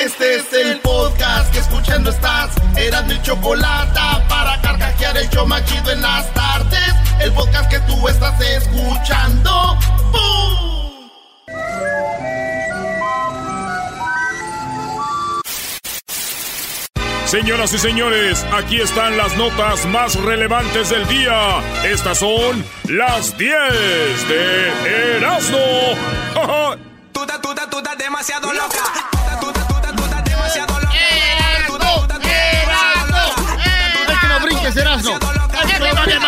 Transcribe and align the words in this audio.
Este 0.00 0.36
es 0.36 0.50
el 0.54 0.80
podcast 0.80 1.52
que 1.52 1.58
escuchando 1.58 2.08
estás. 2.08 2.52
Eran 2.74 3.06
mi 3.06 3.20
chocolate 3.20 4.00
para 4.30 4.58
carcajear 4.62 5.14
el 5.18 5.28
yo 5.28 5.44
machido 5.44 5.92
en 5.92 6.00
las 6.00 6.32
tardes. 6.32 6.94
El 7.20 7.30
podcast 7.32 7.70
que 7.70 7.78
tú 7.80 8.08
estás 8.08 8.40
escuchando. 8.40 9.76
¡Bum! 10.10 11.10
Señoras 17.26 17.74
y 17.74 17.78
señores, 17.78 18.46
aquí 18.54 18.80
están 18.80 19.18
las 19.18 19.36
notas 19.36 19.84
más 19.84 20.14
relevantes 20.14 20.88
del 20.88 21.06
día. 21.08 21.60
Estas 21.84 22.20
son 22.20 22.64
las 22.88 23.36
10 23.36 23.52
de 24.30 25.16
Erasmo. 25.18 25.58
Estás, 27.20 27.42
tú 27.42 27.50
estás, 27.50 27.68
tú 27.68 27.78
estás 27.78 27.98
demasiado 27.98 28.50
loca. 28.50 29.19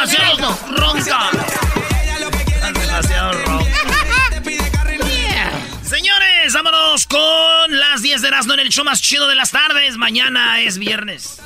Demasiado 0.06 0.58
ronca. 0.76 1.30
Demasiado 2.80 3.32
ronca. 3.44 3.64
Señores, 5.84 6.52
vámonos 6.54 7.06
con 7.06 7.20
las 7.78 8.02
10 8.02 8.22
de 8.22 8.28
Erasmo 8.28 8.54
en 8.54 8.60
el 8.60 8.68
show 8.70 8.84
más 8.84 9.00
chido 9.00 9.28
de 9.28 9.34
las 9.34 9.50
tardes. 9.50 9.96
Mañana 9.96 10.60
es 10.60 10.78
viernes. 10.78 11.38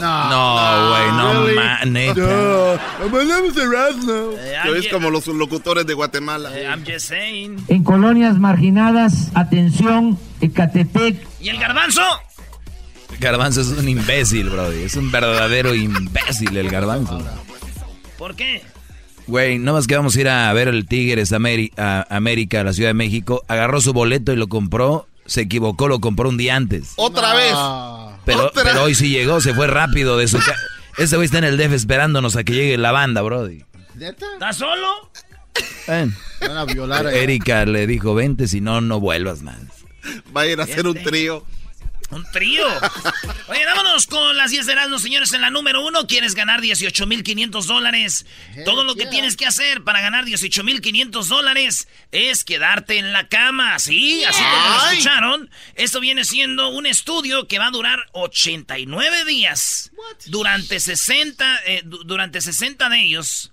No, 0.00 0.88
güey, 0.90 1.06
no, 1.12 1.54
ma, 1.60 1.84
neta. 1.84 2.72
Hablamos 3.02 3.54
de 3.54 3.62
Erasmo. 3.62 4.30
Eh, 4.38 4.58
Tú 4.62 4.68
I'm 4.68 4.74
eres 4.76 4.86
ju- 4.86 4.90
como 4.90 5.10
los 5.10 5.26
locutores 5.28 5.86
de 5.86 5.94
Guatemala. 5.94 6.50
eh, 6.58 6.64
I'm 6.64 6.84
just 6.84 7.08
saying. 7.08 7.64
En 7.68 7.84
colonias 7.84 8.36
marginadas, 8.38 9.30
atención, 9.34 10.18
Ecatepec, 10.40 11.26
¿Y 11.40 11.48
el 11.48 11.58
garbanzo? 11.58 12.02
Garbanzo 13.20 13.60
es 13.60 13.68
un 13.68 13.88
imbécil, 13.88 14.50
bro. 14.50 14.70
Es 14.72 14.96
un 14.96 15.10
verdadero 15.10 15.74
imbécil 15.74 16.56
el 16.56 16.68
garbanzo. 16.70 17.22
¿Por 18.18 18.36
qué? 18.36 18.62
Güey, 19.26 19.58
no 19.58 19.72
más 19.72 19.86
que 19.86 19.96
vamos 19.96 20.16
a 20.16 20.20
ir 20.20 20.28
a 20.28 20.52
ver 20.52 20.68
el 20.68 20.86
Tigres 20.86 21.32
a 21.32 21.36
América, 21.36 22.60
a 22.60 22.64
la 22.64 22.72
Ciudad 22.72 22.90
de 22.90 22.94
México. 22.94 23.42
Agarró 23.48 23.80
su 23.80 23.92
boleto 23.92 24.32
y 24.32 24.36
lo 24.36 24.48
compró. 24.48 25.08
Se 25.26 25.42
equivocó, 25.42 25.88
lo 25.88 26.00
compró 26.00 26.28
un 26.28 26.36
día 26.36 26.56
antes. 26.56 26.92
Otra 26.96 27.34
vez. 27.34 27.54
Pero, 28.26 28.46
otra. 28.46 28.62
pero 28.62 28.82
hoy 28.84 28.94
sí 28.94 29.08
llegó, 29.08 29.40
se 29.40 29.54
fue 29.54 29.66
rápido 29.66 30.18
de 30.18 30.28
su 30.28 30.38
casa. 30.38 30.56
Ese 30.98 31.16
güey 31.16 31.26
está 31.26 31.38
en 31.38 31.44
el 31.44 31.56
DF 31.56 31.72
esperándonos 31.72 32.36
a 32.36 32.44
que 32.44 32.52
llegue 32.52 32.76
la 32.76 32.92
banda, 32.92 33.22
brody. 33.22 33.64
¿Estás 33.98 34.56
solo? 34.56 35.10
Ven. 35.88 36.14
Van 36.40 36.56
a 36.56 36.64
violar 36.64 37.06
Erika 37.06 37.64
le 37.64 37.86
dijo, 37.86 38.14
vente, 38.14 38.48
si 38.48 38.60
no, 38.60 38.80
no 38.80 39.00
vuelvas 39.00 39.42
más. 39.42 39.58
Va 40.36 40.42
a 40.42 40.46
ir 40.46 40.60
a 40.60 40.64
hacer 40.64 40.86
un 40.86 40.94
trío. 41.02 41.44
Un 42.10 42.24
trío. 42.30 42.66
Oye, 43.48 43.64
vámonos 43.66 44.06
con 44.06 44.36
las 44.36 44.50
10 44.50 44.66
de 44.66 44.74
señores. 44.98 45.32
En 45.32 45.40
la 45.40 45.50
número 45.50 45.84
uno, 45.84 46.06
¿quieres 46.06 46.34
ganar 46.34 46.60
18,500 46.60 47.66
dólares? 47.66 48.26
Todo 48.64 48.84
lo 48.84 48.94
que 48.94 49.06
tienes 49.06 49.36
que 49.36 49.46
hacer 49.46 49.82
para 49.82 50.00
ganar 50.00 50.24
18,500 50.24 51.28
dólares 51.28 51.88
es 52.12 52.44
quedarte 52.44 52.98
en 52.98 53.12
la 53.12 53.28
cama. 53.28 53.78
¿Sí? 53.78 54.22
Así 54.24 54.42
como 54.42 54.68
lo 54.68 54.90
escucharon. 54.90 55.50
Esto 55.74 56.00
viene 56.00 56.24
siendo 56.24 56.68
un 56.68 56.86
estudio 56.86 57.48
que 57.48 57.58
va 57.58 57.66
a 57.68 57.70
durar 57.70 58.06
89 58.12 59.24
días. 59.24 59.90
Durante 60.26 60.78
60, 60.80 61.60
eh, 61.66 61.82
du- 61.84 62.04
durante 62.04 62.40
60 62.40 62.88
de 62.88 63.00
ellos, 63.00 63.50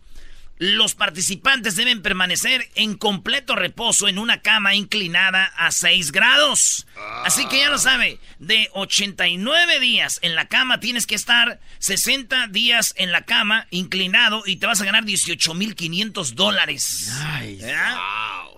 los 0.61 0.93
participantes 0.93 1.75
deben 1.75 2.03
permanecer 2.03 2.69
en 2.75 2.93
completo 2.93 3.55
reposo 3.55 4.07
en 4.07 4.19
una 4.19 4.43
cama 4.43 4.75
inclinada 4.75 5.45
a 5.57 5.71
6 5.71 6.11
grados. 6.11 6.85
Así 7.25 7.47
que 7.47 7.61
ya 7.61 7.71
lo 7.71 7.79
sabe, 7.79 8.19
de 8.37 8.69
89 8.73 9.79
días 9.79 10.19
en 10.21 10.35
la 10.35 10.47
cama 10.47 10.79
tienes 10.79 11.07
que 11.07 11.15
estar 11.15 11.59
60 11.79 12.45
días 12.49 12.93
en 12.97 13.11
la 13.11 13.23
cama 13.23 13.65
inclinado 13.71 14.43
y 14.45 14.57
te 14.57 14.67
vas 14.67 14.79
a 14.81 14.85
ganar 14.85 15.03
18,500 15.03 16.35
dólares. 16.35 17.11
¿Verdad? 17.59 17.97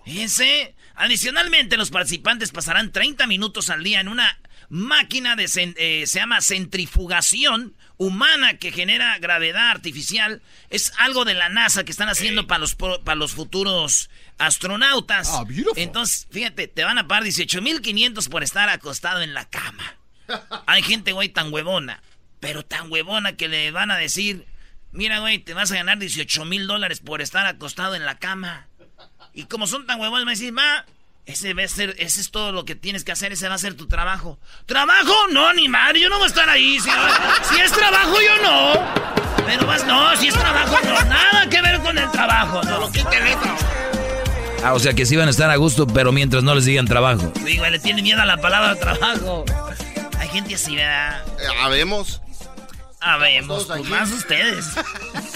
Fíjense, 0.03 0.75
adicionalmente 0.95 1.77
los 1.77 1.89
participantes 1.89 2.51
pasarán 2.51 2.91
30 2.91 3.27
minutos 3.27 3.69
al 3.69 3.81
día 3.81 4.01
en 4.01 4.09
una 4.09 4.37
máquina 4.67 5.37
de 5.37 5.45
eh, 5.77 6.03
se 6.05 6.19
llama 6.19 6.41
centrifugación 6.41 7.75
humana 7.97 8.57
que 8.57 8.71
genera 8.71 9.17
gravedad 9.19 9.69
artificial. 9.69 10.41
Es 10.69 10.93
algo 10.97 11.25
de 11.25 11.33
la 11.33 11.49
NASA 11.49 11.83
que 11.83 11.91
están 11.91 12.09
haciendo 12.09 12.47
para 12.47 12.59
los 12.59 12.75
para 12.75 13.15
los 13.15 13.33
futuros 13.33 14.09
astronautas. 14.37 15.29
Ah. 15.31 15.45
Entonces, 15.75 16.27
fíjate, 16.31 16.67
te 16.67 16.83
van 16.83 16.97
a 16.97 17.07
pagar 17.07 17.23
18,500 17.23 18.29
por 18.29 18.43
estar 18.43 18.69
acostado 18.69 19.21
en 19.21 19.33
la 19.33 19.49
cama. 19.49 19.97
Hay 20.65 20.83
gente, 20.83 21.11
güey, 21.11 21.29
tan 21.29 21.53
huevona, 21.53 22.01
pero 22.39 22.63
tan 22.63 22.91
huevona 22.91 23.33
que 23.33 23.47
le 23.47 23.71
van 23.71 23.91
a 23.91 23.97
decir, 23.97 24.45
mira, 24.91 25.19
güey, 25.19 25.39
te 25.39 25.53
vas 25.53 25.71
a 25.71 25.75
ganar 25.75 25.99
18 25.99 26.45
mil 26.45 26.67
dólares 26.67 26.99
por 26.99 27.21
estar 27.21 27.45
acostado 27.45 27.95
en 27.95 28.05
la 28.05 28.17
cama. 28.17 28.67
Y 29.33 29.45
como 29.45 29.67
son 29.67 29.85
tan 29.87 29.99
huevones, 29.99 30.25
me 30.25 30.33
decís, 30.33 30.51
ma, 30.51 30.85
ese, 31.25 31.53
va 31.53 31.63
a 31.63 31.67
ser, 31.67 31.95
ese 31.99 32.21
es 32.21 32.31
todo 32.31 32.51
lo 32.51 32.65
que 32.65 32.75
tienes 32.75 33.03
que 33.03 33.11
hacer, 33.11 33.31
ese 33.31 33.47
va 33.47 33.55
a 33.55 33.57
ser 33.57 33.75
tu 33.75 33.87
trabajo. 33.87 34.39
¿Trabajo? 34.65 35.13
No, 35.31 35.53
ni 35.53 35.69
madre, 35.69 36.01
yo 36.01 36.09
no 36.09 36.17
voy 36.17 36.25
a 36.25 36.27
estar 36.27 36.49
ahí. 36.49 36.79
Si, 36.79 36.89
si 37.49 37.61
es 37.61 37.71
trabajo, 37.71 38.15
yo 38.21 38.41
no. 38.41 39.45
Pero 39.45 39.65
vas, 39.65 39.85
no, 39.85 40.15
si 40.17 40.27
es 40.27 40.33
trabajo, 40.33 40.77
no, 40.83 41.01
nada 41.05 41.47
que 41.49 41.61
ver 41.61 41.79
con 41.81 41.97
el 41.97 42.09
trabajo, 42.11 42.61
no. 42.63 42.91
Quiten 42.91 43.27
eso. 43.27 43.39
Ah, 44.63 44.73
o 44.73 44.79
sea 44.79 44.93
que 44.93 45.05
sí 45.05 45.15
van 45.17 45.27
a 45.27 45.31
estar 45.31 45.49
a 45.49 45.55
gusto, 45.57 45.87
pero 45.87 46.11
mientras 46.11 46.43
no 46.43 46.55
les 46.55 46.65
digan 46.65 46.85
trabajo. 46.85 47.31
Sí, 47.45 47.57
güey, 47.57 47.71
le 47.71 47.79
tiene 47.79 48.01
miedo 48.01 48.21
a 48.21 48.25
la 48.25 48.37
palabra 48.37 48.75
trabajo. 48.75 49.45
Hay 50.19 50.29
gente 50.29 50.55
así, 50.55 50.75
¿verdad? 50.75 51.21
Eh, 51.39 51.47
Habemos. 51.61 52.21
Habemos, 53.01 53.65
pues 53.65 53.83
más 53.89 54.11
ustedes. 54.11 54.65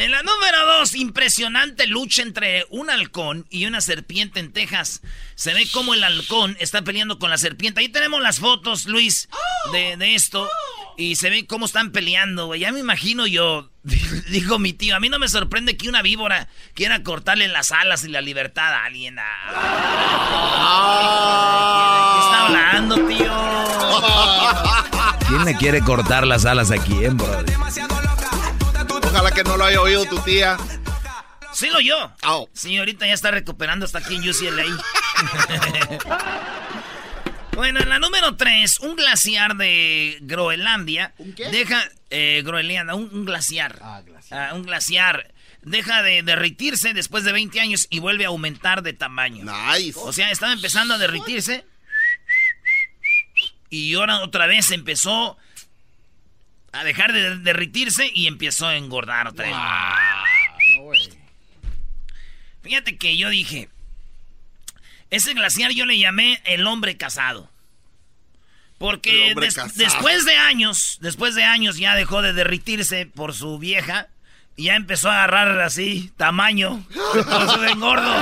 En 0.00 0.10
la 0.12 0.22
número 0.22 0.64
dos, 0.78 0.94
impresionante 0.94 1.86
lucha 1.86 2.22
entre 2.22 2.64
un 2.70 2.88
halcón 2.88 3.44
y 3.50 3.66
una 3.66 3.82
serpiente 3.82 4.40
en 4.40 4.50
Texas. 4.50 5.02
Se 5.34 5.52
ve 5.52 5.68
como 5.70 5.92
el 5.92 6.02
halcón 6.02 6.56
está 6.58 6.80
peleando 6.80 7.18
con 7.18 7.28
la 7.28 7.36
serpiente. 7.36 7.80
Ahí 7.80 7.90
tenemos 7.90 8.22
las 8.22 8.38
fotos, 8.38 8.86
Luis, 8.86 9.28
de, 9.72 9.98
de 9.98 10.14
esto. 10.14 10.48
Y 10.96 11.16
se 11.16 11.28
ve 11.28 11.46
cómo 11.46 11.66
están 11.66 11.92
peleando, 11.92 12.46
güey. 12.46 12.60
Ya 12.60 12.72
me 12.72 12.80
imagino 12.80 13.26
yo, 13.26 13.70
dijo 14.30 14.58
mi 14.58 14.72
tío, 14.72 14.96
a 14.96 15.00
mí 15.00 15.10
no 15.10 15.18
me 15.18 15.28
sorprende 15.28 15.76
que 15.76 15.90
una 15.90 16.00
víbora 16.00 16.48
quiera 16.72 17.02
cortarle 17.02 17.48
las 17.48 17.70
alas 17.70 18.02
y 18.02 18.08
la 18.08 18.22
libertad 18.22 18.72
a 18.72 18.86
alguien. 18.86 19.18
Ah. 19.18 19.50
¿Qué 22.14 22.20
está 22.24 22.46
hablando, 22.46 22.94
tío? 23.06 23.34
¿Quién 25.28 25.44
le 25.44 25.54
quiere 25.56 25.82
cortar 25.82 26.26
las 26.26 26.46
alas 26.46 26.70
a 26.70 26.78
quién, 26.78 27.18
bro? 27.18 27.44
Ojalá 29.20 29.34
que 29.34 29.44
no 29.44 29.58
lo 29.58 29.66
haya 29.66 29.82
oído 29.82 30.06
tu 30.06 30.18
tía. 30.20 30.56
Sí 31.52 31.68
lo 31.68 31.78
yo. 31.80 32.10
Au. 32.22 32.48
Señorita 32.54 33.06
ya 33.06 33.12
está 33.12 33.30
recuperando 33.30 33.84
hasta 33.84 33.98
aquí 33.98 34.16
en 34.16 34.26
UCLA. 34.26 34.64
bueno, 37.52 37.80
en 37.80 37.90
la 37.90 37.98
número 37.98 38.36
3, 38.36 38.80
un 38.80 38.96
glaciar 38.96 39.58
de 39.58 40.16
Groenlandia 40.22 41.12
deja 41.18 41.86
eh, 42.08 42.40
Groenlandia, 42.46 42.94
un, 42.94 43.10
un 43.12 43.26
glaciar. 43.26 43.78
Ah, 43.82 44.52
un 44.54 44.62
glaciar 44.62 45.34
deja 45.60 46.02
de 46.02 46.22
derritirse 46.22 46.94
después 46.94 47.22
de 47.22 47.32
20 47.32 47.60
años 47.60 47.88
y 47.90 47.98
vuelve 47.98 48.24
a 48.24 48.28
aumentar 48.28 48.82
de 48.82 48.94
tamaño. 48.94 49.44
Nice. 49.44 50.00
O 50.02 50.14
sea, 50.14 50.30
estaba 50.30 50.54
empezando 50.54 50.94
a 50.94 50.98
derritirse 50.98 51.66
Y 53.68 53.92
ahora 53.96 54.20
otra 54.20 54.46
vez 54.46 54.70
empezó 54.70 55.36
a 56.72 56.84
dejar 56.84 57.12
de 57.12 57.38
derritirse 57.38 58.10
y 58.12 58.26
empezó 58.26 58.66
a 58.66 58.76
engordar 58.76 59.28
otra 59.28 59.46
vez. 59.46 59.56
Fíjate 62.62 62.96
que 62.96 63.16
yo 63.16 63.28
dije, 63.28 63.68
ese 65.10 65.34
glaciar 65.34 65.72
yo 65.72 65.86
le 65.86 65.98
llamé 65.98 66.40
el 66.44 66.66
hombre 66.66 66.96
casado. 66.96 67.50
Porque 68.78 69.34
después 69.74 70.24
de 70.24 70.36
años, 70.36 70.98
después 71.02 71.34
de 71.34 71.44
años 71.44 71.76
ya 71.76 71.94
dejó 71.94 72.22
de 72.22 72.32
derritirse 72.32 73.04
por 73.04 73.34
su 73.34 73.58
vieja 73.58 74.08
y 74.56 74.64
ya 74.64 74.76
empezó 74.76 75.10
a 75.10 75.24
agarrar 75.24 75.60
así 75.60 76.12
tamaño 76.16 76.82
por 77.12 77.50
su 77.50 77.64
engordo. 77.64 78.14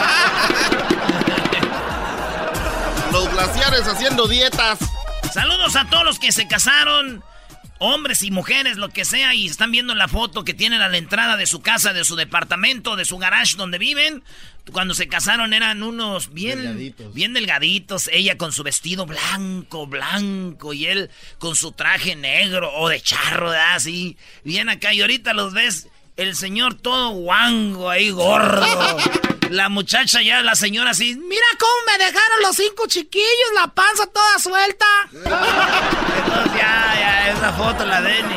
Los 3.13 3.31
glaciares 3.33 3.87
haciendo 3.87 4.27
dietas. 4.27 4.81
Saludos 5.33 5.77
a 5.77 5.89
todos 5.89 6.05
los 6.05 6.19
que 6.19 6.33
se 6.33 6.49
casaron 6.49 7.23
hombres 7.79 8.23
y 8.23 8.31
mujeres, 8.31 8.77
lo 8.77 8.89
que 8.91 9.05
sea, 9.05 9.35
y 9.35 9.47
están 9.47 9.71
viendo 9.71 9.95
la 9.95 10.09
foto 10.09 10.45
que 10.45 10.55
tienen 10.55 10.83
a 10.83 10.89
la 10.89 10.99
entrada 10.99 11.37
de 11.37 11.47
su 11.47 11.61
casa, 11.61 11.93
de 11.93 12.05
su 12.05 12.17
departamento, 12.17 12.97
de 12.97 13.05
su 13.05 13.19
garage 13.19 13.57
donde 13.57 13.79
viven. 13.79 14.23
Cuando 14.73 14.93
se 14.93 15.09
casaron 15.09 15.55
eran 15.55 15.83
unos 15.83 16.35
bien 16.35 16.59
delgaditos. 16.59 17.15
bien 17.15 17.33
delgaditos, 17.33 18.09
ella 18.13 18.37
con 18.37 18.53
su 18.53 18.63
vestido 18.63 19.07
blanco, 19.07 19.87
blanco, 19.87 20.75
y 20.75 20.87
él 20.87 21.11
con 21.39 21.57
su 21.57 21.73
traje 21.73 22.17
negro 22.17 22.71
o 22.75 22.89
de 22.89 23.01
charro, 23.01 23.51
así, 23.51 24.19
bien 24.45 24.69
acá, 24.69 24.93
y 24.93 25.01
ahorita 25.01 25.33
los 25.33 25.55
ves, 25.55 25.89
el 26.19 26.37
señor 26.37 26.75
todo 26.75 27.11
guango 27.11 27.89
ahí, 27.89 28.11
gordo. 28.11 28.67
La 29.51 29.71
muchacha 29.71 30.21
ya, 30.21 30.43
la 30.43 30.55
señora 30.55 30.91
así, 30.91 31.17
mira 31.17 31.47
cómo 31.59 31.73
me 31.87 32.05
dejaron 32.05 32.43
los 32.43 32.55
cinco 32.55 32.87
chiquillos, 32.87 33.25
la 33.55 33.69
panza 33.69 34.05
toda 34.07 34.39
suelta. 34.39 34.85
Entonces 35.13 36.53
ya, 36.53 36.95
ya, 36.99 37.31
esa 37.31 37.53
foto 37.55 37.87
la 37.87 38.03
Denny. 38.03 38.35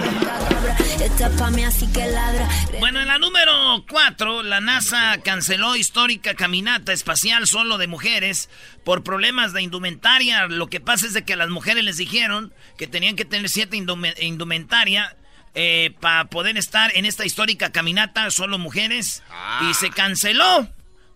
Bueno, 2.80 3.02
en 3.02 3.08
la 3.08 3.20
número 3.20 3.84
4, 3.90 4.44
la 4.44 4.62
NASA 4.62 5.20
canceló 5.22 5.76
histórica 5.76 6.34
caminata 6.36 6.94
espacial 6.94 7.46
solo 7.46 7.78
de 7.78 7.88
mujeres 7.88 8.50
por 8.86 9.04
problemas 9.04 9.52
de 9.52 9.64
indumentaria. 9.64 10.48
Lo 10.48 10.68
que 10.68 10.80
pasa 10.80 11.08
es 11.08 11.14
de 11.14 11.26
que 11.26 11.34
a 11.34 11.38
las 11.38 11.50
mujeres 11.50 11.84
les 11.84 11.98
dijeron 11.98 12.54
que 12.78 12.88
tenían 12.88 13.18
que 13.18 13.26
tener 13.26 13.50
cierta 13.50 13.76
indumentaria 13.76 15.18
eh, 15.54 15.94
para 16.00 16.26
poder 16.26 16.58
estar 16.58 16.96
en 16.96 17.06
esta 17.06 17.26
histórica 17.26 17.72
caminata, 17.72 18.30
solo 18.32 18.58
mujeres, 18.58 19.24
y 19.70 19.74
se 19.74 19.90
canceló. 19.90 20.68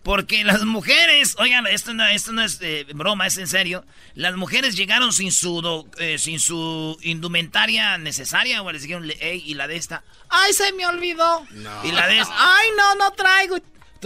Porque 0.02 0.44
las 0.44 0.64
mujeres, 0.64 1.34
oigan, 1.40 1.66
esto 1.66 1.92
no, 1.92 2.06
esto 2.06 2.30
no 2.30 2.42
es 2.42 2.60
eh, 2.60 2.86
broma, 2.94 3.26
es 3.26 3.38
en 3.38 3.48
serio. 3.48 3.84
Las 4.14 4.36
mujeres 4.36 4.76
llegaron 4.76 5.12
sin 5.12 5.32
su 5.32 5.88
eh, 5.98 6.18
sin 6.18 6.38
su 6.38 6.96
indumentaria 7.02 7.98
necesaria, 7.98 8.62
o 8.62 8.70
les 8.70 8.82
dijeron, 8.82 9.10
Ey, 9.18 9.42
y 9.44 9.54
la 9.54 9.66
de 9.66 9.74
esta, 9.74 10.04
ay, 10.28 10.52
se 10.52 10.72
me 10.74 10.86
olvidó. 10.86 11.44
Y 11.82 11.90
la 11.90 12.06
de 12.06 12.20
esta, 12.20 12.34
ay, 12.38 12.68
no, 12.76 12.94
no 12.94 13.10
traigo. 13.14 13.56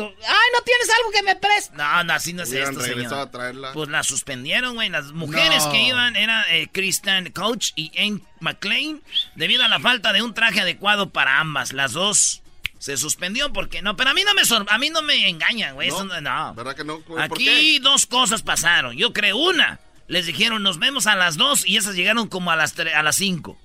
Ay, 0.07 0.49
no 0.53 0.63
tienes 0.63 0.89
algo 0.99 1.11
que 1.13 1.23
me 1.23 1.37
prestes. 1.37 1.77
No, 1.77 2.05
no, 2.05 2.13
así 2.13 2.33
no 2.33 2.43
es 2.43 2.53
esto, 2.53 2.81
señor. 2.81 3.31
Pues 3.73 3.89
la 3.89 4.03
suspendieron, 4.03 4.75
güey. 4.75 4.89
Las 4.89 5.13
mujeres 5.13 5.65
que 5.67 5.83
iban 5.83 6.17
eran 6.17 6.45
eh, 6.51 6.69
Kristen 6.73 7.33
Coach 7.33 7.73
y 7.77 7.93
Anne 7.99 8.21
McLean, 8.41 9.03
debido 9.35 9.65
a 9.65 9.69
la 9.69 9.81
falta 9.81 10.13
de 10.13 10.23
un 10.23 10.35
traje 10.35 10.61
adecuado 10.61 11.11
para 11.11 11.41
ambas. 11.41 11.73
Las 11.73 11.93
dos 11.93 12.43
se 12.79 12.97
suspendió 12.97 13.53
porque 13.53 13.83
no, 13.83 13.95
pero 13.95 14.11
a 14.11 14.15
mí 14.15 14.23
no 14.25 14.33
me 14.33 14.43
a 14.69 14.79
mí 14.79 14.91
no 14.91 15.03
me 15.03 15.29
engañan, 15.29 15.75
güey. 15.75 15.91
No, 15.91 16.55
¿Verdad 16.55 16.75
que 16.75 16.85
no? 16.85 17.03
Aquí 17.19 17.79
dos 17.79 18.07
cosas 18.07 18.43
pasaron. 18.43 18.97
Yo 18.97 19.13
creo 19.13 19.37
una. 19.37 19.81
Les 20.09 20.27
dijeron, 20.27 20.65
nos 20.65 20.81
vemos 20.81 21.07
a 21.07 21.15
las 21.15 21.37
dos 21.37 21.65
y 21.65 21.77
esas 21.77 21.95
llegaron 21.95 22.27
como 22.27 22.51
a 22.51 22.57
las 22.57 22.75
a 22.79 23.03
las 23.03 23.17
cinco. 23.17 23.57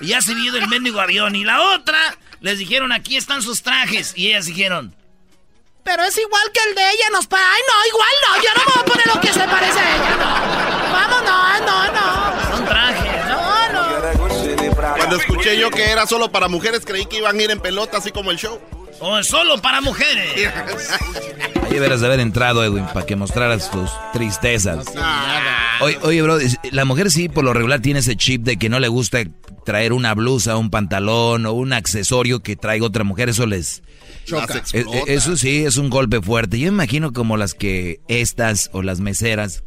Y 0.00 0.08
ya 0.08 0.20
se 0.20 0.34
vio 0.34 0.54
el 0.54 0.68
mendigo 0.68 1.00
avión. 1.00 1.34
Y 1.34 1.44
la 1.44 1.60
otra, 1.60 1.98
les 2.40 2.58
dijeron, 2.58 2.92
aquí 2.92 3.16
están 3.16 3.42
sus 3.42 3.62
trajes. 3.62 4.12
Y 4.16 4.28
ellas 4.28 4.46
dijeron, 4.46 4.94
pero 5.88 6.04
es 6.04 6.18
igual 6.18 6.42
que 6.52 6.60
el 6.68 6.74
de 6.74 6.82
ella, 6.82 7.06
nos 7.12 7.26
para. 7.26 7.50
Ay, 7.50 7.62
no, 7.66 7.86
igual 7.88 8.10
no, 8.28 8.42
yo 8.42 8.50
no 8.54 8.60
me 8.60 8.72
voy 8.74 8.82
a 8.82 8.84
poner 8.84 9.06
lo 9.06 9.20
que 9.22 9.32
se 9.32 9.40
parece 9.40 9.78
a 9.78 9.96
ella, 9.96 10.16
no. 10.16 10.92
Vamos, 10.92 11.22
no, 11.22 11.60
no, 11.60 11.92
no. 11.92 12.56
Son 12.56 12.64
trajes, 12.66 13.26
no, 13.26 13.72
no. 13.72 14.96
Cuando 14.96 15.16
escuché 15.16 15.58
yo 15.58 15.70
que 15.70 15.90
era 15.90 16.06
solo 16.06 16.30
para 16.30 16.48
mujeres, 16.48 16.84
creí 16.84 17.06
que 17.06 17.16
iban 17.16 17.38
a 17.38 17.42
ir 17.42 17.50
en 17.50 17.60
pelota, 17.60 17.96
así 17.96 18.12
como 18.12 18.30
el 18.30 18.36
show. 18.36 18.60
O 19.00 19.22
solo 19.22 19.60
para 19.60 19.80
mujeres. 19.80 20.50
Ahí 21.62 21.72
deberías 21.72 22.00
de 22.00 22.06
haber 22.06 22.20
entrado, 22.20 22.64
Edwin, 22.64 22.84
para 22.92 23.06
que 23.06 23.16
mostraras 23.16 23.70
tus 23.70 23.90
tristezas. 24.12 24.86
Oye, 25.80 25.98
oye, 26.02 26.22
bro, 26.22 26.38
la 26.70 26.84
mujer 26.84 27.10
sí 27.10 27.28
por 27.28 27.44
lo 27.44 27.52
regular 27.52 27.80
tiene 27.80 28.00
ese 28.00 28.16
chip 28.16 28.42
de 28.42 28.56
que 28.56 28.68
no 28.68 28.80
le 28.80 28.88
gusta 28.88 29.18
traer 29.64 29.92
una 29.92 30.14
blusa, 30.14 30.56
un 30.56 30.70
pantalón 30.70 31.46
o 31.46 31.52
un 31.52 31.72
accesorio 31.72 32.40
que 32.40 32.56
traiga 32.56 32.86
otra 32.86 33.04
mujer. 33.04 33.28
Eso 33.28 33.46
les, 33.46 33.82
e, 34.72 34.84
eso 35.06 35.36
sí, 35.36 35.64
es 35.64 35.76
un 35.76 35.90
golpe 35.90 36.20
fuerte. 36.20 36.58
Yo 36.58 36.68
imagino 36.68 37.12
como 37.12 37.36
las 37.36 37.54
que 37.54 38.00
estas 38.08 38.70
o 38.72 38.82
las 38.82 39.00
meseras, 39.00 39.62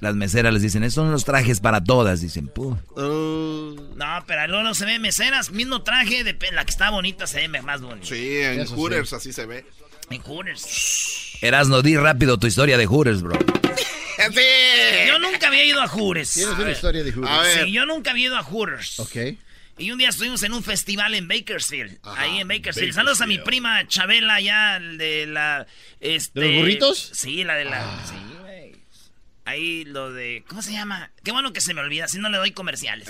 las 0.00 0.14
meseras 0.14 0.52
les 0.52 0.62
dicen, 0.62 0.84
estos 0.84 1.04
son 1.04 1.12
los 1.12 1.24
trajes 1.24 1.60
para 1.60 1.82
todas, 1.82 2.20
dicen. 2.20 2.50
Uh. 2.56 3.76
No, 3.96 4.24
pero 4.26 4.46
luego 4.46 4.62
no 4.62 4.74
se 4.74 4.84
ve 4.84 4.98
meseras, 4.98 5.50
mismo 5.50 5.82
traje, 5.82 6.22
de 6.22 6.36
la 6.52 6.64
que 6.64 6.70
está 6.70 6.90
bonita 6.90 7.26
se 7.26 7.46
ve 7.46 7.62
más 7.62 7.80
bonita. 7.80 8.06
Sí, 8.06 8.38
en 8.38 8.66
Hooters 8.66 9.12
así 9.12 9.32
se 9.32 9.46
ve. 9.46 9.64
En 10.10 10.20
Hooters. 10.22 11.38
Erasno, 11.40 11.82
di 11.82 11.96
rápido 11.96 12.38
tu 12.38 12.46
historia 12.46 12.76
de 12.78 12.86
Hooters, 12.86 13.22
bro. 13.22 13.38
sí. 14.32 14.40
Yo 15.08 15.18
nunca 15.18 15.48
había 15.48 15.64
ido 15.64 15.80
a 15.80 15.88
Hooters. 15.88 16.32
Tienes 16.32 16.58
una 16.58 16.70
historia 16.70 17.02
de 17.02 17.12
Hooters. 17.12 17.64
Sí, 17.64 17.72
yo 17.72 17.86
nunca 17.86 18.10
había 18.10 18.26
ido 18.26 18.36
a 18.36 18.42
Hooters. 18.42 19.00
Ok. 19.00 19.16
Y 19.78 19.90
un 19.90 19.98
día 19.98 20.08
estuvimos 20.08 20.42
en 20.42 20.54
un 20.54 20.62
festival 20.62 21.14
en 21.14 21.28
Bakersfield. 21.28 21.98
ahí 22.02 22.40
en 22.40 22.48
Bakersfield. 22.48 22.94
Saludos 22.94 23.20
a 23.20 23.26
mi 23.26 23.38
prima 23.38 23.86
Chabela 23.86 24.36
allá 24.36 24.78
de 24.80 25.26
la... 25.26 25.66
Este, 26.00 26.40
¿De 26.40 26.48
los 26.48 26.56
burritos? 26.60 27.10
Sí, 27.12 27.44
la 27.44 27.56
de 27.56 27.66
la... 27.66 27.82
Ah. 27.82 28.04
Sí. 28.08 28.14
Ahí 29.46 29.84
lo 29.84 30.12
de... 30.12 30.44
¿Cómo 30.48 30.60
se 30.60 30.72
llama? 30.72 31.10
Qué 31.22 31.32
bueno 31.32 31.52
que 31.52 31.60
se 31.60 31.72
me 31.72 31.80
olvida, 31.80 32.08
si 32.08 32.18
no 32.18 32.28
le 32.28 32.36
doy 32.36 32.50
comerciales. 32.50 33.08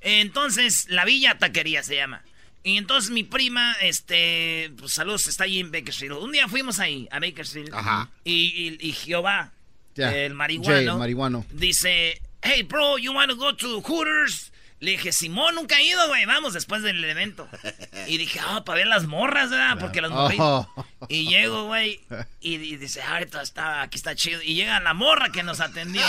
Entonces, 0.00 0.86
la 0.88 1.04
Villa 1.04 1.36
Taquería 1.38 1.82
se 1.82 1.96
llama. 1.96 2.22
Y 2.64 2.76
entonces 2.78 3.10
mi 3.10 3.24
prima, 3.24 3.74
este, 3.82 4.70
pues 4.78 4.92
saludos, 4.92 5.26
está 5.26 5.44
ahí 5.44 5.58
en 5.58 5.72
Bakersfield. 5.72 6.12
Un 6.12 6.30
día 6.30 6.46
fuimos 6.46 6.78
ahí, 6.78 7.08
a 7.10 7.18
Bakersfield. 7.18 7.74
Ajá. 7.74 8.08
Y, 8.22 8.78
y, 8.80 8.92
Jehová, 8.92 9.52
el 9.96 10.34
marihuano, 10.34 10.92
el 10.92 10.98
marihuano, 10.98 11.46
dice, 11.50 12.22
hey, 12.40 12.62
bro, 12.62 12.98
you 12.98 13.12
want 13.12 13.30
to 13.30 13.36
go 13.36 13.54
to 13.56 13.80
Hooters? 13.82 14.51
Le 14.82 14.90
dije, 14.90 15.12
Simón, 15.12 15.54
nunca 15.54 15.78
he 15.78 15.84
ido, 15.84 16.08
güey, 16.08 16.26
vamos 16.26 16.54
después 16.54 16.82
del 16.82 17.04
evento. 17.04 17.48
Y 18.08 18.18
dije, 18.18 18.40
ah, 18.44 18.64
para 18.64 18.78
ver 18.78 18.88
las 18.88 19.06
morras, 19.06 19.48
¿verdad? 19.48 19.78
Porque 19.78 20.00
las 20.00 20.10
mujeres... 20.10 20.40
Oh. 20.40 20.68
Y 21.08 21.28
llego, 21.28 21.66
güey, 21.66 22.00
y, 22.40 22.56
dice, 22.76 23.00
ah, 23.00 23.14
ahorita 23.14 23.42
está, 23.42 23.82
aquí 23.82 23.96
está 23.96 24.16
chido. 24.16 24.42
Y 24.42 24.54
llega 24.54 24.80
la 24.80 24.92
morra 24.92 25.30
que 25.30 25.44
nos 25.44 25.60
atendió. 25.60 26.02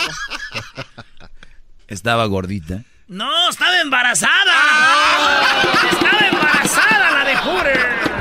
¿Estaba 1.87 2.25
gordita? 2.25 2.81
No, 3.07 3.49
estaba 3.49 3.79
embarazada. 3.79 4.53
Estaba 5.91 6.27
embarazada 6.27 7.11
la 7.11 7.25
de 7.25 7.37
Hooter. 7.37 8.13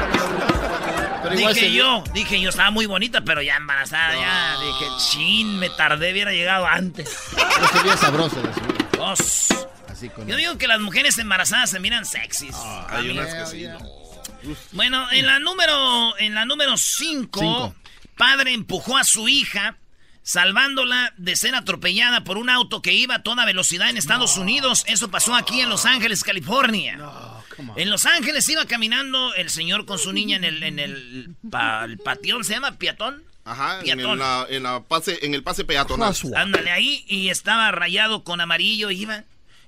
Dije 1.37 1.73
yo, 1.73 2.05
dije 2.13 2.41
yo, 2.41 2.51
estaba 2.51 2.71
muy 2.71 2.85
bonita, 2.85 3.23
pero 3.23 3.41
ya 3.41 3.57
embarazada, 3.57 4.17
ya. 4.17 4.57
Dije, 4.61 4.87
chin, 4.99 5.59
me 5.59 5.71
tardé, 5.71 6.13
hubiera 6.13 6.33
llegado 6.33 6.67
antes. 6.67 7.17
Pero 7.73 7.97
sabrosa 7.97 8.37
Dos. 8.99 9.49
Yo 10.27 10.37
digo 10.37 10.59
que 10.59 10.67
las 10.67 10.81
mujeres 10.81 11.19
embarazadas 11.19 11.71
se 11.71 11.81
miran 11.81 12.05
sexys. 12.05 12.55
Ah, 12.55 12.87
hay 12.91 13.11
unas 13.11 13.35
que 13.35 13.47
sí, 13.47 13.67
Bueno, 14.73 15.11
en 15.13 15.27
la 15.27 15.39
número 15.39 16.19
en 16.19 16.35
la 16.35 16.45
número 16.45 16.77
5, 16.77 17.75
padre 18.17 18.53
empujó 18.53 18.97
a 18.97 19.05
su 19.05 19.29
hija 19.29 19.77
salvándola 20.23 21.13
de 21.17 21.37
ser 21.37 21.55
atropellada 21.55 22.25
por 22.25 22.39
un 22.39 22.49
auto 22.49 22.81
que 22.81 22.93
iba 22.93 23.17
a 23.17 23.23
toda 23.23 23.45
velocidad 23.45 23.91
en 23.91 23.97
Estados 23.97 24.37
Unidos. 24.37 24.85
Eso 24.87 25.11
pasó 25.11 25.35
aquí 25.35 25.61
en 25.61 25.69
Los 25.69 25.85
Ángeles, 25.85 26.23
California. 26.23 26.99
en 27.77 27.91
Los 27.91 28.07
Ángeles 28.07 28.49
iba 28.49 28.65
caminando 28.67 29.35
el 29.35 29.51
señor 29.51 29.85
con 29.85 29.99
su 29.99 30.13
niña 30.13 30.37
en 30.37 30.45
el, 30.45 30.63
en 30.63 30.79
el, 30.79 31.37
patión, 32.05 32.45
¿se 32.45 32.55
llama 32.55 32.79
piatón? 32.79 33.25
Ajá, 33.45 33.81
En, 33.83 33.99
el 33.99 34.83
pase, 34.87 35.19
en 35.27 35.35
el 35.35 35.43
pase 35.43 35.65
peatonal. 35.65 36.15
Ándale 36.37 36.71
ahí 36.71 37.05
y 37.09 37.29
estaba 37.29 37.73
rayado 37.73 38.23
con 38.23 38.41
amarillo, 38.41 38.93
iba 38.93 39.25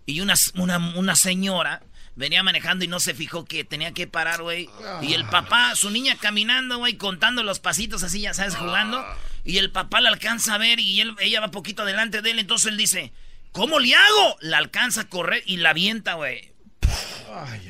y 0.07 0.21
una, 0.21 0.35
una, 0.55 1.17
señora 1.17 1.83
venía 2.15 2.43
manejando 2.43 2.85
y 2.85 2.89
no 2.89 3.01
se 3.01 3.15
fijó 3.15 3.45
que 3.45 3.65
tenía 3.65 3.93
que 3.93 4.07
parar, 4.07 4.43
güey. 4.43 4.69
Y 5.03 5.15
el 5.15 5.25
papá, 5.27 5.75
su 5.75 5.91
niña 5.91 6.17
caminando, 6.21 6.79
güey, 6.79 6.97
contando 6.97 7.43
los 7.43 7.61
pasitos 7.61 8.03
así, 8.03 8.21
ya 8.21 8.35
sabes, 8.35 8.57
jugando. 8.57 9.05
Y 9.45 9.59
el 9.59 9.71
papá 9.71 10.01
la 10.01 10.11
alcanza 10.11 10.55
a 10.55 10.59
ver 10.59 10.81
y 10.81 11.01
él, 11.01 11.15
ella 11.21 11.41
va 11.41 11.51
poquito 11.51 11.83
adelante 11.83 12.23
de 12.23 12.31
él. 12.31 12.39
Entonces 12.39 12.71
él 12.71 12.77
dice, 12.77 13.13
¿cómo 13.53 13.79
le 13.79 13.95
hago? 13.95 14.37
La 14.41 14.59
alcanza 14.59 15.03
a 15.03 15.09
correr 15.09 15.43
y 15.47 15.57
la 15.57 15.71
avienta, 15.71 16.15
güey. 16.15 16.53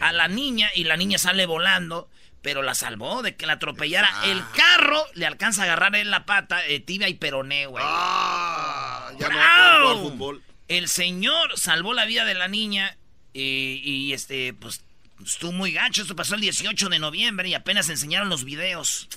A 0.00 0.12
la 0.12 0.28
niña 0.28 0.70
y 0.74 0.84
la 0.84 0.96
niña 0.96 1.18
sale 1.18 1.46
volando. 1.46 2.08
Pero 2.42 2.60
la 2.62 2.74
salvó 2.74 3.22
de 3.22 3.36
que 3.36 3.46
la 3.46 3.54
atropellara. 3.54 4.10
Ah. 4.12 4.26
El 4.26 4.42
carro 4.54 5.02
le 5.14 5.24
alcanza 5.24 5.62
a 5.62 5.64
agarrar 5.64 5.96
en 5.96 6.10
la 6.10 6.26
pata, 6.26 6.66
eh, 6.66 6.78
tibia 6.78 7.08
y 7.08 7.14
peroné, 7.14 7.64
güey. 7.64 7.82
Ah, 7.86 9.10
ya 9.18 9.30
no 9.30 9.98
fútbol. 9.98 10.42
El 10.68 10.88
señor 10.88 11.58
salvó 11.58 11.92
la 11.94 12.06
vida 12.06 12.24
de 12.24 12.34
la 12.34 12.48
niña 12.48 12.96
y, 13.32 13.80
y, 13.84 14.12
este, 14.12 14.54
pues 14.54 14.82
estuvo 15.24 15.52
muy 15.52 15.72
gacho. 15.72 16.02
Esto 16.02 16.16
pasó 16.16 16.34
el 16.34 16.40
18 16.40 16.88
de 16.88 16.98
noviembre 16.98 17.48
y 17.48 17.54
apenas 17.54 17.88
enseñaron 17.88 18.28
los 18.28 18.44
videos 18.44 19.08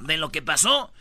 de 0.00 0.16
lo 0.16 0.30
que 0.30 0.42
pasó. 0.42 0.92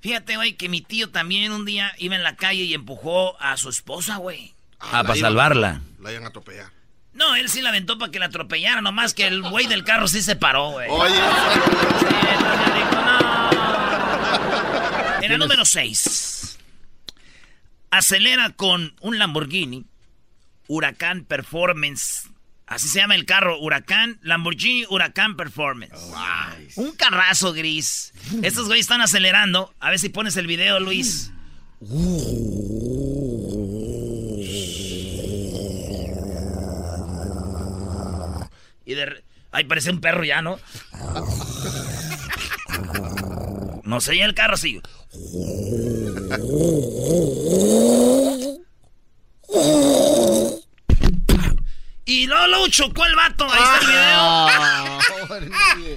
Fíjate, 0.00 0.36
güey, 0.36 0.54
que 0.54 0.68
mi 0.68 0.80
tío 0.80 1.10
también 1.10 1.52
un 1.52 1.64
día 1.64 1.94
iba 1.98 2.16
en 2.16 2.22
la 2.24 2.36
calle 2.36 2.62
y 2.64 2.74
empujó 2.74 3.40
a 3.40 3.56
su 3.56 3.68
esposa, 3.68 4.16
güey. 4.16 4.52
Ah, 4.80 5.04
para 5.04 5.14
salvarla. 5.14 5.80
La 6.00 6.10
iban 6.10 6.24
a 6.24 6.28
atropellar. 6.28 6.70
No, 7.12 7.36
él 7.36 7.48
sí 7.48 7.60
la 7.60 7.68
aventó 7.68 7.98
para 7.98 8.10
que 8.10 8.18
la 8.18 8.26
atropellara, 8.26 8.80
nomás 8.80 9.14
que 9.14 9.26
el 9.26 9.42
güey 9.42 9.66
del 9.66 9.84
carro 9.84 10.08
sí 10.08 10.22
se 10.22 10.34
paró, 10.34 10.70
güey. 10.70 10.88
Oye, 10.90 11.14
En 15.22 15.30
la 15.32 15.38
número 15.38 15.64
6. 15.64 16.51
Acelera 17.92 18.48
con 18.48 18.96
un 19.02 19.18
Lamborghini 19.18 19.84
Huracán 20.66 21.26
Performance. 21.26 22.30
Así 22.66 22.88
se 22.88 23.00
llama 23.00 23.14
el 23.14 23.26
carro, 23.26 23.60
Huracán, 23.60 24.18
Lamborghini 24.22 24.86
Huracán 24.88 25.36
Performance. 25.36 25.92
Un 26.76 26.92
carrazo 26.92 27.52
gris. 27.52 28.14
Estos 28.42 28.68
güeyes 28.68 28.84
están 28.84 29.02
acelerando. 29.02 29.74
A 29.78 29.90
ver 29.90 29.98
si 29.98 30.08
pones 30.08 30.38
el 30.38 30.46
video, 30.46 30.80
Luis. 30.80 31.32
Y 38.86 38.94
de... 38.94 39.22
Ay, 39.50 39.64
parece 39.64 39.90
un 39.90 40.00
perro 40.00 40.24
ya, 40.24 40.40
¿no? 40.40 40.58
No 43.84 44.00
sé, 44.00 44.16
ya 44.16 44.24
el 44.24 44.32
carro 44.32 44.56
sigue. 44.56 44.80
Y 52.04 52.26
luego 52.26 52.46
lo 52.46 52.68
chocó 52.68 53.04
el 53.04 53.14
vato. 53.14 53.46
Ahí 53.50 53.62
está 53.62 53.78
el 53.78 53.86
video. 53.86 54.08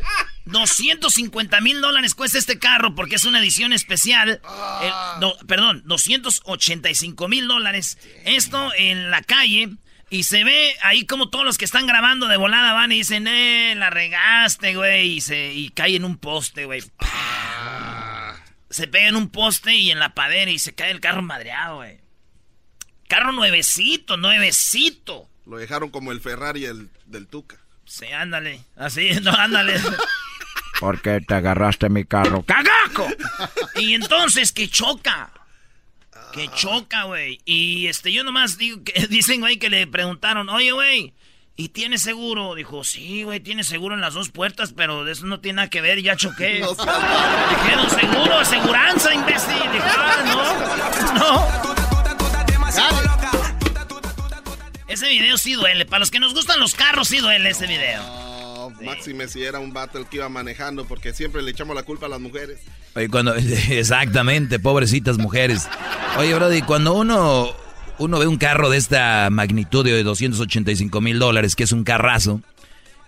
Ah, 0.04 0.26
250 0.46 1.62
mil 1.62 1.82
dólares 1.82 2.14
cuesta 2.14 2.38
este 2.38 2.60
carro 2.60 2.94
porque 2.94 3.16
es 3.16 3.26
una 3.26 3.40
edición 3.40 3.74
especial. 3.74 4.42
Eh, 4.82 4.92
no, 5.22 5.34
perdón, 5.48 5.82
285 5.86 7.28
mil 7.28 7.48
dólares. 7.48 7.98
Esto 8.26 8.72
en 8.78 9.12
la 9.12 9.22
calle. 9.22 9.70
Y 10.10 10.24
se 10.24 10.44
ve 10.44 10.76
ahí 10.84 11.06
como 11.06 11.30
todos 11.30 11.46
los 11.46 11.58
que 11.58 11.66
están 11.66 11.88
grabando 11.88 12.28
de 12.28 12.38
volada 12.38 12.74
van 12.74 12.92
y 12.92 12.98
dicen, 12.98 13.28
eh, 13.28 13.74
la 13.76 13.90
regaste, 13.90 14.76
güey. 14.76 15.14
Y, 15.14 15.22
se, 15.22 15.54
y 15.54 15.70
cae 15.70 15.96
en 15.96 16.06
un 16.06 16.18
poste, 16.18 16.66
güey. 16.66 16.84
Se 18.76 18.90
pega 18.90 19.08
en 19.08 19.16
un 19.16 19.30
poste 19.30 19.74
y 19.74 19.90
en 19.90 20.00
la 20.00 20.14
padera 20.14 20.52
y 20.52 20.60
se 20.60 20.76
cae 20.76 20.92
el 20.92 21.00
carro 21.00 21.22
madreado, 21.22 21.78
güey. 21.78 21.98
Carro 23.08 23.32
nuevecito, 23.32 24.18
nuevecito. 24.18 25.30
Lo 25.46 25.56
dejaron 25.56 25.92
como 25.92 26.12
el 26.12 26.20
Ferrari 26.20 26.66
el, 26.66 26.90
del 27.06 27.26
Tuca. 27.28 27.56
Sí, 27.86 28.08
ándale. 28.08 28.66
Así, 28.76 29.12
no, 29.22 29.32
ándale. 29.32 29.80
¿Por 30.82 31.02
qué 31.02 31.22
te 31.22 31.36
agarraste 31.36 31.88
mi 31.88 32.04
carro? 32.04 32.44
¡Cagaco! 32.44 33.08
Y 33.76 33.94
entonces 33.94 34.52
que 34.52 34.68
choca. 34.68 35.32
Que 36.34 36.50
choca, 36.50 37.04
güey. 37.04 37.40
Y 37.46 37.88
este, 37.88 38.12
yo 38.12 38.26
nomás 38.26 38.58
digo 38.58 38.84
que 38.84 39.08
dicen, 39.10 39.40
güey, 39.40 39.58
que 39.58 39.70
le 39.70 39.88
preguntaron, 39.88 40.50
oye, 40.50 40.74
güey, 40.74 41.14
¿y 41.56 41.70
tiene 41.70 41.98
seguro? 41.98 42.54
Dijo, 42.56 42.84
sí, 42.84 43.24
güey, 43.24 43.40
tiene 43.40 43.64
seguro 43.64 43.96
en 43.96 44.02
las 44.02 44.14
dos 44.14 44.30
puertas, 44.30 44.74
pero 44.76 45.06
de 45.06 45.14
eso 45.14 45.26
no 45.26 45.40
tiene 45.40 45.58
nada 45.58 45.70
que 45.70 45.82
ver, 45.82 46.02
ya 46.02 46.16
choqué. 46.16 46.60
No 46.60 46.76
seas- 46.76 46.88
Dijeron, 47.64 47.90
seguro, 47.90 48.40
aseguranza, 48.40 49.14
imbécil. 49.14 49.54
Dije, 49.72 49.86
ah, 49.98 51.14
no, 51.14 51.20
no. 51.20 51.76
Ese 54.88 55.10
video 55.10 55.38
sí 55.38 55.54
duele. 55.54 55.86
Para 55.86 56.00
los 56.00 56.12
que 56.12 56.20
nos 56.20 56.34
gustan 56.34 56.60
los 56.60 56.74
carros, 56.74 57.08
sí 57.10 57.18
duele 57.18 57.50
ese 57.50 57.68
video. 57.68 58.02
No, 58.04 58.70
Máxime 58.82 59.28
si 59.28 59.44
era 59.44 59.60
un 59.60 59.74
vato 59.74 59.98
el 59.98 60.06
que 60.08 60.18
iba 60.18 60.30
manejando, 60.30 60.86
porque 60.86 61.14
siempre 61.14 61.42
le 61.42 61.52
echamos 61.52 61.76
la 61.76 61.84
culpa 61.84 62.06
a 62.06 62.10
las 62.10 62.20
mujeres. 62.20 62.60
Oye, 62.96 63.10
cuando, 63.10 63.36
exactamente, 63.70 64.60
pobrecitas 64.60 65.18
mujeres. 65.18 65.68
Oye, 66.18 66.34
Brody, 66.34 66.62
cuando 66.62 66.94
uno, 66.94 67.50
uno 68.00 68.20
ve 68.20 68.28
un 68.28 68.38
carro 68.38 68.70
de 68.70 68.78
esta 68.78 69.30
magnitud 69.32 69.84
de 69.86 70.04
285 70.04 71.02
mil 71.02 71.20
dólares, 71.20 71.56
que 71.56 71.64
es 71.64 71.72
un 71.72 71.84
carrazo, 71.84 72.42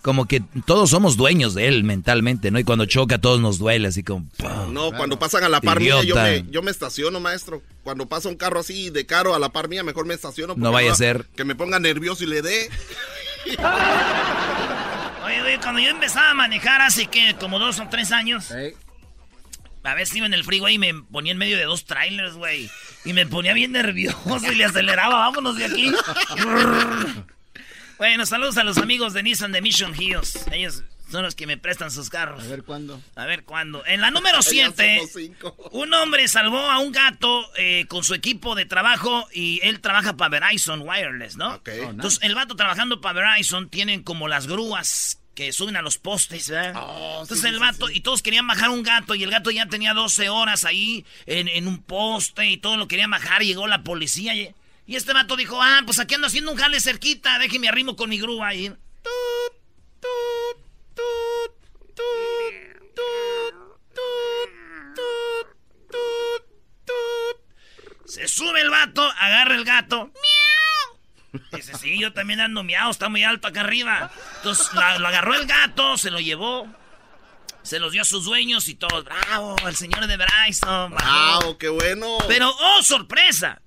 como 0.01 0.25
que 0.25 0.41
todos 0.65 0.89
somos 0.89 1.17
dueños 1.17 1.53
de 1.53 1.67
él 1.67 1.83
mentalmente, 1.83 2.49
¿no? 2.51 2.59
Y 2.59 2.63
cuando 2.63 2.85
choca 2.85 3.17
todos 3.17 3.41
nos 3.41 3.59
duele, 3.59 3.89
así 3.89 4.03
como... 4.03 4.25
¡pum! 4.37 4.73
No, 4.73 4.91
cuando 4.91 5.19
pasan 5.19 5.43
a 5.43 5.49
la 5.49 5.59
par 5.59 5.79
mía, 5.79 6.01
yo 6.03 6.15
me, 6.15 6.45
yo 6.49 6.61
me 6.61 6.71
estaciono, 6.71 7.19
maestro. 7.19 7.61
Cuando 7.83 8.07
pasa 8.07 8.29
un 8.29 8.37
carro 8.37 8.61
así 8.61 8.89
de 8.89 9.05
caro 9.05 9.35
a 9.35 9.39
la 9.39 9.49
par 9.49 9.67
mía, 9.67 9.83
mejor 9.83 10.05
me 10.05 10.13
estaciono. 10.13 10.53
porque 10.53 10.63
No 10.63 10.71
vaya 10.71 10.93
a 10.93 10.95
ser. 10.95 11.25
Que 11.35 11.43
me 11.43 11.55
ponga 11.55 11.79
nervioso 11.79 12.23
y 12.23 12.27
le 12.27 12.41
dé. 12.41 12.69
Oye, 15.25 15.41
güey, 15.41 15.57
cuando 15.57 15.81
yo 15.81 15.89
empezaba 15.89 16.31
a 16.31 16.33
manejar 16.33 16.81
hace 16.81 17.07
que 17.07 17.35
como 17.37 17.59
dos 17.59 17.79
o 17.79 17.87
tres 17.89 18.13
años, 18.13 18.49
a 19.87 19.93
veces 19.93 20.17
iba 20.17 20.25
en 20.25 20.33
el 20.33 20.43
freeway 20.43 20.75
y 20.75 20.77
me 20.77 20.93
ponía 20.93 21.31
en 21.31 21.37
medio 21.37 21.57
de 21.57 21.63
dos 21.63 21.85
trailers, 21.85 22.35
güey. 22.35 22.69
Y 23.05 23.13
me 23.13 23.25
ponía 23.25 23.53
bien 23.53 23.71
nervioso 23.71 24.51
y 24.51 24.55
le 24.55 24.65
aceleraba, 24.65 25.17
vámonos 25.19 25.55
de 25.57 25.65
aquí. 25.65 25.91
bueno, 27.97 28.25
saludos 28.25 28.57
a 28.57 28.63
los 28.63 28.77
amigos 28.77 29.13
de 29.13 29.23
Nissan 29.23 29.51
de 29.51 29.61
Mission 29.61 29.93
Hills. 29.99 30.45
Ellos 30.51 30.83
son 31.09 31.23
los 31.23 31.35
que 31.35 31.47
me 31.47 31.57
prestan 31.57 31.89
sus 31.89 32.09
carros. 32.09 32.43
A 32.43 32.47
ver 32.47 32.63
cuándo. 32.63 33.01
A 33.15 33.25
ver 33.25 33.43
cuándo. 33.45 33.85
En 33.85 34.01
la 34.01 34.11
número 34.11 34.39
Ya 34.41 34.49
7, 34.49 34.95
somos 34.97 35.11
cinco. 35.13 35.69
un 35.71 35.93
hombre 35.93 36.27
salvó 36.27 36.59
a 36.59 36.79
un 36.79 36.91
gato 36.91 37.49
eh, 37.55 37.85
con 37.87 38.03
su 38.03 38.13
equipo 38.13 38.55
de 38.55 38.65
trabajo 38.65 39.27
y 39.33 39.61
él 39.63 39.79
trabaja 39.79 40.17
para 40.17 40.39
Verizon 40.39 40.81
Wireless, 40.81 41.37
¿no? 41.37 41.55
Ok. 41.55 41.69
Entonces, 41.69 42.19
el 42.23 42.35
vato 42.35 42.55
trabajando 42.55 42.99
para 42.99 43.21
Verizon 43.21 43.69
tienen 43.69 44.03
como 44.03 44.27
las 44.27 44.47
grúas 44.47 45.21
que 45.37 45.53
suben 45.53 45.75
a 45.75 45.83
los 45.83 45.99
postes, 45.99 46.49
¿verdad? 46.49 46.73
Oh, 46.83 47.19
Entonces 47.21 47.41
sí, 47.41 47.47
el 47.47 47.59
vato, 47.59 47.87
sí. 47.87 47.97
y 47.97 48.01
todos 48.01 48.23
querían 48.23 48.47
bajar 48.47 48.71
un 48.71 48.81
gato, 48.81 49.13
y 49.13 49.21
el 49.21 49.29
gato 49.29 49.51
ya 49.51 49.67
tenía 49.67 49.93
12 49.93 50.29
horas 50.29 50.65
ahí 50.65 51.05
en, 51.27 51.47
en 51.47 51.67
un 51.67 51.83
poste, 51.83 52.47
y 52.47 52.57
todo 52.57 52.75
lo 52.75 52.87
querían 52.87 53.11
bajar, 53.11 53.43
y 53.43 53.45
llegó 53.45 53.67
la 53.67 53.83
policía, 53.83 54.33
y, 54.33 54.51
y 54.87 54.95
este 54.95 55.13
vato 55.13 55.35
dijo, 55.35 55.61
ah, 55.61 55.83
pues 55.85 55.99
aquí 55.99 56.15
ando 56.15 56.25
haciendo 56.25 56.51
un 56.51 56.57
jale 56.57 56.79
cerquita, 56.79 57.37
déjeme 57.37 57.69
arrimo 57.69 57.95
con 57.95 58.09
mi 58.09 58.17
grúa, 58.17 58.55
y... 58.55 58.69
tut, 58.69 58.77
tut, 60.01 60.57
tut, 60.95 61.53
tut, 61.93 62.95
tut, 62.95 63.53
tut, 63.93 65.47
tut, 65.91 66.45
tut. 66.83 68.09
Se 68.09 68.27
sube 68.27 68.59
el 68.59 68.71
vato, 68.71 69.03
agarra 69.19 69.55
el 69.55 69.65
gato. 69.65 69.97
¡Miau! 70.07 70.36
Dice, 71.51 71.73
sí, 71.77 71.99
yo 71.99 72.13
también 72.13 72.39
ando 72.41 72.63
miau, 72.63 72.89
está 72.91 73.09
muy 73.09 73.23
alto 73.23 73.47
acá 73.47 73.61
arriba. 73.61 74.11
Entonces 74.37 74.73
la- 74.73 74.97
lo 74.99 75.07
agarró 75.07 75.35
el 75.35 75.45
gato, 75.47 75.97
se 75.97 76.11
lo 76.11 76.19
llevó. 76.19 76.67
Se 77.63 77.79
los 77.79 77.91
dio 77.91 78.01
a 78.01 78.05
sus 78.05 78.23
dueños 78.23 78.69
y 78.69 78.75
todos, 78.75 79.03
bravo, 79.03 79.55
el 79.67 79.75
señor 79.75 80.07
de 80.07 80.15
Verizon. 80.17 80.91
bajó". 80.91 80.97
¡Ah, 81.51 81.55
qué 81.59 81.67
bueno! 81.69 82.17
Pero, 82.27 82.49
oh, 82.49 82.81
sorpresa. 82.83 83.61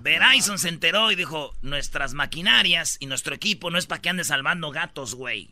Verizon 0.00 0.58
se 0.58 0.68
enteró 0.68 1.10
y 1.10 1.16
dijo, 1.16 1.54
nuestras 1.62 2.12
maquinarias 2.14 2.96
y 3.00 3.06
nuestro 3.06 3.34
equipo 3.34 3.70
no 3.70 3.78
es 3.78 3.86
para 3.86 4.00
que 4.00 4.08
ande 4.08 4.24
salvando 4.24 4.70
gatos, 4.70 5.14
güey. 5.14 5.50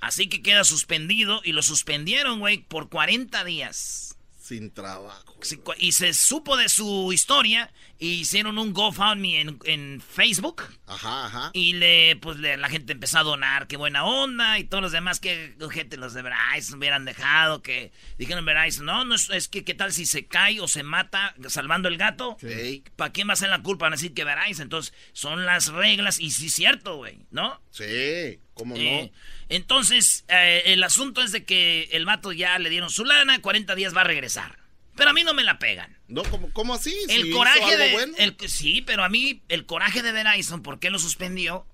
Así 0.00 0.28
que 0.28 0.42
queda 0.42 0.62
suspendido 0.64 1.40
y 1.44 1.52
lo 1.52 1.62
suspendieron, 1.62 2.38
güey, 2.38 2.58
por 2.58 2.88
40 2.88 3.44
días. 3.44 4.07
Sin 4.48 4.70
trabajo. 4.70 5.38
Y 5.76 5.92
se 5.92 6.14
supo 6.14 6.56
de 6.56 6.70
su 6.70 7.12
historia 7.12 7.70
y 7.98 8.12
hicieron 8.20 8.56
un 8.58 8.72
GoFundMe 8.72 9.40
en, 9.42 9.58
en 9.66 10.00
Facebook. 10.00 10.62
Ajá, 10.86 11.26
ajá. 11.26 11.50
Y 11.52 11.74
le, 11.74 12.16
pues 12.16 12.38
le- 12.38 12.56
la 12.56 12.70
gente 12.70 12.94
empezó 12.94 13.18
a 13.18 13.24
donar, 13.24 13.66
qué 13.66 13.76
buena 13.76 14.04
onda, 14.06 14.58
y 14.58 14.64
todos 14.64 14.80
los 14.82 14.92
demás, 14.92 15.20
que 15.20 15.54
gente 15.70 15.98
los 15.98 16.14
de 16.14 16.22
Verizon 16.22 16.78
hubieran 16.78 17.04
dejado, 17.04 17.60
que 17.60 17.92
dijeron 18.16 18.46
Verizon, 18.46 18.86
no, 18.86 19.04
no 19.04 19.16
es, 19.16 19.28
es 19.28 19.48
que 19.48 19.64
qué 19.64 19.74
tal 19.74 19.92
si 19.92 20.06
se 20.06 20.26
cae 20.26 20.60
o 20.60 20.66
se 20.68 20.82
mata 20.82 21.34
salvando 21.48 21.88
el 21.88 21.98
gato. 21.98 22.38
Sí. 22.40 22.82
¿Para 22.96 23.12
quién 23.12 23.28
va 23.28 23.34
a 23.34 23.36
ser 23.36 23.50
la 23.50 23.62
culpa? 23.62 23.84
Van 23.84 23.92
a 23.92 23.96
decir 23.96 24.14
que 24.14 24.24
Verizon. 24.24 24.62
Entonces, 24.62 24.94
son 25.12 25.44
las 25.44 25.68
reglas, 25.68 26.18
y 26.20 26.30
sí 26.30 26.46
es 26.46 26.54
cierto, 26.54 26.96
güey, 26.96 27.26
¿no? 27.30 27.60
Sí, 27.70 28.40
¿cómo 28.54 28.76
Eh, 28.76 29.10
no? 29.12 29.18
Entonces, 29.48 30.24
eh, 30.28 30.62
el 30.66 30.82
asunto 30.84 31.22
es 31.22 31.32
de 31.32 31.44
que 31.44 31.88
el 31.92 32.04
vato 32.04 32.32
ya 32.32 32.58
le 32.58 32.70
dieron 32.70 32.90
su 32.90 33.04
lana, 33.04 33.40
40 33.40 33.74
días 33.74 33.96
va 33.96 34.02
a 34.02 34.04
regresar. 34.04 34.58
Pero 34.96 35.10
a 35.10 35.12
mí 35.12 35.22
no 35.22 35.32
me 35.32 35.44
la 35.44 35.58
pegan. 35.58 35.96
No, 36.08 36.22
¿cómo, 36.24 36.52
cómo 36.52 36.74
así? 36.74 36.90
Si 37.06 37.14
El 37.14 37.26
hizo 37.28 37.36
coraje 37.38 37.60
algo 37.62 37.76
de. 37.76 37.92
bueno. 37.92 38.14
el- 38.18 38.36
sí, 38.48 38.82
pero 38.82 39.04
a 39.04 39.08
mí, 39.08 39.42
el 39.48 39.64
coraje 39.64 40.02
de 40.02 40.10
Verizon, 40.12 40.62
¿por 40.62 40.80
qué 40.80 40.90
lo 40.90 40.98
suspendió? 40.98 41.66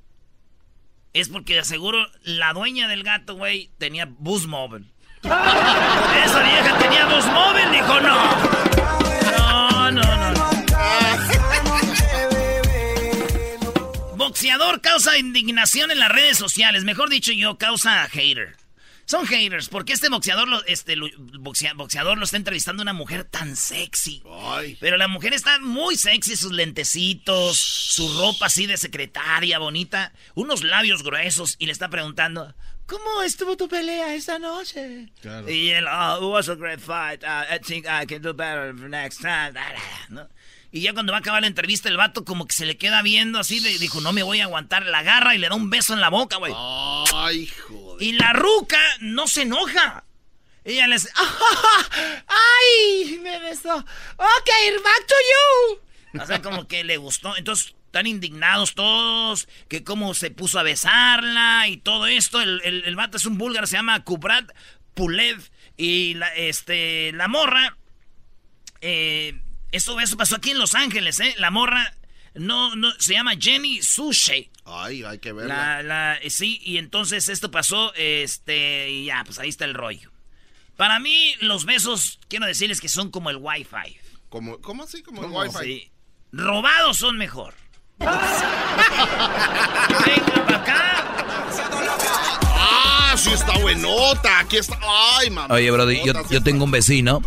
Es 1.15 1.29
porque 1.31 1.55
de 1.55 1.61
aseguro 1.61 2.07
la 2.23 2.53
dueña 2.53 2.87
del 2.89 3.03
gato, 3.03 3.35
güey, 3.37 3.71
tenía 3.79 4.07
bus 4.07 4.47
móvil. 4.47 4.91
Esa 5.25 6.43
vieja 6.43 6.79
tenía 6.79 7.07
bus 7.07 7.25
móvil, 7.27 7.71
dijo 7.73 8.01
no. 8.01 8.31
No, 9.39 9.91
no, 9.91 10.03
no. 10.03 10.33
no. 10.33 10.44
Boxeador 14.35 14.81
causa 14.81 15.17
indignación 15.17 15.93
en 15.93 16.01
las 16.01 16.09
redes 16.09 16.37
sociales. 16.37 16.83
Mejor 16.83 17.09
dicho, 17.09 17.31
yo 17.31 17.57
causa 17.57 18.05
hater. 18.09 18.57
Son 19.05 19.25
haters, 19.29 19.69
porque 19.69 19.93
este 19.93 20.09
boxeador 20.09 20.49
lo, 20.49 20.65
este, 20.65 20.97
boxeador 21.77 22.19
lo 22.19 22.25
está 22.25 22.37
entrevistando 22.37 22.83
una 22.83 22.93
mujer 22.93 23.23
tan 23.23 23.55
sexy. 23.55 24.25
Pero 24.81 24.97
la 24.97 25.07
mujer 25.07 25.35
está 25.35 25.61
muy 25.61 25.95
sexy, 25.95 26.35
sus 26.35 26.51
lentecitos, 26.51 27.57
su 27.59 28.13
ropa 28.19 28.47
así 28.47 28.67
de 28.67 28.77
secretaria 28.77 29.61
bonita, 29.61 30.13
unos 30.35 30.65
labios 30.65 31.05
gruesos 31.05 31.55
y 31.61 31.67
le 31.67 31.73
está 31.73 31.89
preguntando, 31.89 32.57
¿cómo 32.87 33.23
estuvo 33.23 33.57
tu 33.57 33.69
pelea 33.69 34.17
esta 34.17 34.41
noche? 34.41 35.13
Y 35.47 35.69
él, 35.69 35.85
oh, 35.87 36.17
it 36.17 36.33
was 36.33 36.49
a 36.49 36.57
great 36.57 36.81
fight. 36.81 37.23
Uh, 37.23 37.55
I 37.55 37.61
think 37.61 37.87
I 37.87 38.05
can 38.05 38.21
do 38.21 38.35
better 38.35 38.75
next 38.75 39.21
time. 39.21 39.55
Y 40.75 40.81
ya 40.81 40.93
cuando 40.93 41.13
va 41.13 41.19
a 41.19 41.21
acabar 41.21 41.41
la 41.41 41.47
entrevista, 41.47 41.89
el 41.89 41.97
vato 41.97 42.25
como 42.25 42.49
que 42.49 42.53
se 42.53 42.67
le 42.67 42.77
queda 42.77 43.01
viendo 43.01 43.39
así, 43.39 43.61
le 43.61 43.79
dijo, 43.79 44.01
no 44.01 44.13
me 44.13 44.25
voy 44.25 44.41
a 44.41 44.45
aguantar, 44.45 44.85
la 44.87 44.99
agarra 44.99 45.37
y 45.37 45.39
le 45.39 45.49
da 45.49 45.55
un 45.55 45.71
beso 45.71 45.95
en 45.95 46.01
la 46.01 46.09
boca, 46.09 46.39
güey. 46.39 46.53
Ay, 47.15 47.47
joder. 47.47 48.03
Y 48.03 48.11
la 48.15 48.33
ruca 48.33 48.81
no 48.99 49.29
se 49.29 49.43
enoja. 49.43 50.03
Ella 50.65 50.89
les, 50.89 51.09
¡ay! 52.27 53.21
Me 53.23 53.39
besó. 53.39 53.77
Ok, 53.77 54.51
back 54.83 55.07
to 55.07 55.15
you. 55.31 56.21
O 56.21 56.27
sea, 56.27 56.43
como 56.43 56.67
que 56.67 56.83
le 56.83 56.97
gustó. 56.97 57.37
Entonces, 57.37 57.77
están 57.87 58.09
indignados 58.09 58.75
todos, 58.75 59.47
que 59.69 59.85
cómo 59.85 60.13
se 60.13 60.33
puso 60.33 60.59
a 60.59 60.65
besarla 60.65 61.69
y 61.69 61.77
todo 61.77 62.09
esto. 62.09 62.41
El, 62.41 62.61
el, 62.65 62.97
vato 62.97 63.17
es 63.17 63.27
un 63.27 63.39
búlgaro, 63.39 63.69
se 63.69 63.77
llama 63.77 64.03
Kubrat 64.03 64.51
Pulev. 64.95 65.41
Y 65.77 66.15
la, 66.15 66.35
este, 66.35 67.13
la 67.13 67.29
morra, 67.29 67.77
eh, 68.81 69.41
eso, 69.75 69.99
eso 70.01 70.17
pasó 70.17 70.37
aquí 70.37 70.53
en 70.53 70.59
Los 70.59 70.75
Ángeles, 70.75 71.19
¿eh? 71.21 71.35
La 71.39 71.51
morra 71.51 71.95
no, 72.35 72.77
no, 72.77 72.93
se 72.99 73.15
llama 73.15 73.33
Jenny 73.39 73.83
Sushi. 73.83 74.51
Ay, 74.65 75.03
hay 75.03 75.19
que 75.19 75.33
verla. 75.33 75.55
La, 75.55 75.83
la, 75.83 76.17
eh, 76.17 76.31
sí, 76.31 76.61
y 76.63 76.79
entonces 76.79 77.29
esto 77.29 77.51
pasó, 77.51 77.93
este, 77.95 78.91
y 78.91 79.07
ya, 79.07 79.23
pues 79.25 79.39
ahí 79.39 79.49
está 79.49 79.65
el 79.65 79.75
rollo. 79.75 80.13
Para 80.77 81.01
mí, 81.01 81.35
los 81.41 81.65
besos, 81.65 82.21
quiero 82.29 82.47
decirles 82.47 82.81
que 82.81 82.89
son 82.89 83.11
como 83.11 83.31
el 83.31 83.37
Wi-Fi. 83.37 83.97
¿Cómo, 84.29 84.61
cómo 84.61 84.85
así? 84.85 85.03
Como 85.03 85.25
el 85.25 85.31
Wi-Fi. 85.31 85.65
Sí. 85.65 85.91
Robados 86.33 86.99
son 86.99 87.17
mejor. 87.17 87.55
Venga 87.99 88.17
para 90.47 90.57
acá. 90.57 91.05
Ah, 92.43 93.15
sí 93.17 93.31
está 93.33 93.59
buenota. 93.59 94.41
Aquí 94.41 94.57
está. 94.57 94.79
Ay, 95.19 95.31
mamá. 95.31 95.55
Oye, 95.55 95.71
Brody, 95.71 96.01
yo, 96.05 96.13
yo 96.29 96.43
tengo 96.43 96.65
un 96.65 96.73
vecino. 96.73 97.23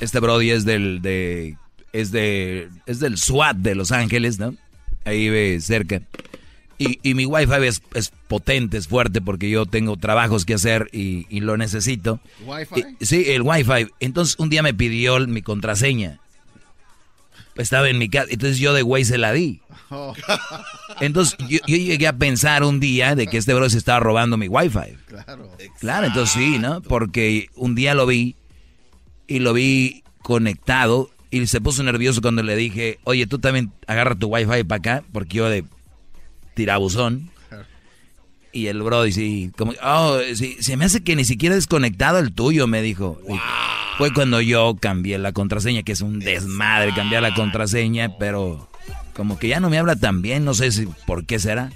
Este 0.00 0.20
Brody 0.20 0.50
es 0.50 0.64
del 0.64 1.02
de 1.02 1.56
es 2.00 2.10
de 2.12 2.68
es 2.86 3.00
del 3.00 3.18
SWAT 3.18 3.56
de 3.56 3.74
Los 3.74 3.92
Ángeles, 3.92 4.38
¿no? 4.38 4.54
Ahí 5.04 5.28
ve 5.30 5.58
cerca. 5.60 6.02
Y, 6.78 6.98
y 7.02 7.14
mi 7.14 7.24
wifi 7.24 7.66
es, 7.66 7.80
es, 7.94 8.12
potente, 8.28 8.76
es 8.76 8.86
fuerte 8.86 9.22
porque 9.22 9.48
yo 9.48 9.64
tengo 9.64 9.96
trabajos 9.96 10.44
que 10.44 10.54
hacer 10.54 10.88
y, 10.92 11.26
y 11.30 11.40
lo 11.40 11.56
necesito. 11.56 12.20
¿Wi-Fi? 12.44 12.96
sí, 13.00 13.24
el 13.28 13.42
wifi. 13.42 13.90
Entonces 13.98 14.36
un 14.38 14.50
día 14.50 14.62
me 14.62 14.74
pidió 14.74 15.18
mi 15.26 15.40
contraseña. 15.40 16.20
Estaba 17.54 17.88
en 17.88 17.96
mi 17.96 18.10
casa, 18.10 18.26
entonces 18.28 18.58
yo 18.58 18.74
de 18.74 18.82
güey 18.82 19.06
se 19.06 19.16
la 19.16 19.32
di. 19.32 19.62
Oh. 19.88 20.12
Entonces 21.00 21.38
yo, 21.48 21.60
yo, 21.66 21.76
llegué 21.76 22.06
a 22.06 22.12
pensar 22.18 22.62
un 22.62 22.80
día 22.80 23.14
de 23.14 23.26
que 23.26 23.38
este 23.38 23.54
bro 23.54 23.70
se 23.70 23.78
estaba 23.78 24.00
robando 24.00 24.36
mi 24.36 24.48
wifi. 24.48 24.98
Claro. 25.06 25.56
Claro, 25.80 26.06
entonces 26.08 26.34
sí, 26.34 26.58
¿no? 26.58 26.82
Porque 26.82 27.48
un 27.54 27.74
día 27.74 27.94
lo 27.94 28.04
vi 28.04 28.36
y 29.26 29.38
lo 29.38 29.54
vi 29.54 30.04
conectado 30.20 31.10
y 31.30 31.46
se 31.46 31.60
puso 31.60 31.82
nervioso 31.82 32.22
cuando 32.22 32.42
le 32.42 32.56
dije, 32.56 32.98
oye, 33.04 33.26
tú 33.26 33.38
también 33.38 33.72
agarra 33.86 34.14
tu 34.14 34.28
wifi 34.28 34.64
para 34.64 34.78
acá, 34.78 35.04
porque 35.12 35.36
yo 35.36 35.48
de 35.48 35.64
tirabuzón. 36.54 37.30
Y 38.52 38.68
el 38.68 38.82
bro 38.82 39.02
dice, 39.02 39.50
como, 39.56 39.74
oh, 39.82 40.18
sí, 40.34 40.56
se 40.60 40.78
me 40.78 40.86
hace 40.86 41.04
que 41.04 41.14
ni 41.14 41.24
siquiera 41.24 41.54
desconectado 41.54 42.18
el 42.18 42.32
tuyo, 42.32 42.66
me 42.66 42.80
dijo. 42.80 43.20
Fue 43.98 44.12
cuando 44.14 44.40
yo 44.40 44.76
cambié 44.80 45.18
la 45.18 45.32
contraseña, 45.32 45.82
que 45.82 45.92
es 45.92 46.00
un 46.00 46.20
desmadre 46.20 46.94
cambiar 46.94 47.22
la 47.22 47.34
contraseña, 47.34 48.16
pero 48.18 48.70
como 49.14 49.38
que 49.38 49.48
ya 49.48 49.60
no 49.60 49.68
me 49.68 49.78
habla 49.78 49.96
tan 49.96 50.22
bien, 50.22 50.44
no 50.44 50.54
sé 50.54 50.72
si 50.72 50.86
por 51.06 51.26
qué 51.26 51.38
será. 51.38 51.70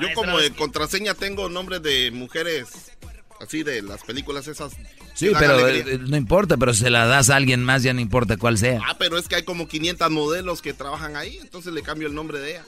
Yo 0.00 0.08
como 0.14 0.38
de 0.38 0.52
contraseña 0.52 1.14
tengo 1.14 1.48
nombres 1.48 1.82
de 1.82 2.12
mujeres 2.12 2.92
así 3.40 3.62
de 3.64 3.82
las 3.82 4.04
películas 4.04 4.46
esas 4.46 4.74
Sí, 5.18 5.32
pero 5.36 5.66
eh, 5.66 5.98
no 6.06 6.16
importa, 6.16 6.56
pero 6.56 6.72
si 6.72 6.84
se 6.84 6.90
la 6.90 7.06
das 7.06 7.28
a 7.28 7.34
alguien 7.34 7.64
más 7.64 7.82
ya 7.82 7.92
no 7.92 8.00
importa 8.00 8.36
cuál 8.36 8.56
sea. 8.56 8.80
Ah, 8.86 8.94
pero 8.96 9.18
es 9.18 9.26
que 9.26 9.34
hay 9.34 9.42
como 9.42 9.66
500 9.66 10.12
modelos 10.12 10.62
que 10.62 10.74
trabajan 10.74 11.16
ahí, 11.16 11.38
entonces 11.42 11.72
le 11.72 11.82
cambio 11.82 12.06
el 12.06 12.14
nombre 12.14 12.38
de 12.38 12.52
ella. 12.52 12.64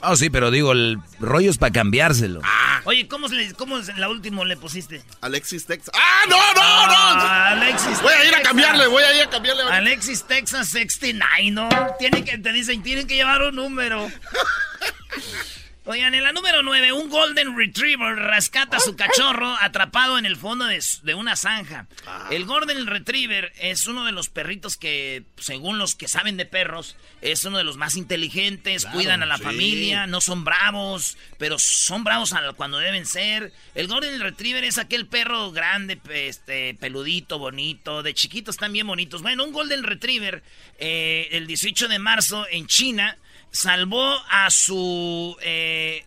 Ah, 0.00 0.16
sí, 0.16 0.30
pero 0.30 0.50
digo, 0.50 0.72
el 0.72 0.98
rollo 1.20 1.50
es 1.50 1.58
para 1.58 1.70
cambiárselo. 1.70 2.40
Ah. 2.42 2.80
Oye, 2.84 3.06
¿cómo, 3.06 3.28
se 3.28 3.52
¿cómo 3.52 3.76
la 3.98 4.08
última 4.08 4.42
le 4.46 4.56
pusiste? 4.56 5.04
Alexis 5.20 5.66
Texas. 5.66 5.94
¡Ah, 5.94 6.22
no, 6.30 6.36
no, 6.54 6.86
no! 6.86 6.94
Ah, 6.94 7.50
Alexis 7.50 8.00
Voy 8.00 8.14
a 8.14 8.24
ir 8.24 8.34
a 8.34 8.40
cambiarle, 8.40 8.86
voy 8.86 9.02
a 9.02 9.14
ir 9.14 9.22
a 9.24 9.28
cambiarle. 9.28 9.64
Alexis 9.64 10.24
Texas 10.24 10.70
69, 10.70 11.50
¿no? 11.50 11.68
Tiene 11.98 12.24
que, 12.24 12.38
te 12.38 12.50
dicen, 12.50 12.82
tienen 12.82 13.06
que 13.06 13.16
llevar 13.16 13.42
un 13.42 13.56
número. 13.56 14.08
Oigan, 15.90 16.12
en 16.12 16.22
la 16.22 16.32
número 16.32 16.62
9, 16.62 16.92
un 16.92 17.08
Golden 17.08 17.56
Retriever 17.56 18.14
rescata 18.14 18.76
a 18.76 18.80
su 18.80 18.94
cachorro 18.94 19.56
atrapado 19.58 20.18
en 20.18 20.26
el 20.26 20.36
fondo 20.36 20.66
de, 20.66 21.14
una 21.14 21.34
zanja. 21.34 21.86
Ah. 22.06 22.28
El 22.30 22.44
Golden 22.44 22.86
Retriever 22.86 23.54
es 23.58 23.86
uno 23.86 24.04
de 24.04 24.12
los 24.12 24.28
perritos 24.28 24.76
que, 24.76 25.24
según 25.38 25.78
los 25.78 25.94
que 25.94 26.06
saben 26.06 26.36
de 26.36 26.44
perros, 26.44 26.94
es 27.22 27.42
uno 27.46 27.56
de 27.56 27.64
los 27.64 27.78
más 27.78 27.96
inteligentes, 27.96 28.84
cuidan 28.84 29.22
a 29.22 29.26
la 29.26 29.38
familia, 29.38 30.06
no 30.06 30.20
son 30.20 30.44
bravos, 30.44 31.16
pero 31.38 31.58
son 31.58 32.04
bravos 32.04 32.34
cuando 32.58 32.76
deben 32.76 33.06
ser. 33.06 33.54
El 33.74 33.88
Golden 33.88 34.20
Retriever 34.20 34.64
es 34.64 34.76
aquel 34.76 35.06
perro 35.06 35.52
grande, 35.52 35.98
este, 36.10 36.74
peludito, 36.74 37.38
bonito, 37.38 38.02
de 38.02 38.12
chiquitos 38.12 38.58
también 38.58 38.86
bonitos. 38.86 39.22
Bueno, 39.22 39.42
un 39.42 39.52
Golden 39.52 39.82
Retriever, 39.84 40.42
eh, 40.78 41.28
el 41.30 41.46
18 41.46 41.88
de 41.88 41.98
marzo 41.98 42.46
en 42.50 42.66
China 42.66 43.16
salvó 43.50 44.16
a 44.28 44.50
su 44.50 45.36
eh, 45.40 46.04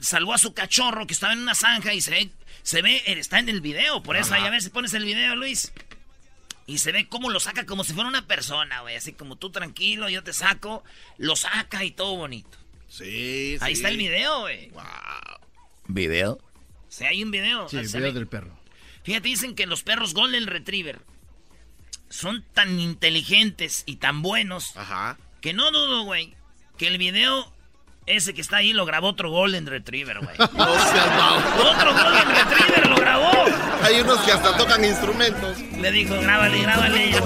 salvó 0.00 0.34
a 0.34 0.38
su 0.38 0.54
cachorro 0.54 1.06
que 1.06 1.14
estaba 1.14 1.32
en 1.32 1.40
una 1.40 1.54
zanja 1.54 1.94
y 1.94 2.00
se 2.00 2.10
ve, 2.10 2.30
se 2.62 2.82
ve, 2.82 3.02
está 3.06 3.38
en 3.38 3.48
el 3.48 3.60
video, 3.60 4.02
por 4.02 4.16
eso 4.16 4.34
ahí 4.34 4.44
a 4.44 4.50
ver 4.50 4.62
si 4.62 4.70
pones 4.70 4.94
el 4.94 5.04
video, 5.04 5.36
Luis. 5.36 5.72
Y 6.66 6.78
se 6.78 6.92
ve 6.92 7.08
cómo 7.08 7.30
lo 7.30 7.40
saca 7.40 7.66
como 7.66 7.82
si 7.82 7.92
fuera 7.94 8.08
una 8.08 8.28
persona, 8.28 8.82
güey. 8.82 8.94
Así 8.94 9.12
como 9.12 9.34
tú 9.34 9.50
tranquilo, 9.50 10.08
yo 10.08 10.22
te 10.22 10.32
saco. 10.32 10.84
Lo 11.18 11.34
saca 11.34 11.82
y 11.82 11.90
todo 11.90 12.14
bonito. 12.14 12.58
Sí, 12.88 13.58
Ahí 13.60 13.72
está 13.72 13.88
el 13.88 13.96
video, 13.96 14.42
güey. 14.42 14.70
Wow. 14.70 14.84
¿Video? 15.88 16.38
Sí, 16.88 17.04
hay 17.06 17.24
un 17.24 17.32
video. 17.32 17.68
Sí, 17.68 17.76
el 17.76 17.88
video 17.88 18.12
del 18.12 18.28
perro. 18.28 18.56
Fíjate, 19.02 19.26
dicen 19.26 19.56
que 19.56 19.66
los 19.66 19.82
perros 19.82 20.14
Golden 20.14 20.46
Retriever 20.46 21.00
son 22.08 22.44
tan 22.54 22.78
inteligentes 22.78 23.82
y 23.86 23.96
tan 23.96 24.22
buenos 24.22 24.76
Ajá. 24.76 25.18
que 25.40 25.52
no 25.52 25.72
dudo, 25.72 26.02
güey, 26.02 26.36
que 26.80 26.86
el 26.86 26.96
video 26.96 27.52
ese 28.06 28.32
que 28.32 28.40
está 28.40 28.56
ahí 28.56 28.72
lo 28.72 28.86
grabó 28.86 29.08
otro 29.08 29.30
Golden 29.30 29.66
Retriever, 29.66 30.18
güey. 30.18 30.34
Otro 30.38 31.92
Golden 31.92 32.28
Retriever 32.28 32.88
lo 32.88 32.96
grabó. 32.96 33.30
Hay 33.82 34.00
unos 34.00 34.18
que 34.20 34.32
hasta 34.32 34.56
tocan 34.56 34.82
instrumentos. 34.82 35.58
Le 35.78 35.92
dijo, 35.92 36.14
grábale, 36.22 36.62
grábale. 36.62 37.10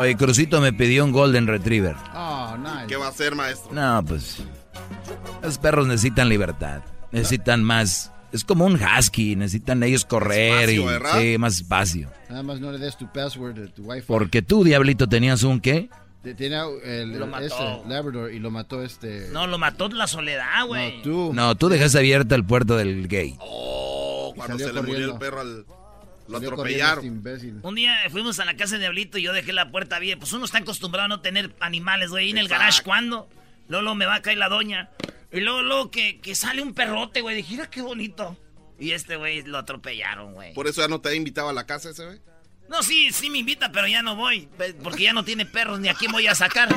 Oye, 0.00 0.16
Crucito 0.16 0.60
me 0.60 0.72
pidió 0.72 1.04
un 1.04 1.12
Golden 1.12 1.46
Retriever. 1.46 1.94
Oh, 2.16 2.56
nice. 2.58 2.88
¿Qué 2.88 2.96
va 2.96 3.06
a 3.06 3.10
hacer, 3.10 3.36
maestro? 3.36 3.72
No, 3.72 4.04
pues. 4.04 4.42
Los 5.40 5.56
perros 5.58 5.86
necesitan 5.86 6.28
libertad. 6.28 6.82
Necesitan 7.12 7.62
más. 7.62 8.12
Es 8.32 8.42
como 8.42 8.66
un 8.66 8.74
husky, 8.74 9.36
necesitan 9.36 9.84
ellos 9.84 10.04
correr 10.04 10.68
y 10.68 10.84
sí, 11.14 11.38
más 11.38 11.58
espacio. 11.58 12.10
Nada 12.28 12.42
más 12.42 12.58
no 12.58 12.72
le 12.72 12.78
des 12.78 12.96
tu 12.96 13.06
password 13.12 13.70
tu 13.70 13.84
wifi. 13.84 14.06
Porque 14.08 14.42
tú, 14.42 14.64
diablito, 14.64 15.06
tenías 15.06 15.44
un 15.44 15.60
qué? 15.60 15.88
Tiene 16.34 16.56
el, 16.84 17.18
Labrador 17.18 18.32
y 18.32 18.38
lo 18.38 18.50
mató 18.50 18.82
este. 18.82 19.28
No, 19.30 19.46
lo 19.46 19.58
mató 19.58 19.88
la 19.88 20.06
soledad, 20.06 20.66
güey. 20.66 20.98
No, 20.98 21.02
tú. 21.02 21.32
No, 21.34 21.54
tú 21.54 21.68
dejaste 21.68 21.98
abierta 21.98 22.34
el 22.34 22.44
puerto 22.44 22.76
del 22.76 23.08
gay. 23.08 23.36
Oh, 23.38 24.32
cuando 24.36 24.58
se 24.58 24.72
le 24.72 24.82
murió 24.82 25.12
el 25.12 25.18
perro 25.18 25.40
al. 25.40 25.66
Lo 26.28 26.38
atropellaron. 26.38 27.22
Este 27.24 27.52
un 27.62 27.74
día 27.76 27.96
fuimos 28.10 28.40
a 28.40 28.44
la 28.44 28.56
casa 28.56 28.74
de 28.74 28.80
Diablito 28.80 29.16
y 29.18 29.22
yo 29.22 29.32
dejé 29.32 29.52
la 29.52 29.70
puerta 29.70 29.96
abierta. 29.96 30.20
Pues 30.20 30.32
uno 30.32 30.44
está 30.44 30.58
acostumbrado 30.58 31.04
a 31.04 31.08
no 31.08 31.20
tener 31.20 31.54
animales, 31.60 32.10
güey. 32.10 32.30
en 32.30 32.38
el 32.38 32.48
garage, 32.48 32.82
¿cuándo? 32.82 33.28
Luego, 33.68 33.94
me 33.94 34.06
va 34.06 34.16
a 34.16 34.22
caer 34.22 34.38
la 34.38 34.48
doña. 34.48 34.90
Y 35.32 35.40
luego, 35.40 35.62
luego 35.62 35.90
que, 35.90 36.20
que 36.20 36.34
sale 36.34 36.62
un 36.62 36.74
perrote, 36.74 37.20
güey. 37.20 37.36
Dije, 37.36 37.52
mira 37.52 37.70
qué 37.70 37.82
bonito. 37.82 38.36
Y 38.78 38.90
este 38.90 39.16
güey 39.16 39.42
lo 39.42 39.58
atropellaron, 39.58 40.34
güey. 40.34 40.52
Por 40.52 40.66
eso 40.66 40.80
ya 40.80 40.88
no 40.88 41.00
te 41.00 41.08
ha 41.10 41.14
invitado 41.14 41.48
a 41.48 41.52
la 41.52 41.64
casa 41.64 41.90
ese, 41.90 42.04
güey. 42.04 42.20
No, 42.68 42.82
sí, 42.82 43.12
sí 43.12 43.30
me 43.30 43.38
invita, 43.38 43.70
pero 43.70 43.86
ya 43.86 44.02
no 44.02 44.16
voy. 44.16 44.48
Porque 44.82 45.04
ya 45.04 45.12
no 45.12 45.24
tiene 45.24 45.46
perros, 45.46 45.78
ni 45.80 45.88
a 45.88 45.94
quién 45.94 46.12
voy 46.12 46.26
a 46.26 46.34
sacar. 46.34 46.68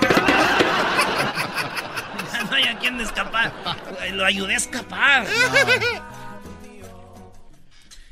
no 2.49 2.55
hay 2.55 2.63
a 2.63 2.77
quién 2.77 2.99
escapar. 3.01 3.51
Lo 4.13 4.25
ayudé 4.25 4.53
a 4.53 4.57
escapar. 4.57 5.27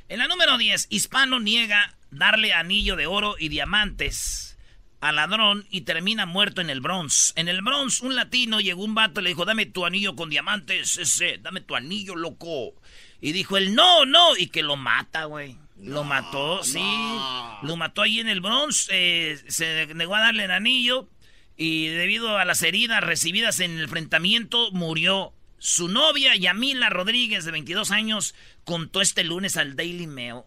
En 0.09 0.19
la 0.19 0.27
número 0.27 0.57
10, 0.57 0.87
Hispano 0.89 1.39
niega 1.39 1.95
darle 2.11 2.53
anillo 2.53 2.95
de 2.95 3.07
oro 3.07 3.35
y 3.37 3.49
diamantes 3.49 4.57
al 5.01 5.17
ladrón 5.17 5.67
y 5.69 5.81
termina 5.81 6.25
muerto 6.25 6.61
en 6.61 6.69
el 6.69 6.81
Bronx. 6.81 7.33
En 7.35 7.47
el 7.47 7.61
Bronx, 7.61 8.01
un 8.01 8.15
latino 8.15 8.59
llegó 8.59 8.83
un 8.83 8.95
vato 8.95 9.19
y 9.19 9.23
le 9.23 9.29
dijo, 9.29 9.45
dame 9.45 9.65
tu 9.65 9.85
anillo 9.85 10.15
con 10.15 10.29
diamantes, 10.29 10.97
ese, 10.97 11.37
dame 11.39 11.61
tu 11.61 11.75
anillo, 11.75 12.15
loco. 12.15 12.73
Y 13.21 13.31
dijo 13.31 13.57
él, 13.57 13.75
no, 13.75 14.05
no, 14.05 14.35
y 14.37 14.47
que 14.47 14.63
lo 14.63 14.75
mata, 14.75 15.25
güey. 15.25 15.57
Lo 15.81 16.03
mató, 16.03 16.63
sí. 16.63 16.79
Lo 17.63 17.75
mató 17.77 18.01
ahí 18.01 18.19
en 18.19 18.27
el 18.27 18.41
Bronx, 18.41 18.87
eh, 18.91 19.39
se 19.47 19.87
negó 19.93 20.15
a 20.15 20.21
darle 20.21 20.45
el 20.45 20.51
anillo 20.51 21.09
y 21.55 21.87
debido 21.87 22.37
a 22.37 22.45
las 22.45 22.61
heridas 22.63 23.03
recibidas 23.03 23.59
en 23.59 23.71
el 23.77 23.83
enfrentamiento, 23.83 24.71
murió. 24.71 25.33
Su 25.59 25.87
novia, 25.87 26.35
Yamila 26.35 26.89
Rodríguez, 26.89 27.43
de 27.43 27.51
22 27.51 27.89
años, 27.89 28.35
contó 28.63 29.01
este 29.01 29.23
lunes 29.23 29.57
al 29.57 29.75
Daily 29.75 30.05
Mail 30.05 30.43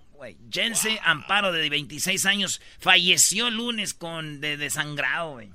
Jense 0.51 1.01
Amparo, 1.03 1.53
de 1.53 1.69
26 1.69 2.27
años, 2.27 2.61
falleció 2.79 3.49
el 3.49 3.57
lunes 3.57 3.95
con 3.95 4.40
de 4.40 4.57
desangrado, 4.57 5.33
güey. 5.33 5.51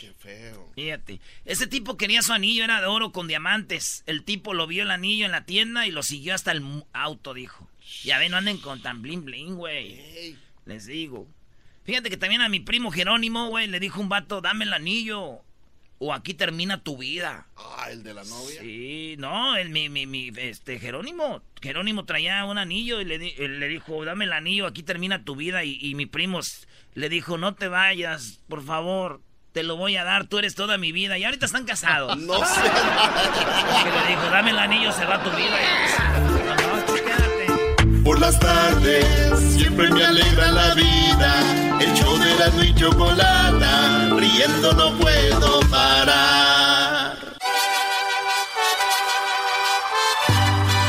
Qué 0.00 0.12
feo. 0.18 0.72
Fíjate. 0.74 1.20
Ese 1.44 1.68
tipo 1.68 1.96
quería 1.96 2.22
su 2.22 2.32
anillo, 2.32 2.64
era 2.64 2.80
de 2.80 2.86
oro 2.86 3.12
con 3.12 3.28
diamantes. 3.28 4.02
El 4.06 4.24
tipo 4.24 4.52
lo 4.52 4.66
vio 4.66 4.82
el 4.82 4.90
anillo 4.90 5.26
en 5.26 5.32
la 5.32 5.44
tienda 5.44 5.86
y 5.86 5.92
lo 5.92 6.02
siguió 6.02 6.34
hasta 6.34 6.50
el 6.50 6.84
auto, 6.92 7.34
dijo. 7.34 7.68
Ya 8.02 8.18
ven, 8.18 8.30
no 8.30 8.36
anden 8.38 8.58
con 8.58 8.80
tan 8.80 9.02
bling 9.02 9.24
bling, 9.24 9.56
güey. 9.56 10.36
Les 10.66 10.86
digo. 10.86 11.26
Fíjate 11.84 12.08
que 12.10 12.16
también 12.16 12.40
a 12.40 12.48
mi 12.48 12.60
primo 12.60 12.90
Jerónimo, 12.90 13.48
güey, 13.48 13.66
le 13.66 13.78
dijo 13.78 14.00
un 14.00 14.08
vato, 14.08 14.40
dame 14.40 14.64
el 14.64 14.72
anillo 14.72 15.42
o 15.98 16.12
aquí 16.12 16.34
termina 16.34 16.82
tu 16.82 16.98
vida. 16.98 17.46
Ah, 17.56 17.86
el 17.90 18.02
de 18.02 18.14
la 18.14 18.24
novia. 18.24 18.60
Sí, 18.60 19.16
no, 19.18 19.56
el, 19.56 19.70
mi, 19.70 19.88
mi, 19.88 20.06
mi, 20.06 20.32
este, 20.36 20.78
Jerónimo. 20.78 21.42
Jerónimo 21.62 22.04
traía 22.04 22.44
un 22.44 22.58
anillo 22.58 23.00
y 23.00 23.04
le, 23.04 23.18
le 23.18 23.68
dijo, 23.68 24.04
dame 24.04 24.24
el 24.24 24.32
anillo, 24.32 24.66
aquí 24.66 24.82
termina 24.82 25.24
tu 25.24 25.36
vida. 25.36 25.64
Y, 25.64 25.78
y 25.80 25.94
mi 25.94 26.06
primo 26.06 26.40
le 26.94 27.08
dijo, 27.08 27.38
no 27.38 27.54
te 27.54 27.68
vayas, 27.68 28.40
por 28.48 28.64
favor, 28.64 29.20
te 29.52 29.62
lo 29.62 29.76
voy 29.76 29.96
a 29.96 30.04
dar, 30.04 30.26
tú 30.26 30.38
eres 30.38 30.54
toda 30.54 30.78
mi 30.78 30.92
vida. 30.92 31.16
Y 31.16 31.24
ahorita 31.24 31.46
están 31.46 31.64
casados. 31.64 32.16
no 32.18 32.44
sé. 32.44 32.60
le 34.04 34.08
dijo, 34.08 34.24
dame 34.30 34.50
el 34.50 34.58
anillo, 34.58 34.92
se 34.92 35.04
va 35.04 35.22
tu 35.22 35.30
vida. 35.30 36.30
Por 38.04 38.20
las 38.20 38.38
tardes 38.38 39.54
siempre 39.56 39.88
me 39.90 40.04
alegra 40.04 40.52
la 40.52 40.74
vida. 40.74 41.80
El 41.80 41.94
show 41.94 42.18
de 42.18 42.34
la 42.34 42.64
y 42.64 42.74
chocolata, 42.74 44.10
riendo 44.18 44.72
no 44.74 44.92
puedo 44.98 45.60
parar. 45.70 47.16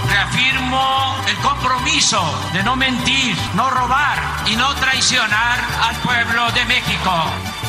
Reafirmo 0.10 1.16
el 1.30 1.38
compromiso 1.38 2.22
de 2.52 2.64
no 2.64 2.76
mentir, 2.76 3.38
no 3.54 3.70
robar 3.70 4.18
y 4.48 4.58
no 4.58 4.76
traicionar 4.76 5.60
al 5.84 5.96
pueblo 6.02 6.52
de 6.52 6.66
México. 6.66 7.14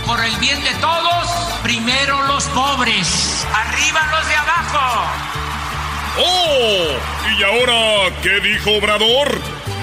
Por 0.06 0.24
el 0.24 0.36
bien 0.38 0.62
de 0.64 0.74
todos, 0.80 1.28
primero 1.62 2.20
los 2.26 2.44
pobres, 2.46 3.46
arriba 3.54 4.00
los 4.10 4.28
de 4.28 4.34
abajo. 4.34 5.45
¡Oh! 6.18 6.86
¿Y 7.38 7.42
ahora 7.42 8.10
qué 8.22 8.40
dijo 8.40 8.70
Obrador? 8.72 9.38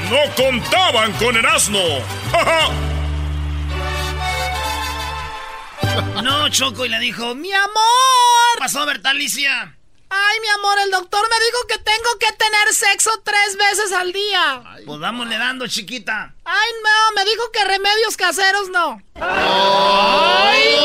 No 0.09 0.17
contaban 0.35 1.11
con 1.13 1.37
el 1.37 1.45
asno. 1.45 1.79
no, 6.23 6.49
Choco, 6.49 6.85
y 6.85 6.89
le 6.89 6.99
dijo, 6.99 7.35
mi 7.35 7.53
amor. 7.53 7.71
¿Qué 8.55 8.59
pasó, 8.59 8.85
Bertalicia? 8.85 9.77
Ay, 10.09 10.39
mi 10.41 10.47
amor, 10.47 10.77
el 10.83 10.91
doctor 10.91 11.21
me 11.29 11.35
dijo 11.45 11.57
que 11.67 11.77
tengo 11.79 12.17
que 12.19 12.31
tener 12.33 12.73
sexo 12.73 13.09
tres 13.23 13.57
veces 13.57 13.91
al 13.93 14.11
día. 14.11 14.61
pues 14.85 14.99
vámonos 14.99 15.37
dando, 15.37 15.67
chiquita. 15.67 16.33
Ay, 16.45 16.69
no, 16.83 17.11
me 17.15 17.25
dijo 17.29 17.51
que 17.51 17.63
remedios 17.65 18.17
caseros 18.17 18.69
no. 18.69 19.01
¡Ay, 19.15 20.75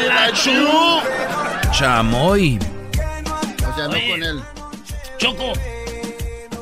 de 0.00 0.08
la 0.08 0.32
chu! 0.32 1.00
Chamoy 1.72 2.58
con 3.90 4.22
él. 4.22 4.42
Choco, 5.18 5.52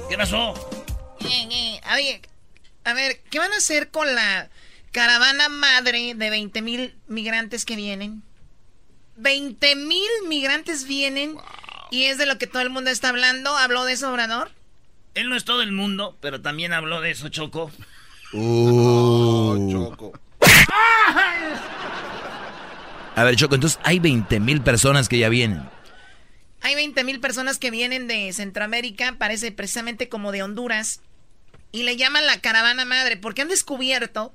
¿qué 0.08 0.16
pasó? 0.16 0.54
a 1.82 1.96
ver, 1.96 2.20
a 2.84 2.94
ver, 2.94 3.20
¿qué 3.30 3.38
van 3.38 3.52
a 3.52 3.56
hacer 3.56 3.90
con 3.90 4.12
la 4.14 4.48
caravana 4.92 5.48
madre 5.48 6.14
de 6.14 6.30
20 6.30 6.62
mil 6.62 6.94
migrantes 7.06 7.64
que 7.64 7.76
vienen? 7.76 8.22
20 9.16 9.76
mil 9.76 10.08
migrantes 10.28 10.86
vienen 10.86 11.36
y 11.90 12.04
es 12.04 12.18
de 12.18 12.26
lo 12.26 12.38
que 12.38 12.46
todo 12.46 12.62
el 12.62 12.70
mundo 12.70 12.90
está 12.90 13.10
hablando. 13.10 13.56
¿Habló 13.56 13.84
de 13.84 13.92
eso, 13.94 14.10
Obrador? 14.10 14.50
Él 15.14 15.28
no 15.28 15.36
es 15.36 15.44
todo 15.44 15.62
el 15.62 15.72
mundo, 15.72 16.16
pero 16.20 16.40
también 16.42 16.72
habló 16.72 17.00
de 17.00 17.10
eso, 17.12 17.28
Choco. 17.28 17.70
Uh. 18.32 19.70
Choco. 19.70 20.12
A 23.14 23.24
ver, 23.24 23.36
Choco, 23.36 23.54
entonces 23.54 23.80
hay 23.82 23.98
20 23.98 24.40
mil 24.40 24.60
personas 24.60 25.08
que 25.08 25.18
ya 25.18 25.30
vienen. 25.30 25.62
Hay 26.66 26.74
20 26.74 27.04
mil 27.04 27.20
personas 27.20 27.58
que 27.60 27.70
vienen 27.70 28.08
de 28.08 28.32
Centroamérica, 28.32 29.14
parece 29.18 29.52
precisamente 29.52 30.08
como 30.08 30.32
de 30.32 30.42
Honduras, 30.42 30.98
y 31.70 31.84
le 31.84 31.96
llaman 31.96 32.26
la 32.26 32.40
caravana 32.40 32.84
madre, 32.84 33.16
porque 33.16 33.42
han 33.42 33.46
descubierto 33.46 34.32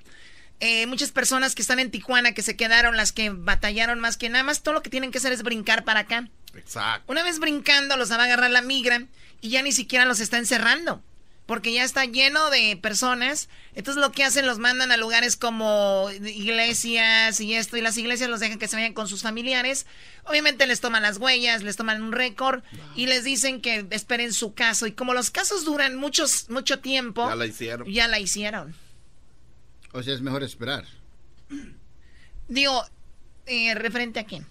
eh, 0.62 0.88
muchas 0.88 1.12
personas 1.12 1.56
que 1.56 1.62
están 1.62 1.80
en 1.80 1.92
Tijuana, 1.92 2.34
que 2.34 2.42
se 2.42 2.56
quedaron, 2.56 2.96
las 2.96 3.12
que 3.12 3.32
batallaron 3.32 4.00
más 4.00 4.16
que 4.16 4.30
nada 4.30 4.46
más, 4.46 4.64
todo 4.64 4.74
lo 4.74 4.82
que 4.82 4.90
tienen 4.90 5.12
que 5.12 5.18
hacer 5.18 5.34
es 5.34 5.44
brincar 5.44 5.84
para 5.84 6.00
acá. 6.00 6.30
Exacto. 6.56 7.12
Una 7.12 7.22
vez 7.22 7.38
brincando, 7.40 7.98
los 7.98 8.10
va 8.10 8.16
a 8.16 8.24
agarrar 8.24 8.50
la 8.50 8.62
migra 8.62 9.08
y 9.42 9.50
ya 9.50 9.62
ni 9.62 9.74
siquiera 9.74 10.06
los 10.06 10.22
está 10.22 10.38
encerrando 10.38 11.04
porque 11.52 11.74
ya 11.74 11.84
está 11.84 12.06
lleno 12.06 12.50
de 12.50 12.78
personas. 12.78 13.50
Entonces 13.76 14.00
lo 14.00 14.14
que 14.14 14.24
hacen 14.24 14.46
los 14.48 14.58
mandan 14.58 14.94
a 14.94 14.96
lugares 14.96 15.36
como 15.36 16.08
iglesias 16.12 17.42
y 17.42 17.56
esto, 17.56 17.76
y 17.76 17.82
las 17.82 17.98
iglesias 17.98 18.30
los 18.30 18.40
dejan 18.40 18.58
que 18.58 18.70
se 18.70 18.78
vayan 18.78 18.94
con 18.94 19.10
sus 19.10 19.22
familiares. 19.22 19.86
Obviamente 20.24 20.66
les 20.66 20.80
toman 20.80 21.04
las 21.04 21.18
huellas, 21.18 21.62
les 21.62 21.76
toman 21.76 22.02
un 22.04 22.14
récord 22.14 22.64
y 22.96 23.08
les 23.08 23.26
dicen 23.26 23.60
que 23.60 23.86
esperen 23.90 24.32
su 24.32 24.54
caso. 24.54 24.88
Y 24.88 24.94
como 24.94 25.14
los 25.14 25.30
casos 25.30 25.66
duran 25.66 25.98
muchos, 25.98 26.50
mucho 26.50 26.80
tiempo, 26.80 27.28
ya 27.28 27.36
la 27.36 27.46
hicieron. 27.46 27.92
Ya 27.92 28.08
la 28.08 28.20
hicieron. 28.22 28.74
O 29.92 30.02
sea, 30.04 30.14
es 30.14 30.22
mejor 30.22 30.44
esperar. 30.44 30.86
Digo, 32.48 32.82
eh, 33.46 33.76
referente 33.76 34.22
a 34.22 34.24
quién. 34.24 34.46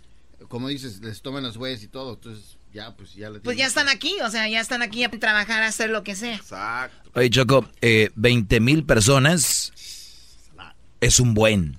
Como 0.49 0.69
dices, 0.69 1.01
les 1.01 1.23
toman 1.23 1.45
las 1.45 1.57
huellas 1.57 1.83
y 1.83 1.89
todo, 1.89 2.13
entonces 2.13 2.59
ya, 2.73 2.95
pues 2.95 3.15
ya 3.15 3.31
Pues 3.43 3.57
ya 3.57 3.67
están 3.67 3.89
aquí, 3.89 4.15
o 4.23 4.31
sea, 4.31 4.49
ya 4.49 4.61
están 4.61 4.83
aquí 4.83 5.05
a 5.05 5.11
trabajar, 5.11 5.63
a 5.63 5.67
hacer 5.67 5.91
lo 5.91 6.03
que 6.03 6.15
sea. 6.15 6.37
Exacto. 6.37 7.11
Oye, 7.15 7.31
Choco, 7.31 7.69
eh, 7.81 8.11
20 8.15 8.61
mil 8.61 8.85
personas 8.85 9.73
es 11.01 11.19
un 11.19 11.35
buen. 11.35 11.79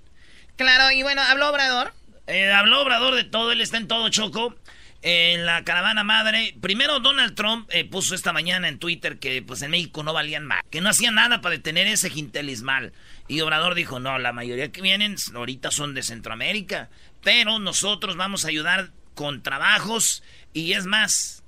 Claro, 0.57 0.91
y 0.91 1.03
bueno, 1.03 1.21
habló 1.21 1.49
Obrador. 1.49 1.93
Eh, 2.27 2.51
habló 2.51 2.81
Obrador 2.81 3.15
de 3.15 3.23
todo, 3.23 3.51
él 3.51 3.61
está 3.61 3.77
en 3.77 3.87
todo, 3.87 4.09
Choco. 4.09 4.55
En 5.03 5.47
la 5.47 5.63
caravana 5.63 6.03
madre, 6.03 6.55
primero 6.61 6.99
Donald 6.99 7.33
Trump 7.33 7.67
eh, 7.71 7.85
puso 7.85 8.13
esta 8.13 8.33
mañana 8.33 8.67
en 8.67 8.77
Twitter 8.77 9.17
que 9.17 9.41
pues 9.41 9.63
en 9.63 9.71
México 9.71 10.03
no 10.03 10.13
valían 10.13 10.45
más, 10.45 10.61
que 10.69 10.79
no 10.79 10.89
hacían 10.89 11.15
nada 11.15 11.41
para 11.41 11.55
detener 11.55 11.87
ese 11.87 12.11
gintelismal. 12.11 12.93
Y 13.27 13.41
Obrador 13.41 13.73
dijo, 13.73 13.99
no, 13.99 14.19
la 14.19 14.31
mayoría 14.31 14.71
que 14.71 14.81
vienen 14.81 15.15
ahorita 15.33 15.71
son 15.71 15.95
de 15.95 16.03
Centroamérica, 16.03 16.89
pero 17.23 17.57
nosotros 17.57 18.15
vamos 18.15 18.45
a 18.45 18.49
ayudar 18.49 18.91
con 19.15 19.41
trabajos 19.41 20.21
y 20.53 20.73
es 20.73 20.85
más, 20.85 21.43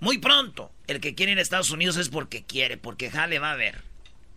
muy 0.00 0.18
pronto, 0.18 0.72
el 0.86 1.00
que 1.00 1.14
quiere 1.14 1.32
ir 1.32 1.38
a 1.38 1.42
Estados 1.42 1.70
Unidos 1.70 1.96
es 1.96 2.08
porque 2.08 2.44
quiere, 2.44 2.76
porque 2.76 3.10
jale 3.10 3.38
va 3.38 3.52
a 3.52 3.56
ver. 3.56 3.82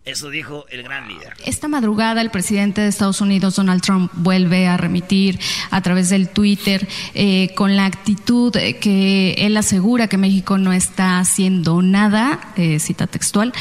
Eso 0.08 0.30
dijo 0.30 0.64
el 0.70 0.82
gran 0.82 1.06
líder. 1.06 1.34
Esta 1.44 1.68
madrugada 1.68 2.22
el 2.22 2.30
presidente 2.30 2.80
de 2.80 2.88
Estados 2.88 3.20
Unidos, 3.20 3.56
Donald 3.56 3.82
Trump, 3.82 4.10
vuelve 4.14 4.66
a 4.66 4.78
remitir 4.78 5.38
a 5.70 5.82
través 5.82 6.08
del 6.08 6.30
Twitter 6.30 6.88
eh, 7.12 7.50
con 7.54 7.76
la 7.76 7.84
actitud 7.84 8.50
que 8.80 9.34
él 9.36 9.54
asegura 9.58 10.08
que 10.08 10.16
México 10.16 10.56
no 10.56 10.72
está 10.72 11.18
haciendo 11.18 11.82
nada, 11.82 12.40
eh, 12.56 12.78
cita 12.78 13.06
textual, 13.06 13.52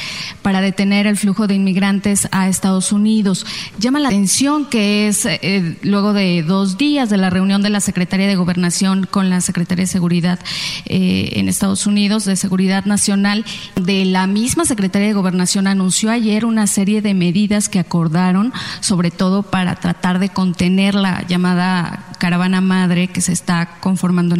para 0.42 0.62
detener 0.62 1.06
el 1.06 1.18
flujo 1.18 1.48
de 1.48 1.56
inmigrantes 1.56 2.30
a 2.32 2.48
Estados 2.48 2.94
Unidos. 2.94 3.46
Llama 3.78 4.00
la 4.00 4.08
atención 4.08 4.68
que 4.68 5.10
es 5.10 5.26
eh, 5.26 5.78
luego 5.82 6.14
de 6.14 6.44
dos 6.44 6.78
días 6.78 7.10
de 7.10 7.18
la 7.18 7.30
reunión 7.30 7.62
de 7.62 7.72
la 7.72 7.82
Secretaría 7.82 8.28
de 8.28 8.38
Gobernación 8.38 9.06
con 9.06 9.30
la 9.30 9.42
Secretaría 9.42 9.84
de 9.84 9.92
Seguridad 9.92 10.40
en 10.86 11.50
Estados 11.50 11.88
Unidos, 11.88 12.24
de 12.24 12.38
Seguridad 12.38 12.86
Nacional, 12.86 13.44
de 13.76 14.06
la 14.06 14.28
misma 14.28 14.64
Secretaría 14.64 15.10
de 15.10 15.14
Gobernación 15.14 15.68
anunció 15.68 16.10
ayer 16.10 16.37
una 16.46 16.68
serie 16.68 17.02
de 17.02 17.14
medidas 17.14 17.70
que 17.70 17.80
acordaron, 17.80 18.54
sobre 18.80 19.12
todo 19.12 19.44
para 19.44 19.76
tratar 19.76 20.20
de 20.20 20.30
contener 20.30 20.96
la 20.96 21.26
llamada 21.28 22.04
caravana 22.18 22.62
madre 22.62 23.08
que 23.08 23.22
se 23.22 23.34
está 23.34 23.78
conformando. 23.80 24.36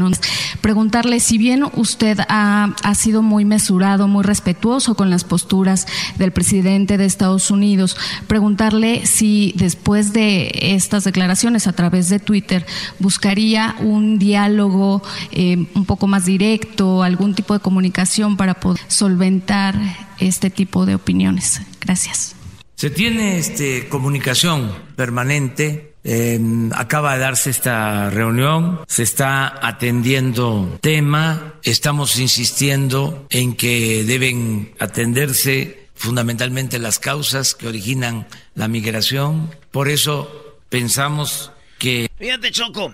Preguntarle 0.62 1.20
si 1.20 1.38
bien 1.38 1.64
usted 1.76 2.20
ha, 2.28 2.76
ha 2.84 2.96
sido 2.96 3.22
muy 3.22 3.46
mesurado, 3.46 4.08
muy 4.08 4.24
respetuoso 4.24 4.96
con 4.96 5.10
las 5.10 5.24
posturas 5.24 5.88
del 6.18 6.32
presidente 6.32 6.98
de 6.98 7.06
Estados 7.06 7.52
Unidos, 7.52 7.98
preguntarle 8.28 9.06
si 9.06 9.54
después 9.56 10.14
de 10.14 10.52
estas 10.76 11.04
declaraciones 11.04 11.68
a 11.68 11.74
través 11.74 12.10
de 12.10 12.20
Twitter 12.20 12.66
buscaría 13.00 13.76
un 13.80 14.20
diálogo 14.20 15.02
eh, 15.32 15.68
un 15.74 15.86
poco 15.86 16.08
más 16.08 16.26
directo, 16.26 17.04
algún 17.04 17.34
tipo 17.34 17.54
de 17.54 17.60
comunicación 17.60 18.38
para 18.38 18.56
poder 18.56 18.82
solventar 18.88 20.07
este 20.20 20.50
tipo 20.50 20.86
de 20.86 20.96
opiniones. 20.96 21.62
Gracias. 21.80 22.36
Se 22.76 22.90
tiene 22.90 23.40
este, 23.40 23.88
comunicación 23.90 24.72
permanente. 24.96 25.96
Em, 26.04 26.72
acaba 26.74 27.16
de 27.16 27.20
darse 27.20 27.50
esta 27.50 28.10
reunión, 28.10 28.80
se 28.88 29.04
está 29.04 29.60
atendiendo 29.68 30.78
tema, 30.80 31.56
estamos 31.64 32.18
insistiendo 32.18 33.28
en 33.30 33.56
que 33.56 34.06
deben 34.06 34.74
atenderse 34.80 35.90
fundamentalmente 35.96 36.80
las 36.80 37.00
causas 37.00 37.56
que 37.56 37.68
originan 37.68 38.26
la 38.56 38.70
migración. 38.70 39.54
Por 39.72 39.90
eso 39.90 40.62
pensamos 40.70 41.52
que... 41.78 42.10
Fíjate, 42.18 42.52
Choco, 42.52 42.94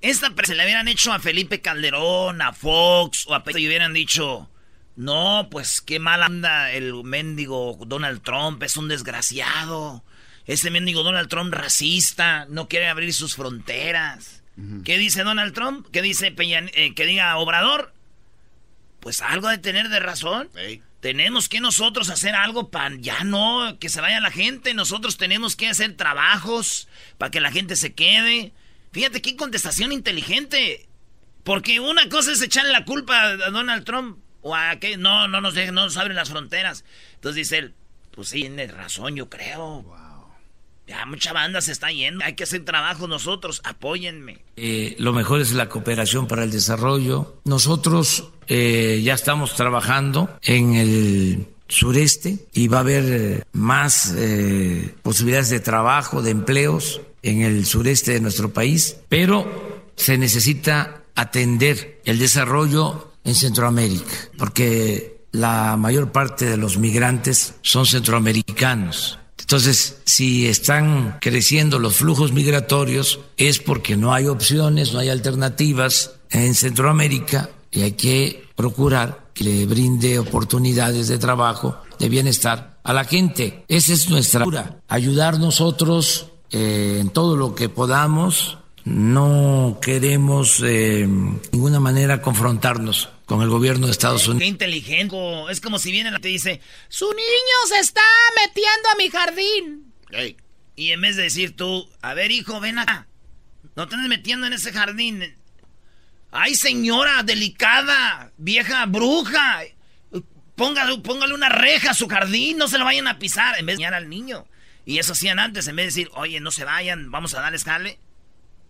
esta 0.00 0.32
se 0.44 0.54
le 0.54 0.64
hubieran 0.64 0.88
hecho 0.88 1.12
a 1.12 1.18
Felipe 1.18 1.60
Calderón, 1.60 2.40
a 2.40 2.52
Fox 2.52 3.26
o 3.26 3.34
a 3.34 3.42
Pedro 3.44 3.58
y 3.58 3.66
hubieran 3.66 3.92
dicho, 3.92 4.48
no, 4.96 5.48
pues 5.50 5.82
qué 5.82 5.98
mal 5.98 6.22
anda 6.22 6.72
el 6.72 7.04
mendigo 7.04 7.78
Donald 7.86 8.22
Trump, 8.22 8.62
es 8.62 8.76
un 8.78 8.88
desgraciado. 8.88 10.02
Ese 10.46 10.70
mendigo 10.70 11.02
Donald 11.02 11.28
Trump 11.28 11.52
racista, 11.52 12.46
no 12.48 12.66
quiere 12.66 12.88
abrir 12.88 13.12
sus 13.12 13.36
fronteras. 13.36 14.42
¿Qué 14.84 14.96
dice 14.96 15.22
Donald 15.22 15.52
Trump? 15.52 15.86
¿Qué 15.92 16.00
dice 16.00 16.32
Peña, 16.32 16.64
eh, 16.72 16.94
que 16.94 17.04
diga 17.04 17.36
Obrador? 17.36 17.92
Pues 19.00 19.20
algo 19.20 19.48
de 19.48 19.58
tener 19.58 19.90
de 19.90 20.00
razón. 20.00 20.48
Tenemos 21.00 21.50
que 21.50 21.60
nosotros 21.60 22.08
hacer 22.08 22.34
algo 22.34 22.70
para 22.70 22.96
ya 22.96 23.22
no 23.22 23.76
que 23.78 23.90
se 23.90 24.00
vaya 24.00 24.18
la 24.20 24.30
gente. 24.30 24.72
Nosotros 24.72 25.18
tenemos 25.18 25.56
que 25.56 25.68
hacer 25.68 25.94
trabajos 25.94 26.88
para 27.18 27.30
que 27.30 27.40
la 27.40 27.52
gente 27.52 27.76
se 27.76 27.92
quede. 27.92 28.52
Fíjate 28.92 29.20
qué 29.20 29.36
contestación 29.36 29.92
inteligente. 29.92 30.88
Porque 31.44 31.78
una 31.80 32.08
cosa 32.08 32.32
es 32.32 32.40
echarle 32.40 32.72
la 32.72 32.86
culpa 32.86 33.20
a 33.22 33.50
Donald 33.50 33.84
Trump 33.84 34.18
o 34.46 34.54
a 34.54 34.76
que 34.76 34.96
no, 34.96 35.26
no 35.26 35.40
nos 35.40 35.54
dejen, 35.54 35.74
no 35.74 35.84
nos 35.84 35.96
abren 35.96 36.14
las 36.14 36.30
fronteras. 36.30 36.84
Entonces 37.14 37.36
dice 37.36 37.58
él, 37.58 37.74
pues 38.12 38.28
sí, 38.28 38.42
tiene 38.42 38.68
razón, 38.68 39.16
yo 39.16 39.28
creo. 39.28 39.84
Ya 40.86 41.04
mucha 41.04 41.32
banda 41.32 41.60
se 41.60 41.72
está 41.72 41.90
yendo. 41.90 42.24
Hay 42.24 42.34
que 42.34 42.44
hacer 42.44 42.64
trabajo 42.64 43.08
nosotros. 43.08 43.60
Apóyenme. 43.64 44.38
Eh, 44.56 44.94
lo 45.00 45.12
mejor 45.12 45.40
es 45.40 45.50
la 45.50 45.68
cooperación 45.68 46.28
para 46.28 46.44
el 46.44 46.52
desarrollo. 46.52 47.40
Nosotros 47.44 48.28
eh, 48.46 49.00
ya 49.02 49.14
estamos 49.14 49.56
trabajando 49.56 50.38
en 50.42 50.74
el 50.76 51.48
sureste 51.66 52.46
y 52.52 52.68
va 52.68 52.78
a 52.78 52.80
haber 52.82 53.44
más 53.52 54.14
eh, 54.16 54.94
posibilidades 55.02 55.50
de 55.50 55.58
trabajo, 55.58 56.22
de 56.22 56.30
empleos 56.30 57.00
en 57.24 57.42
el 57.42 57.66
sureste 57.66 58.12
de 58.12 58.20
nuestro 58.20 58.52
país, 58.52 58.98
pero 59.08 59.82
se 59.96 60.16
necesita 60.18 61.02
atender 61.16 62.00
el 62.04 62.20
desarrollo 62.20 63.15
en 63.26 63.34
Centroamérica, 63.34 64.14
porque 64.38 65.26
la 65.32 65.76
mayor 65.76 66.12
parte 66.12 66.46
de 66.46 66.56
los 66.56 66.78
migrantes 66.78 67.54
son 67.60 67.84
centroamericanos. 67.84 69.18
Entonces, 69.38 69.98
si 70.06 70.48
están 70.48 71.18
creciendo 71.20 71.78
los 71.78 71.96
flujos 71.96 72.32
migratorios 72.32 73.20
es 73.36 73.58
porque 73.58 73.96
no 73.96 74.12
hay 74.12 74.26
opciones, 74.26 74.92
no 74.92 74.98
hay 74.98 75.10
alternativas 75.10 76.12
en 76.30 76.54
Centroamérica 76.54 77.50
y 77.70 77.82
hay 77.82 77.92
que 77.92 78.44
procurar 78.56 79.26
que 79.34 79.44
le 79.44 79.66
brinde 79.66 80.18
oportunidades 80.18 81.08
de 81.08 81.18
trabajo, 81.18 81.76
de 81.98 82.08
bienestar 82.08 82.78
a 82.82 82.92
la 82.92 83.04
gente. 83.04 83.64
Esa 83.68 83.92
es 83.92 84.08
nuestra 84.08 84.44
cura, 84.44 84.80
ayudar 84.88 85.38
nosotros 85.38 86.28
eh, 86.50 86.98
en 87.00 87.10
todo 87.10 87.36
lo 87.36 87.54
que 87.54 87.68
podamos. 87.68 88.58
No 88.84 89.78
queremos 89.82 90.60
de 90.60 91.02
eh, 91.02 91.08
ninguna 91.52 91.80
manera 91.80 92.22
confrontarnos 92.22 93.10
con 93.26 93.42
el 93.42 93.48
gobierno 93.48 93.86
de 93.86 93.92
Estados 93.92 94.26
Unidos. 94.28 94.42
Qué 94.42 94.46
inteligente. 94.46 95.16
Es 95.50 95.60
como 95.60 95.78
si 95.78 95.90
viene 95.90 96.10
y 96.16 96.20
te 96.20 96.28
dice, 96.28 96.60
su 96.88 97.06
niño 97.06 97.66
se 97.68 97.80
está 97.80 98.00
metiendo 98.36 98.88
a 98.88 98.94
mi 98.96 99.10
jardín. 99.10 99.92
Y 100.76 100.92
en 100.92 101.00
vez 101.00 101.16
de 101.16 101.24
decir 101.24 101.56
tú, 101.56 101.90
a 102.00 102.14
ver 102.14 102.30
hijo, 102.30 102.60
ven 102.60 102.78
acá. 102.78 103.08
No 103.74 103.88
te 103.88 103.96
metiendo 103.96 104.46
en 104.46 104.52
ese 104.52 104.72
jardín. 104.72 105.36
Ay 106.30 106.54
señora, 106.54 107.22
delicada, 107.24 108.32
vieja 108.38 108.86
bruja. 108.86 109.62
Póngale, 110.54 110.98
póngale 110.98 111.34
una 111.34 111.48
reja 111.48 111.90
a 111.90 111.94
su 111.94 112.08
jardín, 112.08 112.56
no 112.56 112.68
se 112.68 112.78
lo 112.78 112.84
vayan 112.84 113.08
a 113.08 113.18
pisar. 113.18 113.58
En 113.58 113.66
vez 113.66 113.76
de 113.76 113.84
enseñar 113.84 113.94
al 113.94 114.08
niño. 114.08 114.46
Y 114.84 114.98
eso 114.98 115.12
hacían 115.12 115.40
antes, 115.40 115.66
en 115.66 115.74
vez 115.74 115.86
de 115.86 116.00
decir, 116.02 116.10
oye, 116.14 116.38
no 116.38 116.52
se 116.52 116.64
vayan, 116.64 117.10
vamos 117.10 117.34
a 117.34 117.40
darles 117.40 117.64
jale. 117.64 117.98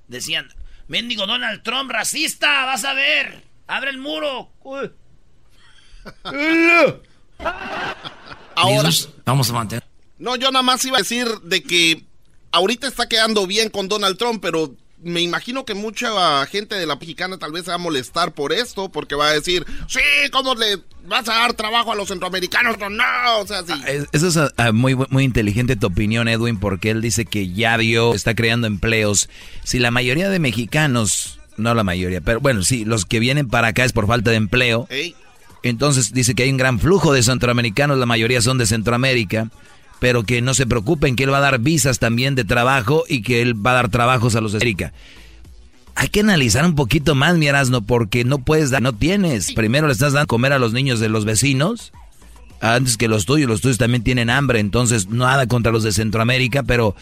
Decían, 0.09 0.49
mendigo 0.89 1.27
Donald 1.27 1.63
Trump, 1.63 1.91
racista, 1.91 2.65
vas 2.65 2.85
a 2.85 2.95
ver. 2.95 3.45
Abre 3.67 3.91
el 3.91 3.99
muro. 3.99 4.51
Ahora 8.55 8.91
vamos 9.25 9.51
a 9.51 9.53
mantener. 9.53 9.85
No, 10.19 10.37
yo 10.37 10.51
nada 10.51 10.63
más 10.63 10.85
iba 10.85 10.97
a 10.97 11.01
decir 11.01 11.29
de 11.43 11.63
que 11.63 12.05
ahorita 12.53 12.87
está 12.89 13.07
quedando 13.09 13.47
bien 13.47 13.69
con 13.69 13.89
Donald 13.89 14.17
Trump, 14.17 14.41
pero 14.41 14.75
me 15.03 15.21
imagino 15.21 15.65
que 15.65 15.75
mucha 15.75 16.47
gente 16.47 16.75
de 16.75 16.87
la 16.87 16.97
mexicana 16.97 17.37
tal 17.39 17.53
vez 17.53 17.65
se 17.65 17.71
va 17.71 17.75
a 17.75 17.79
molestar 17.79 18.33
por 18.33 18.53
esto, 18.53 18.89
porque 18.89 19.15
va 19.15 19.29
a 19.29 19.33
decir, 19.33 19.67
sí, 19.89 20.01
¿cómo 20.33 20.55
le 20.55 20.79
vas 21.07 21.29
a 21.29 21.35
dar 21.35 21.53
trabajo 21.53 21.93
a 21.93 21.95
los 21.95 22.09
centroamericanos? 22.09 22.77
No, 22.79 23.39
o 23.41 23.47
sea, 23.47 23.63
sí. 23.63 23.73
Ah, 23.73 24.07
eso 24.13 24.29
es 24.29 24.39
ah, 24.57 24.73
muy, 24.73 24.95
muy 24.95 25.25
inteligente 25.25 25.77
tu 25.77 25.89
opinión, 25.89 26.29
Edwin, 26.29 26.59
porque 26.59 26.91
él 26.91 27.03
dice 27.03 27.27
que 27.27 27.53
ya 27.53 27.77
vio, 27.77 28.15
está 28.15 28.35
creando 28.35 28.67
empleos. 28.67 29.29
Si 29.65 29.79
la 29.79 29.91
mayoría 29.91 30.31
de 30.31 30.39
mexicanos 30.39 31.36
no 31.57 31.75
la 31.75 31.85
mayoría, 31.85 32.21
pero 32.21 32.41
bueno, 32.41 32.63
sí, 32.63 32.85
los 32.85 33.05
que 33.05 33.21
vienen 33.21 33.49
para 33.49 33.69
acá 33.69 33.85
es 33.85 33.93
por 33.93 34.07
falta 34.07 34.31
de 34.31 34.37
empleo. 34.37 34.89
Entonces 35.63 36.13
dice 36.13 36.35
que 36.35 36.45
hay 36.45 36.51
un 36.51 36.57
gran 36.57 36.79
flujo 36.79 37.13
de 37.13 37.23
centroamericanos, 37.23 37.99
la 37.99 38.07
mayoría 38.07 38.41
son 38.41 38.59
de 38.59 38.67
Centroamérica, 38.67 39.51
pero 39.99 40.25
que 40.25 40.43
no 40.43 40.55
se 40.55 40.67
preocupen, 40.67 41.17
que 41.17 41.25
él 41.25 41.33
va 41.33 41.39
a 41.39 41.43
dar 41.43 41.59
visas 41.59 41.99
también 41.99 42.35
de 42.35 42.45
trabajo 42.45 43.05
y 43.09 43.23
que 43.23 43.43
él 43.43 43.55
va 43.55 43.73
a 43.73 43.75
dar 43.75 43.89
trabajos 43.89 44.37
a 44.37 44.41
los 44.41 44.53
de 44.53 44.59
América. 44.59 44.93
Hay 45.95 46.09
que 46.09 46.21
analizar 46.21 46.65
un 46.67 46.75
poquito 46.75 47.15
más, 47.15 47.37
mi 47.37 47.47
Erasmo, 47.47 47.81
porque 47.81 48.25
no 48.25 48.39
puedes 48.39 48.71
dar, 48.71 48.83
no 48.83 48.93
tienes. 48.93 49.53
Primero 49.53 49.87
le 49.87 49.95
estás 49.95 50.13
dando 50.13 50.27
comer 50.27 50.53
a 50.53 50.59
los 50.59 50.75
niños 50.75 51.01
de 51.01 51.09
los 51.09 51.25
vecinos, 51.25 51.93
antes 52.61 52.97
que 52.97 53.09
los 53.09 53.25
tuyos, 53.25 53.49
los 53.49 53.61
tuyos 53.61 53.79
también 53.79 54.03
tienen 54.03 54.31
hambre, 54.31 54.61
entonces 54.61 55.09
nada 55.09 55.47
contra 55.47 55.73
los 55.73 55.83
de 55.83 55.93
Centroamérica, 55.93 56.63
pero 56.63 56.95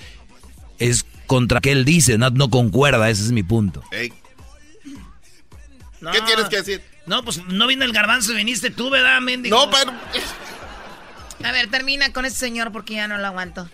es 0.78 1.04
contra 1.26 1.60
que 1.60 1.72
él 1.72 1.84
dice, 1.84 2.18
no, 2.18 2.30
no 2.30 2.50
concuerda, 2.50 3.10
ese 3.10 3.22
es 3.22 3.32
mi 3.32 3.42
punto. 3.42 3.82
¿Qué 6.12 6.20
tienes 6.22 6.48
que 6.48 6.56
decir? 6.56 6.82
No, 7.06 7.22
pues 7.24 7.42
no 7.44 7.66
vino 7.66 7.84
el 7.84 7.92
garbanzo 7.92 8.32
y 8.32 8.36
viniste 8.36 8.70
tú, 8.70 8.90
¿verdad, 8.90 9.20
mendigo? 9.20 9.56
No, 9.56 9.70
pero... 9.70 9.92
A 11.46 11.52
ver, 11.52 11.68
termina 11.70 12.12
con 12.12 12.24
ese 12.24 12.36
señor 12.36 12.72
porque 12.72 12.94
ya 12.94 13.08
no 13.08 13.18
lo 13.18 13.26
aguanto. 13.26 13.68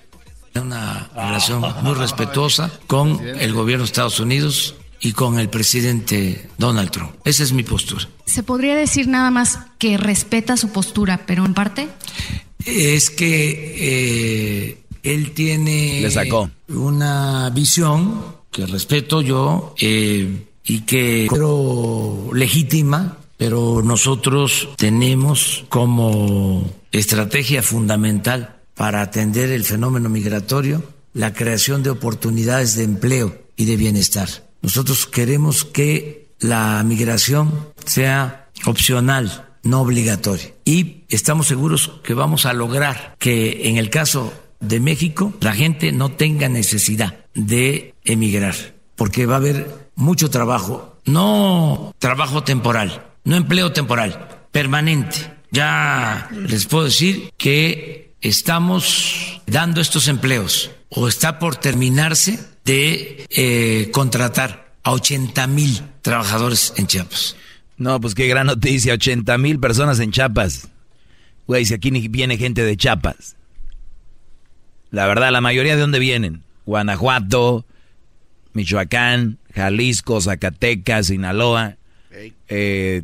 Una 0.55 1.09
relación 1.15 1.61
muy 1.83 1.95
respetuosa 1.95 2.71
con 2.89 3.25
el 3.25 3.53
gobierno 3.53 3.85
de 3.85 3.87
Estados 3.87 4.19
Unidos 4.19 4.75
y 5.01 5.13
con 5.13 5.39
el 5.39 5.49
presidente 5.49 6.51
Donald 6.59 6.91
Trump. 6.91 7.13
Esa 7.25 7.45
es 7.45 7.53
mi 7.53 7.63
postura. 7.63 8.09
¿Se 8.27 8.43
podría 8.43 8.75
decir 8.75 9.07
nada 9.07 9.31
más 9.31 9.61
que 9.79 9.97
respeta 9.97 10.57
su 10.57 10.71
postura, 10.73 11.21
pero 11.27 11.45
en 11.45 11.55
parte? 11.55 11.89
Es 12.67 13.09
que 13.11 13.77
eh, 14.71 14.83
él 15.05 15.31
tiene 15.33 16.01
Le 16.03 16.11
sacó. 16.11 16.51
una 16.69 17.49
visión 17.51 18.37
que 18.51 18.67
respeto 18.67 19.23
yo. 19.23 19.75
Eh, 19.81 20.47
y 20.65 20.81
que 20.83 21.27
creo 21.29 22.31
legítima, 22.33 23.19
pero 23.37 23.83
nosotros 23.83 24.69
tenemos 24.77 25.65
como 25.69 26.71
estrategia 26.93 27.63
fundamental 27.63 28.57
para 28.75 29.03
atender 29.03 29.51
el 29.51 29.65
fenómeno 29.65 30.09
migratorio 30.09 30.83
la 31.13 31.33
creación 31.33 31.83
de 31.83 31.91
oportunidades 31.91 32.77
de 32.77 32.85
empleo 32.85 33.43
y 33.57 33.65
de 33.65 33.77
bienestar. 33.77 34.29
Nosotros 34.63 35.07
queremos 35.07 35.65
que 35.65 36.29
la 36.39 36.83
migración 36.85 37.69
sea 37.85 38.49
opcional, 38.67 39.49
no 39.63 39.81
obligatoria. 39.81 40.53
Y 40.65 41.05
estamos 41.09 41.49
seguros 41.49 42.01
que 42.03 42.15
vamos 42.15 42.47
a 42.47 42.53
lograr 42.53 43.17
que 43.19 43.69
en 43.69 43.77
el 43.77 43.91
caso 43.91 44.33
de 44.61 44.81
México 44.81 45.35
la 45.41 45.55
gente 45.55 45.93
no 45.93 46.13
tenga 46.13 46.49
necesidad 46.49 47.25
de 47.35 47.95
emigrar, 48.05 48.55
porque 48.97 49.27
va 49.27 49.35
a 49.35 49.39
haber 49.39 49.90
mucho 50.01 50.31
trabajo, 50.31 50.99
no 51.05 51.95
trabajo 51.99 52.43
temporal, 52.43 53.07
no 53.25 53.37
empleo 53.37 53.73
temporal, 53.73 54.29
permanente. 54.51 55.33
Ya 55.53 56.29
les 56.33 56.67
puedo 56.67 56.85
decir 56.85 57.33
que 57.37 58.15
estamos 58.21 59.43
dando 59.47 59.81
estos 59.81 60.09
empleos 60.09 60.71
o 60.89 61.09
está 61.09 61.39
por 61.39 61.57
terminarse 61.57 62.39
de 62.65 63.27
eh, 63.31 63.91
contratar 63.93 64.75
a 64.83 64.93
80 64.93 65.47
mil 65.49 65.83
trabajadores 66.03 66.73
en 66.77 66.87
Chiapas. 66.87 67.37
No, 67.77 68.01
pues 68.01 68.15
qué 68.15 68.27
gran 68.29 68.47
noticia, 68.47 68.95
80 68.95 69.39
mil 69.39 69.59
personas 69.59 69.99
en 70.01 70.13
Chiapas. 70.13 70.69
Güey, 71.47 71.65
si 71.65 71.75
aquí 71.75 71.91
viene 71.91 72.37
gente 72.37 72.63
de 72.63 72.77
Chiapas. 72.77 73.37
La 74.91 75.07
verdad, 75.07 75.33
la 75.33 75.41
mayoría 75.41 75.75
de 75.75 75.81
dónde 75.81 75.99
vienen. 75.99 76.43
Guanajuato, 76.67 77.65
Michoacán, 78.53 79.39
Jalisco, 79.55 80.21
Zacatecas, 80.21 81.07
Sinaloa. 81.07 81.77
Eh, 82.49 83.03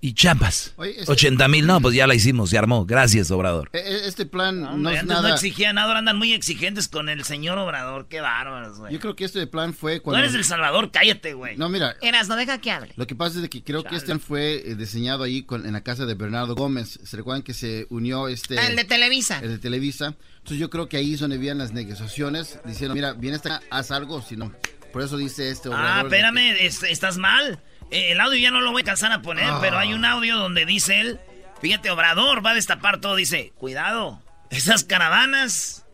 Y 0.00 0.12
champas. 0.12 0.74
80 0.76 1.26
este 1.26 1.48
mil, 1.48 1.66
no, 1.66 1.80
pues 1.80 1.94
ya 1.94 2.06
la 2.06 2.14
hicimos, 2.14 2.50
se 2.50 2.58
armó. 2.58 2.86
Gracias, 2.86 3.32
Obrador. 3.32 3.68
E, 3.72 3.78
e, 3.78 4.06
este 4.06 4.26
plan 4.26 4.80
no, 4.80 4.90
es 4.90 5.04
nada... 5.04 5.28
no 5.28 5.34
exigían 5.34 5.74
nada, 5.74 5.88
ahora 5.88 5.98
andan 5.98 6.16
muy 6.16 6.32
exigentes 6.32 6.86
con 6.86 7.08
el 7.08 7.24
señor 7.24 7.58
Obrador. 7.58 8.06
Qué 8.08 8.20
bárbaros, 8.20 8.78
güey. 8.78 8.92
Yo 8.92 9.00
creo 9.00 9.16
que 9.16 9.24
este 9.24 9.44
plan 9.48 9.74
fue 9.74 10.00
cuando... 10.00 10.18
No 10.18 10.24
eres 10.24 10.36
El 10.36 10.44
Salvador, 10.44 10.92
cállate, 10.92 11.34
güey. 11.34 11.56
No, 11.56 11.68
mira... 11.68 11.96
Eras, 12.00 12.28
no 12.28 12.36
deja 12.36 12.58
que 12.60 12.70
hable. 12.70 12.92
Lo 12.94 13.08
que 13.08 13.16
pasa 13.16 13.42
es 13.42 13.48
que 13.48 13.64
creo 13.64 13.82
que 13.82 13.96
este 13.96 14.06
plan 14.06 14.20
fue 14.20 14.62
eh, 14.64 14.76
diseñado 14.76 15.24
ahí 15.24 15.42
con, 15.42 15.66
en 15.66 15.72
la 15.72 15.82
casa 15.82 16.06
de 16.06 16.14
Bernardo 16.14 16.54
Gómez. 16.54 17.00
¿Se 17.02 17.16
recuerdan 17.16 17.42
que 17.42 17.54
se 17.54 17.88
unió 17.90 18.28
este... 18.28 18.54
el 18.54 18.76
de 18.76 18.84
Televisa. 18.84 19.40
El 19.42 19.48
de 19.48 19.58
Televisa. 19.58 20.14
Entonces 20.36 20.58
yo 20.58 20.70
creo 20.70 20.88
que 20.88 20.96
ahí 20.96 21.14
es 21.14 21.20
donde 21.20 21.36
habían 21.36 21.58
las 21.58 21.72
negociaciones, 21.72 22.60
diciendo, 22.64 22.94
mira, 22.94 23.14
viene 23.14 23.36
esta, 23.36 23.62
haz 23.70 23.90
algo, 23.90 24.22
si 24.22 24.36
no... 24.36 24.52
Por 24.92 25.02
eso 25.02 25.16
dice 25.16 25.50
este 25.50 25.68
Obrador... 25.68 25.86
Ah, 25.86 26.00
espérame, 26.02 26.56
estás 26.60 27.18
mal. 27.18 27.60
Eh, 27.90 28.12
el 28.12 28.20
audio 28.20 28.38
ya 28.38 28.50
no 28.50 28.60
lo 28.60 28.72
voy 28.72 28.82
a 28.82 28.84
cansar 28.84 29.12
a 29.12 29.22
poner, 29.22 29.52
pero 29.60 29.78
hay 29.78 29.92
un 29.92 30.04
audio 30.04 30.36
donde 30.36 30.66
dice 30.66 31.00
él, 31.00 31.20
fíjate, 31.60 31.90
Obrador 31.90 32.44
va 32.44 32.50
a 32.50 32.54
destapar 32.54 33.00
todo, 33.00 33.16
dice, 33.16 33.52
cuidado, 33.56 34.22
esas 34.50 34.84
caravanas 34.84 35.84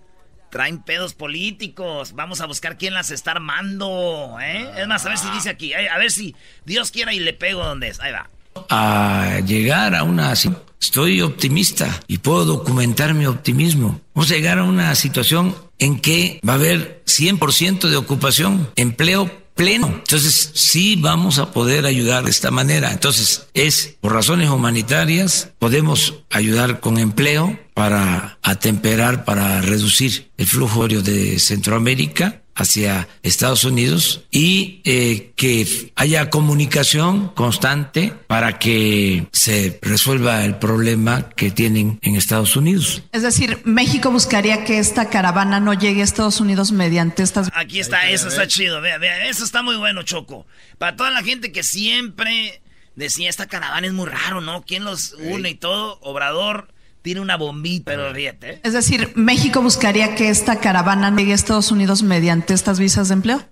traen 0.50 0.80
pedos 0.80 1.14
políticos, 1.14 2.12
vamos 2.14 2.40
a 2.40 2.46
buscar 2.46 2.78
quién 2.78 2.94
las 2.94 3.10
está 3.10 3.32
armando, 3.32 4.36
¿eh? 4.40 4.70
Es 4.76 4.86
más, 4.86 5.04
a 5.04 5.08
ver 5.08 5.18
si 5.18 5.28
dice 5.30 5.50
aquí, 5.50 5.72
eh, 5.72 5.88
a 5.88 5.98
ver 5.98 6.12
si 6.12 6.36
Dios 6.64 6.90
quiera 6.90 7.12
y 7.12 7.18
le 7.18 7.32
pego 7.32 7.64
donde 7.64 7.88
es, 7.88 8.00
ahí 8.00 8.12
va. 8.12 8.30
A 8.70 9.40
llegar 9.44 9.94
a 9.94 10.04
una... 10.04 10.32
Estoy 10.80 11.22
optimista 11.22 11.88
y 12.06 12.18
puedo 12.18 12.44
documentar 12.44 13.14
mi 13.14 13.26
optimismo. 13.26 14.00
Vamos 14.14 14.30
a 14.30 14.34
llegar 14.34 14.58
a 14.58 14.64
una 14.64 14.94
situación 14.94 15.56
en 15.78 15.98
que 15.98 16.40
va 16.46 16.52
a 16.52 16.56
haber 16.56 17.02
100% 17.06 17.88
de 17.88 17.96
ocupación, 17.96 18.70
empleo 18.76 19.43
pleno. 19.54 19.86
Entonces, 19.88 20.50
sí 20.54 20.96
vamos 20.96 21.38
a 21.38 21.52
poder 21.52 21.86
ayudar 21.86 22.24
de 22.24 22.30
esta 22.30 22.50
manera. 22.50 22.92
Entonces, 22.92 23.46
es 23.54 23.96
por 24.00 24.12
razones 24.12 24.50
humanitarias, 24.50 25.50
podemos 25.58 26.22
ayudar 26.30 26.80
con 26.80 26.98
empleo 26.98 27.58
para 27.74 28.38
atemperar, 28.42 29.24
para 29.24 29.60
reducir 29.60 30.30
el 30.36 30.46
flujo 30.46 30.86
de 30.88 31.38
Centroamérica 31.38 32.43
hacia 32.54 33.08
Estados 33.22 33.64
Unidos 33.64 34.24
y 34.30 34.80
eh, 34.84 35.32
que 35.36 35.92
haya 35.96 36.30
comunicación 36.30 37.28
constante 37.28 38.12
para 38.26 38.58
que 38.58 39.26
se 39.32 39.78
resuelva 39.82 40.44
el 40.44 40.56
problema 40.56 41.30
que 41.30 41.50
tienen 41.50 41.98
en 42.02 42.16
Estados 42.16 42.56
Unidos. 42.56 43.02
Es 43.12 43.22
decir, 43.22 43.60
México 43.64 44.10
buscaría 44.10 44.64
que 44.64 44.78
esta 44.78 45.10
caravana 45.10 45.60
no 45.60 45.74
llegue 45.74 46.00
a 46.00 46.04
Estados 46.04 46.40
Unidos 46.40 46.72
mediante 46.72 47.22
estas... 47.22 47.50
Aquí 47.54 47.80
está, 47.80 48.08
eso 48.08 48.28
está 48.28 48.46
chido, 48.46 48.80
vea, 48.80 48.98
vea, 48.98 49.28
eso 49.28 49.44
está 49.44 49.62
muy 49.62 49.76
bueno, 49.76 50.02
Choco. 50.02 50.46
Para 50.78 50.96
toda 50.96 51.10
la 51.10 51.22
gente 51.22 51.52
que 51.52 51.62
siempre 51.62 52.60
decía, 52.96 53.28
esta 53.28 53.46
caravana 53.46 53.86
es 53.86 53.92
muy 53.92 54.06
raro, 54.06 54.40
¿no? 54.40 54.62
¿Quién 54.62 54.84
los 54.84 55.14
une 55.14 55.50
y 55.50 55.54
todo? 55.54 55.98
Obrador 56.02 56.73
tiene 57.04 57.20
una 57.20 57.36
bombita, 57.36 57.84
pero 57.84 58.14
ríete. 58.14 58.60
Es 58.62 58.72
decir, 58.72 59.12
México 59.14 59.60
buscaría 59.60 60.14
que 60.14 60.30
esta 60.30 60.58
caravana 60.58 61.14
llegue 61.14 61.32
a 61.32 61.34
Estados 61.34 61.70
Unidos 61.70 62.02
mediante 62.02 62.54
estas 62.54 62.78
visas 62.78 63.08
de 63.08 63.14
empleo. 63.14 63.42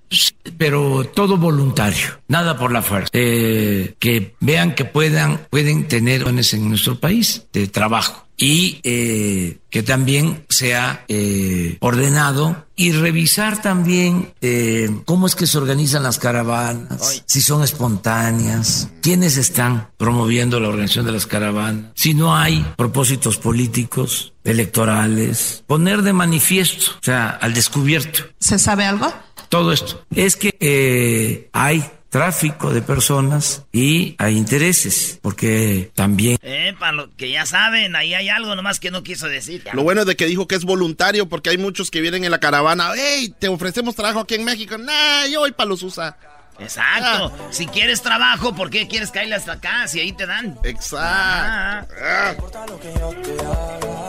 Pero 0.57 1.05
todo 1.05 1.37
voluntario, 1.37 2.19
nada 2.29 2.57
por 2.57 2.73
la 2.73 2.81
fuerza. 2.81 3.11
Eh, 3.13 3.95
que 3.99 4.35
vean 4.41 4.75
que 4.75 4.87
puedan, 4.87 5.47
pueden 5.51 5.87
tener 5.87 6.27
en 6.27 6.69
nuestro 6.71 6.99
país 6.99 7.47
de 7.53 7.69
trabajo 7.69 8.27
y 8.37 8.81
eh, 8.83 9.59
que 9.71 9.83
también 9.83 10.45
sea 10.49 11.05
eh, 11.09 11.77
ordenado 11.81 12.67
y 12.75 12.93
revisar 12.93 13.63
también 13.63 14.33
eh, 14.41 14.91
cómo 15.05 15.27
es 15.27 15.37
que 15.37 15.47
se 15.47 15.59
organizan 15.59 16.03
las 16.03 16.19
caravanas, 16.19 17.23
si 17.27 17.41
son 17.41 17.63
espontáneas, 17.63 18.89
quiénes 19.01 19.37
están 19.37 19.91
promoviendo 19.97 20.59
la 20.59 20.69
organización 20.69 21.07
de 21.07 21.13
las 21.13 21.27
caravanas, 21.27 21.93
si 21.95 22.15
no 22.15 22.35
hay 22.35 22.67
propósitos 22.77 23.39
políticos, 23.39 24.33
electorales, 24.43 25.63
poner 25.67 26.03
de 26.03 26.13
manifiesto, 26.13 26.93
o 27.01 27.05
sea, 27.05 27.31
al 27.31 27.55
descubierto. 27.55 28.25
¿Se 28.41 28.59
sabe 28.59 28.85
algo? 28.85 29.13
Todo 29.49 29.73
esto. 29.73 30.05
Es 30.15 30.37
que 30.37 31.49
hay 31.53 31.85
tráfico 32.13 32.75
de 32.75 32.83
personas 32.83 33.65
y 33.73 34.17
hay 34.19 34.37
intereses, 34.37 35.19
porque 35.23 35.91
también... 35.95 36.37
Eh, 36.43 36.75
para 36.79 36.93
lo 36.93 37.17
que 37.17 37.31
ya 37.31 37.47
saben, 37.47 37.97
ahí 37.97 38.13
hay 38.13 38.29
algo 38.29 38.55
nomás 38.55 38.81
que 38.81 38.91
no 38.91 39.03
quiso 39.03 39.29
decir. 39.29 39.65
Lo 39.73 39.83
bueno 39.83 40.05
de 40.05 40.15
que 40.15 40.27
dijo 40.27 40.47
que 40.47 40.55
es 40.55 40.65
voluntario, 40.65 41.27
porque 41.27 41.49
hay 41.49 41.57
muchos 41.57 41.91
que 41.91 42.03
vienen 42.03 42.25
en 42.25 42.31
la 42.31 42.39
caravana, 42.39 42.93
hey, 42.95 43.35
te 43.39 43.49
ofrecemos 43.49 43.95
trabajo 43.95 44.21
aquí 44.21 44.35
en 44.35 44.45
México, 44.45 44.77
nah, 44.77 45.27
yo 45.27 45.41
voy 45.41 45.53
para 45.53 45.71
los 45.71 45.83
USA. 45.83 46.15
Exacto. 46.59 47.33
Ah. 47.35 47.49
Si 47.51 47.67
quieres 47.67 48.03
trabajo, 48.03 48.55
¿por 48.55 48.69
qué 48.69 48.87
quieres 48.87 49.11
caerle 49.11 49.37
hasta 49.37 49.53
acá? 49.53 49.89
Si 49.89 49.99
ahí 49.99 50.13
te 50.13 50.27
dan. 50.27 50.59
Exacto. 50.65 51.95
Ah. 51.99 52.35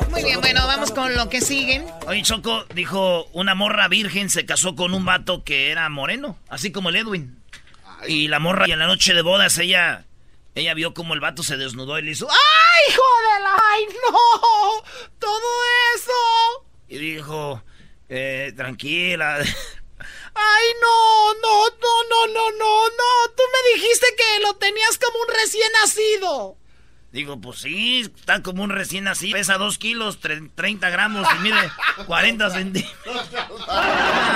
Muy 0.09 0.23
bien, 0.25 0.41
bueno, 0.41 0.67
vamos 0.67 0.91
con 0.91 1.15
lo 1.15 1.29
que 1.29 1.39
siguen. 1.39 1.85
Oye, 2.05 2.21
Choco 2.21 2.65
dijo, 2.75 3.27
una 3.31 3.55
morra 3.55 3.87
virgen 3.87 4.29
se 4.29 4.45
casó 4.45 4.75
con 4.75 4.93
un 4.93 5.05
vato 5.05 5.45
que 5.45 5.71
era 5.71 5.87
moreno, 5.87 6.37
así 6.49 6.73
como 6.73 6.89
el 6.89 6.97
Edwin. 6.97 7.42
Y 8.07 8.27
la 8.27 8.39
morra, 8.39 8.67
y 8.67 8.71
en 8.71 8.79
la 8.79 8.87
noche 8.87 9.13
de 9.13 9.21
bodas, 9.21 9.57
ella, 9.57 10.05
ella 10.55 10.73
vio 10.73 10.93
como 10.93 11.13
el 11.13 11.19
vato 11.19 11.43
se 11.43 11.57
desnudó 11.57 11.97
y 11.99 12.03
le 12.03 12.11
hizo, 12.11 12.27
¡Ay, 12.29 12.91
hijo 12.91 13.01
de 13.33 13.43
la! 13.43 13.61
¡Ay, 13.71 13.85
no! 14.11 14.83
¡Todo 15.19 15.47
eso! 15.95 16.67
Y 16.89 16.97
dijo, 16.97 17.63
eh, 18.09 18.53
tranquila. 18.55 19.37
¡Ay, 20.35 20.65
no! 20.81 21.33
¡No, 21.35 21.69
no, 21.69 22.03
no, 22.09 22.27
no, 22.27 22.51
no! 22.51 22.89
¡No! 22.89 23.31
Tú 23.35 23.43
me 23.51 23.73
dijiste 23.75 24.07
que 24.17 24.39
lo 24.41 24.55
tenías 24.55 24.97
como 24.97 25.19
un 25.19 25.35
recién 25.41 25.71
nacido. 25.81 26.57
Digo, 27.11 27.39
pues 27.39 27.59
sí, 27.59 28.01
está 28.01 28.41
como 28.41 28.63
un 28.63 28.71
recién 28.71 29.03
nacido. 29.03 29.37
Pesa 29.37 29.59
2 29.59 29.77
kilos, 29.77 30.19
30 30.19 30.89
gramos 30.89 31.27
y 31.35 31.43
mide 31.43 31.71
40 32.07 32.49
centímetros. 32.49 32.95
No, 33.67 33.83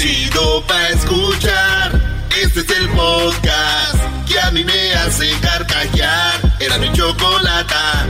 Chido 0.02 0.66
pa' 0.66 0.88
escuchar. 0.90 1.92
Este 2.36 2.62
es 2.62 2.70
el 2.72 2.90
podcast 2.90 3.98
que 4.28 4.40
a 4.40 4.50
mí 4.50 4.64
me 4.64 4.94
hace 4.96 5.30
carcajear. 5.40 6.42
Era 6.60 6.80
mi 6.80 6.92
chocolata. 6.92 8.08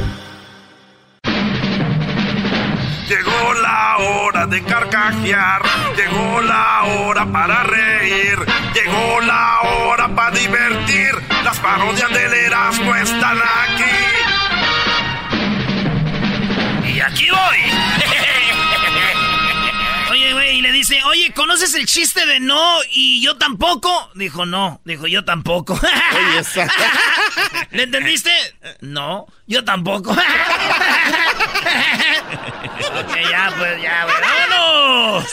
Llegó 3.10 3.54
la 3.62 3.98
hora 3.98 4.48
de 4.48 4.64
carcajear. 4.64 5.64
Llegó 5.98 6.40
la 6.40 6.84
hora 6.84 7.26
para 7.30 7.64
reír. 7.64 8.38
Llegó 8.74 9.20
la 9.20 9.60
hora 9.60 10.08
para 10.16 10.32
divertir. 10.32 11.12
Las 11.44 11.60
parodias 11.60 12.10
del 12.14 12.34
Erasmo 12.34 12.96
están 12.96 13.38
aquí. 13.38 13.84
Y 16.88 17.02
aquí 17.02 17.28
voy. 17.30 18.11
Y 20.52 20.62
le 20.62 20.72
dice, 20.72 21.00
oye, 21.06 21.32
¿conoces 21.34 21.74
el 21.76 21.86
chiste 21.86 22.26
de 22.26 22.40
no 22.40 22.78
y 22.94 23.22
yo 23.22 23.38
tampoco? 23.38 23.90
Dijo, 24.16 24.46
no. 24.46 24.82
Dijo, 24.86 25.08
yo 25.08 25.24
tampoco. 25.24 25.80
¿Le 27.72 27.84
entendiste? 27.84 28.32
No, 28.82 29.28
yo 29.48 29.64
tampoco. 29.64 30.12
ok, 30.14 30.20
ya, 33.30 33.54
pues, 33.58 33.82
ya, 33.82 34.06
vámonos. 34.06 35.26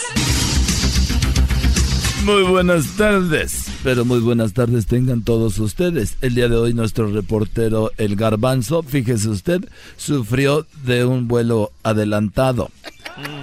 Muy 2.24 2.42
buenas 2.42 2.87
tardes, 2.96 3.64
pero 3.83 4.04
muy 4.04 4.20
buenas 4.20 4.52
tardes 4.52 4.87
tengan 4.87 5.22
todos 5.22 5.59
ustedes. 5.59 6.18
El 6.20 6.35
día 6.35 6.48
de 6.48 6.57
hoy 6.57 6.74
nuestro 6.74 7.11
reportero 7.11 7.90
El 7.96 8.16
Garbanzo, 8.16 8.83
fíjese 8.83 9.31
usted, 9.31 9.66
sufrió 9.96 10.66
de 10.85 11.07
un 11.07 11.26
vuelo 11.26 11.72
adelantado. 11.83 12.70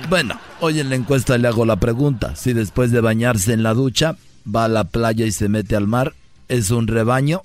Bueno, 0.09 0.39
hoy 0.59 0.79
en 0.79 0.89
la 0.89 0.95
encuesta 0.95 1.37
le 1.37 1.47
hago 1.47 1.65
la 1.65 1.77
pregunta, 1.77 2.35
si 2.35 2.53
después 2.53 2.91
de 2.91 3.01
bañarse 3.01 3.53
en 3.53 3.63
la 3.63 3.73
ducha 3.73 4.15
va 4.47 4.65
a 4.65 4.69
la 4.69 4.83
playa 4.83 5.25
y 5.25 5.31
se 5.31 5.49
mete 5.49 5.75
al 5.75 5.87
mar, 5.87 6.13
¿es 6.47 6.71
un 6.71 6.87
rebaño? 6.87 7.41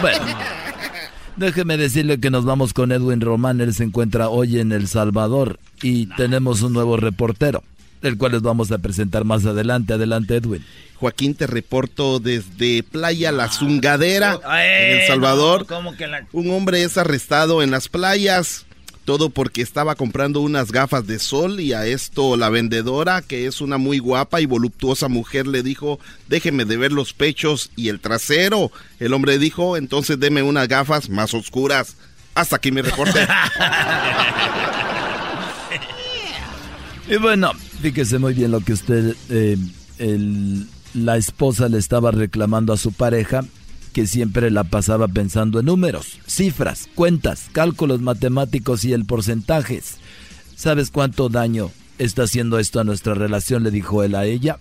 Bueno, 0.00 0.24
déjeme 1.36 1.76
decirle 1.76 2.20
que 2.20 2.30
nos 2.30 2.44
vamos 2.44 2.72
con 2.72 2.92
Edwin 2.92 3.20
Román, 3.20 3.60
él 3.60 3.74
se 3.74 3.84
encuentra 3.84 4.28
hoy 4.28 4.60
en 4.60 4.72
El 4.72 4.86
Salvador 4.86 5.58
y 5.82 6.06
tenemos 6.14 6.62
un 6.62 6.72
nuevo 6.72 6.96
reportero 6.96 7.62
el 8.02 8.16
cual 8.16 8.32
les 8.32 8.42
vamos 8.42 8.70
a 8.70 8.78
presentar 8.78 9.24
más 9.24 9.44
adelante. 9.44 9.94
Adelante, 9.94 10.36
Edwin. 10.36 10.64
Joaquín, 10.96 11.34
te 11.34 11.46
reporto 11.46 12.18
desde 12.18 12.82
Playa 12.82 13.32
La 13.32 13.48
Zungadera, 13.48 14.38
en 14.62 14.98
El 14.98 15.06
Salvador. 15.06 15.66
Un 16.32 16.50
hombre 16.50 16.82
es 16.82 16.98
arrestado 16.98 17.62
en 17.62 17.70
las 17.70 17.88
playas. 17.88 18.66
Todo 19.08 19.30
porque 19.30 19.62
estaba 19.62 19.94
comprando 19.94 20.42
unas 20.42 20.70
gafas 20.70 21.06
de 21.06 21.18
sol 21.18 21.60
y 21.60 21.72
a 21.72 21.86
esto 21.86 22.36
la 22.36 22.50
vendedora, 22.50 23.22
que 23.22 23.46
es 23.46 23.62
una 23.62 23.78
muy 23.78 24.00
guapa 24.00 24.42
y 24.42 24.44
voluptuosa 24.44 25.08
mujer, 25.08 25.46
le 25.46 25.62
dijo, 25.62 25.98
déjeme 26.28 26.66
de 26.66 26.76
ver 26.76 26.92
los 26.92 27.14
pechos 27.14 27.70
y 27.74 27.88
el 27.88 28.00
trasero. 28.00 28.70
El 28.98 29.14
hombre 29.14 29.38
dijo, 29.38 29.78
entonces 29.78 30.20
deme 30.20 30.42
unas 30.42 30.68
gafas 30.68 31.08
más 31.08 31.32
oscuras. 31.32 31.96
Hasta 32.34 32.56
aquí 32.56 32.70
mi 32.70 32.82
reporte. 32.82 33.26
y 37.08 37.16
bueno, 37.16 37.52
fíjese 37.80 38.18
muy 38.18 38.34
bien 38.34 38.50
lo 38.50 38.60
que 38.60 38.74
usted, 38.74 39.16
eh, 39.30 39.56
el 39.96 40.66
la 40.92 41.16
esposa 41.16 41.70
le 41.70 41.78
estaba 41.78 42.10
reclamando 42.10 42.74
a 42.74 42.76
su 42.76 42.92
pareja 42.92 43.42
que 43.88 44.06
siempre 44.06 44.50
la 44.50 44.64
pasaba 44.64 45.08
pensando 45.08 45.60
en 45.60 45.66
números, 45.66 46.18
cifras, 46.26 46.88
cuentas, 46.94 47.46
cálculos 47.52 48.00
matemáticos 48.00 48.84
y 48.84 48.92
el 48.92 49.04
porcentajes. 49.04 49.96
¿Sabes 50.54 50.90
cuánto 50.90 51.28
daño 51.28 51.70
está 51.98 52.24
haciendo 52.24 52.58
esto 52.58 52.80
a 52.80 52.84
nuestra 52.84 53.14
relación? 53.14 53.62
le 53.62 53.70
dijo 53.70 54.02
él 54.02 54.14
a 54.14 54.24
ella. 54.24 54.58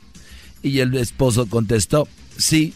Y 0.63 0.79
el 0.79 0.95
esposo 0.95 1.47
contestó, 1.47 2.07
sí, 2.37 2.73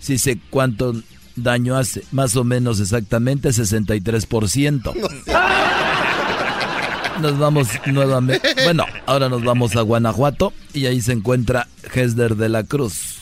sí 0.00 0.18
sé 0.18 0.38
cuánto 0.50 0.94
daño 1.36 1.76
hace, 1.76 2.02
más 2.12 2.36
o 2.36 2.44
menos 2.44 2.80
exactamente 2.80 3.50
63%. 3.50 4.94
Nos 7.20 7.38
vamos 7.38 7.68
nuevamente, 7.86 8.54
bueno, 8.64 8.84
ahora 9.06 9.28
nos 9.28 9.44
vamos 9.44 9.76
a 9.76 9.82
Guanajuato 9.82 10.52
y 10.72 10.86
ahí 10.86 11.00
se 11.00 11.12
encuentra 11.12 11.68
Hesder 11.94 12.34
de 12.34 12.48
la 12.48 12.64
Cruz. 12.64 13.13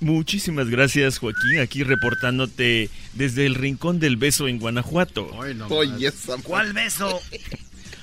Muchísimas 0.00 0.68
gracias 0.68 1.18
Joaquín, 1.18 1.58
aquí 1.60 1.82
reportándote 1.82 2.90
desde 3.14 3.46
el 3.46 3.54
Rincón 3.54 3.98
del 3.98 4.16
Beso 4.16 4.46
en 4.46 4.58
Guanajuato. 4.58 5.30
Oye, 5.34 6.12
¿Cuál 6.42 6.72
beso? 6.74 7.20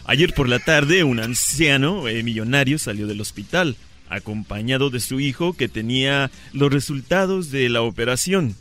Ayer 0.05 0.33
por 0.33 0.49
la 0.49 0.59
tarde 0.59 1.03
un 1.03 1.19
anciano 1.19 2.07
eh, 2.07 2.23
millonario 2.23 2.79
salió 2.79 3.07
del 3.07 3.21
hospital 3.21 3.77
acompañado 4.09 4.89
de 4.89 4.99
su 4.99 5.19
hijo 5.19 5.53
que 5.53 5.69
tenía 5.69 6.29
los 6.51 6.71
resultados 6.71 7.51
de 7.51 7.69
la 7.69 7.81
operación. 7.81 8.55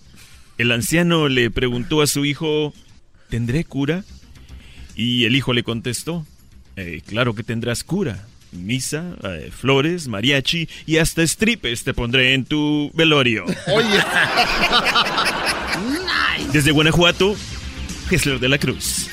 El 0.59 0.70
anciano 0.72 1.28
le 1.28 1.51
preguntó 1.51 2.03
a 2.03 2.07
su 2.07 2.24
hijo, 2.24 2.72
¿tendré 3.28 3.64
cura? 3.64 4.05
Y 4.95 5.24
el 5.24 5.35
hijo 5.35 5.53
le 5.53 5.62
contestó, 5.62 6.26
eh, 6.76 7.03
claro 7.07 7.35
que 7.35 7.43
tendrás 7.43 7.83
cura. 7.83 8.26
Misa, 8.53 9.17
eh, 9.25 9.51
flores, 9.57 10.09
mariachi 10.09 10.69
y 10.87 10.99
hasta 10.99 11.27
stripes 11.27 11.85
te 11.85 11.95
pondré 11.95 12.35
en 12.35 12.45
tu 12.45 12.91
velorio. 12.95 13.45
Oye. 13.67 13.89
Desde 16.53 16.71
Guanajuato, 16.71 17.35
Gessler 18.09 18.39
de 18.39 18.49
la 18.49 18.59
Cruz. 18.59 19.09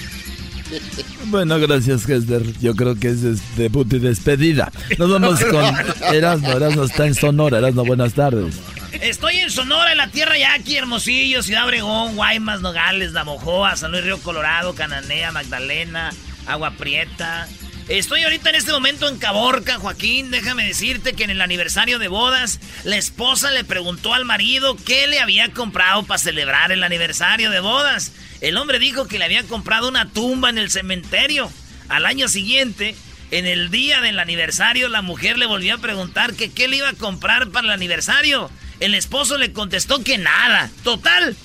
Bueno, 1.25 1.59
gracias, 1.59 2.07
Hester. 2.07 2.43
Yo 2.59 2.75
creo 2.75 2.95
que 2.95 3.09
es 3.09 3.55
debut 3.55 3.91
y 3.93 3.99
despedida. 3.99 4.71
Nos 4.97 5.09
vamos 5.09 5.43
con 5.45 5.65
Erasmo. 6.13 6.51
Erasmo 6.51 6.83
está 6.83 7.07
en 7.07 7.15
Sonora. 7.15 7.59
Erasmo, 7.59 7.85
buenas 7.85 8.13
tardes. 8.13 8.55
Estoy 8.91 9.37
en 9.37 9.51
Sonora, 9.51 9.91
en 9.91 9.97
la 9.97 10.09
tierra 10.09 10.37
Yaqui, 10.37 10.77
Hermosillo, 10.77 11.43
Ciudad 11.43 11.65
Obregón, 11.65 12.15
Guaymas, 12.15 12.61
Nogales, 12.61 13.13
Navojoa, 13.13 13.75
San 13.75 13.91
Luis 13.91 14.03
Río 14.03 14.17
Colorado, 14.19 14.73
Cananea, 14.73 15.31
Magdalena, 15.31 16.11
Agua 16.47 16.71
Prieta. 16.71 17.47
Estoy 17.89 18.21
ahorita 18.21 18.51
en 18.51 18.55
este 18.55 18.71
momento 18.71 19.07
en 19.09 19.17
Caborca, 19.17 19.79
Joaquín. 19.79 20.29
Déjame 20.29 20.63
decirte 20.63 21.13
que 21.13 21.23
en 21.23 21.31
el 21.31 21.41
aniversario 21.41 21.97
de 21.97 22.07
bodas, 22.07 22.59
la 22.83 22.97
esposa 22.97 23.49
le 23.49 23.63
preguntó 23.63 24.13
al 24.13 24.25
marido 24.25 24.77
qué 24.85 25.07
le 25.07 25.19
había 25.19 25.51
comprado 25.53 26.03
para 26.03 26.19
celebrar 26.19 26.71
el 26.71 26.83
aniversario 26.83 27.49
de 27.49 27.59
bodas. 27.59 28.11
El 28.41 28.57
hombre 28.57 28.77
dijo 28.77 29.07
que 29.07 29.17
le 29.17 29.25
había 29.25 29.41
comprado 29.41 29.89
una 29.89 30.07
tumba 30.07 30.51
en 30.51 30.59
el 30.59 30.69
cementerio. 30.69 31.51
Al 31.87 32.05
año 32.05 32.27
siguiente, 32.27 32.95
en 33.31 33.47
el 33.47 33.71
día 33.71 34.01
del 34.01 34.19
aniversario, 34.19 34.87
la 34.87 35.01
mujer 35.01 35.39
le 35.39 35.47
volvió 35.47 35.73
a 35.73 35.79
preguntar 35.79 36.35
que 36.35 36.51
qué 36.51 36.67
le 36.67 36.77
iba 36.77 36.89
a 36.89 36.93
comprar 36.93 37.49
para 37.49 37.65
el 37.65 37.73
aniversario. 37.73 38.51
El 38.79 38.93
esposo 38.93 39.35
le 39.39 39.51
contestó 39.51 40.03
que 40.03 40.19
nada. 40.19 40.69
Total. 40.83 41.35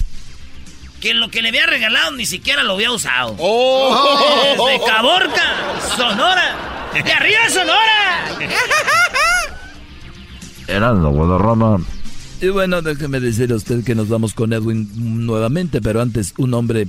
Que 1.04 1.12
lo 1.12 1.28
que 1.28 1.42
le 1.42 1.50
había 1.50 1.66
regalado 1.66 2.12
ni 2.12 2.24
siquiera 2.24 2.62
lo 2.62 2.72
había 2.72 2.90
usado. 2.90 3.36
¡Oh! 3.38 4.56
Desde 4.56 4.82
Caborca, 4.86 5.78
Sonora. 5.98 6.90
¡De 6.94 7.12
arriba, 7.12 7.40
Sonora! 7.50 8.38
Erasmo, 10.66 11.36
Roma. 11.36 11.78
Y 12.40 12.48
bueno, 12.48 12.80
déjeme 12.80 13.20
decirle 13.20 13.52
a 13.52 13.58
usted 13.58 13.84
que 13.84 13.94
nos 13.94 14.08
vamos 14.08 14.32
con 14.32 14.54
Edwin 14.54 14.88
nuevamente, 15.26 15.82
pero 15.82 16.00
antes 16.00 16.32
un 16.38 16.54
hombre 16.54 16.88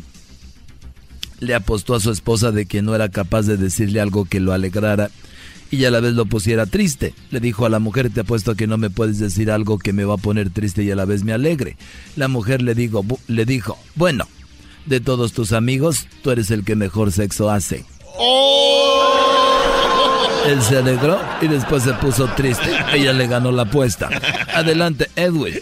le 1.41 1.53
apostó 1.53 1.93
a 1.93 1.99
su 1.99 2.09
esposa 2.09 2.53
de 2.53 2.67
que 2.67 2.81
no 2.81 2.95
era 2.95 3.09
capaz 3.09 3.41
de 3.41 3.57
decirle 3.57 3.99
algo 3.99 4.23
que 4.23 4.39
lo 4.39 4.53
alegrara 4.53 5.09
y 5.71 5.85
a 5.85 5.91
la 5.91 5.99
vez 5.99 6.13
lo 6.13 6.25
pusiera 6.25 6.65
triste. 6.65 7.13
Le 7.31 7.39
dijo 7.39 7.65
a 7.65 7.69
la 7.69 7.79
mujer, 7.79 8.09
te 8.09 8.21
apuesto 8.21 8.55
que 8.55 8.67
no 8.67 8.77
me 8.77 8.89
puedes 8.89 9.19
decir 9.19 9.51
algo 9.51 9.79
que 9.79 9.93
me 9.93 10.05
va 10.05 10.15
a 10.15 10.17
poner 10.17 10.49
triste 10.49 10.83
y 10.83 10.91
a 10.91 10.95
la 10.95 11.05
vez 11.05 11.23
me 11.23 11.33
alegre. 11.33 11.77
La 12.15 12.27
mujer 12.27 12.61
le, 12.61 12.75
dijo, 12.75 13.05
le 13.27 13.45
dijo, 13.45 13.77
bueno, 13.95 14.27
de 14.85 14.99
todos 14.99 15.33
tus 15.33 15.51
amigos, 15.51 16.07
tú 16.21 16.31
eres 16.31 16.51
el 16.51 16.63
que 16.63 16.75
mejor 16.75 17.11
sexo 17.11 17.49
hace. 17.49 17.85
Él 20.45 20.61
se 20.61 20.77
alegró 20.77 21.19
y 21.41 21.47
después 21.47 21.83
se 21.83 21.93
puso 21.93 22.27
triste. 22.35 22.69
Ella 22.93 23.13
le 23.13 23.27
ganó 23.27 23.51
la 23.51 23.63
apuesta. 23.63 24.09
Adelante, 24.53 25.09
Edwin. 25.15 25.55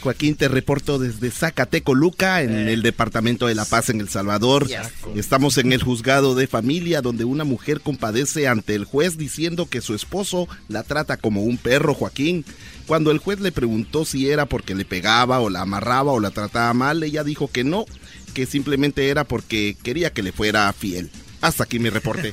Joaquín, 0.00 0.36
te 0.36 0.48
reporto 0.48 0.98
desde 0.98 1.30
Zacatecoluca, 1.30 2.42
en 2.42 2.68
el 2.68 2.82
Departamento 2.82 3.46
de 3.46 3.54
La 3.54 3.64
Paz, 3.64 3.90
en 3.90 4.00
El 4.00 4.08
Salvador. 4.08 4.66
Estamos 5.14 5.58
en 5.58 5.72
el 5.72 5.82
juzgado 5.82 6.34
de 6.34 6.46
familia, 6.46 7.02
donde 7.02 7.24
una 7.24 7.44
mujer 7.44 7.80
compadece 7.80 8.48
ante 8.48 8.74
el 8.74 8.84
juez 8.84 9.18
diciendo 9.18 9.66
que 9.66 9.80
su 9.80 9.94
esposo 9.94 10.48
la 10.68 10.82
trata 10.82 11.16
como 11.16 11.42
un 11.42 11.58
perro, 11.58 11.92
Joaquín. 11.92 12.44
Cuando 12.86 13.10
el 13.10 13.18
juez 13.18 13.40
le 13.40 13.52
preguntó 13.52 14.04
si 14.04 14.30
era 14.30 14.46
porque 14.46 14.74
le 14.74 14.84
pegaba 14.84 15.40
o 15.40 15.50
la 15.50 15.62
amarraba 15.62 16.12
o 16.12 16.20
la 16.20 16.30
trataba 16.30 16.72
mal, 16.72 17.02
ella 17.02 17.24
dijo 17.24 17.48
que 17.48 17.64
no, 17.64 17.84
que 18.32 18.46
simplemente 18.46 19.08
era 19.08 19.24
porque 19.24 19.76
quería 19.82 20.12
que 20.12 20.22
le 20.22 20.32
fuera 20.32 20.72
fiel. 20.72 21.10
Hasta 21.40 21.64
aquí 21.64 21.78
mi 21.78 21.90
reporte. 21.90 22.32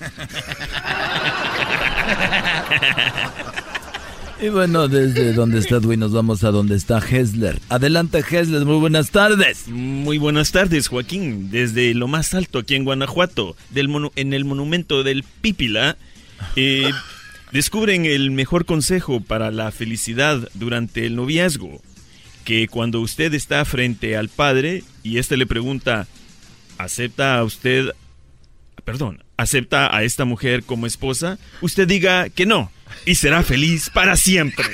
Y 4.44 4.50
bueno, 4.50 4.90
desde 4.90 5.32
donde 5.32 5.60
está 5.60 5.78
Edwin 5.78 6.02
nos 6.02 6.12
vamos 6.12 6.44
a 6.44 6.52
donde 6.52 6.76
está 6.76 6.98
Hesler. 6.98 7.62
Adelante 7.70 8.20
Hesler, 8.30 8.66
muy 8.66 8.76
buenas 8.78 9.10
tardes. 9.10 9.70
Muy 9.70 10.18
buenas 10.18 10.52
tardes, 10.52 10.90
Joaquín. 10.90 11.50
Desde 11.50 11.94
lo 11.94 12.10
más 12.10 12.34
alto 12.34 12.60
aquí 12.60 12.76
en 12.76 12.84
Guanajuato, 12.84 13.56
del 13.70 13.90
en 14.18 14.34
el 14.34 14.44
monumento 14.44 15.02
del 15.04 15.24
Pípila, 15.24 15.96
eh, 16.58 16.92
descubren 17.54 18.06
el 18.06 18.32
mejor 18.32 18.66
consejo 18.66 19.22
para 19.22 19.50
la 19.50 19.72
felicidad 19.72 20.50
durante 20.56 21.06
el 21.06 21.16
noviazgo. 21.16 21.82
Que 22.44 22.68
cuando 22.68 23.00
usted 23.00 23.34
está 23.34 23.64
frente 23.64 24.18
al 24.18 24.28
padre 24.28 24.84
y 25.04 25.20
éste 25.20 25.38
le 25.38 25.48
pregunta, 25.48 26.06
¿acepta 26.78 27.38
a 27.38 27.46
usted, 27.46 27.92
perdón, 28.86 29.24
acepta 29.38 29.96
a 29.96 30.04
esta 30.04 30.26
mujer 30.26 30.64
como 30.64 30.86
esposa? 30.86 31.38
Usted 31.62 31.88
diga 31.88 32.30
que 32.30 32.46
no 32.46 32.72
y 33.06 33.16
será 33.16 33.44
feliz 33.44 33.90
para 33.90 34.16
siempre. 34.16 34.66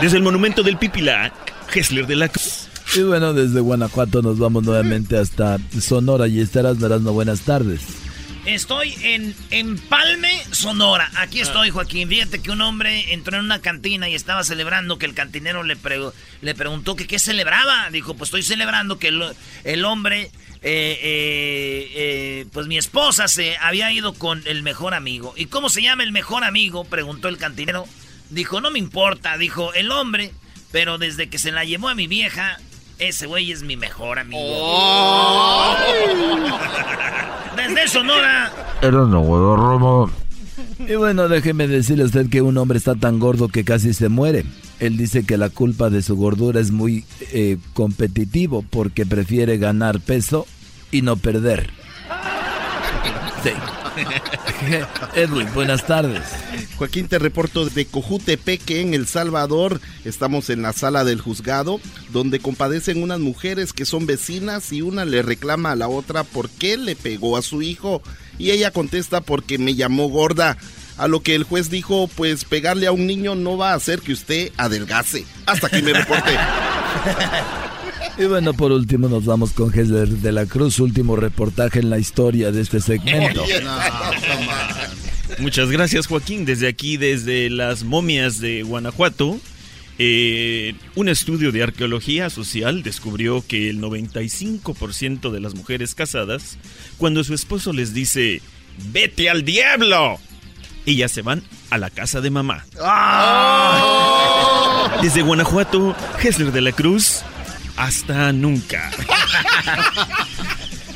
Desde 0.00 0.16
el 0.16 0.22
monumento 0.22 0.62
del 0.62 0.78
Pipila, 0.78 1.32
Hessler 1.72 2.06
de 2.06 2.16
la 2.16 2.28
Cruz. 2.28 2.68
Y 2.94 3.02
bueno, 3.02 3.32
desde 3.32 3.60
Guanajuato 3.60 4.22
nos 4.22 4.38
vamos 4.38 4.62
nuevamente 4.62 5.18
hasta 5.18 5.58
Sonora 5.80 6.28
y 6.28 6.40
estarás 6.40 6.78
no 6.78 7.12
buenas 7.12 7.40
tardes. 7.40 7.80
Estoy 8.46 8.94
en 9.02 9.34
Empalme, 9.50 10.30
Sonora. 10.52 11.10
Aquí 11.16 11.40
estoy, 11.40 11.70
Joaquín. 11.70 12.08
Fíjate 12.08 12.40
que 12.40 12.52
un 12.52 12.60
hombre 12.60 13.12
entró 13.12 13.38
en 13.38 13.44
una 13.44 13.60
cantina 13.60 14.08
y 14.08 14.14
estaba 14.14 14.44
celebrando 14.44 14.98
que 14.98 15.06
el 15.06 15.14
cantinero 15.14 15.64
le, 15.64 15.76
le 16.42 16.54
preguntó 16.54 16.94
que 16.94 17.08
qué 17.08 17.18
celebraba. 17.18 17.90
Dijo, 17.90 18.14
pues 18.14 18.28
estoy 18.28 18.44
celebrando 18.44 19.00
que 19.00 19.08
el, 19.08 19.24
el 19.64 19.84
hombre 19.84 20.30
eh, 20.62 20.98
eh, 21.02 21.90
eh, 21.94 22.46
pues 22.52 22.66
mi 22.66 22.78
esposa 22.78 23.28
se 23.28 23.56
había 23.58 23.92
ido 23.92 24.14
con 24.14 24.42
el 24.46 24.62
mejor 24.62 24.94
amigo. 24.94 25.34
¿Y 25.36 25.46
cómo 25.46 25.68
se 25.68 25.82
llama 25.82 26.02
el 26.02 26.12
mejor 26.12 26.44
amigo? 26.44 26.84
Preguntó 26.84 27.28
el 27.28 27.38
cantinero. 27.38 27.86
Dijo, 28.30 28.60
no 28.60 28.70
me 28.70 28.78
importa, 28.78 29.38
dijo 29.38 29.72
el 29.74 29.90
hombre, 29.92 30.32
pero 30.72 30.98
desde 30.98 31.28
que 31.28 31.38
se 31.38 31.52
la 31.52 31.64
llevó 31.64 31.88
a 31.88 31.94
mi 31.94 32.06
vieja, 32.06 32.58
ese 32.98 33.26
güey 33.26 33.52
es 33.52 33.62
mi 33.62 33.76
mejor 33.76 34.18
amigo. 34.18 34.40
Oh. 34.42 35.76
Desde 37.56 37.88
Sonora. 37.88 38.52
Era 38.82 38.90
no, 38.90 39.56
Romo. 39.56 40.10
Y 40.78 40.94
bueno, 40.94 41.28
déjeme 41.28 41.68
decirle 41.68 42.02
a 42.02 42.06
usted 42.06 42.28
que 42.28 42.42
un 42.42 42.56
hombre 42.58 42.78
está 42.78 42.94
tan 42.94 43.18
gordo 43.18 43.48
que 43.48 43.64
casi 43.64 43.94
se 43.94 44.08
muere. 44.08 44.44
Él 44.80 44.96
dice 44.96 45.24
que 45.24 45.38
la 45.38 45.48
culpa 45.48 45.90
de 45.90 46.02
su 46.02 46.16
gordura 46.16 46.60
es 46.60 46.70
muy 46.70 47.04
eh, 47.32 47.58
competitivo 47.72 48.64
porque 48.68 49.06
prefiere 49.06 49.58
ganar 49.58 50.00
peso 50.00 50.46
y 50.90 51.02
no 51.02 51.16
perder. 51.16 51.70
Sí. 53.42 53.50
Edwin, 55.14 55.48
buenas 55.54 55.86
tardes. 55.86 56.22
Joaquín, 56.76 57.08
te 57.08 57.18
reporto 57.18 57.66
de 57.66 57.86
Cojutepeque, 57.86 58.80
en 58.80 58.94
El 58.94 59.06
Salvador. 59.06 59.80
Estamos 60.04 60.50
en 60.50 60.62
la 60.62 60.72
sala 60.72 61.04
del 61.04 61.20
juzgado, 61.20 61.80
donde 62.12 62.40
compadecen 62.40 63.02
unas 63.02 63.20
mujeres 63.20 63.72
que 63.72 63.84
son 63.84 64.06
vecinas 64.06 64.72
y 64.72 64.82
una 64.82 65.04
le 65.04 65.22
reclama 65.22 65.72
a 65.72 65.76
la 65.76 65.88
otra 65.88 66.24
por 66.24 66.50
qué 66.50 66.76
le 66.76 66.96
pegó 66.96 67.36
a 67.36 67.42
su 67.42 67.62
hijo. 67.62 68.02
Y 68.38 68.50
ella 68.50 68.70
contesta 68.70 69.20
porque 69.20 69.58
me 69.58 69.74
llamó 69.74 70.08
gorda. 70.08 70.58
A 70.98 71.08
lo 71.08 71.20
que 71.20 71.34
el 71.34 71.44
juez 71.44 71.70
dijo, 71.70 72.08
pues 72.08 72.44
pegarle 72.44 72.86
a 72.86 72.92
un 72.92 73.06
niño 73.06 73.34
no 73.34 73.56
va 73.56 73.72
a 73.72 73.74
hacer 73.74 74.00
que 74.00 74.12
usted 74.12 74.52
adelgase. 74.56 75.24
Hasta 75.46 75.66
aquí 75.66 75.82
me 75.82 75.92
reporte. 75.92 76.30
Y 78.18 78.24
bueno, 78.24 78.54
por 78.54 78.72
último 78.72 79.08
nos 79.08 79.26
vamos 79.26 79.52
con 79.52 79.70
Jesús 79.70 80.22
de 80.22 80.32
la 80.32 80.46
Cruz, 80.46 80.78
último 80.78 81.16
reportaje 81.16 81.80
en 81.80 81.90
la 81.90 81.98
historia 81.98 82.50
de 82.50 82.62
este 82.62 82.80
segmento. 82.80 83.44
Muchas 85.38 85.70
gracias, 85.70 86.06
Joaquín. 86.06 86.46
Desde 86.46 86.66
aquí, 86.66 86.96
desde 86.96 87.50
las 87.50 87.84
momias 87.84 88.40
de 88.40 88.62
Guanajuato, 88.62 89.38
eh, 89.98 90.74
un 90.94 91.10
estudio 91.10 91.52
de 91.52 91.62
arqueología 91.62 92.30
social 92.30 92.82
descubrió 92.82 93.44
que 93.46 93.68
el 93.68 93.80
95% 93.80 95.30
de 95.30 95.40
las 95.40 95.54
mujeres 95.54 95.94
casadas, 95.94 96.56
cuando 96.96 97.22
su 97.22 97.34
esposo 97.34 97.74
les 97.74 97.92
dice, 97.92 98.40
vete 98.92 99.28
al 99.28 99.44
diablo, 99.44 100.18
ellas 100.86 101.12
se 101.12 101.22
van 101.22 101.42
a 101.70 101.78
la 101.78 101.90
casa 101.90 102.20
de 102.20 102.30
mamá. 102.30 102.64
¡Ah! 102.80 104.16
Desde 105.02 105.22
Guanajuato, 105.22 105.96
Hessler 106.22 106.52
de 106.52 106.60
la 106.60 106.72
Cruz, 106.72 107.22
hasta 107.76 108.32
nunca. 108.32 108.90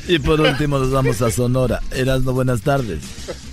Y 0.09 0.19
por 0.19 0.41
último 0.41 0.79
nos 0.79 0.91
vamos 0.91 1.23
a 1.23 1.31
Sonora. 1.31 1.81
Erasmo, 1.93 2.33
buenas 2.33 2.63
tardes. 2.63 2.99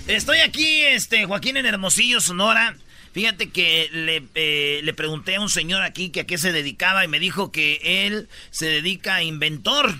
Estoy 0.08 0.38
aquí, 0.38 0.80
este, 0.80 1.24
Joaquín 1.24 1.56
en 1.56 1.66
Hermosillo, 1.66 2.20
Sonora. 2.20 2.76
Fíjate 3.12 3.50
que 3.50 3.88
le, 3.92 4.24
eh, 4.34 4.80
le 4.82 4.94
pregunté 4.94 5.36
a 5.36 5.40
un 5.40 5.50
señor 5.50 5.82
aquí 5.82 6.10
que 6.10 6.20
a 6.20 6.26
qué 6.26 6.36
se 6.36 6.50
dedicaba 6.52 7.04
y 7.04 7.08
me 7.08 7.20
dijo 7.20 7.52
que 7.52 8.06
él 8.06 8.28
se 8.50 8.66
dedica 8.66 9.16
a 9.16 9.22
inventor. 9.22 9.94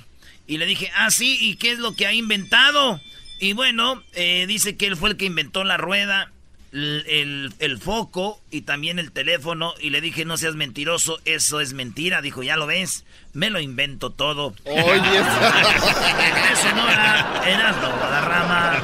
Y 0.47 0.59
le 0.59 0.67
dije, 0.67 0.91
ah, 0.97 1.11
sí, 1.11 1.39
¿y 1.41 1.57
qué 1.57 1.73
es 1.73 1.79
lo 1.79 1.95
que 1.95 2.07
ha 2.07 2.13
inventado? 2.13 3.01
Y 3.41 3.53
bueno, 3.53 4.03
eh, 4.15 4.47
dice 4.47 4.77
que 4.77 4.87
él 4.87 4.97
fue 4.97 5.11
el 5.11 5.17
que 5.17 5.27
inventó 5.27 5.63
la 5.65 5.77
rueda, 5.77 6.33
el, 6.73 7.05
el, 7.09 7.55
el 7.61 7.79
foco 7.79 8.41
y 8.51 8.63
también 8.63 8.99
el 8.99 9.13
teléfono. 9.13 9.75
Y 9.81 9.91
le 9.91 10.01
dije, 10.01 10.25
no 10.25 10.37
seas 10.37 10.57
mentiroso, 10.57 11.19
eso 11.25 11.61
es 11.61 11.73
mentira. 11.73 12.21
Dijo, 12.21 12.43
ya 12.43 12.57
lo 12.57 12.67
ves, 12.67 13.05
me 13.33 13.51
lo 13.51 13.61
invento 13.61 14.11
todo. 14.11 14.55
Oye, 14.65 14.83
Sonora, 16.63 17.43
Erasmo, 17.47 17.89
Guadarrama. 17.99 18.83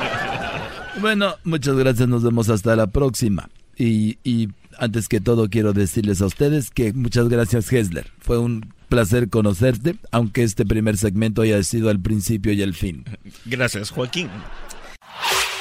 Bueno, 1.00 1.34
muchas 1.42 1.74
gracias, 1.76 2.08
nos 2.08 2.22
vemos 2.22 2.48
hasta 2.48 2.76
la 2.76 2.86
próxima. 2.86 3.48
Y, 3.76 4.18
y 4.22 4.48
antes 4.78 5.08
que 5.08 5.20
todo 5.20 5.48
quiero 5.48 5.72
decirles 5.72 6.22
a 6.22 6.26
ustedes 6.26 6.70
que 6.70 6.92
muchas 6.92 7.28
gracias 7.28 7.72
Hessler. 7.72 8.10
Fue 8.20 8.38
un 8.38 8.72
placer 8.94 9.28
conocerte, 9.28 9.96
aunque 10.12 10.44
este 10.44 10.64
primer 10.64 10.96
segmento 10.96 11.42
haya 11.42 11.60
sido 11.64 11.90
el 11.90 11.98
principio 12.00 12.52
y 12.52 12.62
el 12.62 12.74
fin. 12.74 13.04
Gracias, 13.44 13.90
Joaquín. 13.90 14.30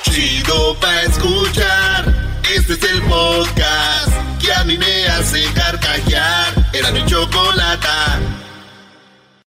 Chido 0.03 0.77
pa' 0.79 1.01
escuchar. 1.01 2.13
Este 2.55 2.73
es 2.73 2.83
el 2.83 3.01
podcast 3.01 4.11
que 4.39 4.53
a 4.53 4.63
mí 4.65 4.77
me 4.77 5.07
hace 5.07 5.45
carcajear. 5.55 6.53
Era 6.73 6.91
mi 6.91 7.03
chocolata. 7.07 8.19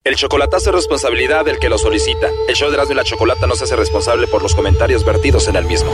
El 0.02 0.16
chocolatazo 0.16 0.70
es 0.70 0.74
responsabilidad 0.74 1.44
del 1.44 1.60
que 1.60 1.68
lo 1.68 1.78
solicita. 1.78 2.26
El 2.48 2.56
show 2.56 2.68
de 2.70 2.74
Erasmo 2.74 2.94
y 2.94 2.96
la 2.96 3.04
Chocolata 3.04 3.46
no 3.46 3.54
se 3.54 3.64
hace 3.64 3.76
responsable 3.76 4.26
por 4.26 4.42
los 4.42 4.56
comentarios 4.56 5.04
vertidos 5.04 5.46
en 5.46 5.54
el 5.54 5.64
mismo. 5.64 5.92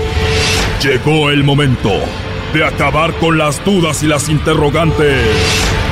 Llegó 0.83 1.29
el 1.29 1.45
momento 1.45 1.91
de 2.55 2.65
acabar 2.65 3.13
con 3.19 3.37
las 3.37 3.63
dudas 3.67 4.03
y 4.03 4.07
las 4.07 4.31
interrogantes. 4.31 5.92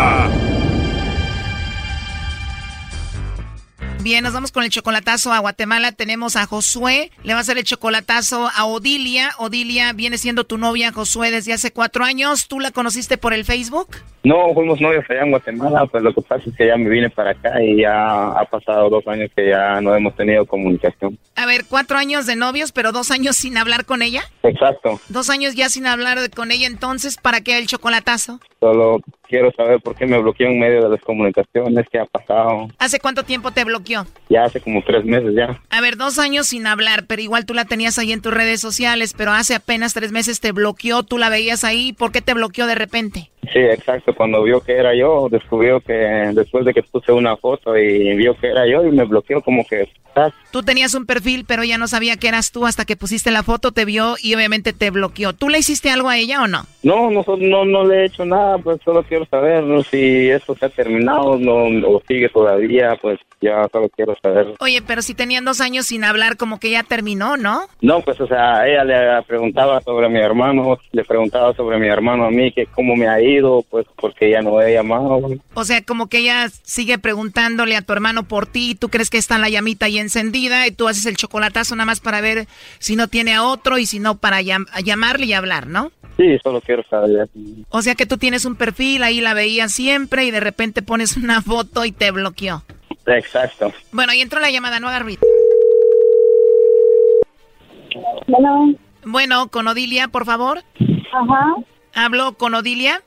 Bien, 4.03 4.23
nos 4.23 4.33
vamos 4.33 4.51
con 4.51 4.63
el 4.63 4.71
chocolatazo 4.71 5.31
a 5.31 5.37
Guatemala. 5.37 5.91
Tenemos 5.91 6.35
a 6.35 6.47
Josué. 6.47 7.11
Le 7.23 7.33
va 7.33 7.39
a 7.39 7.41
hacer 7.41 7.59
el 7.59 7.63
chocolatazo 7.63 8.49
a 8.55 8.65
Odilia. 8.65 9.29
Odilia 9.37 9.93
viene 9.93 10.17
siendo 10.17 10.43
tu 10.43 10.57
novia, 10.57 10.91
Josué, 10.91 11.29
desde 11.29 11.53
hace 11.53 11.71
cuatro 11.71 12.03
años. 12.03 12.47
¿Tú 12.47 12.59
la 12.59 12.71
conociste 12.71 13.19
por 13.19 13.31
el 13.31 13.45
Facebook? 13.45 13.89
No, 14.23 14.53
fuimos 14.55 14.81
novios 14.81 15.05
allá 15.07 15.21
en 15.21 15.29
Guatemala, 15.29 15.85
pues 15.85 16.03
lo 16.03 16.13
que 16.13 16.21
pasa 16.21 16.43
es 16.47 16.55
que 16.55 16.67
ya 16.67 16.77
me 16.77 16.89
vine 16.89 17.09
para 17.09 17.31
acá 17.31 17.61
y 17.61 17.81
ya 17.81 18.29
ha 18.29 18.45
pasado 18.45 18.89
dos 18.89 19.07
años 19.07 19.29
que 19.35 19.49
ya 19.49 19.81
no 19.81 19.95
hemos 19.95 20.15
tenido 20.15 20.45
comunicación. 20.45 21.17
A 21.35 21.45
ver, 21.47 21.65
cuatro 21.67 21.97
años 21.97 22.27
de 22.27 22.35
novios, 22.35 22.71
pero 22.71 22.91
dos 22.91 23.09
años 23.09 23.35
sin 23.35 23.57
hablar 23.57 23.85
con 23.85 24.01
ella. 24.01 24.23
Exacto. 24.43 24.99
Dos 25.09 25.29
años 25.31 25.55
ya 25.55 25.69
sin 25.69 25.87
hablar 25.87 26.17
con 26.31 26.51
ella, 26.51 26.67
entonces, 26.67 27.17
¿para 27.17 27.41
qué 27.41 27.57
el 27.57 27.67
chocolatazo? 27.67 28.39
Solo 28.61 29.01
quiero 29.27 29.51
saber 29.53 29.81
por 29.81 29.95
qué 29.95 30.05
me 30.05 30.19
bloqueó 30.21 30.45
en 30.47 30.59
medio 30.59 30.83
de 30.83 30.89
las 30.89 31.01
comunicaciones, 31.01 31.87
qué 31.91 31.97
ha 31.97 32.05
pasado. 32.05 32.67
¿Hace 32.77 32.99
cuánto 32.99 33.23
tiempo 33.23 33.49
te 33.49 33.63
bloqueó? 33.63 34.05
Ya 34.29 34.43
hace 34.43 34.61
como 34.61 34.83
tres 34.83 35.03
meses 35.03 35.33
ya. 35.35 35.59
A 35.71 35.81
ver, 35.81 35.97
dos 35.97 36.19
años 36.19 36.45
sin 36.47 36.67
hablar, 36.67 37.05
pero 37.07 37.23
igual 37.23 37.47
tú 37.47 37.55
la 37.55 37.65
tenías 37.65 37.97
ahí 37.97 38.11
en 38.11 38.21
tus 38.21 38.31
redes 38.35 38.59
sociales, 38.61 39.15
pero 39.17 39.31
hace 39.31 39.55
apenas 39.55 39.95
tres 39.95 40.11
meses 40.11 40.39
te 40.41 40.51
bloqueó, 40.51 41.01
tú 41.01 41.17
la 41.17 41.29
veías 41.29 41.63
ahí, 41.63 41.91
¿por 41.93 42.11
qué 42.11 42.21
te 42.21 42.35
bloqueó 42.35 42.67
de 42.67 42.75
repente? 42.75 43.31
Sí, 43.51 43.57
exacto. 43.59 44.13
Cuando 44.15 44.43
vio 44.43 44.61
que 44.61 44.73
era 44.73 44.95
yo, 44.95 45.27
descubrió 45.31 45.81
que 45.81 45.93
después 45.93 46.63
de 46.63 46.73
que 46.75 46.83
puse 46.83 47.11
una 47.11 47.35
foto 47.37 47.75
y 47.75 48.15
vio 48.15 48.37
que 48.37 48.47
era 48.47 48.67
yo 48.67 48.85
y 48.85 48.91
me 48.91 49.03
bloqueó 49.05 49.41
como 49.41 49.65
que... 49.65 49.89
"Ah, 50.15 50.29
Tú 50.51 50.61
tenías 50.61 50.93
un 50.93 51.05
perfil, 51.07 51.45
pero 51.47 51.63
ella 51.63 51.77
no 51.79 51.87
sabía 51.87 52.17
que 52.17 52.27
eras 52.27 52.51
tú 52.51 52.67
hasta 52.67 52.85
que 52.85 52.95
pusiste 52.95 53.31
la 53.31 53.41
foto, 53.41 53.71
te 53.71 53.83
vio 53.85 54.15
y 54.21 54.35
obviamente 54.35 54.73
te 54.73 54.91
bloqueó. 54.91 55.33
¿Tú 55.33 55.49
le 55.49 55.57
hiciste 55.57 55.89
algo 55.89 56.07
a 56.09 56.17
ella 56.17 56.43
o 56.43 56.47
no? 56.47 56.65
No, 56.83 57.09
no, 57.09 57.25
no, 57.39 57.65
no 57.65 57.83
le 57.85 58.01
he 58.01 58.05
hecho 58.05 58.25
nada, 58.25 58.50
pues 58.57 58.79
solo 58.83 59.03
quiero 59.03 59.25
saber 59.25 59.63
si 59.89 60.29
esto 60.29 60.55
se 60.55 60.65
ha 60.65 60.69
terminado 60.69 61.37
no, 61.37 61.65
o 61.87 62.01
sigue 62.07 62.29
todavía, 62.29 62.95
pues 63.01 63.19
ya 63.41 63.67
solo 63.71 63.89
quiero 63.89 64.15
saber. 64.21 64.53
Oye, 64.59 64.81
pero 64.85 65.01
si 65.01 65.13
tenían 65.13 65.45
dos 65.45 65.61
años 65.61 65.87
sin 65.87 66.03
hablar, 66.03 66.37
como 66.37 66.59
que 66.59 66.69
ya 66.71 66.83
terminó, 66.83 67.37
¿no? 67.37 67.61
No, 67.81 68.01
pues 68.01 68.19
o 68.21 68.27
sea, 68.27 68.67
ella 68.67 68.83
le 68.83 69.23
preguntaba 69.23 69.81
sobre 69.81 70.09
mi 70.09 70.19
hermano, 70.19 70.77
le 70.91 71.03
preguntaba 71.03 71.53
sobre 71.55 71.79
mi 71.79 71.87
hermano 71.87 72.25
a 72.25 72.31
mí, 72.31 72.51
que 72.51 72.65
cómo 72.67 72.95
me 72.95 73.07
ha 73.07 73.21
ido, 73.21 73.63
pues 73.69 73.85
porque 73.95 74.29
ya 74.29 74.41
no 74.41 74.61
he 74.61 74.73
llamado. 74.73 75.19
O 75.53 75.63
sea, 75.65 75.81
como 75.83 76.07
que 76.07 76.19
ella 76.19 76.49
sigue 76.63 76.97
preguntándole 76.99 77.75
a 77.75 77.81
tu 77.81 77.93
hermano 77.93 78.23
por 78.27 78.45
ti, 78.47 78.75
tú 78.75 78.89
crees 78.89 79.09
que 79.09 79.17
está 79.17 79.37
la 79.37 79.49
llamita 79.49 79.87
ahí 79.87 79.97
encendida 79.97 80.67
y 80.67 80.71
tú 80.71 80.87
haces 80.87 81.05
el 81.05 81.17
chocolatazo 81.17 81.75
nada 81.75 81.85
más 81.85 81.99
para 81.99 82.21
ver 82.21 82.47
si 82.79 82.95
no 82.95 83.07
tiene 83.07 83.33
a 83.33 83.43
otro 83.43 83.77
y 83.77 83.85
si 83.85 83.99
no 83.99 84.17
para 84.17 84.41
llam- 84.41 84.67
llamarle 84.83 85.25
y 85.25 85.33
hablar, 85.33 85.67
¿no? 85.67 85.91
Sí, 86.17 86.37
solo 86.43 86.61
quiero 86.61 86.83
saber. 86.89 87.29
O 87.69 87.81
sea 87.81 87.95
que 87.95 88.05
tú 88.05 88.17
tienes 88.17 88.40
un 88.45 88.55
perfil, 88.55 89.03
ahí 89.03 89.21
la 89.21 89.33
veías 89.33 89.71
siempre 89.71 90.25
y 90.25 90.31
de 90.31 90.39
repente 90.39 90.81
pones 90.81 91.17
una 91.17 91.41
foto 91.41 91.85
y 91.85 91.91
te 91.91 92.11
bloqueó. 92.11 92.63
Exacto. 93.05 93.73
Bueno, 93.91 94.11
ahí 94.11 94.21
entró 94.21 94.39
la 94.39 94.51
llamada, 94.51 94.79
no 94.79 94.87
haga 94.87 94.99
ruido. 94.99 95.21
Bueno. 98.27 98.75
Bueno, 99.03 99.47
con 99.47 99.67
Odilia, 99.67 100.07
por 100.07 100.25
favor. 100.25 100.63
Ajá. 101.11 101.55
¿Hablo 101.93 102.33
con 102.37 102.53
Odilia? 102.53 103.01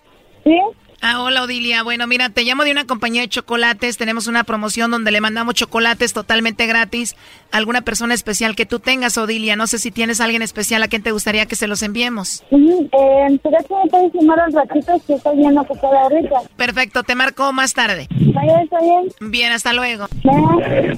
Sí. 0.44 0.58
Ah, 1.06 1.20
hola 1.20 1.42
Odilia. 1.42 1.82
Bueno, 1.82 2.06
mira, 2.06 2.30
te 2.30 2.44
llamo 2.44 2.64
de 2.64 2.72
una 2.72 2.86
compañía 2.86 3.20
de 3.20 3.28
chocolates. 3.28 3.98
Tenemos 3.98 4.26
una 4.26 4.42
promoción 4.42 4.90
donde 4.90 5.10
le 5.10 5.20
mandamos 5.20 5.54
chocolates 5.54 6.14
totalmente 6.14 6.66
gratis 6.66 7.14
a 7.52 7.58
alguna 7.58 7.82
persona 7.82 8.14
especial 8.14 8.56
que 8.56 8.64
tú 8.64 8.80
tengas, 8.80 9.18
Odilia. 9.18 9.54
No 9.54 9.66
sé 9.66 9.78
si 9.78 9.90
tienes 9.90 10.22
a 10.22 10.24
alguien 10.24 10.40
especial 10.40 10.82
a 10.82 10.88
quien 10.88 11.02
te 11.02 11.12
gustaría 11.12 11.44
que 11.44 11.56
se 11.56 11.66
los 11.66 11.82
enviemos. 11.82 12.42
Eh, 12.50 13.38
¿Será 13.42 13.58
que 13.58 13.74
me 13.74 13.90
puedes 13.90 14.14
llamar 14.14 14.40
al 14.40 14.52
ratito? 14.54 14.94
Que 15.06 15.12
estoy 15.12 15.36
bien 15.36 15.58
ocupada 15.58 16.04
ahorita. 16.04 16.36
Perfecto, 16.56 17.02
te 17.02 17.14
marco 17.14 17.52
más 17.52 17.74
tarde. 17.74 18.08
Vaya, 18.10 18.62
está 18.62 18.80
bien. 18.80 19.30
Bien, 19.30 19.52
hasta 19.52 19.74
luego. 19.74 20.06
Vaya. 20.22 20.96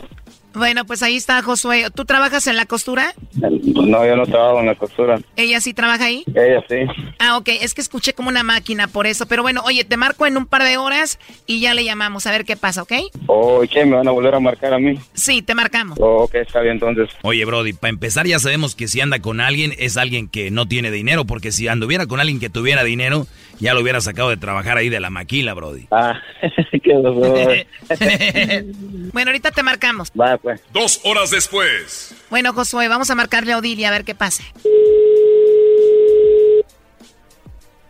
Bueno, 0.57 0.87
pues 0.87 1.03
ahí 1.03 1.17
está 1.17 1.43
Josué. 1.43 1.85
¿Tú 1.95 2.07
trabajas 2.07 2.47
en 2.47 2.57
la 2.57 2.65
costura? 2.65 3.13
No, 3.35 4.07
yo 4.07 4.17
no 4.17 4.27
trabajo 4.27 4.61
en 4.61 4.67
la 4.67 4.75
costura. 4.75 5.19
¿Ella 5.37 5.61
sí 5.61 5.75
trabaja 5.75 6.07
ahí? 6.07 6.25
Ella 6.35 6.65
sí. 6.67 6.77
Ah, 7.19 7.37
ok, 7.37 7.49
es 7.61 7.75
que 7.75 7.83
escuché 7.83 8.15
como 8.15 8.31
una 8.31 8.43
máquina 8.43 8.89
por 8.89 9.07
eso. 9.07 9.27
Pero 9.27 9.43
bueno, 9.43 9.61
oye, 9.67 9.85
te 9.85 9.99
marco 9.99 10.27
en 10.27 10.39
un 10.39 10.47
par 10.47 10.63
de 10.63 10.79
horas 10.79 11.19
y 11.47 11.61
ya 11.61 11.75
le 11.75 11.85
llamamos 11.85 12.27
a 12.27 12.31
ver 12.31 12.47
qué 12.47 12.57
pasa, 12.57 12.81
¿ok? 12.81 12.93
Oh, 13.27 13.63
¿y 13.63 13.69
qué? 13.69 13.85
¿Me 13.85 13.97
van 13.97 14.09
a 14.09 14.13
volver 14.13 14.35
a 14.35 14.41
marcar 14.41 14.73
a 14.73 14.79
mí? 14.79 14.99
Sí, 15.13 15.43
te 15.43 15.55
marcamos. 15.55 15.99
Oh, 16.01 16.23
ok, 16.23 16.37
está 16.37 16.61
bien 16.61 16.75
entonces. 16.75 17.11
Oye, 17.21 17.45
Brody, 17.45 17.75
para 17.75 17.91
empezar 17.91 18.27
ya 18.27 18.39
sabemos 18.39 18.75
que 18.75 18.89
si 18.89 19.03
anda 19.03 19.19
con 19.19 19.43
alguien 19.43 19.75
es 19.79 19.99
alguien 19.99 20.27
que 20.27 20.51
no 20.51 20.67
tiene 20.67 20.91
dinero, 20.91 21.27
porque 21.27 21.53
si 21.53 21.69
anduviera 21.69 22.07
con 22.07 22.19
alguien 22.19 22.41
que 22.41 22.49
tuviera 22.49 22.83
dinero, 22.83 23.27
ya 23.61 23.75
lo 23.75 23.81
hubiera 23.83 24.01
sacado 24.01 24.31
de 24.31 24.39
trabajar 24.39 24.79
ahí 24.79 24.89
de 24.89 25.01
la 25.01 25.11
maquila, 25.11 25.53
Brody. 25.53 25.87
Ah, 25.91 26.19
qué. 26.83 27.67
Bueno, 29.13 29.31
ahorita 29.31 29.51
te 29.51 29.63
marcamos. 29.63 30.11
Va, 30.19 30.39
Dos 30.73 31.01
horas 31.05 31.31
después. 31.31 32.15
Bueno, 32.31 32.53
Josué, 32.53 32.89
vamos 32.89 33.11
a 33.11 33.15
marcarle 33.15 33.53
a 33.53 33.59
Odilia 33.59 33.89
a 33.89 33.93
ver 33.93 34.05
qué 34.05 34.15
pasa. 34.15 34.45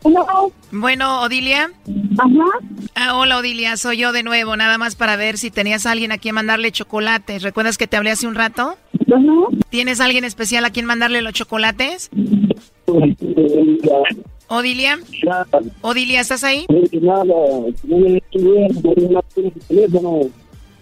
No. 0.05 0.53
Bueno, 0.71 1.23
Odilia. 1.23 1.71
Ajá. 2.19 2.67
Ah, 2.95 3.17
hola, 3.17 3.39
Odilia, 3.39 3.77
soy 3.77 3.99
yo 3.99 4.13
de 4.13 4.23
nuevo, 4.23 4.57
nada 4.57 4.79
más 4.79 4.95
para 4.95 5.17
ver 5.17 5.37
si 5.37 5.51
tenías 5.51 5.85
a 5.87 5.93
alguien 5.93 6.13
a 6.13 6.19
quien 6.19 6.35
mandarle 6.35 6.71
chocolates. 6.73 7.43
¿Recuerdas 7.43 7.77
que 7.77 7.87
te 7.87 7.97
hablé 7.97 8.11
hace 8.11 8.27
un 8.27 8.35
rato? 8.35 8.79
¿Tienes 9.71 10.01
a 10.01 10.05
alguien 10.05 10.25
especial 10.25 10.65
a 10.65 10.71
quien 10.71 10.87
mandarle 10.87 11.23
los 11.23 11.33
chocolates? 11.33 12.11
Odilia. 14.49 14.99
Odilia, 15.81 16.21
¿estás 16.21 16.45
ahí? 16.45 16.67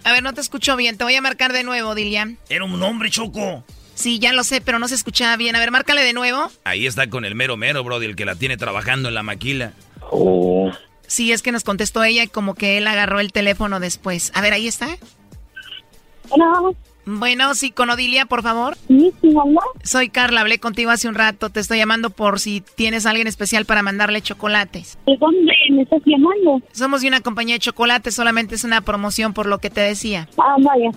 A 0.05 0.13
ver, 0.13 0.23
no 0.23 0.33
te 0.35 0.41
escucho 0.41 0.77
bien, 0.77 0.97
te 0.99 1.05
voy 1.05 1.15
a 1.15 1.23
marcar 1.23 1.53
de 1.53 1.65
nuevo, 1.65 1.91
Odilia. 1.91 2.35
Era 2.49 2.65
un 2.65 2.83
hombre, 2.83 3.11
Choco. 3.11 3.65
Sí, 3.95 4.19
ya 4.19 4.33
lo 4.33 4.45
sé, 4.45 4.61
pero 4.61 4.79
no 4.79 4.89
se 4.89 4.95
escuchaba 4.97 5.37
bien. 5.37 5.57
A 5.57 5.61
ver, 5.61 5.71
márcale 5.71 6.03
de 6.03 6.13
nuevo. 6.13 6.51
Ahí 6.65 6.87
está 6.87 7.09
con 7.09 7.25
el 7.25 7.35
mero 7.35 7.57
mero, 7.57 7.83
Brody, 7.85 8.07
el 8.07 8.17
que 8.17 8.25
la 8.25 8.35
tiene 8.35 8.57
trabajando 8.57 9.09
en 9.09 9.15
la 9.15 9.23
maquila. 9.23 9.73
Oh. 10.11 10.71
Sí, 11.07 11.33
es 11.33 11.43
que 11.43 11.53
nos 11.53 11.65
contestó 11.65 12.03
ella 12.03 12.25
y 12.25 12.29
como 12.29 12.55
que 12.55 12.79
él 12.79 12.87
agarró 12.87 13.21
el 13.21 13.33
teléfono 13.33 13.81
después. 13.81 14.33
A 14.35 14.41
ver, 14.41 14.53
ahí 14.53 14.67
está. 14.67 14.89
Bueno. 16.29 16.75
Bueno, 17.07 17.55
sí, 17.55 17.71
con 17.71 17.91
Odilia, 17.91 18.27
por 18.27 18.43
favor. 18.43 18.77
Sí, 18.89 19.13
sí, 19.21 19.31
mamá. 19.31 19.61
Soy 19.83 20.09
Carla, 20.09 20.41
hablé 20.41 20.59
contigo 20.59 20.91
hace 20.91 21.09
un 21.09 21.15
rato. 21.15 21.51
Te 21.51 21.61
estoy 21.61 21.79
llamando 21.79 22.11
por 22.11 22.41
si 22.41 22.63
tienes 22.75 23.07
a 23.07 23.11
alguien 23.11 23.27
especial 23.27 23.65
para 23.67 23.83
mandarle 23.83 24.23
chocolates. 24.23 24.99
¿De 25.07 25.17
dónde 25.19 25.53
me 25.71 25.83
estás 25.83 26.01
llamando? 26.07 26.61
Somos 26.73 27.03
de 27.03 27.09
una 27.09 27.21
compañía 27.21 27.57
de 27.57 27.61
chocolates, 27.61 28.15
solamente 28.15 28.55
es 28.55 28.65
una 28.65 28.81
promoción 28.81 29.35
por 29.35 29.47
lo 29.47 29.59
que 29.59 29.71
te 29.71 29.81
decía. 29.81 30.29
Ah, 30.39 30.57
vaya. 30.59 30.91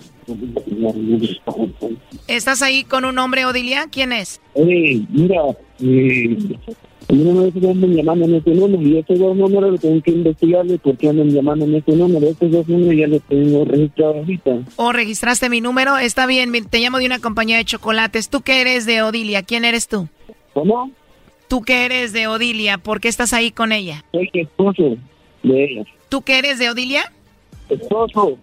¿Estás 2.26 2.62
ahí 2.62 2.84
con 2.84 3.04
un 3.04 3.18
hombre, 3.18 3.44
Odilia? 3.46 3.86
¿Quién 3.90 4.12
es? 4.12 4.40
Mira, 4.54 5.42
eh, 5.80 6.36
a 7.10 7.12
mí 7.14 7.24
no 7.24 7.40
me 7.40 7.50
que 7.50 7.70
andan 7.70 7.94
llamando 7.94 8.26
en 8.26 8.34
este 8.34 8.50
número 8.50 8.82
y 8.82 8.98
estos 8.98 9.18
dos 9.18 9.34
números 9.34 9.70
los 9.70 9.80
tengo 9.80 10.02
que 10.02 10.10
investigarle 10.10 10.78
porque 10.78 11.08
andan 11.08 11.30
llamando 11.30 11.64
en 11.64 11.76
este 11.76 11.96
número. 11.96 12.26
Estos 12.26 12.50
dos 12.50 12.68
números 12.68 12.96
ya 12.96 13.06
los 13.06 13.22
tengo 13.22 13.64
registrados 13.64 14.16
ahorita. 14.16 14.58
¿O 14.76 14.92
registraste 14.92 15.48
mi 15.48 15.62
número? 15.62 15.96
Está 15.96 16.26
bien, 16.26 16.52
te 16.68 16.80
llamo 16.80 16.98
de 16.98 17.06
una 17.06 17.18
compañía 17.18 17.56
de 17.56 17.64
chocolates. 17.64 18.28
¿Tú 18.28 18.42
qué 18.42 18.60
eres 18.60 18.84
de 18.84 19.02
Odilia? 19.02 19.42
¿Quién 19.42 19.64
eres 19.64 19.88
tú? 19.88 20.06
¿Cómo? 20.52 20.90
¿Tú 21.48 21.62
qué 21.62 21.86
eres 21.86 22.12
de 22.12 22.26
Odilia? 22.26 22.76
¿Por 22.76 23.00
qué 23.00 23.08
estás 23.08 23.32
ahí 23.32 23.52
con 23.52 23.72
ella? 23.72 24.04
Soy 24.12 24.30
esposo 24.34 24.98
de 25.42 25.64
ella. 25.64 25.84
¿Tú 26.10 26.20
qué 26.20 26.38
eres 26.40 26.58
de 26.58 26.68
Odilia? 26.68 27.10
Esposo. 27.70 28.36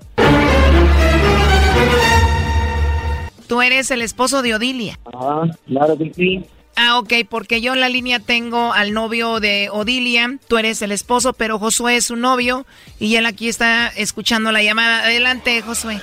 Tú 3.47 3.61
eres 3.61 3.91
el 3.91 4.01
esposo 4.01 4.41
de 4.41 4.55
Odilia. 4.55 4.99
Ah, 5.13 5.45
claro 5.67 5.95
que 5.99 6.11
sí. 6.15 6.43
Ah, 6.77 6.99
ok, 6.99 7.13
porque 7.29 7.61
yo 7.61 7.73
en 7.73 7.79
la 7.79 7.87
línea 7.87 8.19
tengo 8.19 8.73
al 8.73 8.93
novio 8.93 9.39
de 9.39 9.69
Odilia, 9.71 10.37
tú 10.49 10.57
eres 10.57 10.81
el 10.81 10.91
esposo, 10.91 11.31
pero 11.31 11.57
Josué 11.57 11.95
es 11.95 12.07
su 12.07 12.17
novio 12.17 12.65
y 12.99 13.15
él 13.15 13.25
aquí 13.25 13.47
está 13.47 13.87
escuchando 13.87 14.51
la 14.51 14.61
llamada. 14.61 15.05
Adelante, 15.05 15.61
Josué. 15.61 15.99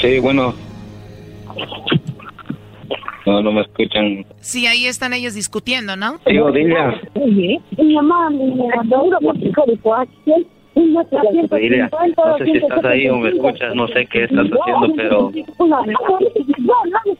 Sí, 0.00 0.18
bueno. 0.18 0.54
No, 3.26 3.42
no 3.42 3.52
me 3.52 3.60
escuchan. 3.60 4.26
Sí, 4.40 4.66
ahí 4.66 4.86
están 4.86 5.12
ellos 5.12 5.34
discutiendo, 5.34 5.94
¿no? 5.94 6.18
Sí, 6.26 6.36
Odilia. 6.38 7.00
Odilia, 7.14 7.62
no 12.16 12.38
sé 12.38 12.44
si 12.44 12.56
estás 12.56 12.84
ahí 12.84 13.08
o 13.08 13.16
me 13.18 13.28
escuchas, 13.30 13.74
no 13.74 13.86
sé 13.88 14.06
qué 14.06 14.24
estás 14.24 14.46
haciendo, 14.46 14.94
pero 14.96 15.30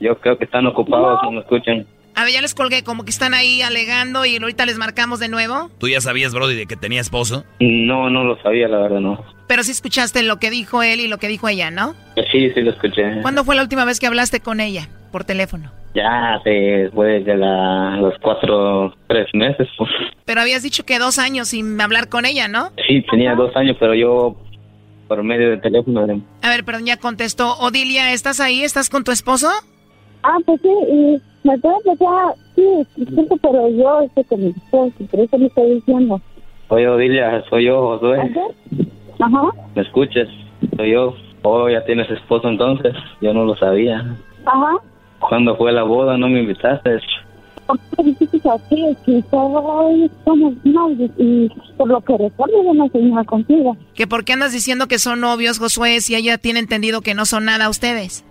yo 0.01 0.19
creo 0.19 0.39
que 0.39 0.45
están 0.45 0.67
ocupados, 0.67 1.21
no 1.23 1.33
me 1.33 1.41
escuchan. 1.41 1.87
A 2.19 2.25
ver, 2.25 2.33
ya 2.33 2.41
les 2.43 2.53
colgué, 2.53 2.83
como 2.83 3.05
que 3.05 3.11
están 3.11 3.33
ahí 3.33 3.63
alegando 3.63 4.25
y 4.27 4.37
ahorita 4.39 4.67
les 4.67 4.77
marcamos 4.77 5.21
de 5.21 5.29
nuevo. 5.29 5.71
¿Tú 5.79 5.87
ya 5.89 6.01
sabías, 6.01 6.35
Brody, 6.35 6.57
de 6.57 6.67
que 6.67 6.75
tenía 6.75 7.01
esposo? 7.01 7.45
No, 7.61 8.11
no 8.11 8.25
lo 8.25 8.43
sabía, 8.43 8.67
la 8.67 8.79
verdad, 8.79 8.99
no. 8.99 9.25
Pero 9.47 9.63
sí 9.63 9.71
escuchaste 9.71 10.25
lo 10.25 10.39
que 10.41 10.51
dijo 10.51 10.83
él 10.83 10.99
y 10.99 11.07
lo 11.07 11.19
que 11.19 11.29
dijo 11.29 11.49
ella, 11.49 11.71
¿no? 11.71 11.95
Sí, 12.33 12.51
sí 12.51 12.61
lo 12.61 12.73
escuché. 12.73 13.21
¿Cuándo 13.23 13.45
fue 13.45 13.55
la 13.55 13.63
última 13.63 13.85
vez 13.85 14.01
que 14.01 14.09
hablaste 14.09 14.41
con 14.41 14.59
ella 14.59 14.89
por 15.13 15.23
teléfono? 15.23 15.71
Ya 15.95 16.41
después 16.45 17.25
de 17.25 17.37
la, 17.37 17.97
los 17.99 18.15
cuatro, 18.21 18.93
tres 19.07 19.29
meses. 19.33 19.69
pues. 19.79 19.89
Pero 20.25 20.41
habías 20.41 20.65
dicho 20.65 20.85
que 20.85 20.99
dos 20.99 21.21
años 21.21 21.49
sin 21.49 21.81
hablar 21.81 22.09
con 22.09 22.27
ella, 22.27 22.49
¿no? 22.49 22.73
Sí, 22.89 23.01
tenía 23.09 23.37
dos 23.37 23.55
años, 23.55 23.77
pero 23.79 23.95
yo 23.95 24.37
por 25.07 25.23
medio 25.23 25.51
de 25.51 25.59
teléfono. 25.59 26.05
de- 26.05 26.21
A 26.43 26.49
ver, 26.51 26.65
perdón, 26.65 26.85
ya 26.87 26.97
contestó. 26.97 27.57
Odilia, 27.59 28.13
¿estás 28.13 28.41
ahí? 28.41 28.65
¿Estás 28.65 28.91
con 28.91 29.05
tu 29.05 29.13
esposo? 29.13 29.49
Ah, 30.25 30.37
pues 30.45 30.61
sí, 30.63 30.69
y 30.69 31.23
me 31.49 31.59
puedo 31.59 31.77
empezar, 31.85 32.35
sí, 32.55 32.87
disculpe, 32.97 33.37
pero 33.41 33.69
yo 33.71 34.01
estoy 34.03 34.25
con 34.25 34.45
mi 34.45 34.51
esposo, 34.51 34.93
por 35.11 35.21
eso 35.21 35.39
me 35.39 35.47
estoy 35.47 35.75
diciendo. 35.77 36.21
Oye, 36.69 36.89
Odilia, 36.89 37.43
soy 37.49 37.65
yo, 37.65 37.99
Josué. 37.99 38.19
Ajá. 39.21 39.43
¿Me 39.75 39.83
escuchas? 39.83 40.29
Soy 40.77 40.93
yo. 40.93 41.15
Oh, 41.43 41.69
ya 41.69 41.85
tienes 41.85 42.11
esposo 42.11 42.49
entonces. 42.49 42.95
Yo 43.23 43.33
no 43.33 43.45
lo 43.45 43.57
sabía. 43.57 44.05
Ajá. 44.45 44.77
¿Cuándo 45.21 45.57
fue 45.57 45.73
la 45.73 45.83
boda? 45.85 46.19
No 46.19 46.29
me 46.29 46.41
invitaste. 46.41 46.99
¿Por 47.67 47.79
qué 47.79 48.03
dijiste 48.03 48.49
así? 48.49 48.97
Que 49.05 49.23
todos 49.31 50.11
somos 50.25 50.55
novios 50.65 51.11
y 51.17 51.49
por 51.77 51.89
lo 51.89 52.01
que 52.01 52.17
recuerdo 52.17 52.63
yo 52.63 52.75
no 52.75 52.89
soy 52.89 53.25
contigo. 53.25 53.77
¿Que 53.95 54.07
por 54.07 54.25
qué 54.25 54.35
andas 54.35 54.53
diciendo 54.53 54.89
que 54.89 54.99
son 54.99 55.21
novios, 55.21 55.59
Josué, 55.59 56.01
si 56.01 56.15
ella 56.15 56.39
tiene 56.39 56.61
entendido 56.61 57.01
que 57.01 57.15
no 57.15 57.25
son 57.25 57.47
nada 57.47 57.69
ustedes? 57.69 58.25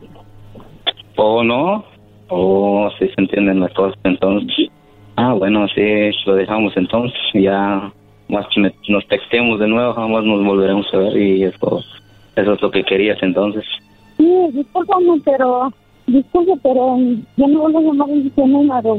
¿O 1.15 1.43
no? 1.43 1.85
Oh, 2.29 2.89
sí 2.99 3.07
se 3.07 3.13
entienden 3.21 3.59
las 3.59 3.73
cosas 3.73 3.97
entonces. 4.03 4.69
Ah, 5.15 5.33
bueno, 5.33 5.67
sí, 5.69 5.81
lo 6.25 6.35
dejamos 6.35 6.75
entonces. 6.75 7.17
Ya 7.33 7.91
más 8.29 8.45
que 8.53 8.61
me- 8.61 8.73
nos 8.89 9.07
textemos 9.07 9.59
de 9.59 9.67
nuevo, 9.67 9.93
jamás 9.93 10.23
nos 10.23 10.43
volveremos 10.43 10.85
a 10.93 10.97
ver 10.97 11.17
y 11.17 11.43
eso, 11.43 11.81
eso 12.35 12.53
es 12.53 12.61
lo 12.61 12.71
que 12.71 12.83
querías 12.83 13.17
entonces. 13.21 13.63
Sí, 14.17 14.29
discúlpame, 14.53 15.21
pero, 15.23 15.71
disculpe, 16.07 16.53
pero 16.61 16.97
yo 17.37 17.47
no 17.47 17.59
vuelvo 17.61 17.79
a 17.79 17.81
llamar 17.81 18.09
en 18.09 18.27
ese 18.27 18.45
número. 18.47 18.97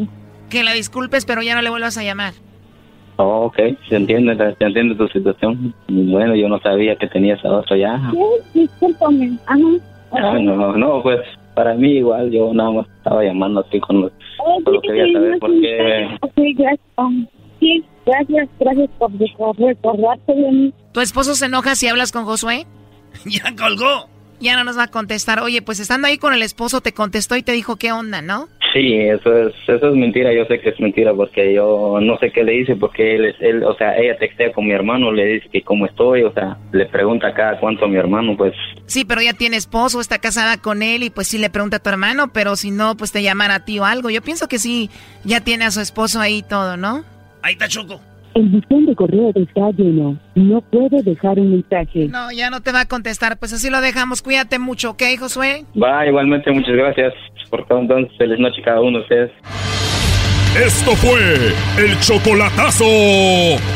Que 0.49 0.62
la 0.64 0.72
disculpes, 0.72 1.26
pero 1.26 1.43
ya 1.43 1.55
no 1.55 1.62
le 1.62 1.70
vuelvas 1.70 1.99
a 1.99 2.03
llamar. 2.03 2.33
Oh, 3.16 3.47
ok, 3.47 3.57
se 3.89 3.97
entiende, 3.97 4.37
se 4.37 4.64
entiende 4.64 4.95
tu 4.95 5.09
situación. 5.09 5.74
Bueno, 5.89 6.35
yo 6.37 6.49
no 6.49 6.59
sabía 6.61 6.95
que 6.97 7.09
tenías 7.09 7.45
a 7.45 7.49
otro 7.53 7.76
ya. 7.76 8.01
Sí, 8.12 8.61
discúlpame. 8.61 9.37
Ajá. 9.47 9.59
Ah, 10.12 10.39
no, 10.41 10.76
no, 10.76 11.03
pues 11.03 11.18
para 11.59 11.74
mí 11.74 11.90
igual, 11.90 12.30
yo 12.30 12.54
nada 12.54 12.70
más 12.70 12.86
estaba 12.98 13.24
llamando 13.24 13.64
así 13.66 13.80
con 13.80 14.02
los... 14.02 14.12
Solo 14.64 14.80
quería 14.80 15.12
saber 15.12 15.38
por 15.40 15.50
qué... 15.61 16.06
Sí, 16.36 16.54
gracias. 16.54 16.86
Sí, 17.59 17.84
gracias, 18.06 18.48
gracias 18.61 18.90
por 18.96 19.11
recor- 19.11 19.56
recordarte 19.59 20.34
de 20.36 20.52
mí. 20.52 20.74
¿Tu 20.92 21.00
esposo 21.00 21.34
se 21.34 21.46
enoja 21.46 21.74
si 21.74 21.88
hablas 21.88 22.12
con 22.12 22.26
Josué? 22.26 22.64
ya 23.26 23.42
colgó. 23.56 24.09
Ya 24.41 24.57
no 24.57 24.64
nos 24.64 24.78
va 24.78 24.84
a 24.84 24.89
contestar. 24.89 25.41
Oye, 25.41 25.62
pues 25.62 25.80
estando 25.80 26.07
ahí 26.07 26.18
con 26.18 26.32
el 26.32 26.43
esposo, 26.43 26.80
te 26.80 26.93
contestó 26.93 27.36
y 27.36 27.43
te 27.43 27.53
dijo 27.53 27.76
qué 27.76 27.93
onda, 27.93 28.22
¿no? 28.22 28.49
Sí, 28.74 28.95
eso 28.95 29.34
es, 29.49 29.55
eso 29.66 29.89
es 29.89 29.95
mentira, 29.95 30.32
yo 30.34 30.45
sé 30.45 30.61
que 30.61 30.68
es 30.68 30.78
mentira 30.78 31.14
porque 31.14 31.55
yo 31.55 31.99
no 32.03 32.18
sé 32.18 32.30
qué 32.30 32.45
le 32.45 32.55
hice 32.61 32.76
porque 32.76 33.16
él, 33.16 33.24
es- 33.24 33.36
él 33.41 33.64
o 33.64 33.74
sea, 33.76 33.97
ella 33.99 34.18
textea 34.18 34.53
con 34.53 34.66
mi 34.66 34.72
hermano, 34.74 35.11
le 35.11 35.24
dice 35.24 35.49
que 35.51 35.62
cómo 35.62 35.86
estoy, 35.86 36.22
o 36.22 36.32
sea, 36.34 36.59
le 36.72 36.84
pregunta 36.84 37.32
cada 37.32 37.59
cuánto 37.59 37.86
a 37.86 37.89
mi 37.89 37.97
hermano, 37.97 38.36
pues 38.36 38.53
Sí, 38.86 39.07
pero 39.07 39.22
ya 39.22 39.32
tiene 39.32 39.57
esposo, 39.57 40.01
está 40.03 40.18
casada 40.18 40.59
con 40.59 40.82
él 40.82 41.03
y 41.03 41.09
pues 41.11 41.28
sí 41.28 41.39
le 41.39 41.49
pregunta 41.49 41.78
a 41.78 41.80
tu 41.80 41.89
hermano, 41.89 42.28
pero 42.32 42.57
si 42.57 42.70
no, 42.70 42.95
pues 42.97 43.11
te 43.11 43.22
llamará 43.22 43.55
a 43.57 43.64
ti 43.64 43.78
o 43.78 43.84
algo. 43.86 44.11
Yo 44.11 44.20
pienso 44.20 44.49
que 44.49 44.59
sí, 44.59 44.91
ya 45.24 45.41
tiene 45.41 45.64
a 45.64 45.70
su 45.70 45.80
esposo 45.80 46.20
ahí 46.20 46.39
y 46.39 46.43
todo, 46.43 46.76
¿no? 46.76 47.05
Ahí 47.43 47.55
está 47.55 47.68
Choco. 47.68 48.03
El 48.39 48.51
buzón 48.51 48.86
de 48.86 48.95
correo 48.95 49.32
está 49.34 49.72
lleno. 49.76 50.16
No 50.36 50.61
puede 50.61 51.03
dejar 51.03 51.41
un 51.41 51.51
mensaje. 51.51 52.07
No, 52.07 52.30
ya 52.30 52.51
no 52.51 52.61
te 52.61 52.70
va 52.70 52.82
a 52.82 52.86
contestar. 52.86 53.36
Pues 53.36 53.53
así 53.53 53.68
lo 53.68 53.80
dejamos. 53.80 54.22
Cuídate 54.22 54.61
mucho, 54.61 54.91
¿ok, 54.91 55.03
Josué? 55.18 55.64
va, 55.74 56.07
igualmente 56.07 56.53
muchas 56.53 56.76
gracias 56.76 57.14
por 57.51 57.66
todo 57.66 57.80
entonces, 57.80 58.16
feliz 58.16 58.39
noche 58.39 58.62
cada 58.64 58.80
uno 58.80 58.99
de 58.99 59.03
ustedes. 59.03 59.30
Esto 60.57 60.93
fue 60.93 61.18
el 61.82 61.99
chocolatazo. 61.99 62.84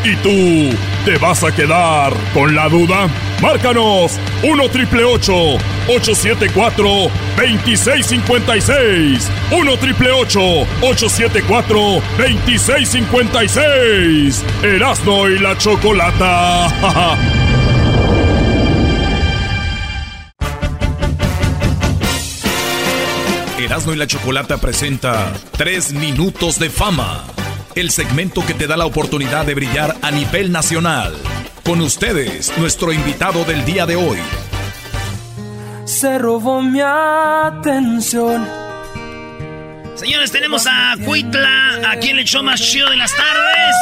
¿Y 0.04 0.14
tú 0.22 0.76
te 1.04 1.18
vas 1.18 1.44
a 1.44 1.54
quedar 1.54 2.12
con 2.32 2.54
la 2.54 2.68
duda? 2.68 3.08
Márcanos 3.40 4.18
1 4.42 4.68
triple 4.70 5.04
874 5.04 7.10
2656. 7.36 9.30
1 9.50 9.76
triple 9.78 10.12
874 10.12 12.02
2656. 12.18 14.44
Erasno 14.62 15.28
y 15.28 15.38
la 15.38 15.58
chocolata. 15.58 16.68
Erasmo 23.64 23.94
y 23.94 23.96
la 23.96 24.06
Chocolata 24.08 24.58
presenta 24.58 25.32
3 25.56 25.92
minutos 25.94 26.58
de 26.58 26.68
fama, 26.68 27.24
el 27.74 27.90
segmento 27.90 28.44
que 28.44 28.54
te 28.54 28.66
da 28.66 28.76
la 28.76 28.86
oportunidad 28.86 29.46
de 29.46 29.54
brillar 29.54 29.96
a 30.02 30.10
nivel 30.10 30.52
nacional. 30.52 31.14
Con 31.64 31.80
ustedes, 31.80 32.52
nuestro 32.58 32.92
invitado 32.92 33.44
del 33.44 33.64
día 33.64 33.86
de 33.86 33.96
hoy. 33.96 34.18
Se 35.84 36.18
robó 36.18 36.62
mi 36.62 36.80
atención. 36.80 38.48
Señores, 39.94 40.32
tenemos 40.32 40.66
a 40.66 40.96
Cuitla, 41.04 41.90
aquí 41.90 42.08
en 42.08 42.18
el 42.18 42.24
show 42.24 42.42
más 42.42 42.60
chido 42.60 42.88
de 42.90 42.96
las 42.96 43.14
tardes. 43.14 43.76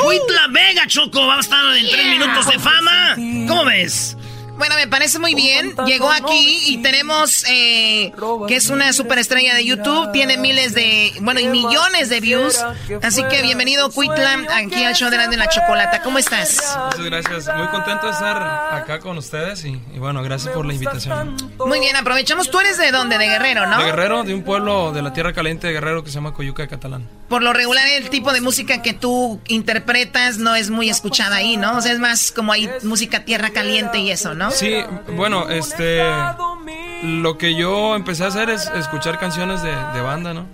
Cuitla 0.00 0.46
Vega, 0.50 0.86
Choco, 0.86 1.26
va 1.26 1.36
a 1.36 1.40
estar 1.40 1.76
en 1.76 1.88
tres 1.88 2.06
minutos 2.06 2.46
de 2.46 2.58
fama. 2.58 3.14
¿Cómo 3.48 3.64
ves? 3.64 4.17
Bueno, 4.58 4.74
me 4.74 4.88
parece 4.88 5.18
muy 5.18 5.34
bien. 5.34 5.74
Llegó 5.86 6.10
aquí 6.10 6.62
y 6.66 6.78
tenemos 6.82 7.44
eh, 7.48 8.12
que 8.48 8.56
es 8.56 8.68
una 8.70 8.92
superestrella 8.92 9.54
de 9.54 9.64
YouTube. 9.64 10.10
Tiene 10.12 10.36
miles 10.36 10.74
de, 10.74 11.12
bueno, 11.20 11.40
y 11.40 11.46
millones 11.48 12.08
de 12.08 12.20
views. 12.20 12.58
Así 13.02 13.22
que 13.24 13.40
bienvenido, 13.42 13.90
Cuitlam, 13.90 14.46
aquí 14.52 14.82
al 14.82 14.94
show 14.94 15.10
de 15.10 15.16
la, 15.16 15.28
de 15.28 15.36
la 15.36 15.48
chocolata. 15.48 16.02
¿Cómo 16.02 16.18
estás? 16.18 16.76
Muchas 16.86 17.00
gracias. 17.04 17.56
Muy 17.56 17.68
contento 17.68 18.06
de 18.06 18.12
estar 18.12 18.42
acá 18.74 18.98
con 18.98 19.16
ustedes 19.16 19.64
y, 19.64 19.80
y 19.94 19.98
bueno, 19.98 20.22
gracias 20.22 20.52
por 20.52 20.66
la 20.66 20.74
invitación. 20.74 21.36
Muy 21.64 21.78
bien, 21.80 21.94
aprovechamos. 21.96 22.50
¿Tú 22.50 22.58
eres 22.58 22.78
de 22.78 22.90
dónde? 22.90 23.16
De 23.16 23.26
Guerrero, 23.26 23.66
¿no? 23.66 23.78
De 23.78 23.84
Guerrero, 23.84 24.24
de 24.24 24.34
un 24.34 24.42
pueblo 24.42 24.92
de 24.92 25.02
la 25.02 25.12
tierra 25.12 25.32
caliente 25.32 25.68
de 25.68 25.72
Guerrero 25.74 26.02
que 26.02 26.10
se 26.10 26.16
llama 26.16 26.34
Coyuca 26.34 26.62
de 26.62 26.68
Catalán. 26.68 27.08
Por 27.28 27.42
lo 27.42 27.52
regular, 27.52 27.86
el 27.86 28.10
tipo 28.10 28.32
de 28.32 28.40
música 28.40 28.82
que 28.82 28.92
tú 28.92 29.40
interpretas 29.46 30.38
no 30.38 30.54
es 30.56 30.70
muy 30.70 30.88
escuchada 30.90 31.36
ahí, 31.36 31.56
¿no? 31.56 31.76
O 31.76 31.80
sea, 31.80 31.92
es 31.92 31.98
más 31.98 32.32
como 32.32 32.52
hay 32.52 32.68
música 32.82 33.24
tierra 33.24 33.50
caliente 33.50 33.98
y 33.98 34.10
eso, 34.10 34.34
¿no? 34.34 34.47
Sí, 34.50 34.74
bueno, 35.16 35.48
este. 35.48 36.02
Lo 37.02 37.38
que 37.38 37.54
yo 37.54 37.94
empecé 37.94 38.24
a 38.24 38.28
hacer 38.28 38.50
es 38.50 38.70
escuchar 38.76 39.18
canciones 39.20 39.62
de, 39.62 39.70
de 39.70 40.00
banda, 40.00 40.34
¿no? 40.34 40.46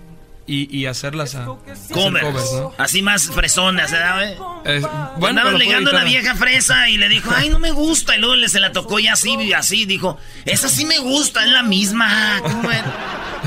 Y, 0.47 0.75
y 0.77 0.85
hacerlas 0.85 1.33
a. 1.33 1.47
hacer 1.71 1.91
Covers. 1.95 2.53
¿no? 2.53 2.71
Así 2.77 3.01
más 3.01 3.29
fresonas, 3.31 3.91
¿verdad? 3.91 4.23
Es- 4.63 4.83
Bueno, 5.17 5.27
Andaba 5.39 5.47
pero 5.49 5.57
ligando 5.57 5.89
una 5.89 6.03
vieja 6.03 6.35
fresa 6.35 6.87
y 6.89 6.97
le 6.97 7.09
dijo, 7.09 7.31
ay, 7.35 7.49
no 7.49 7.57
me 7.57 7.71
gusta. 7.71 8.15
Y 8.15 8.19
luego 8.19 8.35
le 8.35 8.47
se 8.47 8.59
la 8.59 8.71
tocó 8.71 8.99
y 8.99 9.07
así, 9.07 9.33
y 9.41 9.53
así. 9.53 9.85
Dijo, 9.85 10.19
esa 10.45 10.69
sí 10.69 10.85
me 10.85 10.99
gusta, 10.99 11.43
es 11.43 11.49
la 11.49 11.63
misma. 11.63 12.41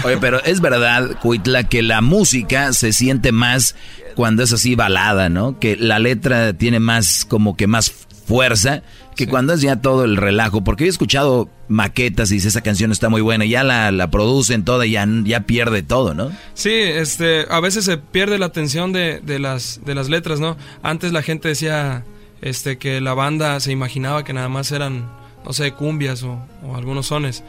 Oye, 0.03 0.19
pero 0.19 0.43
es 0.43 0.61
verdad, 0.61 1.19
Cuitla, 1.21 1.65
que 1.65 1.83
la 1.83 2.01
música 2.01 2.73
se 2.73 2.93
siente 2.93 3.31
más 3.31 3.77
cuando 4.17 4.43
es 4.43 4.53
así 4.53 4.75
balada, 4.75 5.29
¿no? 5.29 5.61
Que 5.61 5.77
la 5.77 6.01
letra 6.01 6.53
tiene 6.53 6.81
más, 6.81 7.25
como 7.25 7.57
que 7.57 7.69
más 7.69 7.93
fuerza 8.29 8.83
que 9.17 9.27
cuando 9.27 9.55
es 9.55 9.63
ya 9.63 9.77
todo 9.77 10.05
el 10.05 10.17
relajo. 10.17 10.63
Porque 10.63 10.85
he 10.85 10.89
escuchado 10.89 11.49
maquetas 11.67 12.31
y 12.31 12.35
dice, 12.35 12.49
esa 12.49 12.61
canción 12.61 12.93
está 12.93 13.09
muy 13.09 13.23
buena, 13.23 13.45
y 13.45 13.51
ya 13.51 13.65
la, 13.65 13.91
la 13.91 14.11
producen 14.11 14.65
toda 14.65 14.87
y 14.87 14.93
ya, 14.93 15.07
ya 15.25 15.41
pierde 15.41 15.83
todo, 15.83 16.15
¿no? 16.15 16.31
Sí, 16.55 16.71
este, 16.73 17.47
a 17.51 17.61
veces 17.61 17.85
se 17.85 17.97
pierde 17.97 18.39
la 18.39 18.47
atención 18.47 18.93
de, 18.93 19.21
de 19.21 19.39
las, 19.39 19.81
de 19.85 19.95
las 19.95 20.09
letras, 20.09 20.41
¿no? 20.41 20.57
Antes 20.83 21.13
la 21.13 21.23
gente 21.23 21.49
decía 21.49 22.05
este, 22.43 22.79
que 22.79 23.01
la 23.01 23.15
banda 23.15 23.59
se 23.61 23.73
imaginaba 23.73 24.25
que 24.25 24.33
nada 24.33 24.49
más 24.49 24.71
eran, 24.71 25.11
no 25.45 25.53
sé, 25.53 25.73
cumbias 25.73 26.23
o, 26.23 26.39
o 26.63 26.77
algunos 26.77 27.07
sones. 27.07 27.43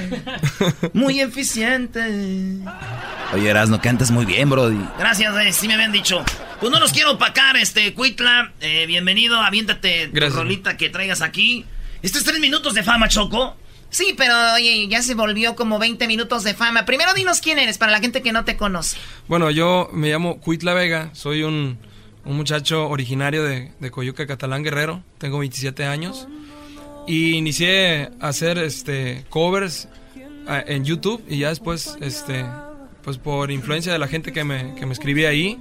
muy 0.92 1.22
eficiente. 1.22 2.58
Oye, 3.34 3.50
Erasno, 3.50 3.80
cantas 3.80 4.12
muy 4.12 4.26
bien, 4.26 4.50
Brody. 4.50 4.78
Gracias, 5.00 5.34
eh, 5.38 5.54
sí 5.54 5.70
me 5.70 5.76
habían 5.76 5.94
dicho. 5.94 6.22
Pues 6.60 6.70
no 6.70 6.82
los 6.82 6.92
quiero 6.92 7.12
opacar, 7.14 7.56
este, 7.56 7.94
Cuitla. 7.94 8.52
eh, 8.60 8.86
bienvenido, 8.88 9.40
aviéntate 9.40 10.10
Gracias. 10.12 10.36
rolita 10.38 10.76
que 10.76 10.90
traigas 10.90 11.22
aquí. 11.22 11.64
Estos 12.02 12.26
tres 12.26 12.42
minutos 12.42 12.74
de 12.74 12.84
fama, 12.84 13.08
Choco. 13.08 13.56
Sí, 13.90 14.14
pero 14.18 14.34
oye, 14.56 14.90
ya 14.90 15.02
se 15.02 15.16
volvió 15.16 15.56
como 15.56 15.80
20 15.80 16.08
minutos 16.08 16.44
de 16.44 16.54
fama. 16.56 16.84
Primero 16.84 17.14
dinos 17.14 17.40
quién 17.40 17.58
eres 17.58 17.78
para 17.78 17.94
la 17.94 18.00
gente 18.02 18.22
que 18.22 18.34
no 18.34 18.44
te 18.44 18.58
conoce. 18.58 18.98
Bueno, 19.30 19.50
yo 19.50 19.90
me 19.94 20.10
llamo 20.10 20.42
Cuitla 20.42 20.74
Vega, 20.74 21.10
soy 21.14 21.44
un, 21.44 21.78
un 22.26 22.36
muchacho 22.36 22.90
originario 22.90 23.46
de, 23.46 23.72
de 23.80 23.92
Coyuca, 23.92 24.28
Catalán 24.28 24.62
Guerrero, 24.64 25.04
tengo 25.20 25.40
27 25.40 25.86
años 25.86 26.28
y 27.08 27.36
inicié 27.36 28.10
a 28.20 28.28
hacer 28.28 28.58
este 28.58 29.26
covers 29.30 29.88
en 30.48 30.84
YouTube 30.86 31.24
y 31.28 31.40
ya 31.40 31.50
después 31.50 31.98
este 32.02 32.46
pues 33.04 33.18
por 33.18 33.50
influencia 33.52 33.92
de 33.94 34.00
la 34.00 34.08
gente 34.08 34.32
que 34.34 34.44
me, 34.44 34.76
que 34.76 34.86
me 34.86 34.94
escribía 34.94 35.30
ahí 35.30 35.58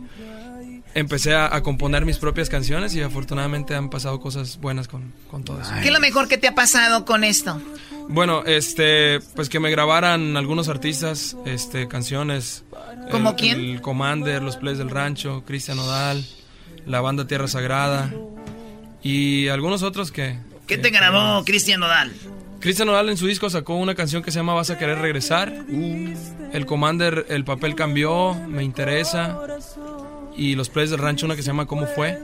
empecé 0.94 1.34
a, 1.34 1.55
a 1.55 1.62
componer 1.62 2.05
mis 2.07 2.16
propias 2.18 2.49
canciones 2.49 2.94
y 2.94 3.03
afortunadamente 3.03 3.74
han 3.74 3.90
pasado 3.90 4.18
cosas 4.18 4.59
buenas 4.61 4.88
con, 4.88 5.12
con 5.30 5.44
todo 5.44 5.61
eso. 5.61 5.70
¿Qué 5.82 5.88
es 5.88 5.92
lo 5.94 6.01
mejor 6.01 6.26
que 6.26 6.38
te 6.38 6.49
ha 6.49 6.55
pasado 6.55 7.05
con 7.05 7.22
esto? 7.22 7.61
Bueno, 8.09 8.44
este, 8.47 9.20
pues 9.34 9.49
que 9.51 9.61
me 9.61 9.70
grabaran 9.70 10.36
algunos 10.38 10.68
artistas, 10.68 11.36
este, 11.44 11.86
canciones. 11.86 12.64
¿Como 13.11 13.30
El- 13.30 13.36
quién? 13.36 13.61
El 13.61 13.80
Commander, 13.82 14.42
Los 14.42 14.57
Plays 14.57 14.78
del 14.78 14.88
Rancho, 14.90 15.44
Cristian 15.47 15.78
Odal, 15.78 16.24
la 16.86 17.01
banda 17.03 17.26
Tierra 17.26 17.47
Sagrada 17.49 18.12
y 19.03 19.49
algunos 19.49 19.82
otros 19.82 20.11
que... 20.11 20.38
¿Qué 20.67 20.79
te 20.79 20.91
grabó 20.91 21.45
Cristian 21.45 21.81
Nodal? 21.81 22.12
Cristian 22.61 22.89
Odal 22.89 23.09
en 23.09 23.17
su 23.17 23.27
disco 23.27 23.49
sacó 23.51 23.77
una 23.77 23.95
canción 23.95 24.23
que 24.23 24.31
se 24.33 24.39
llama 24.39 24.55
Vas 24.55 24.71
a 24.71 24.79
querer 24.79 24.99
regresar. 24.99 25.53
El 26.53 26.67
Commander, 26.67 27.27
el 27.29 27.45
papel 27.45 27.75
cambió, 27.75 28.35
me 28.35 28.64
interesa. 28.64 29.39
Y 30.37 30.55
Los 30.55 30.69
Plays 30.69 30.91
del 30.91 30.99
Rancho, 31.01 31.27
una 31.27 31.37
que 31.37 31.43
se 31.43 31.47
llama 31.49 31.67
¿Cómo 31.67 31.87
fue? 31.87 32.19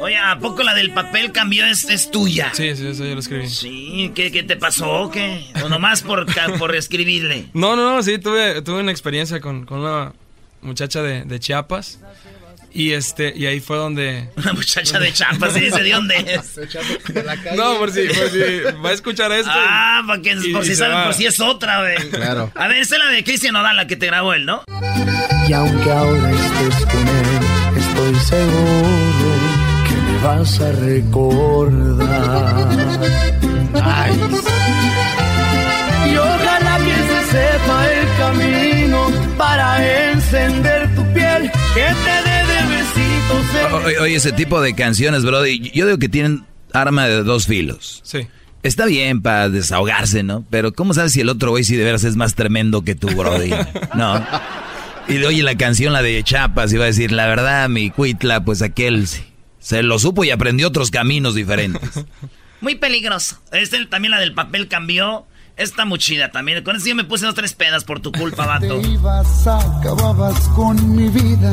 Oye, 0.00 0.16
¿a 0.18 0.38
poco 0.38 0.62
la 0.62 0.74
del 0.74 0.92
papel 0.92 1.32
cambió 1.32 1.64
es, 1.64 1.88
es 1.88 2.10
tuya? 2.10 2.50
Sí, 2.52 2.76
sí, 2.76 2.86
eso 2.86 3.04
yo 3.04 3.14
lo 3.14 3.20
escribí. 3.20 3.48
Sí, 3.48 4.12
¿qué, 4.14 4.30
qué 4.30 4.42
te 4.42 4.56
pasó? 4.56 5.04
o 5.04 5.10
¿Qué? 5.10 5.46
¿O 5.64 5.68
nomás 5.70 6.02
por, 6.02 6.26
por 6.58 6.74
escribirle? 6.76 7.46
No, 7.54 7.76
no, 7.76 7.94
no, 7.94 8.02
sí, 8.02 8.18
tuve, 8.18 8.60
tuve 8.62 8.80
una 8.80 8.90
experiencia 8.90 9.40
con, 9.40 9.64
con 9.64 9.80
una 9.80 10.12
muchacha 10.60 11.02
de, 11.02 11.24
de 11.24 11.40
Chiapas. 11.40 12.00
Y 12.78 12.92
este, 12.92 13.32
y 13.34 13.46
ahí 13.46 13.58
fue 13.60 13.78
donde. 13.78 14.28
Una 14.36 14.52
muchacha 14.52 14.98
de 14.98 15.10
Chiapas, 15.10 15.54
¿sí? 15.54 15.60
¿De 15.70 15.90
dónde 15.90 16.14
es? 16.28 16.60
No, 17.56 17.78
por 17.78 17.90
si, 17.90 18.06
por 18.08 18.28
si 18.28 18.38
va 18.84 18.90
a 18.90 18.92
escuchar 18.92 19.32
esto. 19.32 19.50
y- 19.50 19.54
Ah, 19.56 20.02
para 20.06 20.20
que, 20.20 20.32
y- 20.32 20.52
por 20.52 20.62
y 20.62 20.66
si 20.66 20.72
se 20.74 20.80
saben, 20.80 20.96
va. 20.98 21.04
por 21.04 21.14
si 21.14 21.24
es 21.24 21.40
otra, 21.40 21.80
güey. 21.80 21.96
Claro. 22.10 22.50
A 22.54 22.68
ver, 22.68 22.76
esta 22.78 22.96
es 22.96 23.04
la 23.04 23.10
de 23.10 23.24
Cristian 23.24 23.54
Nodal, 23.54 23.76
la 23.76 23.86
que 23.86 23.96
te 23.96 24.06
grabó 24.06 24.34
él, 24.34 24.44
¿no? 24.44 24.62
Y 25.48 25.52
aunque 25.54 25.90
ahora 25.90 26.30
estés 26.30 26.84
con 26.86 27.08
él, 27.08 27.78
estoy 27.78 28.14
seguro 28.26 29.32
que 29.88 29.94
me 29.94 30.18
vas 30.22 30.60
a 30.60 30.72
recordar. 30.72 32.68
Ay. 33.82 34.12
Y 36.12 36.16
ojalá 36.16 36.78
que 36.78 36.94
se 36.94 37.30
sepa 37.32 37.92
el 37.92 38.06
camino 38.18 39.10
para 39.38 40.10
encender 40.12 40.94
tu 40.94 41.02
piel, 41.14 41.50
que 41.74 41.86
te 42.04 42.25
Oye, 43.84 43.98
oye, 43.98 44.14
ese 44.16 44.32
tipo 44.32 44.60
de 44.60 44.74
canciones, 44.74 45.24
Brody, 45.24 45.70
yo 45.70 45.86
digo 45.86 45.98
que 45.98 46.08
tienen 46.08 46.44
arma 46.72 47.06
de 47.06 47.22
dos 47.22 47.46
filos. 47.46 48.00
Sí. 48.04 48.26
Está 48.62 48.86
bien 48.86 49.22
para 49.22 49.48
desahogarse, 49.48 50.22
¿no? 50.22 50.44
Pero 50.50 50.72
¿cómo 50.72 50.94
sabes 50.94 51.12
si 51.12 51.20
el 51.20 51.28
otro 51.28 51.50
güey 51.50 51.64
si 51.64 51.76
de 51.76 51.84
veras 51.84 52.04
es 52.04 52.16
más 52.16 52.34
tremendo 52.34 52.82
que 52.82 52.94
tú, 52.94 53.08
Brody? 53.08 53.50
No. 53.94 54.24
Y 55.08 55.14
de, 55.18 55.26
oye, 55.26 55.42
la 55.44 55.56
canción, 55.56 55.92
la 55.92 56.02
de 56.02 56.22
Chapas, 56.24 56.72
iba 56.72 56.82
a 56.82 56.88
decir, 56.88 57.12
la 57.12 57.26
verdad, 57.26 57.68
mi 57.68 57.90
cuitla, 57.90 58.44
pues 58.44 58.60
aquel 58.60 59.06
sí, 59.06 59.22
se 59.60 59.82
lo 59.84 60.00
supo 60.00 60.24
y 60.24 60.30
aprendió 60.30 60.66
otros 60.66 60.90
caminos 60.90 61.34
diferentes. 61.34 62.04
Muy 62.60 62.74
peligroso. 62.74 63.38
Este 63.52 63.84
también 63.86 64.10
la 64.10 64.18
del 64.18 64.34
papel 64.34 64.66
cambió. 64.66 65.26
Está 65.56 65.84
muy 65.86 65.98
chida 65.98 66.30
también. 66.30 66.62
Con 66.62 66.76
eso 66.76 66.86
yo 66.86 66.94
me 66.94 67.04
puse 67.04 67.24
dos 67.24 67.34
tres 67.34 67.54
pedas 67.54 67.84
por 67.84 68.00
tu 68.00 68.12
culpa, 68.12 68.44
vato. 68.46 68.78
Te 68.80 68.88
ibas, 68.88 69.46
acababas 69.46 70.38
con 70.50 70.94
mi 70.94 71.08
vida. 71.08 71.52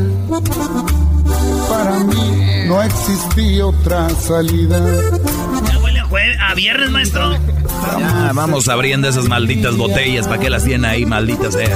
Para 1.70 1.99
mí 1.99 2.66
no 2.68 2.82
existía 2.84 3.66
otra 3.66 4.10
salida. 4.10 4.78
Ya 5.72 5.80
huele 5.80 5.99
a, 5.99 6.06
jue- 6.06 6.38
a 6.39 6.54
viernes, 6.54 6.89
maestro. 6.91 7.32
Ya, 7.99 8.32
vamos 8.34 8.68
abriendo 8.68 9.08
esas 9.08 9.26
malditas 9.30 9.78
botellas, 9.78 10.28
¿para 10.28 10.39
qué 10.41 10.49
las 10.49 10.64
tienen 10.66 10.86
ahí, 10.86 11.06
malditas 11.06 11.54
sean? 11.54 11.72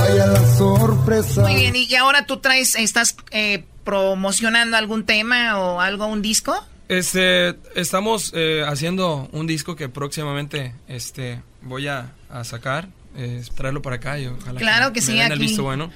Vaya 0.00 0.26
la 0.26 0.56
sorpresa. 0.56 1.42
Muy 1.42 1.54
bien, 1.54 1.76
y 1.76 1.94
ahora 1.96 2.24
tú 2.26 2.38
traes, 2.38 2.74
estás 2.76 3.16
eh, 3.30 3.64
promocionando 3.84 4.76
algún 4.76 5.04
tema 5.04 5.58
o 5.58 5.80
algo, 5.80 6.06
un 6.06 6.22
disco? 6.22 6.54
Este, 6.88 7.54
estamos 7.74 8.32
eh, 8.34 8.64
haciendo 8.66 9.28
un 9.32 9.46
disco 9.46 9.76
que 9.76 9.88
próximamente 9.88 10.74
este, 10.88 11.40
voy 11.62 11.88
a, 11.88 12.12
a 12.30 12.44
sacar, 12.44 12.88
eh, 13.16 13.42
traerlo 13.56 13.80
para 13.82 13.96
acá 13.96 14.18
y 14.18 14.26
ojalá 14.26 14.58
Claro 14.60 14.92
que 14.92 15.00
sí, 15.00 15.12
den 15.12 15.26
el 15.26 15.32
aquí. 15.32 15.40
visto 15.42 15.62
bueno. 15.62 15.90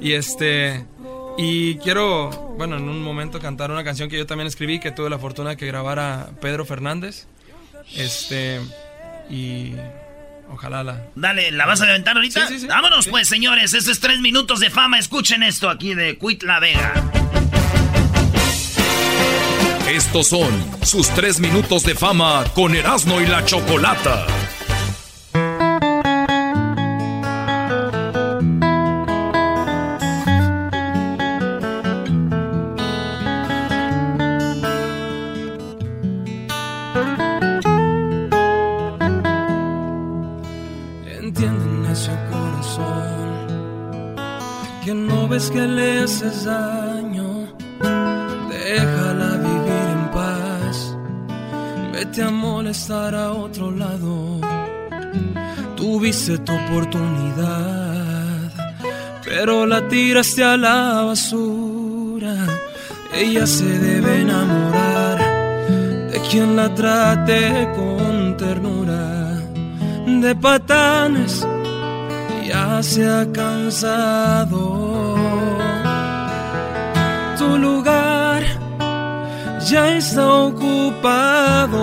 Y 0.00 0.12
este, 0.12 0.84
y 1.38 1.76
quiero, 1.76 2.30
bueno, 2.56 2.76
en 2.76 2.88
un 2.88 3.02
momento 3.02 3.38
cantar 3.40 3.70
una 3.70 3.84
canción 3.84 4.08
que 4.08 4.16
yo 4.18 4.26
también 4.26 4.48
escribí, 4.48 4.80
que 4.80 4.90
tuve 4.90 5.10
la 5.10 5.18
fortuna 5.18 5.50
de 5.50 5.56
que 5.56 5.66
grabara 5.66 6.30
Pedro 6.40 6.64
Fernández. 6.64 7.26
Este, 7.94 8.60
y 9.30 9.74
ojalá 10.50 10.82
la... 10.82 11.06
Dale, 11.14 11.52
¿la 11.52 11.66
vas 11.66 11.80
a 11.82 11.86
levantar 11.86 12.16
ahorita? 12.16 12.48
Sí, 12.48 12.54
sí, 12.54 12.60
sí. 12.60 12.66
Vámonos 12.66 13.06
pues, 13.08 13.28
señores. 13.28 13.74
Estos 13.74 13.92
es 13.92 14.00
tres 14.00 14.18
minutos 14.20 14.60
de 14.60 14.70
fama. 14.70 14.98
Escuchen 14.98 15.42
esto 15.42 15.68
aquí 15.68 15.94
de 15.94 16.16
Quit 16.18 16.42
La 16.42 16.58
Vega. 16.58 16.94
Esto 19.88 20.20
Estos 20.20 20.28
son 20.28 20.50
sus 20.82 21.08
tres 21.10 21.40
minutos 21.40 21.82
de 21.82 21.94
fama 21.94 22.44
con 22.54 22.74
Erasmo 22.74 23.20
y 23.20 23.26
la 23.26 23.44
Chocolata. 23.44 24.26
Entienden 41.20 41.86
ese 41.90 42.12
corazón 42.30 43.46
que 44.84 44.94
no 44.94 45.28
ves 45.28 45.50
que 45.50 45.62
le 45.62 46.04
haces 46.04 46.44
daño. 46.44 47.52
Déjala. 48.48 49.31
Vete 52.04 52.20
a 52.20 52.30
molestar 52.32 53.14
a 53.14 53.30
otro 53.30 53.70
lado. 53.70 54.40
Tuviste 55.76 56.36
tu 56.38 56.52
oportunidad, 56.52 58.50
pero 59.24 59.64
la 59.66 59.86
tiraste 59.86 60.42
a 60.42 60.56
la 60.56 61.02
basura. 61.02 62.34
Ella 63.14 63.46
se 63.46 63.78
debe 63.78 64.22
enamorar 64.22 65.18
de 66.10 66.20
quien 66.28 66.56
la 66.56 66.74
trate 66.74 67.68
con 67.76 68.36
ternura. 68.36 69.38
De 70.24 70.34
patanes 70.34 71.46
ya 72.48 72.82
se 72.82 73.08
ha 73.08 73.30
cansado. 73.30 75.14
Tu 77.38 77.58
lugar 77.58 78.11
ya 79.70 79.96
está 79.96 80.26
ocupado. 80.26 81.82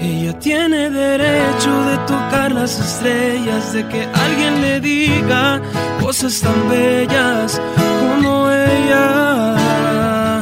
Ella 0.00 0.38
tiene 0.38 0.90
derecho 0.90 1.84
de 1.90 1.96
tocar 2.06 2.52
las 2.52 2.78
estrellas, 2.78 3.72
de 3.72 3.86
que 3.88 4.02
alguien 4.24 4.60
le 4.60 4.80
diga 4.80 5.60
cosas 6.00 6.40
tan 6.40 6.68
bellas 6.68 7.60
como 7.76 8.50
ella. 8.50 10.34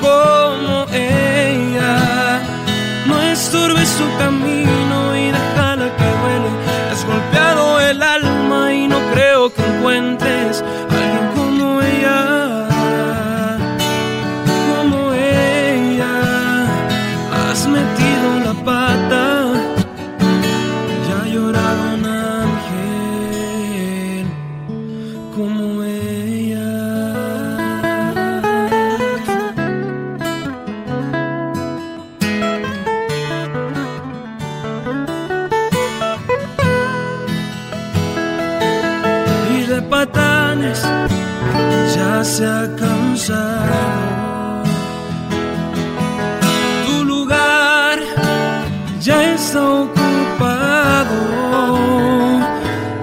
Como 0.00 0.86
ella. 0.92 2.40
No 3.06 3.20
estorbe 3.22 3.84
su 3.84 4.06
camino 4.18 5.16
y 5.16 5.30
déjala 5.32 5.57
se 42.38 42.46
ha 42.46 42.68
cansado. 42.76 44.62
Tu 46.86 47.04
lugar 47.04 47.98
ya 49.00 49.34
está 49.34 49.60
ocupado. 49.86 51.18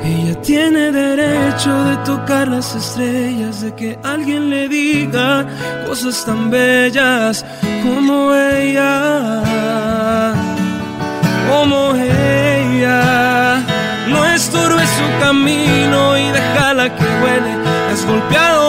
Ella 0.05 0.35
tiene 0.41 0.83
derecho 1.03 1.73
de 1.89 1.97
tocar 2.11 2.47
las 2.47 2.75
estrellas, 2.75 3.59
de 3.59 3.75
que 3.75 3.99
alguien 4.03 4.49
le 4.49 4.69
diga 4.69 5.45
cosas 5.85 6.23
tan 6.25 6.49
bellas 6.49 7.45
como 7.83 8.33
ella. 8.33 8.93
Como 11.49 11.93
ella. 11.93 13.01
No 14.07 14.25
estorbe 14.37 14.83
su 14.97 15.07
camino 15.19 16.17
y 16.17 16.25
déjala 16.31 16.85
que 16.95 17.03
huele. 17.21 17.53
Has 17.91 18.05
golpeado 18.05 18.64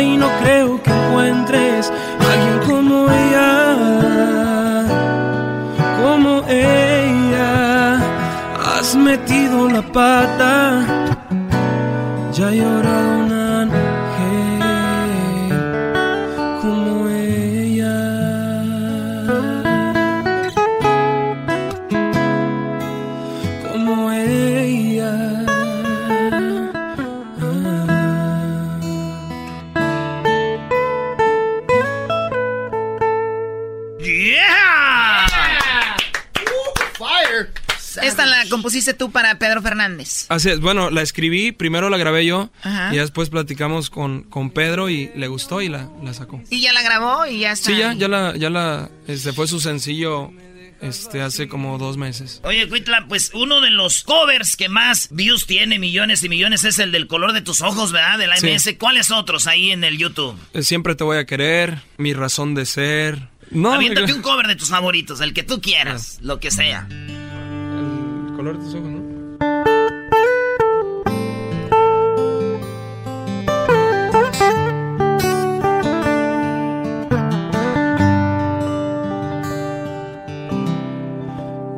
y 0.00 0.16
no 0.16 0.28
creo 0.40 0.82
que 0.82 0.90
encuentres 0.90 1.90
a 1.90 2.32
alguien 2.32 2.58
como 2.66 3.10
ella. 3.10 3.74
Como 6.00 6.44
ella. 6.48 7.96
Has 8.76 8.94
metido 8.94 9.68
la 9.68 9.82
pata. 9.82 10.97
Compusiste 38.58 38.94
tú 38.94 39.10
para 39.10 39.38
Pedro 39.38 39.62
Fernández. 39.62 40.26
Así 40.28 40.50
es, 40.50 40.60
bueno, 40.60 40.90
la 40.90 41.02
escribí, 41.02 41.52
primero 41.52 41.88
la 41.90 41.96
grabé 41.96 42.26
yo 42.26 42.50
Ajá. 42.62 42.94
y 42.94 42.98
después 42.98 43.30
platicamos 43.30 43.90
con, 43.90 44.22
con 44.24 44.50
Pedro 44.50 44.88
y 44.90 45.10
le 45.14 45.28
gustó 45.28 45.60
y 45.62 45.68
la, 45.68 45.88
la 46.02 46.14
sacó. 46.14 46.42
Y 46.50 46.60
ya 46.60 46.72
la 46.72 46.82
grabó 46.82 47.26
y 47.26 47.40
ya 47.40 47.52
está. 47.52 47.70
Sí, 47.70 47.76
ya, 47.76 47.92
ya 47.94 48.08
la, 48.08 48.36
ya 48.36 48.50
la, 48.50 48.90
este 49.06 49.32
fue 49.32 49.46
su 49.48 49.60
sencillo, 49.60 50.30
este, 50.80 51.22
hace 51.22 51.48
como 51.48 51.76
dos 51.78 51.96
meses. 51.96 52.40
Oye, 52.44 52.68
Cuitla, 52.68 53.06
pues 53.08 53.32
uno 53.34 53.60
de 53.60 53.70
los 53.70 54.04
covers 54.04 54.56
que 54.56 54.68
más 54.68 55.08
views 55.10 55.46
tiene, 55.46 55.78
millones 55.78 56.22
y 56.22 56.28
millones, 56.28 56.62
es 56.64 56.78
el 56.78 56.92
del 56.92 57.06
color 57.08 57.32
de 57.32 57.40
tus 57.42 57.62
ojos, 57.62 57.90
¿verdad? 57.92 58.18
De 58.18 58.26
la 58.28 58.36
Sí. 58.36 58.46
MS. 58.48 58.76
¿Cuáles 58.78 59.10
otros 59.10 59.46
ahí 59.48 59.70
en 59.72 59.82
el 59.84 59.98
YouTube? 59.98 60.36
Eh, 60.52 60.62
Siempre 60.62 60.94
te 60.94 61.02
voy 61.04 61.18
a 61.18 61.24
querer, 61.26 61.82
mi 61.96 62.12
razón 62.12 62.54
de 62.54 62.64
ser. 62.66 63.28
No, 63.50 63.72
Aviéntate 63.72 64.12
un 64.12 64.20
cover 64.22 64.46
de 64.46 64.56
tus 64.56 64.68
favoritos, 64.68 65.20
el 65.22 65.32
que 65.32 65.42
tú 65.42 65.60
quieras, 65.62 66.18
lo 66.20 66.38
que 66.38 66.50
sea. 66.50 66.86
Color 68.38 68.56
de 68.56 68.62
tus 68.62 68.74
ojos, 68.76 68.90
¿no? 68.92 69.00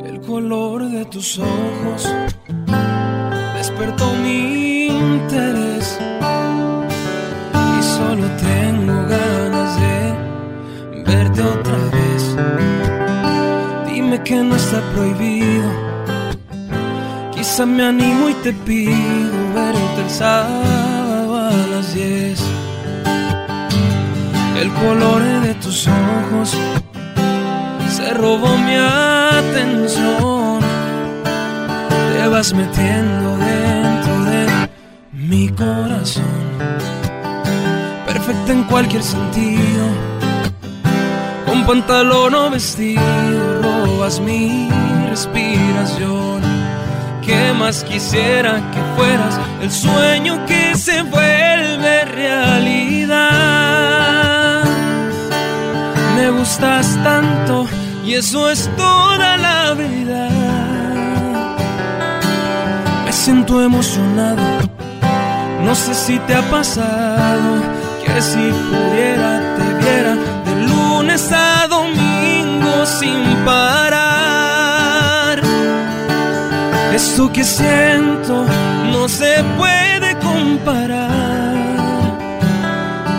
El 0.04 0.20
color 0.20 0.90
de 0.90 1.04
tus 1.06 1.38
ojos 1.38 2.14
despertó 3.56 4.12
mi 4.16 4.88
interés 4.88 5.98
y 7.54 7.82
solo 7.82 8.26
tengo 8.36 8.92
ganas 9.08 9.80
de 9.80 11.02
verte 11.06 11.40
otra 11.40 11.78
vez. 11.96 12.36
Dime 13.86 14.22
que 14.22 14.42
no 14.42 14.56
está 14.56 14.82
prohibido. 14.92 15.89
Quizá 17.50 17.66
me 17.66 17.82
animo 17.82 18.28
y 18.28 18.34
te 18.44 18.52
pido 18.52 19.32
verte 19.52 20.02
el 20.04 20.08
sábado 20.08 21.36
a 21.36 21.50
las 21.50 21.92
10. 21.92 22.40
El 24.60 24.72
color 24.74 25.20
de 25.42 25.54
tus 25.54 25.88
ojos 25.88 26.56
se 27.88 28.14
robó 28.14 28.56
mi 28.56 28.76
atención. 28.76 30.60
Te 32.12 32.28
vas 32.28 32.54
metiendo 32.54 33.36
dentro 33.38 34.24
de 34.30 34.68
mi 35.12 35.48
corazón. 35.48 36.46
Perfecta 38.06 38.52
en 38.52 38.62
cualquier 38.62 39.02
sentido. 39.02 39.86
Con 41.46 41.66
pantalón 41.66 42.32
o 42.32 42.48
vestido, 42.48 43.60
robas 43.60 44.20
mi 44.20 44.68
respiración. 45.08 46.49
¿Qué 47.22 47.52
más 47.52 47.84
quisiera 47.84 48.60
que 48.72 48.80
fueras 48.96 49.38
el 49.60 49.70
sueño 49.70 50.44
que 50.46 50.74
se 50.76 51.02
vuelve 51.02 52.04
realidad? 52.06 53.20
Me 56.16 56.30
gustas 56.30 56.98
tanto 57.04 57.66
y 58.04 58.14
eso 58.14 58.50
es 58.50 58.68
toda 58.76 59.36
la 59.36 59.74
verdad. 59.74 60.30
Me 63.04 63.12
siento 63.12 63.62
emocionado, 63.62 64.42
no 65.64 65.74
sé 65.74 65.94
si 65.94 66.18
te 66.20 66.34
ha 66.34 66.42
pasado 66.50 67.62
que 68.04 68.22
si 68.22 68.50
pudiera 68.50 69.56
te 69.56 69.74
viera 69.84 70.14
de 70.44 70.54
luz 70.66 70.80
sin 72.98 73.44
parar. 73.44 74.19
Esto 77.02 77.32
que 77.32 77.44
siento 77.44 78.44
no 78.92 79.08
se 79.08 79.32
puede 79.56 80.10
comparar. 80.18 81.56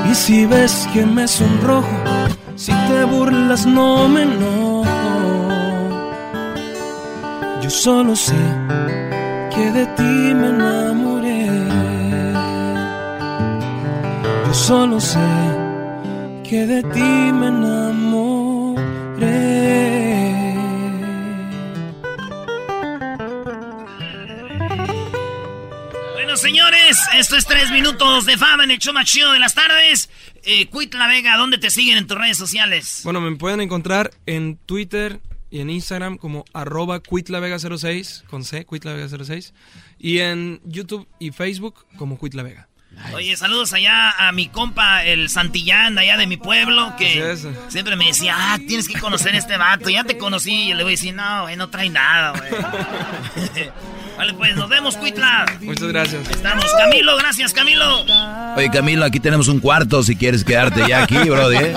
Y 0.09 0.13
si 0.13 0.45
ves 0.45 0.88
que 0.93 1.03
me 1.03 1.27
sonrojo, 1.27 1.97
si 2.55 2.71
te 2.88 3.03
burlas 3.05 3.65
no 3.65 4.07
me 4.07 4.21
enojo. 4.21 4.86
Yo 7.63 7.69
solo 7.71 8.15
sé 8.15 8.43
que 9.53 9.71
de 9.71 9.86
ti 9.97 10.13
me 10.39 10.49
enamoré. 10.49 11.47
Yo 14.45 14.53
solo 14.53 14.99
sé 14.99 15.29
que 16.47 16.67
de 16.67 16.84
ti 16.84 17.11
me 17.39 17.47
enamoré. 17.47 18.61
Esto 27.22 27.36
es 27.36 27.45
tres 27.45 27.69
minutos 27.69 28.26
de 28.26 28.36
fama 28.36 28.63
en 28.63 28.72
el 28.72 28.80
show 28.80 28.95
más 28.95 29.05
chido 29.05 29.32
de 29.32 29.38
las 29.38 29.53
tardes. 29.53 30.09
Eh, 30.43 30.65
Quit 30.65 30.95
La 30.95 31.07
Vega, 31.07 31.38
¿dónde 31.38 31.59
te 31.59 31.69
siguen 31.69 31.99
en 31.99 32.07
tus 32.07 32.17
redes 32.17 32.36
sociales? 32.36 33.01
Bueno, 33.03 33.22
me 33.22 33.36
pueden 33.36 33.61
encontrar 33.61 34.09
en 34.26 34.57
Twitter 34.57 35.22
y 35.51 35.59
en 35.59 35.69
Instagram 35.69 36.17
como 36.17 36.45
arroba 36.51 37.03
quitlavega06, 37.03 38.24
con 38.24 38.43
C, 38.43 38.65
quitlavega06. 38.65 39.53
Y 39.99 40.17
en 40.17 40.61
YouTube 40.65 41.07
y 41.19 41.30
Facebook 41.30 41.86
como 41.95 42.19
Quit 42.19 42.34
La 42.34 42.41
Vega. 42.41 42.67
Oye, 43.14 43.36
saludos 43.38 43.74
allá 43.74 44.12
a 44.12 44.32
mi 44.32 44.47
compa, 44.47 45.04
el 45.04 45.30
Santillán, 45.30 45.97
allá 45.97 46.18
de 46.18 46.28
mi 46.28 46.38
pueblo, 46.38 46.93
que 46.97 47.32
es. 47.32 47.47
siempre 47.70 47.95
me 47.95 48.06
decía, 48.08 48.36
ah, 48.38 48.58
tienes 48.68 48.88
que 48.88 48.99
conocer 48.99 49.36
a 49.36 49.38
este 49.38 49.58
vato. 49.58 49.89
Ya 49.89 50.04
te 50.04 50.18
conocí 50.18 50.70
y 50.70 50.74
le 50.74 50.84
voy 50.84 50.93
a 50.93 50.95
decir, 50.95 51.14
no, 51.14 51.43
güey, 51.43 51.56
no 51.56 51.70
trae 51.70 51.89
nada, 51.89 52.32
güey. 52.32 52.52
vale, 54.18 54.34
pues, 54.34 54.56
nos 54.56 54.70
vemos, 54.70 54.97
Cuitla. 54.97 55.45
Muchas 55.62 55.88
gracias. 55.88 56.30
Estamos. 56.30 56.66
Camilo, 56.78 57.18
gracias, 57.18 57.54
Camilo. 57.54 58.06
Oye, 58.56 58.70
Camilo, 58.72 59.06
aquí 59.06 59.20
tenemos 59.20 59.47
un 59.47 59.60
cuarto 59.60 60.04
si 60.04 60.16
quieres 60.16 60.43
quedarte 60.43 60.88
ya 60.88 61.04
aquí, 61.04 61.18
Brody. 61.18 61.58
¿eh? 61.62 61.74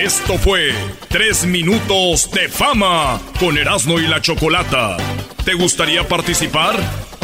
Esto 0.00 0.38
fue 0.38 0.72
Tres 1.08 1.44
Minutos 1.44 2.30
de 2.30 2.48
Fama 2.48 3.20
con 3.38 3.58
Erasmo 3.58 3.98
y 3.98 4.06
la 4.06 4.22
Chocolata. 4.22 4.96
¿Te 5.48 5.54
gustaría 5.54 6.06
participar? 6.06 6.76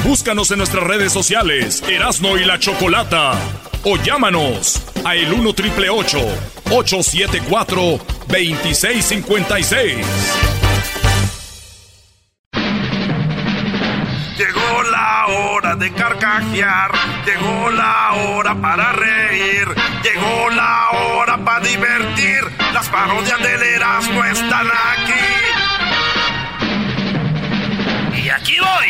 Búscanos 0.02 0.50
en 0.50 0.56
nuestras 0.56 0.82
redes 0.84 1.12
sociales, 1.12 1.84
Erasmo 1.86 2.38
y 2.38 2.46
la 2.46 2.58
Chocolata. 2.58 3.34
O 3.82 3.98
llámanos 3.98 4.80
a 5.04 5.14
el 5.14 5.30
1 5.30 5.52
triple 5.52 5.90
874 5.90 7.98
2656. 8.26 10.06
Llegó 14.38 14.82
la 14.90 15.26
hora 15.26 15.76
de 15.76 15.92
carcajear, 15.92 16.92
llegó 17.26 17.70
la 17.72 18.14
hora 18.14 18.54
para 18.54 18.92
reír, 18.92 19.68
llegó 20.02 20.48
la 20.48 20.88
hora 20.92 21.44
para 21.44 21.60
divertir. 21.60 22.40
Las 22.72 22.88
parodias 22.88 23.38
del 23.42 23.62
Erasmo 23.62 24.24
están 24.24 24.66
aquí. 24.66 25.03
Y 28.24 28.28
aquí 28.30 28.54
voy. 28.58 28.86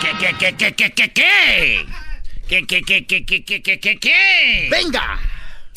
¿Qué, 0.00 0.16
qué, 0.18 0.34
qué, 0.38 0.56
qué, 0.56 0.74
qué, 0.74 0.90
qué, 0.92 1.12
qué? 1.12 1.86
¿Qué, 2.48 2.66
qué, 2.66 2.82
qué, 2.82 3.06
qué, 3.06 3.24
qué, 3.24 3.44
qué, 3.44 3.62
qué, 3.62 3.80
qué, 3.80 3.98
qué? 3.98 4.68
¡Venga! 4.70 5.18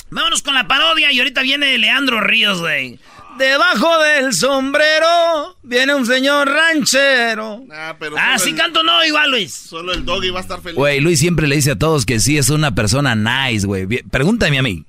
Vámonos 0.10 0.42
con 0.42 0.54
la 0.56 0.68
parodia 0.68 1.12
y 1.12 1.20
ahorita 1.20 1.42
viene 1.42 1.78
Leandro 1.78 2.20
Ríos, 2.22 2.60
güey. 2.60 3.00
Debajo 3.38 4.00
del 4.00 4.34
sombrero 4.34 5.58
viene 5.64 5.94
un 5.96 6.06
señor 6.06 6.50
ranchero. 6.50 7.64
Ah, 7.72 7.96
pero 8.00 8.16
Ah, 8.18 8.38
sí 8.40 8.50
el- 8.50 8.56
canto 8.56 8.84
no, 8.84 9.06
igual, 9.06 9.30
Luis. 9.32 9.54
Solo 9.54 9.94
el 9.94 10.04
doggy 10.04 10.30
va 10.32 10.40
a 10.40 10.42
estar 10.42 10.60
feliz. 10.62 10.76
Güey, 10.76 11.00
Luis 11.00 11.20
siempre 11.20 11.48
le 11.48 11.56
dice 11.56 11.72
a 11.72 11.78
todos 11.78 12.06
que 12.06 12.20
sí 12.20 12.38
es 12.38 12.50
una 12.50 12.74
persona 12.76 13.16
nice, 13.16 13.66
güey. 13.68 13.86
Pregúntame 14.10 14.58
a 14.60 14.64
mí. 14.64 14.84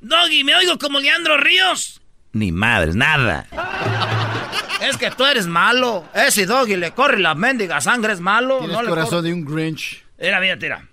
Doggy, 0.00 0.42
¿me 0.42 0.54
oigo 0.56 0.78
como 0.78 0.98
Leandro 1.00 1.36
Ríos? 1.36 1.97
Ni 2.38 2.52
madres, 2.52 2.94
nada. 2.94 3.46
Es 4.80 4.96
que 4.96 5.10
tú 5.10 5.24
eres 5.24 5.48
malo. 5.48 6.04
Ese 6.14 6.46
doggy 6.46 6.76
le 6.76 6.92
corre 6.92 7.18
la 7.18 7.34
mendiga 7.34 7.80
sangre, 7.80 8.12
es 8.12 8.20
malo. 8.20 8.58
Tienes 8.58 8.76
no 8.76 8.82
le 8.82 8.88
corazón 8.90 9.18
corre. 9.18 9.28
de 9.28 9.34
un 9.34 9.44
Grinch. 9.44 10.04
Mira, 10.20 10.38
mira, 10.38 10.56
tira. 10.56 10.88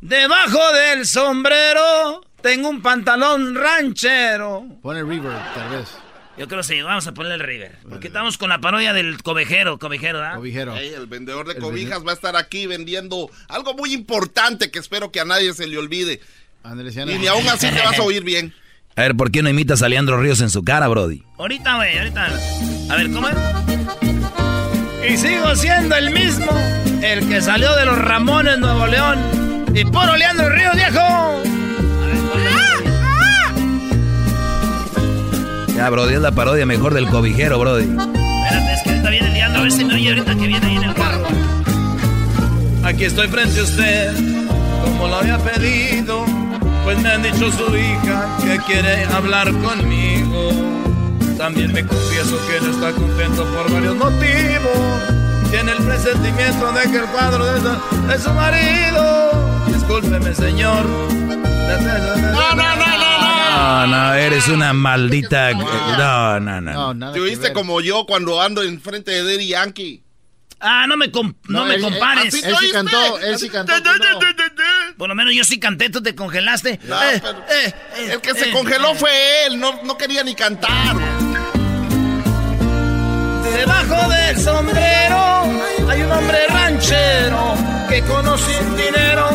Debajo 0.00 0.60
del 0.72 1.04
sombrero 1.04 2.22
tengo 2.40 2.68
un 2.68 2.80
pantalón 2.80 3.56
ranchero. 3.56 4.64
Pone 4.82 5.02
reverb, 5.02 5.54
tal 5.54 5.70
vez. 5.70 5.96
Yo 6.38 6.46
creo 6.46 6.60
que 6.60 6.66
sí, 6.66 6.80
vamos 6.80 7.06
a 7.08 7.12
ponerle 7.12 7.34
el 7.34 7.40
River. 7.40 7.78
Porque 7.88 8.06
estamos 8.06 8.38
con 8.38 8.48
la 8.48 8.60
parodia 8.60 8.92
del 8.92 9.18
¿verdad? 9.22 9.78
Cobijero. 9.78 10.76
Ey, 10.76 10.94
el 10.94 11.06
vendedor 11.06 11.46
de 11.46 11.54
El 11.54 11.60
cobijas 11.60 12.06
va 12.06 12.12
a 12.12 12.14
estar 12.14 12.36
aquí 12.36 12.66
vendiendo 12.68 13.30
algo 13.48 13.74
muy 13.74 13.92
importante 13.92 14.70
que 14.70 14.78
espero 14.78 15.10
que 15.10 15.18
a 15.18 15.24
nadie 15.24 15.52
se 15.54 15.66
le 15.66 15.76
olvide. 15.76 16.20
Y 16.64 17.18
ni 17.18 17.26
aún 17.26 17.46
así 17.48 17.68
te 17.68 17.80
vas 17.80 17.98
a 17.98 18.02
oír 18.02 18.22
bien. 18.22 18.54
A 18.94 19.02
ver, 19.02 19.16
¿por 19.16 19.30
qué 19.30 19.42
no 19.42 19.48
imitas 19.48 19.82
a 19.82 19.88
Leandro 19.88 20.20
Ríos 20.20 20.42
en 20.42 20.50
su 20.50 20.64
cara, 20.64 20.86
Brody? 20.86 21.22
Ahorita, 21.38 21.76
güey, 21.76 21.98
ahorita. 21.98 22.26
A 22.90 22.96
ver, 22.96 23.10
¿cómo 23.10 23.28
es? 23.28 23.36
Y 25.10 25.16
sigo 25.16 25.56
siendo 25.56 25.96
el 25.96 26.10
mismo, 26.10 26.52
el 27.02 27.26
que 27.26 27.40
salió 27.40 27.74
de 27.74 27.86
los 27.86 27.96
Ramones, 27.98 28.58
Nuevo 28.58 28.86
León. 28.86 29.18
Y 29.74 29.84
puro 29.86 30.14
Leandro 30.16 30.50
Ríos, 30.50 30.74
viejo. 30.74 31.42
Ya, 35.74 35.88
Brody, 35.88 36.14
es 36.14 36.20
la 36.20 36.32
parodia 36.32 36.66
mejor 36.66 36.92
del 36.92 37.08
cobijero, 37.08 37.58
Brody. 37.58 37.84
Espérate, 37.84 38.74
es 38.74 38.82
que 38.82 38.90
ahorita 38.90 39.10
viene 39.10 39.30
Leandro. 39.30 39.60
A 39.60 39.62
ver 39.62 39.72
si 39.72 39.84
me 39.86 39.94
oye 39.94 40.08
ahorita 40.10 40.34
que 40.34 40.46
viene 40.46 40.66
ahí 40.66 40.76
en 40.76 40.84
el 40.84 40.94
carro. 40.94 41.26
Aquí 42.84 43.04
estoy 43.04 43.28
frente 43.28 43.58
a 43.58 43.62
usted, 43.62 44.14
como 44.84 45.08
lo 45.08 45.16
había 45.16 45.38
pedido. 45.38 46.26
Pues 46.92 47.04
me 47.04 47.10
han 47.10 47.22
dicho 47.22 47.50
su 47.50 47.74
hija 47.74 48.36
que 48.44 48.58
quiere 48.66 49.06
hablar 49.06 49.50
conmigo. 49.62 50.50
También 51.38 51.72
me 51.72 51.86
confieso 51.86 52.38
que 52.46 52.60
no 52.60 52.70
está 52.70 52.92
contento 52.92 53.46
por 53.46 53.72
varios 53.72 53.96
motivos. 53.96 55.02
Tiene 55.50 55.72
el 55.72 55.78
presentimiento 55.78 56.70
de 56.70 56.82
que 56.90 56.98
el 56.98 57.06
cuadro 57.06 57.46
de 57.46 57.60
su, 57.62 58.06
de 58.08 58.18
su 58.18 58.30
marido. 58.34 59.64
Discúlpeme, 59.68 60.34
señor. 60.34 60.84
No, 60.84 61.78
no, 61.80 62.76
no, 62.76 62.86
no, 62.98 63.56
No, 63.56 63.86
no, 63.86 64.14
eres 64.14 64.48
una 64.48 64.74
maldita. 64.74 65.52
No, 65.54 66.40
no, 66.40 66.60
no. 66.60 66.92
No, 66.92 67.12
Te 67.12 67.20
oíste 67.20 67.54
como 67.54 67.80
yo 67.80 68.04
cuando 68.04 68.42
ando 68.42 68.62
enfrente 68.62 69.12
de 69.12 69.22
Daddy 69.24 69.48
Yankee. 69.48 70.02
Ah, 70.64 70.86
no 70.86 70.96
me, 70.96 71.10
com- 71.10 71.34
no, 71.48 71.64
me 71.64 71.74
él- 71.74 71.80
compares. 71.82 72.34
Él, 72.34 72.44
él 72.44 72.56
sí 72.60 72.70
cantó, 72.70 73.18
él 73.18 73.36
sí 73.38 73.48
cantó. 73.48 73.72
Por 74.96 75.08
lo 75.08 75.14
menos 75.14 75.34
yo 75.34 75.44
sí 75.44 75.58
canté, 75.60 75.90
tú 75.90 76.02
te 76.02 76.14
congelaste. 76.14 76.78
No, 76.84 77.02
Eh, 77.02 77.20
pero 77.22 77.38
eh, 77.50 77.74
el 78.12 78.20
que 78.20 78.34
se 78.34 78.48
eh, 78.50 78.52
congeló 78.52 78.92
eh. 78.92 78.96
fue 78.96 79.10
él, 79.46 79.58
no, 79.60 79.80
no 79.84 79.96
quería 79.96 80.22
ni 80.24 80.34
cantar. 80.34 80.96
Debajo 83.54 84.08
del 84.10 84.38
sombrero 84.38 85.42
hay 85.88 86.02
un 86.02 86.10
hombre 86.12 86.38
ranchero 86.48 87.54
que 87.88 88.00
con 88.02 88.26
o 88.26 88.38
sin 88.38 88.76
dinero 88.76 89.28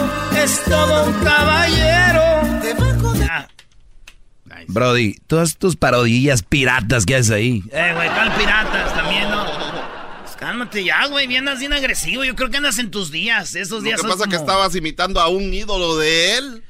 es 0.43 0.64
todo 0.64 1.05
un 1.05 1.14
caballero. 1.24 2.24
Ah, 3.30 3.45
Brody, 4.68 5.16
todas 5.28 5.58
tus 5.58 5.76
parodillas 5.76 6.41
piratas 6.43 7.05
que 7.05 7.16
haces 7.16 7.32
ahí. 7.32 7.64
Eh, 7.72 7.91
güey, 7.95 8.10
tal 8.10 8.32
piratas 8.34 8.93
también, 8.95 9.30
¿no? 9.30 9.45
Cálmate 10.40 10.84
ya, 10.84 11.08
güey, 11.08 11.28
bien 11.28 11.40
andas 11.48 11.60
bien 11.60 11.74
agresivo. 11.74 12.24
Yo 12.24 12.36
creo 12.36 12.50
que 12.50 12.58
andas 12.58 12.78
en 12.80 12.92
tus 12.92 13.12
días. 13.12 13.56
Esos 13.56 13.80
Lo 13.80 13.82
días 13.82 13.96
que 13.98 14.02
son 14.02 14.12
pasa 14.12 14.24
es 14.26 14.30
que 14.30 14.38
como- 14.38 14.50
estabas 14.50 14.76
imitando 14.76 15.20
a 15.20 15.28
un 15.30 15.54
ídolo 15.54 15.98
de 15.98 16.38
él. 16.38 16.64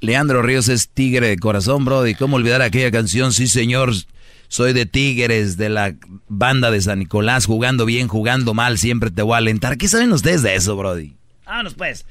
Leandro 0.00 0.42
Ríos 0.42 0.68
es 0.68 0.88
tigre 0.88 1.28
de 1.28 1.38
corazón, 1.38 1.84
Brody. 1.84 2.14
¿Cómo 2.14 2.36
olvidar 2.36 2.62
aquella 2.62 2.90
canción? 2.90 3.32
Sí, 3.32 3.46
señor. 3.46 3.92
Soy 4.48 4.72
de 4.74 4.84
Tigres, 4.84 5.56
de 5.56 5.70
la 5.70 5.94
banda 6.28 6.70
de 6.70 6.80
San 6.82 6.98
Nicolás, 6.98 7.46
jugando 7.46 7.86
bien, 7.86 8.06
jugando 8.08 8.52
mal, 8.52 8.76
siempre 8.78 9.10
te 9.10 9.22
voy 9.22 9.34
a 9.34 9.38
alentar. 9.38 9.78
¿Qué 9.78 9.88
saben 9.88 10.12
ustedes 10.12 10.42
de 10.42 10.54
eso, 10.54 10.76
Brody? 10.76 11.14
Vámonos, 11.46 11.72
pues. 11.74 12.04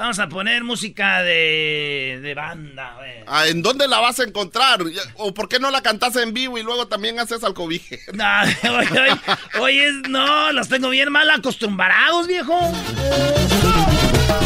Vamos 0.00 0.18
a 0.18 0.30
poner 0.30 0.64
música 0.64 1.22
de, 1.22 2.20
de 2.22 2.34
banda. 2.34 2.96
Ah, 3.26 3.46
¿En 3.48 3.60
dónde 3.60 3.86
la 3.86 3.98
vas 4.00 4.18
a 4.18 4.24
encontrar? 4.24 4.80
¿O 5.16 5.34
por 5.34 5.46
qué 5.46 5.60
no 5.60 5.70
la 5.70 5.82
cantas 5.82 6.16
en 6.16 6.32
vivo 6.32 6.56
y 6.56 6.62
luego 6.62 6.88
también 6.88 7.20
haces 7.20 7.44
al 7.44 7.52
cobije? 7.52 8.00
No, 8.14 8.24
oye, 8.78 8.98
oye, 8.98 9.20
oye, 9.60 9.92
no, 10.08 10.52
los 10.52 10.70
tengo 10.70 10.88
bien 10.88 11.12
mal 11.12 11.28
acostumbrados, 11.28 12.26
viejo. 12.26 12.58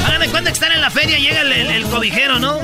Háganme 0.07 0.19
después 0.25 0.45
de 0.45 0.51
estar 0.51 0.73
en 0.73 0.81
la 0.81 0.91
feria 0.91 1.19
llega 1.19 1.41
el, 1.43 1.53
el- 1.53 1.71
el 1.71 1.85
cobijero, 1.91 2.39
¿no? 2.39 2.55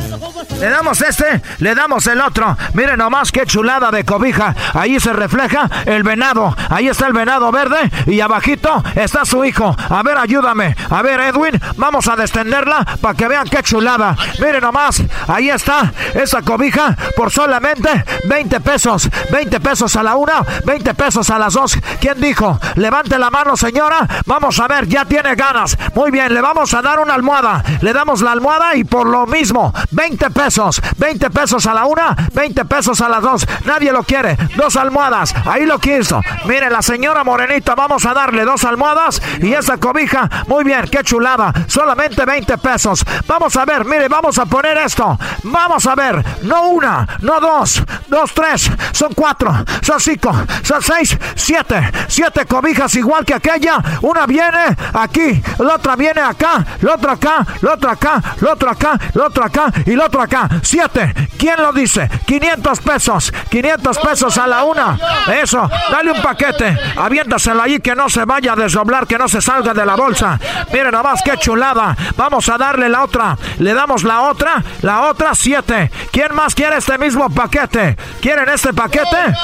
Le 0.60 0.68
damos 0.68 1.00
este, 1.00 1.40
le 1.58 1.74
damos 1.74 2.06
el 2.06 2.20
otro. 2.20 2.56
Miren 2.74 2.98
nomás 2.98 3.32
qué 3.32 3.46
chulada 3.46 3.90
de 3.90 4.04
cobija. 4.04 4.54
Ahí 4.74 5.00
se 5.00 5.12
refleja 5.12 5.68
el 5.86 6.02
venado. 6.02 6.54
Ahí 6.68 6.88
está 6.88 7.06
el 7.06 7.12
venado 7.14 7.50
verde 7.50 7.90
y 8.06 8.20
abajito 8.20 8.82
está 8.94 9.24
su 9.24 9.44
hijo. 9.44 9.74
A 9.88 10.02
ver, 10.02 10.18
ayúdame. 10.18 10.76
A 10.90 11.02
ver, 11.02 11.20
Edwin, 11.20 11.58
vamos 11.76 12.08
a 12.08 12.16
descenderla 12.16 12.84
para 13.00 13.14
que 13.14 13.26
vean 13.28 13.48
qué 13.48 13.62
chulada. 13.62 14.16
Miren 14.38 14.60
nomás, 14.60 15.02
ahí 15.28 15.48
está 15.50 15.92
esa 16.14 16.42
cobija 16.42 16.96
por 17.16 17.30
solamente 17.30 18.04
20 18.24 18.60
pesos. 18.60 19.08
20 19.32 19.60
pesos 19.60 19.96
a 19.96 20.02
la 20.02 20.16
una, 20.16 20.42
20 20.64 20.94
pesos 20.94 21.30
a 21.30 21.38
las 21.38 21.54
dos. 21.54 21.78
¿Quién 22.00 22.20
dijo? 22.20 22.58
Levante 22.76 23.18
la 23.18 23.30
mano, 23.30 23.56
señora. 23.56 24.06
Vamos 24.26 24.58
a 24.60 24.68
ver, 24.68 24.86
ya 24.88 25.04
tiene 25.06 25.34
ganas. 25.36 25.76
Muy 25.94 26.10
bien, 26.10 26.32
le 26.34 26.40
vamos 26.40 26.72
a 26.74 26.82
dar 26.82 26.98
una 27.00 27.09
almohada. 27.10 27.62
Le 27.80 27.92
damos 27.92 28.20
la 28.22 28.32
almohada 28.32 28.74
y 28.76 28.84
por 28.84 29.06
lo 29.06 29.26
mismo, 29.26 29.72
20 29.90 30.30
pesos. 30.30 30.80
20 30.96 31.30
pesos 31.30 31.66
a 31.66 31.74
la 31.74 31.84
una, 31.86 32.16
20 32.32 32.64
pesos 32.64 33.00
a 33.00 33.08
las 33.08 33.22
dos. 33.22 33.46
Nadie 33.64 33.92
lo 33.92 34.02
quiere. 34.02 34.36
Dos 34.56 34.76
almohadas. 34.76 35.34
Ahí 35.46 35.66
lo 35.66 35.78
quiso. 35.78 36.20
Mire, 36.46 36.70
la 36.70 36.82
señora 36.82 37.24
Morenita, 37.24 37.74
vamos 37.74 38.06
a 38.06 38.14
darle 38.14 38.44
dos 38.44 38.64
almohadas 38.64 39.20
y 39.40 39.52
esa 39.52 39.78
cobija. 39.78 40.28
Muy 40.46 40.64
bien, 40.64 40.88
qué 40.90 41.02
chulada. 41.02 41.52
Solamente 41.66 42.24
20 42.24 42.58
pesos. 42.58 43.04
Vamos 43.26 43.56
a 43.56 43.64
ver, 43.64 43.84
mire, 43.84 44.08
vamos 44.08 44.38
a 44.38 44.46
poner 44.46 44.78
esto. 44.78 45.18
Vamos 45.44 45.86
a 45.86 45.94
ver. 45.94 46.24
No 46.42 46.68
una, 46.68 47.06
no 47.20 47.40
dos, 47.40 47.82
dos, 48.08 48.32
tres. 48.34 48.70
Son 48.92 49.12
cuatro, 49.14 49.52
son 49.82 50.00
cinco, 50.00 50.32
son 50.62 50.82
seis, 50.82 51.16
siete. 51.34 51.90
Siete 52.08 52.46
cobijas 52.46 52.94
igual 52.94 53.24
que 53.24 53.34
aquella. 53.34 53.78
Una 54.02 54.26
viene 54.26 54.76
aquí, 54.92 55.42
la 55.58 55.76
otra 55.76 55.96
viene 55.96 56.20
acá, 56.20 56.64
la 56.80 56.94
otra 57.00 57.12
acá, 57.12 57.46
la 57.62 57.72
otra 57.72 57.92
acá, 57.92 58.22
la 58.40 58.52
otra 58.52 58.72
acá, 58.72 58.98
la 59.14 59.26
otra 59.26 59.46
acá 59.46 59.72
y 59.86 59.96
la 59.96 60.06
otra 60.06 60.24
acá. 60.24 60.48
Siete. 60.62 61.14
¿Quién 61.38 61.56
lo 61.56 61.72
dice? 61.72 62.08
500 62.26 62.80
pesos. 62.80 63.32
500 63.48 63.98
pesos 63.98 64.36
a 64.36 64.46
la 64.46 64.64
una. 64.64 64.98
Eso. 65.42 65.68
Dale 65.90 66.12
un 66.12 66.22
paquete. 66.22 66.76
Aviéntaselo 66.96 67.62
ahí 67.62 67.80
que 67.80 67.94
no 67.94 68.08
se 68.10 68.24
vaya 68.26 68.52
a 68.52 68.56
desdoblar, 68.56 69.06
que 69.06 69.16
no 69.16 69.28
se 69.28 69.40
salga 69.40 69.72
de 69.72 69.86
la 69.86 69.96
bolsa. 69.96 70.38
Miren 70.72 70.92
nomás 70.92 71.22
qué 71.24 71.36
chulada. 71.38 71.96
Vamos 72.16 72.48
a 72.50 72.58
darle 72.58 72.88
la 72.88 73.04
otra. 73.04 73.38
Le 73.58 73.72
damos 73.72 74.04
la 74.04 74.22
otra. 74.22 74.62
La 74.82 75.08
otra 75.08 75.34
siete. 75.34 75.90
¿Quién 76.12 76.34
más 76.34 76.54
quiere 76.54 76.76
este 76.76 76.98
mismo 76.98 77.30
paquete? 77.30 77.96
¿Quieren 78.20 78.48
este 78.50 78.74
paquete? 78.74 79.34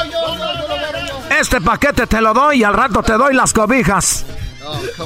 Este 1.40 1.60
paquete 1.60 2.06
te 2.06 2.20
lo 2.20 2.34
doy 2.34 2.60
y 2.60 2.64
al 2.64 2.74
rato 2.74 3.02
te 3.02 3.14
doy 3.14 3.34
las 3.34 3.52
cobijas. 3.52 4.26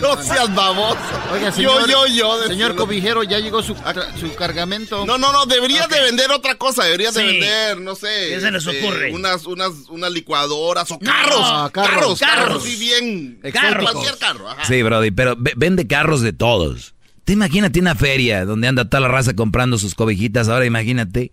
No 0.00 0.22
seas 0.22 0.54
baboso. 0.54 0.98
Oiga, 1.32 1.46
Yo, 1.50 1.52
señor, 1.52 1.88
yo, 1.88 2.06
yo, 2.06 2.42
Señor 2.44 2.48
decirlo. 2.48 2.76
cobijero, 2.76 3.22
ya 3.22 3.38
llegó 3.38 3.62
su, 3.62 3.74
tra- 3.74 4.14
su 4.18 4.34
cargamento. 4.34 5.04
No, 5.06 5.18
no, 5.18 5.32
no, 5.32 5.46
deberías 5.46 5.88
de 5.88 6.00
vender 6.00 6.30
otra 6.30 6.54
cosa, 6.56 6.84
deberías 6.84 7.14
de 7.14 7.24
vender, 7.24 7.80
no 7.80 7.94
sé. 7.94 8.28
¿Qué 8.30 8.40
se 8.40 8.50
les 8.50 8.66
este, 8.66 8.82
ocurre? 8.82 9.12
Unas, 9.12 9.46
unas, 9.46 9.72
unas 9.88 10.10
licuadoras 10.12 10.90
o 10.90 10.98
carros. 10.98 11.36
Carros, 11.40 11.70
carros, 11.72 12.18
carros, 12.18 12.20
carros. 12.20 12.62
sí, 12.64 12.76
bien. 12.76 13.40
Exóticos. 13.42 13.92
Cualquier 13.92 14.18
carro, 14.18 14.48
ajá. 14.50 14.64
Sí, 14.64 14.82
Brody, 14.82 15.10
pero 15.10 15.34
ve- 15.38 15.54
vende 15.56 15.86
carros 15.86 16.20
de 16.22 16.32
todos. 16.32 16.94
Te 17.24 17.34
imagínate 17.34 17.78
una 17.80 17.94
feria 17.94 18.44
donde 18.44 18.66
anda 18.68 18.86
toda 18.88 19.00
la 19.02 19.08
raza 19.08 19.34
comprando 19.34 19.78
sus 19.78 19.94
cobijitas. 19.94 20.48
Ahora 20.48 20.64
imagínate 20.66 21.32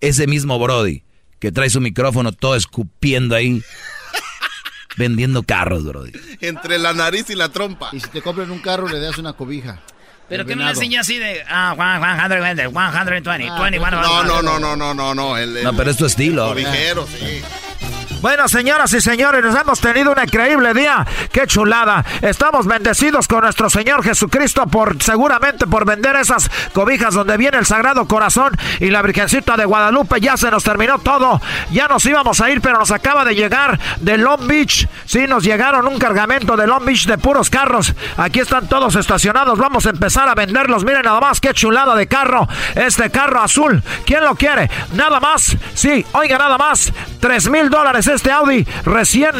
ese 0.00 0.26
mismo 0.26 0.58
Brody 0.58 1.04
que 1.38 1.52
trae 1.52 1.70
su 1.70 1.80
micrófono 1.80 2.32
todo 2.32 2.56
escupiendo 2.56 3.36
ahí, 3.36 3.62
vendiendo 4.98 5.42
carros, 5.42 5.84
Brody. 5.84 6.12
Entre 6.40 6.78
la 6.78 6.92
nariz 6.92 7.30
y 7.30 7.34
la 7.34 7.48
trompa. 7.48 7.88
Y 7.92 8.00
si 8.00 8.08
te 8.08 8.20
compran 8.20 8.50
un 8.50 8.58
carro, 8.58 8.88
le 8.88 9.00
das 9.00 9.16
una 9.18 9.32
cobija. 9.32 9.80
Pero 10.28 10.44
que 10.44 10.54
no 10.54 10.64
le 10.64 10.70
enseña 10.72 11.00
así 11.00 11.16
de. 11.16 11.42
Ah, 11.48 11.72
120, 11.74 12.68
120, 12.68 13.32
21. 13.32 13.90
No, 14.02 14.24
no, 14.24 14.42
no, 14.42 14.58
no, 14.58 14.76
no, 14.76 14.92
no, 14.94 15.14
no. 15.14 15.38
El, 15.38 15.56
el- 15.56 15.64
No, 15.64 15.74
pero 15.74 15.90
es 15.90 15.96
tu 15.96 16.04
estilo. 16.04 16.48
Cobijero, 16.48 17.06
sí. 17.06 17.40
Bueno, 18.20 18.48
señoras 18.48 18.92
y 18.94 19.00
señores, 19.00 19.44
nos 19.44 19.54
hemos 19.54 19.80
tenido 19.80 20.10
un 20.10 20.20
increíble 20.20 20.74
día. 20.74 21.06
¡Qué 21.30 21.46
chulada! 21.46 22.04
Estamos 22.20 22.66
bendecidos 22.66 23.28
con 23.28 23.42
nuestro 23.42 23.70
Señor 23.70 24.02
Jesucristo 24.02 24.66
por 24.66 25.00
seguramente 25.00 25.68
por 25.68 25.84
vender 25.84 26.16
esas 26.16 26.50
cobijas 26.72 27.14
donde 27.14 27.36
viene 27.36 27.58
el 27.58 27.66
Sagrado 27.66 28.08
Corazón 28.08 28.56
y 28.80 28.90
la 28.90 29.02
Virgencita 29.02 29.56
de 29.56 29.64
Guadalupe. 29.66 30.20
Ya 30.20 30.36
se 30.36 30.50
nos 30.50 30.64
terminó 30.64 30.98
todo. 30.98 31.40
Ya 31.70 31.86
nos 31.86 32.04
íbamos 32.06 32.40
a 32.40 32.50
ir, 32.50 32.60
pero 32.60 32.80
nos 32.80 32.90
acaba 32.90 33.24
de 33.24 33.36
llegar 33.36 33.78
de 34.00 34.18
Long 34.18 34.48
Beach. 34.48 34.88
Sí, 35.04 35.28
nos 35.28 35.44
llegaron 35.44 35.86
un 35.86 35.98
cargamento 36.00 36.56
de 36.56 36.66
Long 36.66 36.84
Beach 36.84 37.06
de 37.06 37.18
puros 37.18 37.50
carros. 37.50 37.94
Aquí 38.16 38.40
están 38.40 38.68
todos 38.68 38.96
estacionados. 38.96 39.60
Vamos 39.60 39.86
a 39.86 39.90
empezar 39.90 40.28
a 40.28 40.34
venderlos. 40.34 40.84
Miren 40.84 41.02
nada 41.02 41.20
más 41.20 41.40
qué 41.40 41.54
chulada 41.54 41.94
de 41.94 42.08
carro. 42.08 42.48
Este 42.74 43.10
carro 43.10 43.40
azul. 43.40 43.80
¿Quién 44.04 44.24
lo 44.24 44.34
quiere? 44.34 44.68
Nada 44.94 45.20
más. 45.20 45.56
Sí, 45.74 46.04
oiga, 46.14 46.36
nada 46.36 46.58
más. 46.58 46.92
Tres 47.20 47.48
mil 47.48 47.70
dólares 47.70 48.07
este 48.14 48.30
Audi 48.30 48.66
recién 48.84 49.32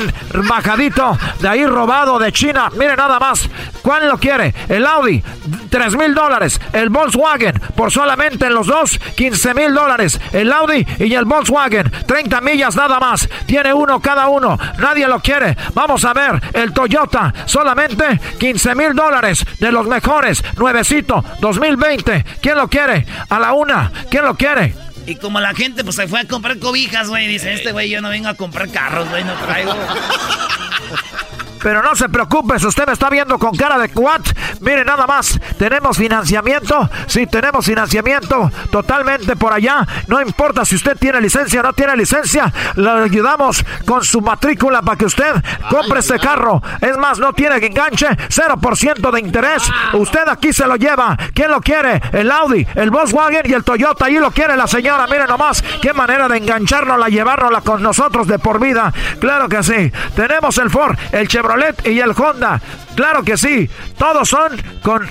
bajadito 0.49 1.19
de 1.41 1.49
ahí 1.49 1.67
robado 1.67 2.19
de 2.19 2.33
China. 2.33 2.71
Mire 2.77 2.97
nada 2.97 3.19
más. 3.19 3.49
¿Cuál 3.83 4.09
lo 4.09 4.19
quiere? 4.19 4.55
El 4.69 4.87
Audi, 4.87 5.23
tres 5.71 5.97
mil 5.97 6.15
dólares. 6.15 6.61
El 6.73 6.91
Volkswagen, 6.91 7.59
por 7.75 7.91
solamente 7.91 8.47
en 8.47 8.55
los 8.55 8.67
dos, 8.67 8.99
15 9.17 9.55
mil 9.55 9.75
dólares. 9.75 10.21
El 10.33 10.53
Audi 10.53 10.87
y 10.99 11.15
el 11.15 11.25
Volkswagen, 11.25 11.91
30 12.07 12.41
millas 12.41 12.77
nada 12.77 13.01
más. 13.01 13.29
Tiene 13.47 13.73
uno 13.73 14.01
cada 14.01 14.29
uno. 14.29 14.59
Nadie 14.79 15.09
lo 15.09 15.21
quiere. 15.21 15.57
Vamos 15.75 16.05
a 16.05 16.13
ver. 16.13 16.41
El 16.53 16.73
Toyota, 16.73 17.33
solamente 17.47 18.21
15 18.39 18.75
mil 18.75 18.95
dólares. 18.95 19.45
De 19.59 19.73
los 19.73 19.87
mejores. 19.87 20.43
Nuevecito, 20.57 21.25
2020. 21.41 22.25
¿Quién 22.43 22.57
lo 22.57 22.69
quiere? 22.69 23.07
A 23.29 23.39
la 23.39 23.53
una. 23.53 23.91
¿Quién 24.11 24.25
lo 24.25 24.35
quiere? 24.35 24.88
Y 25.09 25.17
como 25.17 25.41
la 25.41 25.55
gente 25.55 25.85
pues 25.85 25.97
se 25.97 26.07
fue 26.07 26.21
a 26.21 26.25
comprar 26.27 26.59
cobijas, 26.59 27.09
güey, 27.09 27.27
dice, 27.27 27.55
este 27.55 27.73
güey 27.73 27.89
yo 27.89 28.03
no 28.03 28.11
vengo 28.11 28.29
a 28.29 28.35
comprar 28.35 28.71
carros, 28.71 29.09
güey, 29.09 29.25
no 29.25 29.33
traigo. 29.37 29.75
Pero 31.63 31.83
no 31.83 31.95
se 31.97 32.09
preocupe, 32.09 32.59
si 32.59 32.67
usted 32.67 32.87
me 32.87 32.93
está 32.93 33.11
viendo 33.11 33.39
con 33.39 33.55
cara 33.57 33.79
de 33.79 33.89
cuat, 33.89 34.23
mire 34.61 34.85
nada 34.85 35.07
más, 35.07 35.39
tenemos 35.59 35.97
financiamiento, 35.97 36.89
sí, 37.07 37.27
tenemos 37.27 37.67
financiamiento 37.67 38.51
totalmente 38.71 39.35
por 39.37 39.53
allá, 39.53 39.87
no 40.07 40.21
importa 40.21 40.65
si 40.65 40.77
usted 40.77 40.97
tiene 40.97 41.21
licencia 41.21 41.61
o 41.61 41.63
no 41.65 41.73
tiene 41.73 41.97
licencia, 41.97 42.53
le 42.77 42.91
ayudamos 42.91 43.65
con 43.85 44.05
su 44.05 44.21
matrícula 44.21 44.83
para 44.83 44.97
que 44.97 45.07
usted 45.07 45.35
compre 45.69 46.01
este 46.01 46.19
carro, 46.19 46.63
es 46.81 46.97
más, 46.97 47.19
no 47.19 47.33
tiene 47.33 47.59
que 47.61 47.67
enganche, 47.67 48.07
0% 48.07 49.11
de 49.11 49.21
interés, 49.21 49.63
usted 49.95 50.29
aquí 50.29 50.53
se 50.53 50.67
lo 50.67 50.77
lleva, 50.77 51.17
¿quién 51.35 51.51
lo 51.51 51.61
quiere? 51.61 52.01
El 52.13 52.31
Audi, 52.31 52.67
el 52.75 52.91
Volkswagen 52.91 53.43
y 53.45 53.53
el 53.53 53.65
Toyota, 53.65 54.07
ahí 54.07 54.19
lo 54.19 54.31
quiere 54.31 54.57
la 54.57 54.67
señora, 54.67 55.07
mire 55.07 55.27
nomás, 55.27 55.63
qué 55.83 55.93
manera 55.93 56.29
de 56.29 56.39
engancharnos, 56.39 57.09
llevárnosla 57.09 57.63
con 57.63 57.83
nosotros 57.83 58.29
de 58.29 58.39
por 58.39 58.61
vida, 58.61 58.93
claro 59.19 59.49
que 59.49 59.63
sí, 59.63 59.93
tenemos 60.15 60.57
el 60.59 60.71
Ford, 60.71 60.97
el 61.13 61.27
Chevrolet 61.27 61.48
y 61.85 61.99
el 62.01 62.11
Honda. 62.11 62.61
Claro 62.95 63.23
que 63.23 63.37
sí. 63.37 63.71
Todos 63.97 64.29
son 64.29 64.61
con. 64.83 65.11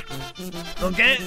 ¿Con 0.79 0.93
qué? 0.93 1.17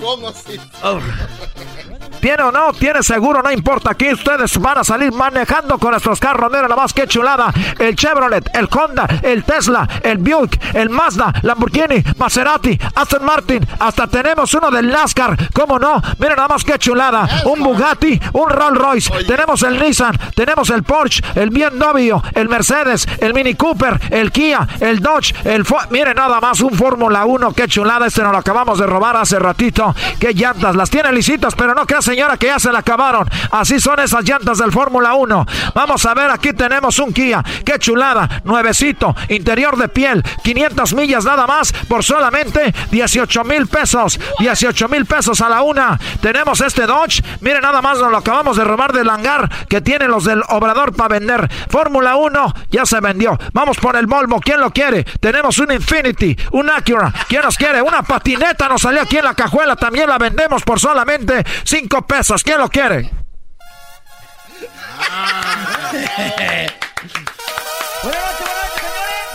¿Cómo 0.00 0.28
así? 0.28 0.60
Tiene 2.22 2.44
o 2.44 2.52
no, 2.52 2.72
tiene 2.72 3.02
seguro, 3.02 3.42
no 3.42 3.50
importa. 3.50 3.90
Aquí 3.90 4.12
ustedes 4.12 4.56
van 4.58 4.78
a 4.78 4.84
salir 4.84 5.10
manejando 5.10 5.76
con 5.76 5.90
nuestros 5.90 6.20
carros. 6.20 6.52
Mira 6.52 6.62
nada 6.62 6.76
más 6.76 6.92
qué 6.92 7.08
chulada. 7.08 7.52
El 7.80 7.96
Chevrolet, 7.96 8.48
el 8.54 8.68
Honda, 8.70 9.08
el 9.24 9.42
Tesla, 9.42 9.88
el 10.04 10.18
Buick, 10.18 10.72
el 10.72 10.88
Mazda, 10.88 11.32
Lamborghini, 11.42 12.00
Maserati, 12.18 12.78
Aston 12.94 13.24
Martin. 13.24 13.66
Hasta 13.80 14.06
tenemos 14.06 14.54
uno 14.54 14.70
del 14.70 14.88
NASCAR. 14.88 15.36
¿Cómo 15.52 15.80
no? 15.80 16.00
Mira 16.20 16.36
nada 16.36 16.46
más 16.46 16.62
qué 16.62 16.78
chulada. 16.78 17.28
Un 17.44 17.60
Bugatti, 17.60 18.20
un 18.34 18.48
Rolls 18.48 18.78
Royce. 18.78 19.24
Tenemos 19.24 19.60
el 19.64 19.80
Nissan, 19.80 20.16
tenemos 20.36 20.70
el 20.70 20.84
Porsche, 20.84 21.24
el 21.34 21.50
BMW, 21.50 22.20
el 22.34 22.48
Mercedes, 22.48 23.04
el 23.18 23.34
Mini 23.34 23.56
Cooper, 23.56 24.00
el 24.10 24.30
Kia, 24.30 24.68
el 24.78 25.00
Dodge, 25.00 25.34
el 25.42 25.64
Ford. 25.64 25.86
Mire 25.90 26.14
nada 26.14 26.40
más 26.40 26.60
un 26.60 26.70
Fórmula 26.70 27.24
1. 27.24 27.52
Qué 27.52 27.66
chulada. 27.66 28.06
Este 28.06 28.22
nos 28.22 28.30
lo 28.30 28.38
acabamos 28.38 28.78
de 28.78 28.86
robar 28.86 29.16
hace 29.16 29.40
ratito. 29.40 29.92
Qué 30.20 30.32
llantas. 30.34 30.76
Las 30.76 30.88
tiene 30.88 31.12
lisitas, 31.12 31.56
pero 31.56 31.74
no 31.74 31.84
crea 31.84 32.00
señora 32.12 32.36
que 32.36 32.46
ya 32.46 32.58
se 32.58 32.70
la 32.70 32.80
acabaron. 32.80 33.26
Así 33.50 33.80
son 33.80 33.98
esas 34.00 34.22
llantas 34.24 34.58
del 34.58 34.70
Fórmula 34.70 35.14
1. 35.14 35.46
Vamos 35.74 36.04
a 36.04 36.12
ver, 36.12 36.30
aquí 36.30 36.52
tenemos 36.52 36.98
un 36.98 37.10
Kia. 37.10 37.42
Qué 37.64 37.78
chulada. 37.78 38.42
Nuevecito, 38.44 39.16
interior 39.30 39.78
de 39.78 39.88
piel. 39.88 40.22
500 40.44 40.92
millas 40.92 41.24
nada 41.24 41.46
más 41.46 41.72
por 41.88 42.04
solamente 42.04 42.74
18 42.90 43.44
mil 43.44 43.66
pesos. 43.66 44.20
18 44.40 44.88
mil 44.88 45.06
pesos 45.06 45.40
a 45.40 45.48
la 45.48 45.62
una. 45.62 45.98
Tenemos 46.20 46.60
este 46.60 46.86
Dodge. 46.86 47.22
Mire 47.40 47.62
nada 47.62 47.80
más, 47.80 47.98
nos 47.98 48.10
lo 48.10 48.18
acabamos 48.18 48.58
de 48.58 48.64
robar 48.64 48.92
del 48.92 49.08
hangar 49.08 49.48
que 49.66 49.80
tienen 49.80 50.10
los 50.10 50.24
del 50.24 50.42
Obrador 50.50 50.94
para 50.94 51.14
vender. 51.14 51.50
Fórmula 51.70 52.16
1 52.16 52.54
ya 52.70 52.84
se 52.84 53.00
vendió. 53.00 53.38
Vamos 53.54 53.78
por 53.78 53.96
el 53.96 54.06
Volvo. 54.06 54.38
¿Quién 54.38 54.60
lo 54.60 54.70
quiere? 54.70 55.04
Tenemos 55.04 55.58
un 55.58 55.72
Infinity, 55.72 56.36
un 56.50 56.68
Acura. 56.68 57.10
¿Quién 57.26 57.40
nos 57.40 57.56
quiere? 57.56 57.80
Una 57.80 58.02
patineta 58.02 58.68
nos 58.68 58.82
salió 58.82 59.00
aquí 59.00 59.16
en 59.16 59.24
la 59.24 59.34
cajuela. 59.34 59.76
También 59.76 60.10
la 60.10 60.18
vendemos 60.18 60.62
por 60.62 60.78
solamente 60.78 61.42
5 61.64 62.01
pesos. 62.02 62.42
¿Quién 62.42 62.58
lo 62.58 62.68
quiere? 62.68 63.10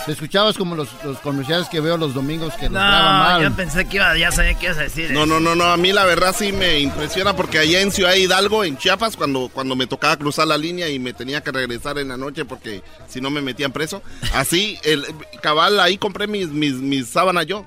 Te 0.06 0.12
escuchabas 0.12 0.56
como 0.56 0.74
los, 0.74 0.88
los 1.04 1.18
comerciales 1.18 1.68
que 1.68 1.80
veo 1.80 1.98
los 1.98 2.14
domingos 2.14 2.54
que 2.54 2.62
los 2.64 2.72
No, 2.72 2.78
graban 2.78 3.18
mal. 3.18 3.42
yo 3.42 3.54
pensé 3.54 3.84
que 3.84 3.96
iba, 3.96 4.16
ya 4.16 4.32
sabía 4.32 4.54
qué 4.54 4.64
ibas 4.66 4.78
a 4.78 4.82
decir. 4.84 5.10
No, 5.10 5.26
no, 5.26 5.38
no, 5.38 5.54
no, 5.54 5.64
a 5.64 5.76
mí 5.76 5.92
la 5.92 6.06
verdad 6.06 6.34
sí 6.36 6.50
me 6.50 6.80
impresiona 6.80 7.36
porque 7.36 7.58
allá 7.58 7.82
en 7.82 7.92
Ciudad 7.92 8.14
Hidalgo, 8.14 8.64
en 8.64 8.78
Chiapas, 8.78 9.18
cuando, 9.18 9.50
cuando 9.52 9.76
me 9.76 9.86
tocaba 9.86 10.16
cruzar 10.16 10.46
la 10.46 10.56
línea 10.56 10.88
y 10.88 10.98
me 10.98 11.12
tenía 11.12 11.42
que 11.42 11.52
regresar 11.52 11.98
en 11.98 12.08
la 12.08 12.16
noche 12.16 12.46
porque 12.46 12.82
si 13.06 13.20
no 13.20 13.28
me 13.28 13.42
metían 13.42 13.70
preso, 13.70 14.02
así, 14.34 14.78
el 14.82 15.04
cabal, 15.42 15.78
ahí 15.78 15.98
compré 15.98 16.26
mis, 16.26 16.48
mis, 16.48 16.72
mis 16.74 17.06
sábanas 17.08 17.44
yo. 17.44 17.66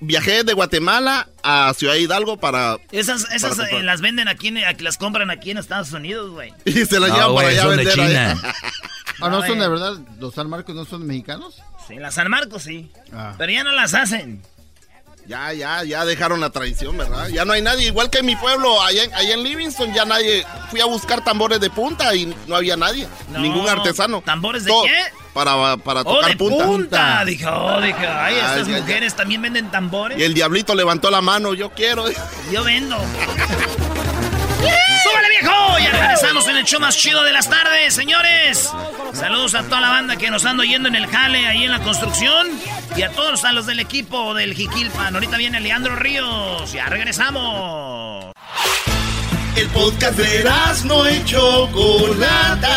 Viajé 0.00 0.44
de 0.44 0.52
Guatemala 0.54 1.28
a 1.42 1.72
Ciudad 1.74 1.94
Hidalgo 1.96 2.38
para... 2.38 2.78
Esas, 2.92 3.30
esas 3.32 3.56
para 3.56 3.70
eh, 3.70 3.82
las 3.82 4.00
venden 4.00 4.28
aquí, 4.28 4.48
en- 4.48 4.64
aquí 4.64 4.82
las 4.84 4.96
compran 4.98 5.30
aquí 5.30 5.50
en 5.50 5.58
Estados 5.58 5.92
Unidos, 5.92 6.30
güey. 6.30 6.52
Y 6.64 6.72
se 6.84 6.98
las 7.00 7.10
No, 7.10 7.16
llevan 7.16 7.20
para 7.20 7.30
güey, 7.32 7.46
allá 7.48 7.60
a 7.60 7.64
son 7.64 7.70
de 7.76 7.84
vender. 7.84 7.94
China. 7.94 8.30
allá. 8.32 8.54
Ah, 9.20 9.30
¿no 9.30 9.40
No, 9.40 9.46
son 9.46 9.58
de 9.60 9.64
eh. 9.64 9.68
verdad? 9.68 9.98
¿Los 10.18 10.34
San 10.34 10.50
Marcos 10.50 10.74
no 10.74 10.84
son 10.84 11.06
mexicanos? 11.06 11.62
Sí, 11.86 11.94
las 11.94 12.14
San 12.14 12.28
Marcos 12.28 12.64
sí. 12.64 12.90
Ah. 13.12 13.34
Pero 13.38 13.52
ya 13.52 13.62
no 13.62 13.70
las 13.72 13.94
hacen. 13.94 14.42
Ya, 15.26 15.52
ya, 15.54 15.82
ya 15.84 16.04
dejaron 16.04 16.40
la 16.40 16.50
tradición, 16.50 16.98
¿verdad? 16.98 17.28
Ya 17.28 17.46
no 17.46 17.54
hay 17.54 17.62
nadie, 17.62 17.86
igual 17.86 18.10
que 18.10 18.18
en 18.18 18.26
mi 18.26 18.36
pueblo, 18.36 18.82
allá 18.82 19.04
en, 19.04 19.14
allá 19.14 19.32
en 19.34 19.42
Livingston, 19.42 19.94
ya 19.94 20.04
nadie... 20.04 20.44
Fui 20.70 20.80
a 20.82 20.84
buscar 20.84 21.24
tambores 21.24 21.60
de 21.60 21.70
punta 21.70 22.14
y 22.14 22.34
no 22.46 22.56
había 22.56 22.76
nadie, 22.76 23.06
No, 23.30 23.38
ningún 23.38 23.66
artesano. 23.68 24.20
¿tambores 24.22 24.64
de 24.64 24.72
qué? 24.84 24.92
Para, 25.32 25.76
para 25.78 26.00
Oh, 26.02 26.04
tocar 26.16 26.30
de 26.30 26.36
punta. 26.36 26.64
punta. 26.66 27.24
Dije, 27.24 27.46
oh, 27.46 27.80
dije, 27.80 28.06
ay, 28.06 28.34
Ah, 28.42 28.50
estas 28.56 28.66
ya, 28.68 28.74
ya. 28.74 28.80
mujeres 28.80 29.14
también 29.16 29.40
venden 29.40 29.70
tambores. 29.70 30.18
Y 30.18 30.22
el 30.24 30.34
diablito 30.34 30.74
levantó 30.74 31.10
la 31.10 31.20
mano, 31.22 31.54
yo 31.54 31.70
quiero. 31.70 32.04
Yo 32.52 32.62
vendo. 32.64 32.96
¡Súbale, 35.40 35.40
viejo! 35.40 35.78
Ya 35.78 35.90
regresamos 35.92 36.48
en 36.48 36.56
el 36.56 36.64
show 36.64 36.80
más 36.80 36.96
chido 36.96 37.22
de 37.22 37.32
las 37.32 37.48
tardes, 37.48 37.94
señores. 37.94 38.70
Saludos 39.12 39.54
a 39.54 39.62
toda 39.62 39.80
la 39.80 39.88
banda 39.88 40.16
que 40.16 40.30
nos 40.30 40.44
anda 40.44 40.64
yendo 40.64 40.88
en 40.88 40.94
el 40.94 41.06
jale, 41.06 41.46
ahí 41.46 41.64
en 41.64 41.70
la 41.70 41.80
construcción. 41.80 42.48
Y 42.96 43.02
a 43.02 43.10
todos 43.10 43.44
a 43.44 43.52
los 43.52 43.66
del 43.66 43.80
equipo 43.80 44.34
del 44.34 44.54
Jiquilpan. 44.54 45.14
Ahorita 45.14 45.36
viene 45.36 45.60
Leandro 45.60 45.96
Ríos. 45.96 46.72
Ya 46.72 46.86
regresamos. 46.86 48.32
El 49.56 49.68
podcast 49.68 50.18
de 50.18 50.44
no 50.84 51.10
y 51.10 51.24
Chocolata. 51.24 52.76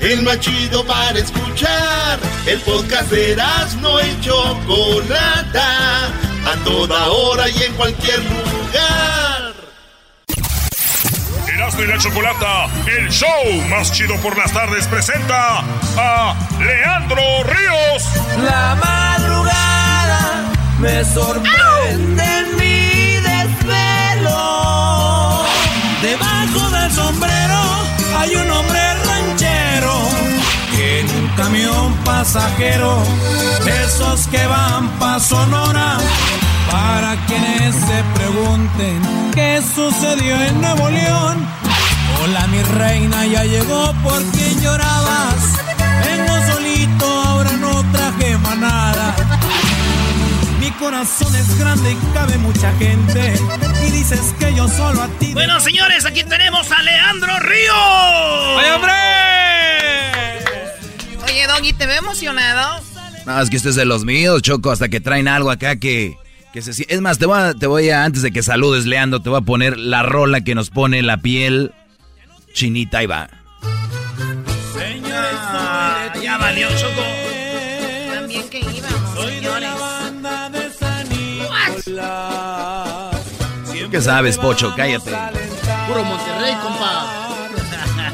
El 0.00 0.22
más 0.22 0.40
chido 0.40 0.84
para 0.84 1.18
escuchar. 1.18 2.18
El 2.46 2.60
podcast 2.60 3.10
de 3.10 3.36
no 3.80 4.00
y 4.00 4.20
Chocolata. 4.20 6.06
A 6.46 6.64
toda 6.64 7.08
hora 7.08 7.48
y 7.48 7.62
en 7.62 7.74
cualquier 7.74 8.18
lugar. 8.20 9.35
Erasmo 11.56 11.84
y 11.84 11.86
la 11.86 11.96
Chocolata, 11.96 12.66
el 12.86 13.08
show 13.08 13.30
más 13.70 13.90
chido 13.90 14.14
por 14.16 14.36
las 14.36 14.52
tardes, 14.52 14.86
presenta 14.88 15.64
a 15.96 16.34
Leandro 16.58 17.22
Ríos. 17.44 18.04
La 18.44 18.74
madrugada 18.74 20.52
me 20.78 21.02
sorprende 21.02 22.24
en 22.24 22.56
mi 22.56 23.16
desvelo. 23.22 24.36
Debajo 26.02 26.70
del 26.72 26.92
sombrero 26.92 27.62
hay 28.18 28.36
un 28.36 28.50
hombre 28.50 28.94
ranchero 29.06 29.94
que 30.76 31.00
en 31.00 31.10
un 31.10 31.28
camión 31.36 31.94
pasajero, 32.04 33.02
esos 33.82 34.26
que 34.26 34.46
van 34.46 34.90
pa' 34.98 35.18
Sonora. 35.18 35.96
Para 36.76 37.16
quienes 37.26 37.74
se 37.74 38.04
pregunten 38.14 39.00
qué 39.34 39.62
sucedió 39.74 40.38
en 40.42 40.60
Nuevo 40.60 40.90
León. 40.90 41.48
Hola 42.22 42.46
mi 42.48 42.62
reina, 42.62 43.24
ya 43.24 43.44
llegó 43.44 43.94
por 44.04 44.22
quien 44.32 44.60
llorabas. 44.60 45.36
Vengo 46.04 46.52
solito, 46.52 47.06
ahora 47.06 47.52
no 47.52 47.82
traje 47.92 48.36
manada. 48.36 49.16
Mi 50.60 50.70
corazón 50.72 51.34
es 51.34 51.58
grande 51.58 51.92
y 51.92 51.96
cabe 52.12 52.36
mucha 52.38 52.70
gente. 52.74 53.32
Y 53.86 53.90
dices 53.92 54.34
que 54.38 54.54
yo 54.54 54.68
solo 54.68 55.02
a 55.04 55.08
ti. 55.18 55.32
Bueno, 55.32 55.58
señores, 55.60 56.04
aquí 56.04 56.24
tenemos 56.24 56.70
a 56.72 56.82
Leandro 56.82 57.38
Ríos. 57.38 58.58
¡Ay, 58.58 58.70
hombre! 58.74 58.92
Oye, 61.24 61.46
Doggy, 61.46 61.72
te 61.72 61.86
veo 61.86 62.00
emocionado. 62.00 62.82
No, 63.24 63.40
es 63.40 63.48
que 63.48 63.56
usted 63.56 63.70
es 63.70 63.76
de 63.76 63.86
los 63.86 64.04
míos, 64.04 64.42
Choco, 64.42 64.70
hasta 64.70 64.90
que 64.90 65.00
traen 65.00 65.26
algo 65.26 65.50
acá 65.50 65.76
que, 65.76 66.18
que 66.56 66.72
se 66.72 66.86
Es 66.88 67.02
más, 67.02 67.18
te 67.18 67.26
voy, 67.26 67.38
a, 67.38 67.52
te 67.52 67.66
voy 67.66 67.90
a, 67.90 68.04
antes 68.04 68.22
de 68.22 68.32
que 68.32 68.42
saludes, 68.42 68.86
Leandro, 68.86 69.20
te 69.20 69.28
voy 69.28 69.38
a 69.38 69.42
poner 69.42 69.76
la 69.76 70.02
rola 70.02 70.40
que 70.40 70.54
nos 70.54 70.70
pone 70.70 71.02
la 71.02 71.18
piel 71.18 71.72
chinita 72.54 73.02
y 73.02 73.06
va. 73.06 73.28
Ah, 75.12 76.14
ya 76.22 76.38
valió, 76.38 76.68
Choco. 76.78 77.02
También 78.14 78.48
que 78.48 78.60
íbamos, 78.60 79.26
señores. 79.26 79.70
¿Tú 83.82 83.90
qué 83.90 84.00
sabes, 84.00 84.38
Pocho? 84.38 84.72
Cállate. 84.74 85.10
Puro 85.86 86.04
Monterrey, 86.04 86.54
compa. 86.62 87.38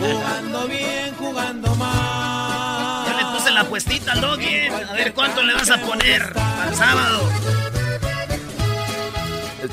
Jugando 0.00 0.66
bien, 0.66 1.14
jugando 1.16 1.76
mal. 1.76 3.06
Ya 3.06 3.16
le 3.18 3.38
puse 3.38 3.52
la 3.52 3.62
puestita 3.64 4.12
al 4.12 4.20
doggy. 4.20 4.66
A 4.66 4.92
ver 4.94 5.14
cuánto 5.14 5.44
le 5.44 5.54
vas 5.54 5.70
a 5.70 5.78
poner 5.78 6.22
al 6.34 6.74
sábado. 6.74 7.61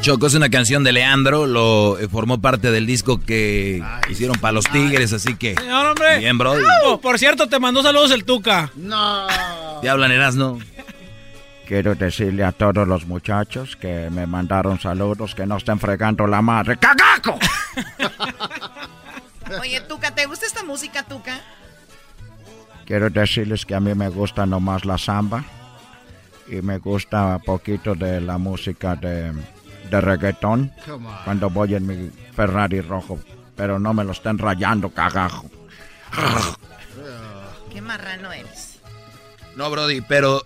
Choco 0.02 0.28
es 0.28 0.34
una 0.34 0.50
canción 0.50 0.86
de 0.86 0.94
Leandro, 0.94 1.46
lo 1.46 2.00
eh, 2.00 2.08
formó 2.08 2.40
parte 2.40 2.72
del 2.72 2.86
disco 2.86 3.20
que 3.20 3.84
hicieron 4.10 4.40
para 4.40 4.54
los 4.54 4.66
Tigres, 4.66 5.12
así 5.12 5.36
que... 5.36 5.56
Señor, 5.56 5.88
hombre. 5.88 6.20
Bien, 6.20 6.38
bro. 6.38 6.54
Oh, 6.86 7.02
por 7.02 7.20
cierto, 7.20 7.48
te 7.48 7.60
mandó 7.60 7.84
saludos 7.84 8.12
el 8.12 8.24
Tuca. 8.24 8.72
No. 8.76 9.28
Te 9.82 9.90
hablan, 9.90 10.12
Erasno. 10.12 10.60
Quiero 11.68 11.96
decirle 11.96 12.46
a 12.46 12.54
todos 12.54 12.88
los 12.88 13.06
muchachos 13.06 13.76
que 13.76 14.10
me 14.10 14.26
mandaron 14.26 14.80
saludos 14.80 15.36
que 15.36 15.46
no 15.46 15.58
estén 15.58 15.80
fregando 15.80 16.26
la 16.26 16.42
madre. 16.42 16.78
¡Cagaco! 16.78 17.38
Oye, 19.62 19.82
Tuca, 19.82 20.16
¿te 20.16 20.26
gusta 20.26 20.46
esta 20.46 20.64
música, 20.64 21.04
Tuca? 21.04 21.42
Quiero 22.86 23.10
decirles 23.10 23.66
que 23.66 23.76
a 23.76 23.80
mí 23.80 23.94
me 23.94 24.08
gusta 24.10 24.46
nomás 24.46 24.86
la 24.86 24.98
samba 24.98 25.44
y 26.48 26.62
me 26.62 26.78
gusta 26.80 27.38
poquito 27.46 27.94
de 27.94 28.22
la 28.22 28.38
música 28.38 28.96
de, 28.96 29.32
de 29.90 30.02
reggaetón 30.02 30.72
cuando 31.24 31.50
voy 31.50 31.76
en 31.76 31.86
mi 31.86 32.12
Ferrari 32.34 32.82
rojo, 32.82 33.20
pero 33.56 33.80
no 33.80 33.94
me 33.94 34.04
lo 34.04 34.12
estén 34.12 34.38
rayando, 34.38 34.90
cagajo. 34.90 35.50
Qué 37.72 37.82
marrano 37.82 38.32
eres. 38.32 38.80
No, 39.56 39.70
Brody, 39.70 40.02
pero 40.02 40.46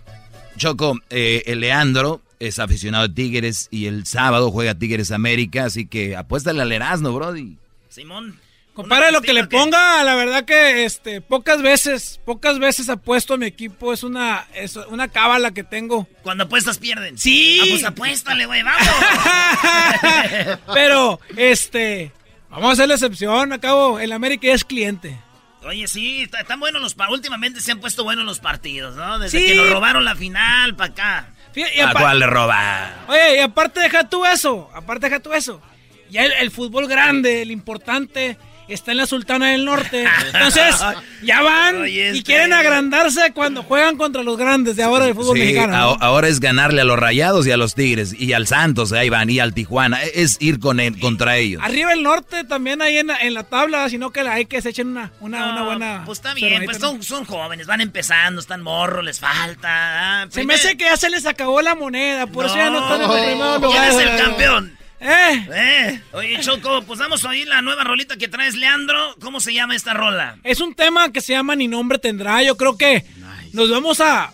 Choco, 0.56 0.98
eh, 1.10 1.42
el 1.46 1.60
Leandro 1.60 2.20
es 2.38 2.58
aficionado 2.58 3.04
a 3.04 3.08
Tigres 3.08 3.68
y 3.70 3.86
el 3.86 4.06
sábado 4.06 4.50
juega 4.50 4.74
Tigres 4.74 5.10
América, 5.10 5.64
así 5.64 5.86
que 5.86 6.16
apuéstale 6.16 6.62
al 6.62 6.72
Erasno, 6.72 7.12
Brody. 7.12 7.58
Simón. 7.88 8.38
Compadre, 8.74 9.12
lo 9.12 9.22
que 9.22 9.32
le 9.32 9.46
ponga, 9.46 10.02
la 10.02 10.16
verdad 10.16 10.44
que 10.44 10.84
este 10.84 11.20
pocas 11.20 11.62
veces, 11.62 12.20
pocas 12.24 12.58
veces 12.58 12.88
apuesto 12.88 13.34
a 13.34 13.36
mi 13.36 13.46
equipo, 13.46 13.92
es 13.92 14.02
una 14.02 14.46
es 14.52 14.74
una 14.76 15.06
cábala 15.08 15.52
que 15.52 15.62
tengo. 15.62 16.08
Cuando 16.22 16.44
apuestas 16.44 16.78
pierden. 16.78 17.16
Sí. 17.16 17.60
Ah, 17.62 17.66
pues 17.70 17.84
apuéstale, 17.84 18.46
güey, 18.46 18.62
vamos. 18.64 18.82
Pero 20.74 21.20
este, 21.36 22.12
vamos 22.50 22.70
a 22.70 22.72
hacer 22.72 22.88
la 22.88 22.94
excepción, 22.94 23.52
acabo, 23.52 23.98
el 24.00 24.12
América 24.12 24.48
es 24.48 24.64
cliente. 24.64 25.18
Oye, 25.66 25.86
sí, 25.88 26.22
está- 26.22 26.40
están 26.40 26.60
buenos 26.60 26.82
los 26.82 26.94
partidos. 26.94 27.18
Últimamente 27.18 27.60
se 27.60 27.72
han 27.72 27.80
puesto 27.80 28.04
buenos 28.04 28.24
los 28.26 28.38
partidos, 28.40 28.96
¿no? 28.96 29.18
Desde 29.18 29.38
Sí. 29.40 29.46
que 29.46 29.54
nos 29.54 29.70
robaron 29.70 30.04
la 30.04 30.14
final 30.14 30.76
para 30.76 30.90
acá. 30.92 31.28
Y 31.54 31.80
¿A 31.80 31.92
cuál 31.92 32.18
le 32.18 32.26
roba? 32.26 33.04
Oye, 33.08 33.36
y 33.36 33.38
aparte 33.38 33.80
deja 33.80 34.08
tú 34.08 34.26
eso, 34.26 34.68
aparte 34.74 35.08
deja 35.08 35.20
tú 35.20 35.32
eso. 35.32 35.62
Ya 36.10 36.24
el, 36.24 36.32
el 36.32 36.50
fútbol 36.50 36.86
grande, 36.88 37.42
el 37.42 37.50
importante, 37.50 38.36
está 38.72 38.92
en 38.92 38.96
la 38.98 39.06
Sultana 39.06 39.50
del 39.50 39.64
Norte. 39.64 40.04
Entonces, 40.32 40.74
ya 41.22 41.42
van 41.42 41.82
Oye, 41.82 41.90
y 41.92 42.00
este- 42.18 42.22
quieren 42.22 42.52
agrandarse 42.52 43.32
cuando 43.34 43.62
juegan 43.62 43.96
contra 43.96 44.22
los 44.22 44.36
grandes 44.38 44.76
de 44.76 44.82
ahora 44.82 45.04
del 45.04 45.14
fútbol 45.14 45.36
Sí, 45.36 45.42
mexicano. 45.42 45.96
ahora 46.00 46.28
es 46.28 46.40
ganarle 46.40 46.80
a 46.80 46.84
los 46.84 46.98
Rayados 46.98 47.46
y 47.46 47.50
a 47.50 47.56
los 47.56 47.74
Tigres 47.74 48.14
y 48.18 48.32
al 48.32 48.46
Santos, 48.46 48.92
ahí 48.92 49.08
van, 49.10 49.28
y 49.30 49.38
al 49.40 49.52
Tijuana, 49.54 50.02
e- 50.02 50.12
es 50.22 50.36
ir 50.40 50.58
con 50.60 50.80
él, 50.80 50.98
contra 50.98 51.36
ellos. 51.36 51.60
Arriba 51.62 51.92
el 51.92 52.02
norte 52.02 52.44
también 52.44 52.80
ahí 52.82 52.98
en 52.98 53.08
la, 53.08 53.18
en 53.18 53.34
la 53.34 53.44
tabla, 53.44 53.88
sino 53.88 54.10
que 54.10 54.22
la 54.22 54.34
hay 54.34 54.46
que 54.46 54.62
se 54.62 54.70
echen 54.70 54.88
una, 54.88 55.12
una, 55.20 55.52
una 55.52 55.62
buena. 55.62 56.02
Pues 56.06 56.18
está 56.18 56.34
bien, 56.34 56.64
pues 56.64 56.78
son, 56.78 57.02
son 57.02 57.24
jóvenes, 57.24 57.66
van 57.66 57.80
empezando, 57.80 58.40
están 58.40 58.62
morros, 58.62 59.04
les 59.04 59.20
falta. 59.20 60.22
ah, 60.22 60.26
Se 60.30 60.44
me 60.44 60.54
hace 60.54 60.76
que 60.76 60.84
ya 60.84 60.96
se 60.96 61.10
les 61.10 61.26
acabó 61.26 61.60
la 61.62 61.74
moneda, 61.74 62.26
por 62.26 62.46
eso 62.46 62.56
ya 62.56 62.70
no 62.70 62.78
están 62.82 63.02
en 63.02 63.08
los 63.08 63.16
primeros 63.20 63.58
¿Quién 63.58 63.62
lugares. 63.62 63.94
es 63.94 64.00
el 64.00 64.16
campeón? 64.24 64.78
¿Eh? 65.00 65.46
Eh, 65.52 66.00
Oye, 66.12 66.40
Choco, 66.40 66.82
pues 66.82 66.98
vamos 66.98 67.24
a 67.24 67.28
oír 67.28 67.46
la 67.46 67.60
nueva 67.62 67.84
rolita 67.84 68.16
que 68.16 68.28
traes, 68.28 68.54
Leandro. 68.54 69.16
¿Cómo 69.20 69.40
se 69.40 69.52
llama 69.52 69.76
esta 69.76 69.92
rola? 69.92 70.38
Es 70.44 70.60
un 70.60 70.74
tema 70.74 71.12
que 71.12 71.20
se 71.20 71.32
llama 71.32 71.54
Ni 71.56 71.68
nombre 71.68 71.98
tendrá. 71.98 72.42
Yo 72.42 72.56
creo 72.56 72.76
que 72.78 73.04
nos 73.52 73.70
vamos 73.70 74.00
a. 74.00 74.32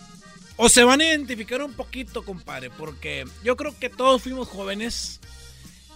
O 0.55 0.69
se 0.69 0.83
van 0.83 1.01
a 1.01 1.05
identificar 1.05 1.61
un 1.63 1.73
poquito, 1.73 2.23
compadre, 2.23 2.69
porque 2.69 3.25
yo 3.43 3.55
creo 3.57 3.77
que 3.77 3.89
todos 3.89 4.21
fuimos 4.21 4.47
jóvenes 4.47 5.19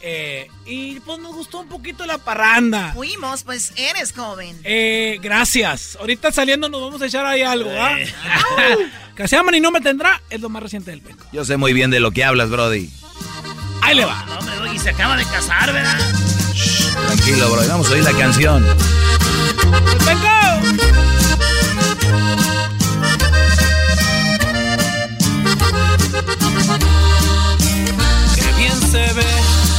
Eh, 0.02 0.48
y 0.66 1.00
pues 1.00 1.20
nos 1.20 1.34
gustó 1.34 1.62
un 1.62 1.70
poquito 1.70 2.06
la 2.06 2.18
parranda. 2.18 2.92
Fuimos, 2.94 3.44
pues 3.44 3.72
eres 3.76 4.12
joven. 4.12 4.56
Eh, 4.64 5.18
gracias. 5.22 5.96
Ahorita 6.00 6.32
saliendo 6.32 6.68
nos 6.70 6.82
vamos 6.82 7.02
a 7.02 7.06
echar 7.08 7.26
ahí 7.26 7.42
algo, 7.42 7.72
¿ah? 7.72 8.00
Eh. 8.00 8.08
que 9.16 9.28
se 9.28 9.36
llaman 9.36 9.56
y 9.56 9.60
no 9.62 9.72
me 9.72 9.82
tendrá 9.82 10.22
es 10.30 10.42
lo 10.42 10.50
más 10.50 10.62
reciente 10.62 10.92
del 10.92 11.02
penco. 11.02 11.26
Yo 11.32 11.46
sé 11.46 11.58
muy 11.58 11.74
bien 11.74 11.90
de 11.92 12.00
lo 12.00 12.12
que 12.12 12.24
hablas, 12.24 12.50
Brody. 12.50 12.90
Ahí 13.86 13.96
le 13.96 14.06
va. 14.06 14.26
No, 14.28 14.40
hombre, 14.40 14.56
Doggy, 14.56 14.80
se 14.80 14.90
acaba 14.90 15.16
de 15.16 15.24
casar, 15.26 15.72
¿verdad? 15.72 16.00
Tranquilo, 17.06 17.52
Brody. 17.52 17.68
Vamos 17.68 17.88
a 17.88 17.92
oír 17.92 18.04
la 18.04 18.14
canción. 18.14 18.66
Qué 28.34 28.54
bien 28.58 28.82
se 28.90 29.14
ve 29.14 29.26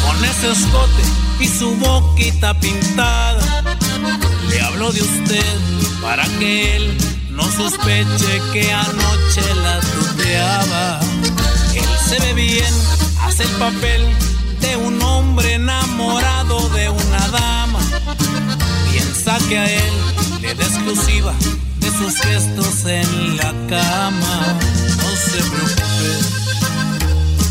con 0.07 0.25
ese 0.25 0.53
escote 0.53 1.03
y 1.41 1.49
su 1.49 1.75
boquita 1.75 2.55
pintada. 2.61 3.65
Le 4.49 4.61
hablo 4.61 4.93
de 4.93 5.03
usted 5.03 5.59
para 6.01 6.23
que 6.39 6.77
él 6.77 6.97
no 7.31 7.43
sospeche 7.51 8.41
que 8.53 8.73
anoche 8.73 9.43
la 9.65 9.81
tuteaba. 9.81 11.01
Él 11.75 11.85
se 12.09 12.21
ve 12.21 12.35
bien, 12.35 12.73
hace 13.27 13.43
el 13.43 13.51
papel 13.51 14.03
de 14.61 14.77
un 14.77 15.03
hombre 15.03 15.55
enamorado 15.55 16.69
de 16.71 16.89
una 16.89 17.29
dama. 17.29 17.81
Piensa 18.91 19.39
que 19.49 19.59
a 19.59 19.71
él 19.71 19.93
le 20.41 20.55
da 20.55 20.65
exclusiva 20.65 21.35
de 21.81 21.91
sus 21.91 22.15
gestos 22.21 22.85
en 22.87 23.37
la 23.37 23.53
cama. 23.69 24.59
No 24.97 25.11
se 25.17 25.39
preocupe, 25.51 26.09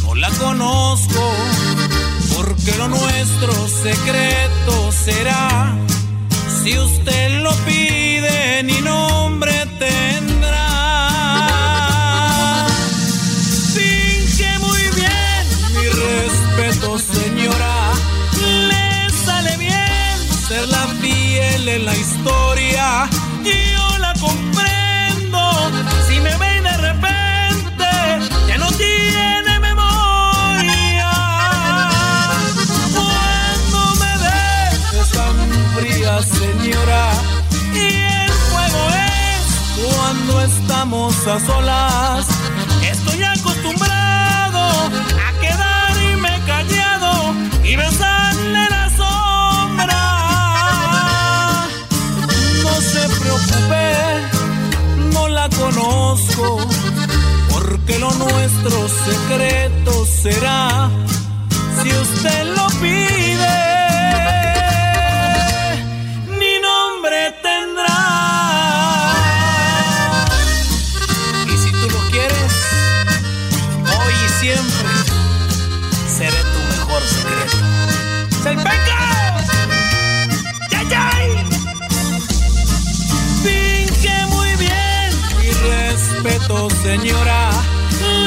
no 0.04 0.16
la 0.16 0.30
conozco, 0.32 1.34
porque 2.36 2.78
lo 2.78 2.88
nuestro 2.88 3.68
secreto 3.68 4.92
será. 4.92 5.76
Si 6.64 6.78
usted 6.78 7.42
lo 7.42 7.52
pide, 7.66 8.64
ni 8.64 8.80
nombre 8.82 9.68
estamos 40.46 41.28
a 41.28 41.40
solas. 41.40 42.28
Estoy 42.84 43.24
acostumbrado 43.24 44.62
a 45.28 45.32
quedarme 45.42 46.30
callado 46.46 47.34
y 47.64 47.76
besarle 47.76 48.70
la 48.70 48.90
sombra. 49.02 50.04
No 52.64 52.82
se 52.82 53.10
preocupe, 53.20 53.86
no 55.14 55.28
la 55.30 55.50
conozco, 55.50 56.60
porque 57.52 58.00
lo 58.00 58.12
nuestro 58.14 58.88
secreto 59.08 60.06
será 60.06 60.90
si 61.82 61.90
usted 61.90 62.56
lo 62.56 62.68
pide. 62.80 63.65
Señora. 86.86 87.41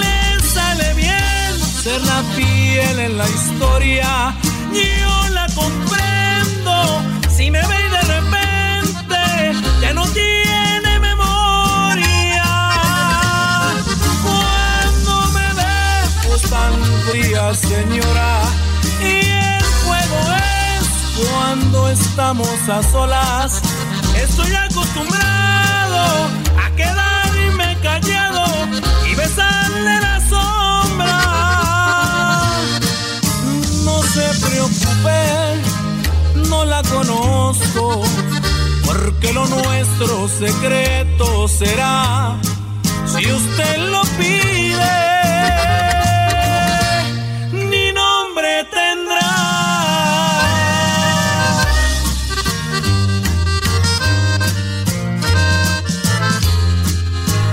Le 0.03 0.21
sale 0.55 0.89
bien 0.95 1.51
ser 1.83 2.01
la 2.11 2.21
fiel 2.35 2.99
en 3.07 3.17
la 3.17 3.27
historia. 3.37 4.11
Yo 4.73 5.15
la 5.39 5.47
comprendo. 5.61 6.75
Si 7.37 7.51
me 7.55 7.63
ve 7.71 7.81
de 7.97 8.03
repente 8.17 9.21
ya 9.83 9.93
no 9.99 10.05
tiene 10.21 10.93
memoria. 11.09 12.49
Cuando 14.27 15.13
me 15.37 15.49
ve 15.61 15.77
pues 16.27 16.43
tan 16.55 16.75
fría, 17.07 17.45
señora. 17.55 18.33
Y 19.13 19.17
el 19.55 19.67
fuego 19.85 20.19
es 20.79 20.87
cuando 21.21 21.79
estamos 21.91 22.59
a 22.77 22.83
solas. 22.83 23.63
Estoy 24.27 24.53
acostumbrado 24.67 26.03
a 26.65 26.67
quedarme 26.77 27.69
callado 27.83 28.28
y 29.19 29.21
besarle 29.21 30.01
la 30.01 30.21
sombra. 30.29 31.17
No 33.85 34.03
se 34.03 34.47
preocupe, 34.47 35.21
no 36.49 36.65
la 36.65 36.83
conozco, 36.83 38.03
porque 38.87 39.33
lo 39.33 39.47
nuestro 39.47 40.29
secreto 40.29 41.49
será 41.49 42.37
si 43.07 43.33
usted 43.33 43.79
lo 43.79 44.03
pide. 44.19 44.99
Ni 47.53 47.93
nombre 47.93 48.65
tendrá. 48.65 49.29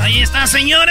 Ahí 0.02 0.22
está, 0.22 0.48
señores. 0.48 0.85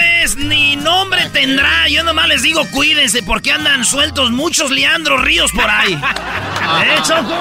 Ni 0.44 0.76
nombre 0.76 1.28
tendrá. 1.30 1.88
Yo 1.88 2.02
nomás 2.04 2.28
les 2.28 2.42
digo, 2.42 2.62
cuídense, 2.70 3.22
porque 3.22 3.52
andan 3.52 3.84
sueltos 3.84 4.30
muchos 4.30 4.70
Leandro 4.70 5.18
Ríos 5.18 5.52
por 5.52 5.68
ahí. 5.68 5.94
¿Eh, 6.84 6.96
Choco? 7.06 7.34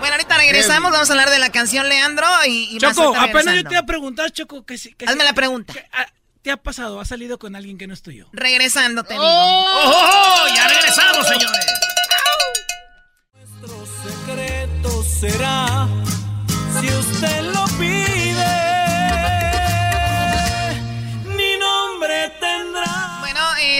Bueno, 0.00 0.14
ahorita 0.14 0.36
regresamos, 0.36 0.90
vamos 0.92 1.08
a 1.10 1.12
hablar 1.12 1.30
de 1.30 1.38
la 1.38 1.50
canción 1.50 1.88
Leandro 1.88 2.26
y, 2.46 2.76
y 2.76 2.78
Choco, 2.78 3.14
apenas 3.16 3.54
yo 3.56 3.64
te 3.64 3.70
iba 3.74 3.80
a 3.80 3.86
preguntar, 3.86 4.30
Choco, 4.30 4.64
que 4.64 4.78
si... 4.78 4.94
que 4.94 5.04
Hazme 5.06 5.20
si- 5.22 5.26
la 5.26 5.32
pregunta. 5.34 5.72
que, 5.72 5.84
ah, 5.92 6.06
¿Te 6.42 6.50
ha 6.52 6.56
pasado? 6.56 7.00
¿Has 7.00 7.08
salido 7.08 7.38
con 7.38 7.56
alguien 7.56 7.76
que 7.78 7.86
no 7.86 7.94
es 7.94 8.02
tuyo? 8.02 8.28
Regresando, 8.32 9.02
te 9.04 9.14
digo. 9.14 9.24
¡Oh! 9.26 10.46
Ya 10.54 10.68
regresamos, 10.68 11.26
señores. 11.26 11.66
secreto 14.02 15.02
será 15.04 15.86
si 16.80 16.86
usted 16.88 17.42
lo 17.52 17.57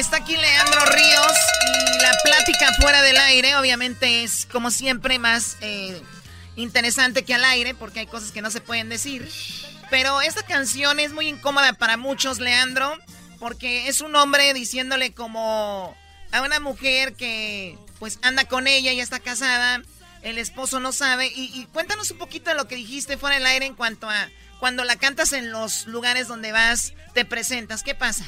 está 0.08 0.22
aquí 0.22 0.38
Leandro 0.38 0.86
Ríos 0.86 1.32
y 1.66 2.02
la 2.02 2.16
plática 2.24 2.72
fuera 2.80 3.02
del 3.02 3.18
aire 3.18 3.56
obviamente 3.56 4.24
es 4.24 4.46
como 4.50 4.70
siempre 4.70 5.18
más 5.18 5.58
eh, 5.60 6.00
interesante 6.56 7.26
que 7.26 7.34
al 7.34 7.44
aire 7.44 7.74
porque 7.74 8.00
hay 8.00 8.06
cosas 8.06 8.32
que 8.32 8.40
no 8.40 8.50
se 8.50 8.62
pueden 8.62 8.88
decir. 8.88 9.30
Pero 9.90 10.22
esta 10.22 10.42
canción 10.44 10.98
es 10.98 11.12
muy 11.12 11.28
incómoda 11.28 11.74
para 11.74 11.98
muchos, 11.98 12.38
Leandro, 12.38 12.96
porque 13.38 13.88
es 13.88 14.00
un 14.00 14.16
hombre 14.16 14.54
diciéndole 14.54 15.12
como 15.12 15.94
a 16.32 16.40
una 16.40 16.58
mujer 16.58 17.12
que 17.12 17.76
pues 17.98 18.18
anda 18.22 18.46
con 18.46 18.66
ella, 18.66 18.94
ya 18.94 19.02
está 19.02 19.20
casada, 19.20 19.82
el 20.22 20.38
esposo 20.38 20.80
no 20.80 20.92
sabe. 20.92 21.30
Y, 21.34 21.66
cuéntanos 21.74 22.12
un 22.12 22.18
poquito 22.18 22.48
de 22.48 22.56
lo 22.56 22.66
que 22.66 22.76
dijiste 22.76 23.18
fuera 23.18 23.36
del 23.36 23.46
aire 23.46 23.66
en 23.66 23.74
cuanto 23.74 24.08
a 24.08 24.30
cuando 24.58 24.84
la 24.84 24.96
cantas 24.96 25.34
en 25.34 25.52
los 25.52 25.86
lugares 25.86 26.28
donde 26.28 26.50
vas, 26.50 26.94
te 27.12 27.26
presentas. 27.26 27.82
¿Qué 27.82 27.94
pasa? 27.94 28.24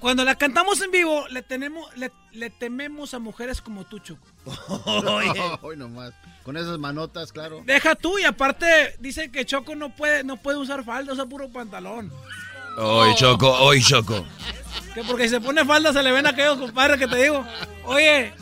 Cuando 0.00 0.24
la 0.24 0.34
cantamos 0.34 0.80
en 0.80 0.90
vivo, 0.90 1.28
le, 1.28 1.42
tenemos, 1.42 1.94
le, 1.96 2.10
le 2.32 2.48
tememos 2.48 3.12
a 3.12 3.18
mujeres 3.18 3.60
como 3.60 3.84
tú, 3.84 3.98
Choco. 3.98 4.26
Hoy 5.62 5.76
nomás. 5.76 6.12
Con 6.42 6.56
esas 6.56 6.78
manotas, 6.78 7.32
claro. 7.32 7.62
Deja 7.66 7.94
tú 7.94 8.18
y 8.18 8.24
aparte 8.24 8.96
dice 8.98 9.30
que 9.30 9.44
Choco 9.44 9.74
no 9.74 9.94
puede, 9.94 10.24
no 10.24 10.38
puede 10.38 10.56
usar 10.56 10.84
falda, 10.84 11.12
usa 11.12 11.26
puro 11.26 11.50
pantalón. 11.50 12.10
Hoy, 12.78 13.14
Choco, 13.14 13.50
hoy, 13.50 13.82
Choco. 13.82 14.24
Que 14.94 15.04
porque 15.04 15.24
si 15.24 15.30
se 15.30 15.40
pone 15.40 15.64
falda 15.64 15.92
se 15.92 16.02
le 16.02 16.12
ven 16.12 16.26
aquellos 16.26 16.58
compadres 16.58 16.98
que 16.98 17.06
te 17.06 17.16
digo. 17.16 17.44
Oye. 17.84 18.32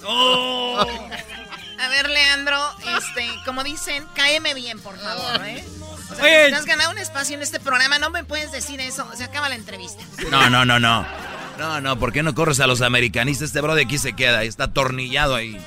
A 1.80 1.88
ver, 1.88 2.08
Leandro, 2.08 2.58
este, 2.96 3.28
como 3.44 3.64
dicen, 3.64 4.06
cáeme 4.14 4.54
bien, 4.54 4.80
por 4.80 4.96
favor, 4.98 5.44
¿eh? 5.46 5.64
O 6.10 6.14
sea, 6.14 6.24
Oye. 6.24 6.48
te 6.50 6.54
has 6.54 6.64
ganado 6.66 6.90
un 6.90 6.98
espacio 6.98 7.36
en 7.36 7.42
este 7.42 7.60
programa, 7.60 7.98
no 7.98 8.10
me 8.10 8.24
puedes 8.24 8.52
decir 8.52 8.80
eso. 8.80 9.08
Se 9.14 9.24
acaba 9.24 9.48
la 9.48 9.54
entrevista. 9.56 10.02
No, 10.30 10.48
no, 10.50 10.64
no, 10.64 10.78
no. 10.78 11.06
No, 11.58 11.80
no, 11.80 11.98
¿por 11.98 12.12
qué 12.12 12.22
no 12.22 12.34
corres 12.34 12.60
a 12.60 12.66
los 12.68 12.82
americanistas? 12.82 13.48
Este 13.48 13.60
bro 13.60 13.74
de 13.74 13.82
aquí 13.82 13.98
se 13.98 14.12
queda, 14.14 14.44
está 14.44 14.64
atornillado 14.64 15.34
ahí. 15.34 15.58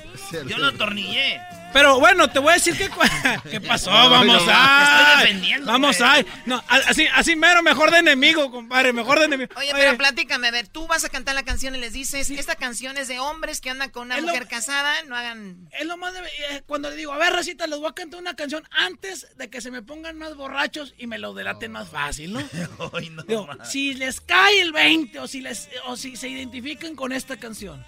Yo 0.48 0.58
lo 0.58 0.68
atornillé. 0.68 1.40
Pero 1.74 2.00
bueno, 2.00 2.30
te 2.30 2.40
voy 2.40 2.52
a 2.52 2.54
decir 2.56 2.78
que 2.78 2.90
qué 3.50 3.62
pasó, 3.62 3.92
vamos 3.92 4.44
a. 4.48 5.14
Estoy 5.14 5.22
defendiendo. 5.22 5.72
Vamos 5.72 6.02
a. 6.02 6.24
No, 6.46 6.64
así, 6.68 7.08
así 7.14 7.36
mero, 7.36 7.64
mejor 7.64 7.92
de 7.92 8.00
enemigo, 8.00 8.52
compadre, 8.52 8.94
mejor 8.94 9.20
de 9.20 9.26
enemigo. 9.26 9.52
Oye, 9.56 9.72
pero 9.74 9.98
platícame, 9.98 10.48
a 10.48 10.52
ver, 10.52 10.68
tú 10.68 10.88
vas 10.88 11.04
a 11.06 11.10
cantar 11.10 11.36
la 11.36 11.44
canción 11.44 11.76
y 11.76 11.80
les 11.80 11.94
dices, 11.94 12.30
esta 12.30 12.56
canción 12.56 12.98
es 12.98 13.08
de 13.08 13.20
hombres 13.20 13.62
que 13.62 13.70
andan 13.70 13.90
con 13.90 14.08
una 14.08 14.20
mujer 14.22 14.48
casada, 14.48 14.94
no 15.08 15.16
hagan. 15.16 15.70
Es 15.72 15.86
lo 15.86 15.98
más 15.98 16.14
de, 16.14 16.20
eh, 16.20 16.64
cuando 16.66 16.90
le 16.90 16.96
digo, 16.96 17.14
a 17.14 17.18
ver, 17.18 17.34
Racita, 17.34 17.68
les 17.68 17.80
voy 17.80 17.90
a 17.90 17.94
cantar 17.94 18.20
una 18.20 18.36
canción 18.36 18.68
antes 18.72 19.28
de 19.38 19.50
que 19.50 19.62
se 19.62 19.72
me 19.72 19.82
pongan 19.82 20.18
más 20.18 20.36
borrachos 20.36 20.94
y 20.98 21.08
me 21.08 21.20
lo 21.20 21.34
delaten 21.34 21.72
más 21.72 21.90
fácil, 21.90 22.34
¿no? 22.34 22.42
Digo, 23.28 23.48
si 23.64 23.94
les 23.94 24.20
cae 24.20 24.62
el 24.62 24.72
20 24.72 25.20
o 25.20 25.28
si 25.28 25.42
les 25.42 25.70
o 25.86 25.96
si 25.96 26.16
se 26.16 26.28
identifican 26.30 26.96
con 26.96 27.12
esta 27.12 27.38
canción, 27.38 27.86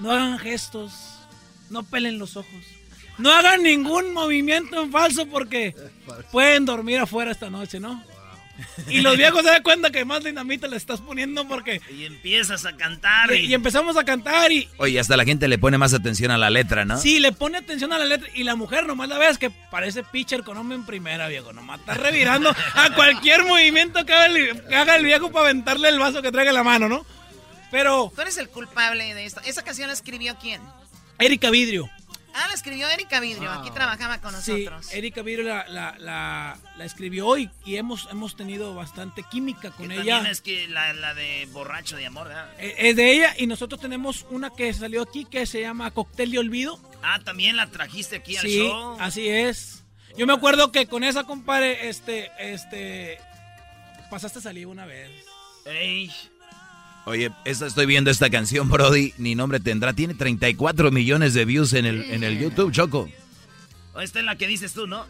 no 0.00 0.10
hagan 0.12 0.38
gestos, 0.38 0.92
no 1.70 1.82
pelen 1.84 2.18
los 2.18 2.36
ojos. 2.36 2.75
No 3.18 3.32
hagan 3.32 3.62
ningún 3.62 4.12
movimiento 4.12 4.82
en 4.82 4.92
falso 4.92 5.26
porque 5.26 5.74
pueden 6.32 6.64
dormir 6.64 6.98
afuera 6.98 7.30
esta 7.30 7.50
noche, 7.50 7.80
¿no? 7.80 8.02
Y 8.88 9.00
los 9.00 9.16
viejos 9.16 9.42
se 9.42 9.50
dan 9.50 9.62
cuenta 9.62 9.90
que 9.90 10.04
más 10.04 10.24
dinamita 10.24 10.66
le 10.66 10.76
estás 10.76 11.00
poniendo 11.00 11.46
porque... 11.46 11.80
Y 11.90 12.04
empiezas 12.04 12.64
a 12.64 12.76
cantar. 12.76 13.34
Y, 13.34 13.52
empezamos 13.52 13.96
a 13.96 14.04
cantar 14.04 14.50
y... 14.52 14.68
Oye, 14.78 14.98
hasta 14.98 15.16
la 15.16 15.24
gente 15.24 15.48
le 15.48 15.58
pone 15.58 15.78
más 15.78 15.92
atención 15.92 16.30
a 16.30 16.38
la 16.38 16.50
letra, 16.50 16.84
¿no? 16.84 16.98
Sí, 16.98 17.18
le 17.18 17.32
pone 17.32 17.58
atención 17.58 17.92
a 17.92 17.98
la 17.98 18.04
letra. 18.04 18.28
Y 18.34 18.44
la 18.44 18.56
mujer 18.56 18.86
nomás 18.86 19.08
la 19.08 19.18
ves 19.18 19.38
que 19.38 19.50
parece 19.50 20.02
pitcher 20.04 20.42
con 20.42 20.56
hombre 20.56 20.76
en 20.76 20.86
primera, 20.86 21.28
viejo. 21.28 21.52
Nomás 21.52 21.80
está 21.80 21.94
revirando 21.94 22.50
a 22.74 22.94
cualquier 22.94 23.44
movimiento 23.44 24.04
que 24.06 24.12
haga, 24.12 24.26
el, 24.26 24.62
que 24.68 24.74
haga 24.74 24.96
el 24.96 25.04
viejo 25.04 25.30
para 25.30 25.46
aventarle 25.46 25.88
el 25.88 25.98
vaso 25.98 26.22
que 26.22 26.32
traiga 26.32 26.50
en 26.50 26.56
la 26.56 26.64
mano, 26.64 26.88
¿no? 26.88 27.04
Pero... 27.70 28.12
Tú 28.14 28.22
eres 28.22 28.38
el 28.38 28.48
culpable 28.48 29.14
de 29.14 29.26
esto. 29.26 29.40
¿Esa 29.44 29.62
canción 29.62 29.88
la 29.88 29.92
escribió 29.92 30.36
quién? 30.40 30.62
Erika 31.18 31.50
Vidrio. 31.50 31.90
Ah, 32.38 32.48
la 32.48 32.54
escribió 32.54 32.86
Erika 32.90 33.18
Vidrio, 33.18 33.50
aquí 33.50 33.70
trabajaba 33.70 34.20
con 34.20 34.32
nosotros. 34.32 34.86
Sí, 34.86 34.98
Erika 34.98 35.22
Vidrio 35.22 35.46
la, 35.46 36.58
escribió 36.80 37.38
y, 37.38 37.50
y, 37.64 37.76
hemos, 37.76 38.08
hemos 38.10 38.36
tenido 38.36 38.74
bastante 38.74 39.22
química 39.22 39.70
con 39.70 39.90
ella. 39.90 40.16
También 40.16 40.26
es 40.26 40.42
que 40.42 40.68
la, 40.68 41.14
de 41.14 41.48
Borracho 41.50 41.96
de 41.96 42.04
Amor, 42.04 42.28
¿verdad? 42.28 42.50
Eh, 42.58 42.74
es 42.76 42.96
de 42.96 43.10
ella 43.10 43.34
y 43.38 43.46
nosotros 43.46 43.80
tenemos 43.80 44.26
una 44.28 44.50
que 44.50 44.74
salió 44.74 45.00
aquí 45.00 45.24
que 45.24 45.46
se 45.46 45.62
llama 45.62 45.90
Cóctel 45.92 46.30
de 46.30 46.38
Olvido. 46.38 46.78
Ah, 47.02 47.20
también 47.24 47.56
la 47.56 47.68
trajiste 47.68 48.16
aquí 48.16 48.36
al 48.36 48.46
show. 48.46 48.96
Sí, 48.96 49.02
así 49.02 49.28
es. 49.28 49.84
Yo 50.18 50.26
me 50.26 50.34
acuerdo 50.34 50.72
que 50.72 50.86
con 50.86 51.04
esa, 51.04 51.24
compadre, 51.24 51.88
este, 51.88 52.30
este, 52.38 53.18
pasaste 54.10 54.40
a 54.40 54.42
salir 54.42 54.66
una 54.66 54.84
vez. 54.84 55.10
Ey. 55.64 56.12
Oye, 57.06 57.30
esta, 57.44 57.66
estoy 57.66 57.86
viendo 57.86 58.10
esta 58.10 58.30
canción, 58.30 58.68
Brody, 58.68 59.14
ni 59.16 59.36
nombre 59.36 59.60
tendrá. 59.60 59.92
Tiene 59.92 60.14
34 60.14 60.90
millones 60.90 61.34
de 61.34 61.44
views 61.44 61.72
en 61.72 61.86
el, 61.86 62.02
en 62.10 62.24
el 62.24 62.38
YouTube, 62.38 62.72
Choco. 62.72 63.08
Esta 64.00 64.18
es 64.18 64.24
la 64.24 64.34
que 64.36 64.48
dices 64.48 64.72
tú, 64.72 64.86
¿no? 64.88 65.06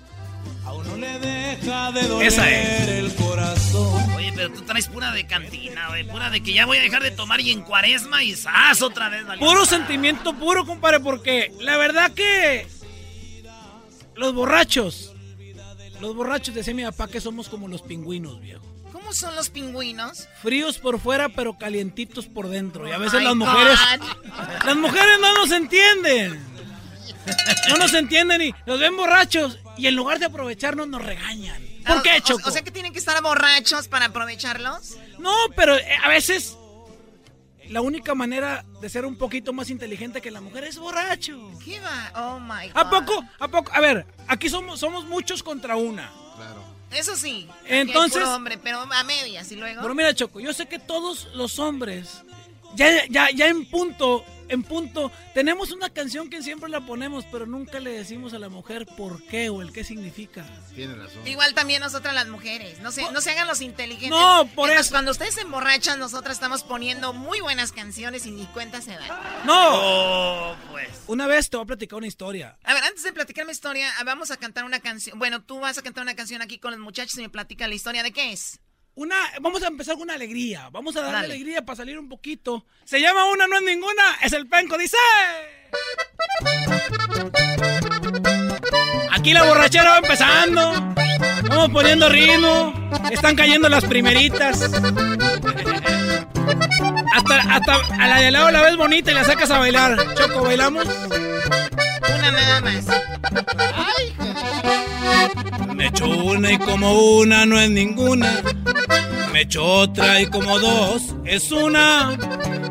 Aún 0.67 0.87
no 0.87 0.97
le 0.97 1.19
deja 1.19 1.91
de 1.93 2.03
doler 2.07 2.29
Esa 2.29 2.51
es. 2.51 2.89
el 2.89 3.15
corazón. 3.15 4.11
Oye, 4.15 4.31
pero 4.37 4.53
tú 4.53 4.61
traes 4.63 4.89
pura 4.89 5.11
de 5.13 5.27
cantina, 5.27 5.89
güey. 5.89 6.07
Pura 6.07 6.29
de 6.29 6.43
que 6.43 6.53
ya 6.53 6.67
voy 6.67 6.77
a 6.77 6.83
dejar 6.83 7.03
de 7.03 7.11
tomar 7.13 7.41
y 7.41 7.51
en 7.51 7.63
cuaresma 7.63 8.23
y 8.23 8.35
¡zas! 8.35 8.83
otra 8.83 9.09
vez. 9.09 9.25
Puro 9.39 9.65
sentimiento 9.65 10.35
puro, 10.35 10.67
compadre, 10.67 11.01
porque 11.01 11.51
la 11.61 11.79
verdad 11.79 12.13
que 12.13 12.67
los 14.17 14.35
borrachos, 14.35 15.15
los 16.01 16.15
borrachos, 16.15 16.55
decía 16.55 16.75
mi 16.75 16.85
papá 16.85 17.09
que 17.09 17.21
somos 17.21 17.49
como 17.49 17.69
los 17.69 17.83
pingüinos, 17.83 18.41
viejo. 18.41 18.65
¿Cómo 18.93 19.13
son 19.13 19.35
los 19.35 19.51
pingüinos? 19.51 20.27
Fríos 20.43 20.79
por 20.79 20.99
fuera, 20.99 21.29
pero 21.29 21.59
calientitos 21.59 22.27
por 22.27 22.49
dentro. 22.49 22.89
Y 22.89 22.93
a 22.93 22.99
veces 22.99 23.23
las 23.23 23.37
mujeres. 23.37 23.79
Las 24.65 24.77
mujeres 24.77 25.19
no 25.21 25.35
nos 25.35 25.51
entienden. 25.51 26.43
No 27.69 27.77
nos 27.77 27.95
entienden 27.95 28.43
y 28.43 28.55
nos 28.67 28.81
ven 28.81 28.97
borrachos. 28.97 29.59
Y 29.77 29.87
en 29.87 29.97
lugar 29.97 30.19
de 30.19 30.27
aprovecharnos, 30.27 30.89
nos 30.89 31.03
regañan. 31.03 31.63
¿Por 31.87 32.03
qué, 32.03 32.21
Choco? 32.23 32.49
O, 32.49 32.53
sea 32.53 32.63
que 32.63 32.71
tienen 32.71 32.93
que 32.93 32.99
estar 32.99 33.21
borrachos 33.23 33.89
para 33.89 34.07
aprovecharlos. 34.07 34.97
No, 35.19 35.35
pero 35.55 35.77
eh, 35.77 35.87
a 36.03 36.09
veces. 36.09 36.57
La 37.71 37.81
única 37.81 38.15
manera 38.15 38.65
de 38.81 38.89
ser 38.89 39.05
un 39.05 39.17
poquito 39.17 39.53
más 39.53 39.71
inteligente 39.71 40.21
que 40.21 40.31
la 40.31 40.41
mujer 40.41 40.65
es 40.65 40.79
borracho. 40.79 41.51
¿Qué 41.65 41.81
va? 41.81 42.13
Oh 42.15 42.41
my 42.41 42.69
God. 42.69 42.77
¿A 42.77 42.91
poco? 42.91 43.25
¿A 43.39 43.49
poco? 43.49 43.73
A 43.75 43.81
ver, 43.81 44.07
aquí 44.29 44.49
somos, 44.49 44.81
somos 44.81 45.05
muchos 45.05 45.43
contra 45.43 45.77
una. 45.77 46.13
Claro. 46.37 46.63
Eso 46.93 47.17
sí. 47.17 47.49
Entonces. 47.67 48.23
hombre, 48.25 48.59
pero 48.59 48.81
a 48.81 49.05
medias 49.05 49.51
y 49.51 49.57
luego. 49.57 49.83
Pero 49.83 49.95
mira, 49.95 50.15
Choco, 50.15 50.41
yo 50.41 50.53
sé 50.53 50.67
que 50.67 50.79
todos 50.79 51.29
los 51.35 51.59
hombres, 51.59 52.23
ya, 52.75 53.07
ya, 53.09 53.31
ya 53.31 53.49
en 53.49 53.65
punto, 53.67 54.25
en 54.49 54.63
punto, 54.63 55.11
tenemos 55.35 55.73
una 55.73 55.91
canción 55.91 56.31
que 56.31 56.43
siempre 56.43 56.69
la 56.69 56.81
ponemos, 56.81 57.25
pero 57.31 57.47
nunca 57.47 57.81
le 57.81 57.91
decimos 57.91 58.33
a 58.33 58.39
la 58.39 58.49
mujer 58.49 58.87
por 58.97 59.23
qué 59.25 59.49
o 59.51 59.61
el 59.61 59.73
qué 59.73 59.83
significa. 59.83 60.45
Tiene 60.75 60.95
razón. 60.95 61.27
Igual 61.27 61.55
también 61.55 61.81
nosotras 61.81 62.15
las 62.15 62.29
mujeres. 62.29 62.81
No 62.81 62.93
se, 62.93 63.11
no 63.11 63.21
se 63.21 63.31
hagan 63.31 63.49
los 63.49 63.61
inteligentes. 63.61 64.11
No, 64.11 64.49
por 64.55 64.71
eso. 64.71 64.91
Cuando 64.91 65.11
ustedes 65.11 65.35
se 65.35 65.41
emborrachan, 65.41 65.99
nosotras 65.99 66.37
estamos 66.37 66.63
poniendo 66.63 67.13
muy 67.13 67.41
buenas 67.41 67.73
canciones 67.73 68.27
y 68.27 68.31
ni 68.31 68.47
cuenta 68.47 68.81
se 68.81 68.93
dan. 68.93 69.09
No. 69.45 69.71
Oh, 69.73 70.57
pues. 70.71 70.89
Una 71.09 71.27
vez 71.27 71.51
te 71.51 71.57
voy 71.57 71.65
a 71.65 71.67
platicar 71.67 71.97
una 71.99 72.07
historia. 72.07 72.57
A 72.63 72.75
ver, 72.75 72.85
antes 72.85 73.03
de 73.03 73.13
platicar 73.13 73.47
mi 73.47 73.53
historia, 73.53 73.91
vamos 74.05 74.31
a 74.31 74.37
cantar 74.37 74.65
una 74.65 74.81
canción. 74.81 75.19
Bueno, 75.19 75.43
tú 75.43 75.61
vas 75.61 75.79
a 75.79 75.83
cantar 75.83 76.03
una 76.03 76.15
canción 76.15 76.43
aquí 76.43 76.59
con 76.59 76.71
los 76.71 76.81
muchachos 76.81 77.19
y 77.19 77.23
me 77.23 77.29
platica 77.29 77.67
la 77.69 77.75
historia 77.75 78.03
de 78.03 78.13
qué 78.13 78.33
es. 78.33 78.61
Una, 78.97 79.15
vamos 79.43 79.63
a 79.63 79.67
empezar 79.67 79.95
con 79.95 80.05
una 80.05 80.15
alegría. 80.15 80.71
Vamos 80.73 80.97
a 80.97 81.03
darle 81.03 81.19
alegría 81.19 81.61
para 81.63 81.77
salir 81.77 81.99
un 81.99 82.09
poquito. 82.09 82.65
Se 82.85 82.99
llama 82.99 83.27
Una, 83.27 83.47
no 83.47 83.57
es 83.57 83.63
ninguna. 83.63 84.03
Es 84.23 84.33
el 84.33 84.47
penco, 84.49 84.79
dice. 84.79 84.97
Aquí 89.13 89.35
la 89.35 89.45
borrachera 89.45 89.91
va 89.91 89.99
empezando. 89.99 90.95
Vamos 91.47 91.69
poniendo 91.69 92.09
ritmo. 92.09 92.73
Están 93.11 93.37
cayendo 93.37 93.69
las 93.69 93.85
primeritas. 93.85 94.63
Hasta, 97.13 97.55
hasta 97.55 97.75
a 98.01 98.07
la 98.09 98.21
de 98.23 98.31
lado 98.31 98.51
la 98.51 98.63
ves 98.63 98.77
bonita 98.79 99.11
y 99.11 99.15
la 99.15 99.25
sacas 99.25 99.51
a 99.51 99.59
bailar. 99.59 100.15
Choco, 100.15 100.41
¿bailamos? 100.41 100.87
Una 100.87 102.31
nada 102.31 102.61
más. 102.63 102.87
Ay, 103.75 104.17
me 105.75 105.87
echo 105.87 106.07
una 106.09 106.53
y 106.53 106.59
como 106.59 106.93
una 107.19 107.47
no 107.47 107.59
es 107.61 107.71
ninguna. 107.71 108.43
Me 109.33 109.43
echo 109.43 109.65
otra 109.65 110.21
y 110.21 110.27
como 110.27 110.59
dos 110.59 111.15
es 111.25 111.53
una. 111.53 112.17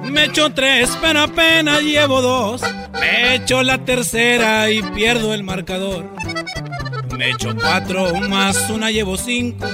Me 0.03 0.25
echo 0.25 0.51
tres, 0.53 0.89
pero 1.01 1.21
apenas 1.21 1.81
llevo 1.81 2.21
dos. 2.21 2.61
Me 2.99 3.35
echo 3.35 3.61
la 3.63 3.77
tercera 3.85 4.69
y 4.71 4.81
pierdo 4.81 5.33
el 5.33 5.43
marcador. 5.43 6.09
Me 7.17 7.29
echo 7.29 7.55
cuatro 7.55 8.13
más 8.21 8.69
una 8.69 8.91
llevo 8.91 9.17
cinco. 9.17 9.67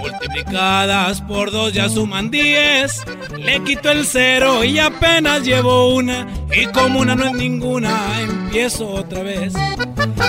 Multiplicadas 0.00 1.20
por 1.22 1.50
dos 1.50 1.72
ya 1.72 1.88
suman 1.88 2.30
diez. 2.30 3.02
Le 3.38 3.62
quito 3.64 3.90
el 3.90 4.04
cero 4.04 4.64
y 4.64 4.78
apenas 4.78 5.42
llevo 5.42 5.94
una. 5.94 6.26
Y 6.54 6.66
como 6.66 7.00
una 7.00 7.14
no 7.14 7.24
es 7.24 7.32
ninguna, 7.32 8.20
empiezo 8.20 8.88
otra 8.88 9.22
vez. 9.22 9.54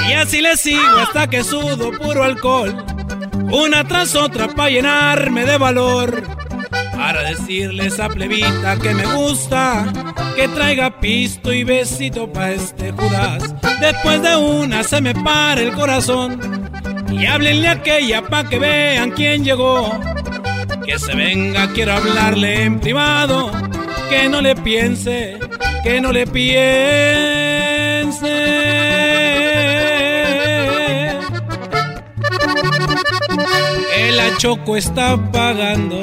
Y 0.09 0.13
así 0.13 0.41
le 0.41 0.55
sigo 0.57 0.97
hasta 0.97 1.29
que 1.29 1.43
sudo 1.43 1.91
puro 1.97 2.23
alcohol. 2.23 2.85
Una 3.51 3.83
tras 3.87 4.15
otra 4.15 4.47
para 4.47 4.69
llenarme 4.69 5.45
de 5.45 5.57
valor. 5.57 6.23
Para 6.99 7.23
decirle 7.23 7.83
a 7.83 7.87
esa 7.87 8.09
plebita 8.09 8.77
que 8.77 8.93
me 8.93 9.05
gusta, 9.15 9.87
que 10.35 10.49
traiga 10.49 10.99
pisto 10.99 11.53
y 11.53 11.63
besito 11.63 12.31
pa' 12.31 12.51
este 12.51 12.91
Judas. 12.91 13.55
Después 13.79 14.21
de 14.21 14.35
una 14.35 14.83
se 14.83 14.99
me 14.99 15.15
para 15.15 15.61
el 15.61 15.71
corazón. 15.71 16.69
Y 17.09 17.25
háblenle 17.25 17.69
a 17.69 17.71
aquella 17.71 18.21
pa' 18.21 18.49
que 18.49 18.59
vean 18.59 19.11
quién 19.11 19.45
llegó. 19.45 19.97
Que 20.85 20.99
se 20.99 21.15
venga, 21.15 21.71
quiero 21.73 21.93
hablarle 21.93 22.63
en 22.63 22.81
privado. 22.81 23.49
Que 24.09 24.27
no 24.27 24.41
le 24.41 24.55
piense, 24.57 25.39
que 25.83 26.01
no 26.01 26.11
le 26.11 26.27
piense. 26.27 27.39
El 33.95 34.19
achoco 34.19 34.75
está 34.75 35.15
pagando. 35.31 36.01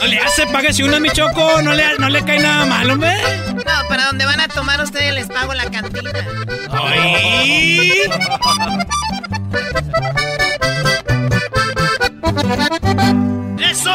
No 0.00 0.06
le 0.06 0.18
hace, 0.20 0.46
págase 0.46 0.84
una, 0.84 1.00
mi 1.00 1.10
choco. 1.10 1.60
No 1.62 1.74
le, 1.74 1.84
no 1.98 2.08
le 2.08 2.24
cae 2.24 2.40
nada 2.40 2.66
mal, 2.66 2.90
hombre. 2.90 3.16
No, 3.54 3.88
para 3.88 4.06
donde 4.06 4.24
van 4.24 4.40
a 4.40 4.48
tomar 4.48 4.80
ustedes 4.80 5.12
les 5.14 5.26
pago 5.26 5.54
la 5.54 5.68
cantina. 5.70 6.10
¡Ay! 6.70 8.02
¡Eso! 13.58 13.90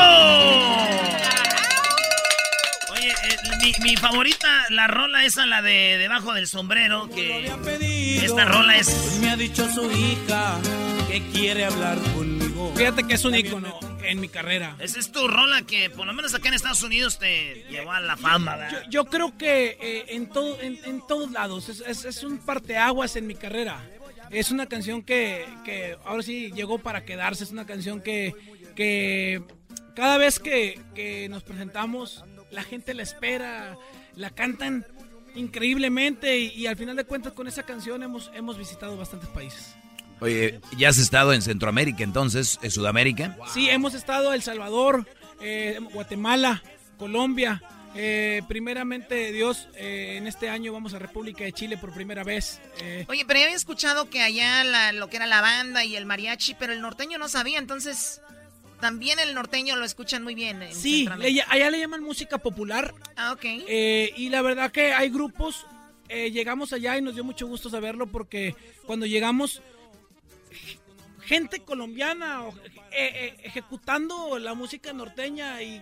Oye, 2.92 3.12
eh, 3.12 3.38
mi, 3.62 3.74
mi, 3.82 3.96
favorita, 3.96 4.66
la 4.70 4.88
rola 4.88 5.24
esa, 5.24 5.46
la 5.46 5.62
de 5.62 5.98
debajo 5.98 6.34
del 6.34 6.48
sombrero, 6.48 7.10
que 7.10 7.48
esta 8.24 8.46
rola 8.46 8.76
es... 8.76 9.20
Me 9.22 9.32
ha 9.32 9.38
dicho 9.38 9.68
su 9.72 9.90
hija 9.92 10.60
que 11.08 11.22
quiere 11.32 11.66
hablar 11.66 11.98
conmigo. 12.14 12.74
Fíjate 12.76 13.04
que 13.04 13.14
es 13.14 13.26
un 13.26 13.36
ícono. 13.36 13.93
En 14.04 14.20
mi 14.20 14.30
carrera. 14.30 14.76
Esa 14.80 15.00
es 15.00 15.12
tu 15.12 15.28
rola 15.28 15.64
que 15.64 15.90
por 15.90 16.06
lo 16.06 16.14
menos 16.14 16.34
acá 16.34 16.50
en 16.50 16.56
Estados 16.56 16.84
Unidos 16.84 17.20
te 17.20 17.66
llevó 17.70 17.92
a 17.92 18.00
la 18.00 18.18
fama, 18.18 18.56
¿verdad? 18.56 18.84
Yo, 18.90 19.06
creo 19.06 19.38
que 19.38 19.78
eh, 19.82 20.06
en, 20.10 20.28
todo, 20.30 20.60
en, 20.62 21.02
todos 21.08 21.32
lados 21.32 21.70
es, 21.70 21.82
es, 21.82 22.06
es 22.06 22.24
un 22.24 22.38
parteaguas 22.40 23.16
en 23.16 23.28
mi 23.28 23.36
carrera. 23.36 23.84
Es 24.30 24.52
una 24.52 24.66
canción 24.66 25.04
que, 25.04 25.46
que 25.64 25.98
ahora 26.06 26.24
sí 26.24 26.52
llegó 26.54 26.80
para 26.80 27.06
quedarse. 27.06 27.44
Es 27.44 27.52
una 27.52 27.66
canción 27.66 28.02
que, 28.02 28.34
que 28.76 29.44
cada 29.96 30.18
vez 30.18 30.40
que, 30.40 30.80
que 30.96 31.30
nos 31.30 31.44
presentamos, 31.44 32.24
la 32.50 32.64
gente 32.64 32.94
la 32.94 33.04
espera, 33.04 33.78
la 34.16 34.30
cantan 34.32 34.86
increíblemente 35.36 36.38
y, 36.40 36.68
al 36.68 36.76
final 36.76 36.96
de 36.96 37.06
cuentas 37.06 37.34
con 37.34 37.48
esa 37.48 37.64
canción 37.64 38.04
hemos, 38.04 38.32
hemos 38.34 38.58
visitado 38.58 38.98
bastantes 38.98 39.30
países. 39.30 39.76
Oye, 40.20 40.60
¿ya 40.78 40.90
has 40.90 40.98
estado 40.98 41.34
en 41.34 41.42
Centroamérica 41.42 42.04
entonces, 42.04 42.60
en 42.62 42.72
Sudamérica? 42.72 43.38
Sí, 43.54 43.70
hemos 43.70 43.94
estado 43.94 44.30
en 44.30 44.36
El 44.36 44.44
Salvador, 44.44 45.08
eh, 45.42 45.80
Guatemala, 45.94 46.64
Colombia. 46.98 47.62
Eh, 47.96 48.42
primeramente, 48.48 49.32
Dios, 49.32 49.68
eh, 49.76 50.16
en 50.18 50.26
este 50.26 50.50
año 50.50 50.74
vamos 50.74 50.94
a 50.94 51.00
República 51.00 51.44
de 51.44 51.52
Chile 51.52 51.78
por 51.78 51.94
primera 51.94 52.24
vez. 52.24 52.60
Oye, 53.08 53.26
pero 53.26 53.40
yo 53.40 53.46
había 53.46 53.56
escuchado 53.56 54.10
que 54.10 54.22
allá 54.22 54.92
lo 54.94 55.10
que 55.10 55.18
era 55.18 55.28
la 55.28 55.42
banda 55.42 55.84
y 55.84 55.96
el 55.96 56.06
mariachi, 56.06 56.56
pero 56.56 56.74
el 56.74 56.82
norteño 56.82 57.18
no 57.18 57.28
sabía, 57.28 57.60
entonces 57.60 58.22
también 58.84 59.18
el 59.20 59.34
norteño 59.34 59.78
lo 59.78 59.86
escuchan 59.86 60.24
muy 60.24 60.36
bien. 60.36 60.62
En 60.62 60.76
sí, 60.76 61.08
allá 61.48 61.72
le 61.72 61.80
llaman 61.80 62.04
música 62.04 62.38
popular. 62.38 62.94
Ah, 63.16 63.32
ok. 63.32 63.46
Eh, 63.46 64.12
y 64.18 64.28
la 64.28 64.42
verdad 64.42 64.74
que 64.74 64.92
hay 64.92 65.10
grupos, 65.10 65.66
eh, 66.10 66.32
llegamos 66.32 66.74
allá 66.74 66.98
y 66.98 67.02
nos 67.02 67.16
dio 67.16 67.24
mucho 67.24 67.48
gusto 67.48 67.70
saberlo 67.70 68.08
porque 68.08 68.58
cuando 68.86 69.06
llegamos, 69.06 69.62
gente 71.26 71.62
colombiana 71.62 72.44
eh, 72.92 73.36
ejecutando 73.44 74.38
la 74.40 74.54
música 74.54 74.94
norteña 74.94 75.62
y, 75.62 75.82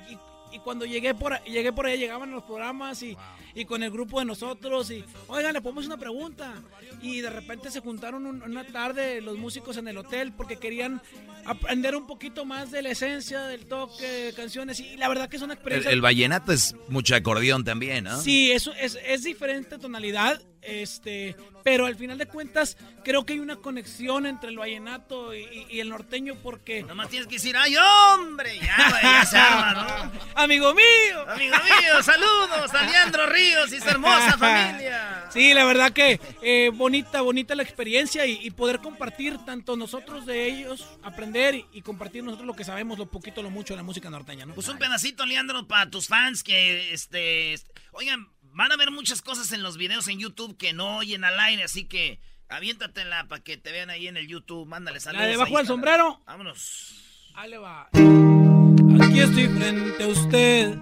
y 0.52 0.60
cuando 0.60 0.86
llegué 0.86 1.14
por, 1.14 1.42
llegué 1.44 1.72
por 1.72 1.86
allá 1.86 1.96
llegaban 1.96 2.32
los 2.32 2.44
programas 2.44 3.02
y, 3.04 3.16
y 3.56 3.66
con 3.66 3.84
el 3.84 3.92
grupo 3.92 4.20
de 4.20 4.26
nosotros 4.26 4.92
y, 4.92 5.04
oigan, 5.28 5.54
le 5.54 5.62
ponemos 5.62 5.86
una 5.86 5.98
pregunta. 5.98 6.54
Y 7.02 7.22
de 7.22 7.30
repente 7.30 7.72
se 7.72 7.80
juntaron 7.80 8.26
una 8.26 8.66
tarde 8.66 9.22
los 9.22 9.38
músicos 9.38 9.78
en 9.78 9.88
el 9.88 9.98
hotel 9.98 10.34
porque 10.34 10.58
querían 10.58 11.02
aprender 11.46 11.96
un 11.96 12.06
poquito 12.06 12.46
más 12.46 12.72
de 12.72 12.82
la 12.82 12.90
esencia 12.90 13.44
del 13.44 13.66
toque 13.66 14.06
de 14.06 14.34
canciones 14.34 14.80
y 14.80 14.98
la 14.98 15.08
verdad 15.08 15.30
que 15.30 15.38
es 15.38 15.42
una 15.42 15.54
experiencia... 15.54 15.92
El, 15.92 16.02
vallenato 16.02 16.52
es 16.52 16.76
mucho 16.90 17.16
acordeón 17.16 17.64
también, 17.64 18.04
¿no? 18.04 18.20
Sí, 18.22 18.52
eso 18.52 18.74
es, 18.74 18.98
es 19.06 19.24
diferente 19.24 19.78
tonalidad 19.78 20.42
este, 20.62 21.36
pero 21.64 21.86
al 21.86 21.96
final 21.96 22.18
de 22.18 22.28
cuentas, 22.28 22.78
creo 23.04 23.26
que 23.26 23.34
hay 23.34 23.40
una 23.40 23.56
conexión 23.56 24.26
entre 24.26 24.50
el 24.50 24.58
vallenato 24.58 25.34
y, 25.34 25.80
el 25.80 25.90
norteño 25.90 26.36
porque. 26.36 26.84
Nomás 26.84 27.10
tienes 27.10 27.28
que 27.28 27.36
decir, 27.36 27.56
¡ay, 27.58 27.76
hombre! 27.78 28.60
Ya, 28.60 29.26
se 29.26 29.38
arma, 29.38 29.74
¿no? 29.74 30.12
¡Amigo 30.36 30.74
mío! 30.74 31.22
¡Amigo 31.28 31.56
mío! 31.56 32.04
¡Saludos 32.04 32.74
a 32.74 32.84
Leandro 32.86 33.26
Ríos 33.28 33.72
y 33.74 33.80
su 33.80 33.90
hermosa 33.90 34.38
familia! 34.38 35.26
Sí, 35.32 35.54
la 35.54 35.66
verdad 35.66 35.92
que 35.92 36.20
eh, 36.42 36.72
bonita, 36.74 37.22
bonita 37.22 37.56
la 37.56 37.64
experiencia 37.64 38.26
y, 38.26 38.52
poder 38.52 38.80
compartir 38.80 39.38
tanto 39.46 39.78
nosotros 39.78 40.26
de 40.26 40.46
ellos, 40.48 40.86
aprender 41.04 41.56
y, 41.56 41.82
compartir 41.82 42.24
nosotros 42.24 42.46
lo 42.46 42.56
que 42.56 42.64
sabemos, 42.64 43.00
lo 43.00 43.10
poquito, 43.10 43.42
lo 43.42 43.50
mucho 43.50 43.74
de 43.74 43.78
la 43.78 43.84
música 43.84 44.10
norteña, 44.10 44.46
¿no? 44.46 44.54
Pues 44.54 44.68
un 44.68 44.78
pedacito, 44.78 45.26
Leandro, 45.26 45.68
para 45.68 45.90
tus 45.90 46.08
fans 46.08 46.44
que, 46.44 46.94
este. 46.94 47.56
Oigan 47.94 48.30
Van 48.54 48.72
a 48.72 48.76
ver 48.76 48.92
muchas 48.92 49.22
cosas 49.22 49.54
en 49.54 49.64
los 49.64 49.78
videos 49.78 50.10
en 50.10 50.20
YouTube 50.20 50.58
que 50.58 50.74
no 50.74 50.98
oyen 50.98 51.24
al 51.24 51.40
aire, 51.40 51.64
así 51.64 51.86
que 51.86 52.20
aviéntatela 52.50 53.28
para 53.30 53.42
que 53.42 53.56
te 53.56 53.72
vean 53.72 53.90
ahí 53.90 54.08
en 54.08 54.18
el 54.18 54.28
YouTube. 54.28 54.68
Mándale 54.68 55.00
saludos. 55.00 55.24
¿La 55.24 55.32
debajo 55.32 55.58
del 55.58 55.68
sombrero? 55.68 56.22
Vámonos. 56.26 56.94
Ahí 57.34 57.54
va. 57.54 57.88
Aquí 57.94 59.20
estoy 59.20 59.48
frente 59.48 60.04
a 60.04 60.08
usted, 60.08 60.78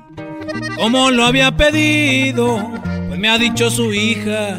como 0.77 1.11
lo 1.11 1.25
había 1.25 1.55
pedido. 1.55 2.57
Pues 3.07 3.19
me 3.19 3.29
ha 3.29 3.37
dicho 3.37 3.69
su 3.69 3.93
hija 3.93 4.57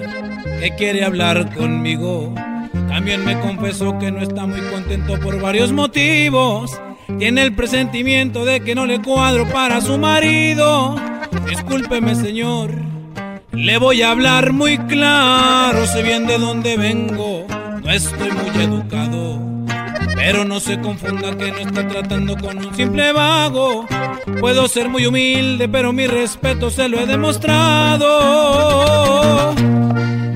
que 0.61 0.73
quiere 0.79 1.05
hablar 1.05 1.53
conmigo. 1.57 2.33
También 2.73 3.25
me 3.25 3.41
confesó 3.41 3.99
que 3.99 4.13
no 4.13 4.21
está 4.21 4.47
muy 4.47 4.61
contento 4.71 5.19
por 5.19 5.41
varios 5.41 5.73
motivos. 5.73 6.71
Tiene 7.19 7.43
el 7.43 7.57
presentimiento 7.57 8.45
de 8.45 8.61
que 8.61 8.77
no 8.77 8.87
le 8.87 9.03
cuadro 9.03 9.49
para 9.49 9.81
su 9.81 9.99
marido. 9.99 10.95
Discúlpeme, 11.49 12.15
señor 12.15 12.90
le 13.53 13.79
voy 13.79 14.03
a 14.03 14.11
hablar 14.11 14.53
muy 14.53 14.79
claro, 14.79 15.87
sé 15.87 16.03
bien 16.03 16.27
de 16.27 16.39
dónde 16.39 16.77
vengo, 16.77 17.47
no 17.83 17.91
estoy 17.91 18.31
muy 18.31 18.63
educado. 18.63 19.41
Pero 20.15 20.45
no 20.45 20.61
se 20.61 20.79
confunda 20.81 21.37
que 21.37 21.51
no 21.51 21.59
está 21.59 21.89
tratando 21.89 22.37
con 22.37 22.59
un 22.59 22.75
simple 22.75 23.11
vago. 23.13 23.87
Puedo 24.39 24.69
ser 24.69 24.91
muy 24.91 25.07
humilde, 25.07 25.67
pero 25.67 25.95
mi 25.95 26.07
respeto 26.07 26.71
se 26.71 26.89
lo 26.89 27.01
he 27.01 27.07
demostrado. 27.07 28.05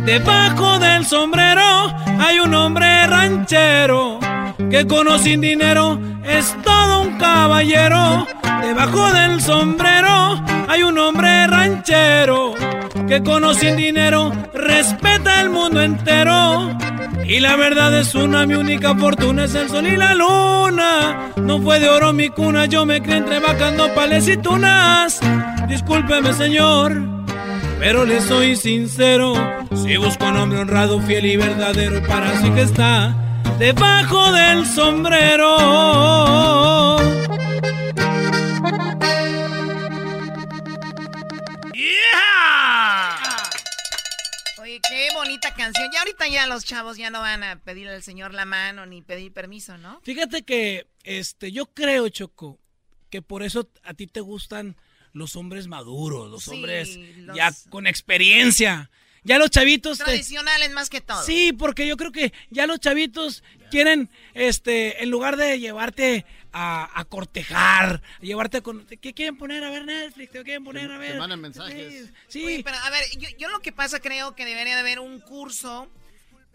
Debajo 0.07 0.79
del 0.79 1.05
sombrero 1.05 1.95
hay 2.19 2.39
un 2.41 2.55
hombre 2.55 3.07
ranchero 3.07 4.14
que 4.75 4.89
con 4.89 5.07
sin 5.21 5.41
dinero 5.41 6.01
es 6.25 6.53
todo 6.65 7.03
un 7.03 7.17
caballero. 7.17 8.27
Debajo 8.61 9.13
del 9.13 9.41
sombrero 9.41 10.43
hay 10.67 10.83
un 10.83 10.99
hombre 10.99 11.47
ranchero 11.47 12.55
que 13.07 13.23
con 13.23 13.55
sin 13.55 13.77
dinero 13.77 14.33
respeta 14.53 15.43
el 15.43 15.51
mundo 15.51 15.81
entero. 15.81 16.77
Y 17.25 17.39
la 17.39 17.55
verdad 17.55 17.97
es 17.97 18.17
una, 18.17 18.47
mi 18.47 18.55
única 18.55 18.97
fortuna 18.97 19.45
es 19.45 19.55
el 19.55 19.69
sol 19.69 19.87
y 19.87 19.97
la 19.97 20.13
luna. 20.17 21.31
No 21.37 21.63
fue 21.63 21.79
de 21.79 21.89
oro 21.89 22.13
mi 22.13 22.31
cuna, 22.31 22.67
yo 22.67 22.85
me 22.85 23.01
crié 23.01 23.19
entre 23.19 23.39
vacas, 23.39 23.75
nopales 23.75 24.27
y 24.27 24.37
tunas. 24.39 25.21
Discúlpeme, 25.69 26.33
señor, 26.33 27.01
pero 27.79 28.05
le 28.05 28.21
soy 28.21 28.57
sincero. 28.57 29.35
Si 29.85 29.97
busco 29.99 30.27
un 30.27 30.37
hombre 30.37 30.59
honrado, 30.59 31.01
fiel 31.01 31.27
y 31.27 31.37
verdadero, 31.37 32.03
para 32.09 32.31
así 32.31 32.51
que 32.51 32.63
está 32.63 33.15
debajo 33.59 34.33
del 34.33 34.67
sombrero. 34.67 35.57
Oye, 44.59 44.81
qué 44.89 45.09
bonita 45.15 45.55
canción. 45.55 45.91
Ya 45.93 46.01
ahorita 46.01 46.29
ya 46.29 46.47
los 46.47 46.65
chavos 46.65 46.97
ya 46.97 47.11
no 47.11 47.21
van 47.21 47.43
a 47.43 47.61
pedirle 47.61 47.95
al 47.95 48.03
señor 48.03 48.35
la 48.35 48.45
mano 48.45 48.87
ni 48.87 49.03
pedir 49.03 49.33
permiso, 49.33 49.79
¿no? 49.79 50.01
Fíjate 50.03 50.43
que 50.43 50.87
este 51.03 51.53
yo 51.53 51.67
creo, 51.67 52.09
Choco, 52.09 52.59
que 53.11 53.23
por 53.23 53.43
eso 53.43 53.69
a 53.83 53.95
ti 53.95 54.07
te 54.07 54.21
gustan 54.21 54.77
los 55.13 55.37
hombres 55.37 55.69
maduros, 55.69 56.31
los 56.31 56.49
hombres 56.49 56.99
ya 57.35 57.53
con 57.71 57.87
experiencia. 57.87 58.91
Ya 59.25 59.39
los 59.39 59.51
chavitos. 59.51 59.99
Tradicionales 59.99 60.71
más 60.73 60.91
que 60.91 61.01
todo. 61.01 61.23
Sí, 61.23 61.53
porque 61.53 61.87
yo 61.87 61.97
creo 61.97 62.13
que 62.13 62.33
ya 62.51 62.67
los 62.67 62.79
chavitos 62.79 63.43
quieren, 63.71 64.11
este, 64.35 65.03
en 65.03 65.11
lugar 65.11 65.37
de 65.37 65.59
llevarte 65.59 66.27
a, 66.53 67.05
cortejar, 67.09 68.03
llevarte 68.21 68.63
con. 68.63 68.87
¿Qué 68.87 69.15
quieren 69.15 69.37
poner 69.37 69.65
a 69.65 69.71
ver 69.71 69.85
Netflix? 69.85 70.31
¿Qué 70.31 70.45
quieren 70.45 70.63
poner 70.63 70.91
a 70.91 70.99
ver? 70.99 71.13
Te 71.13 71.19
mandan 71.19 71.41
mensajes. 71.41 72.11
Sí. 72.29 72.63
pero 72.63 72.77
a 72.77 72.91
ver, 72.91 73.03
yo, 73.39 73.49
lo 73.49 73.61
que 73.61 73.73
pasa 73.73 73.99
creo 73.99 74.37
que 74.37 74.45
debería 74.45 74.75
de 74.75 74.81
haber 74.81 75.01
un 75.01 75.21
curso 75.21 75.89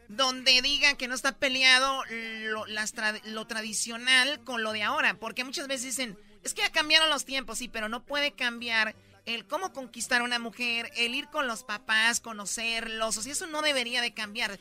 donde 0.07 0.61
digan 0.61 0.95
que 0.95 1.07
no 1.07 1.15
está 1.15 1.33
peleado 1.33 2.03
lo, 2.05 2.65
lo 2.67 3.47
tradicional 3.47 4.43
con 4.43 4.63
lo 4.63 4.71
de 4.73 4.83
ahora. 4.83 5.15
Porque 5.15 5.43
muchas 5.43 5.67
veces 5.67 5.85
dicen, 5.97 6.17
es 6.43 6.53
que 6.53 6.61
ya 6.61 6.71
cambiaron 6.71 7.09
los 7.09 7.25
tiempos, 7.25 7.57
sí, 7.57 7.67
pero 7.67 7.89
no 7.89 8.03
puede 8.03 8.31
cambiar 8.31 8.95
el 9.35 9.45
cómo 9.45 9.73
conquistar 9.73 10.21
a 10.21 10.23
una 10.23 10.39
mujer, 10.39 10.91
el 10.95 11.15
ir 11.15 11.27
con 11.27 11.47
los 11.47 11.63
papás, 11.63 12.19
conocerlos, 12.19 13.17
o 13.17 13.21
sea, 13.21 13.31
eso 13.31 13.47
no 13.47 13.61
debería 13.61 14.01
de 14.01 14.13
cambiar. 14.13 14.59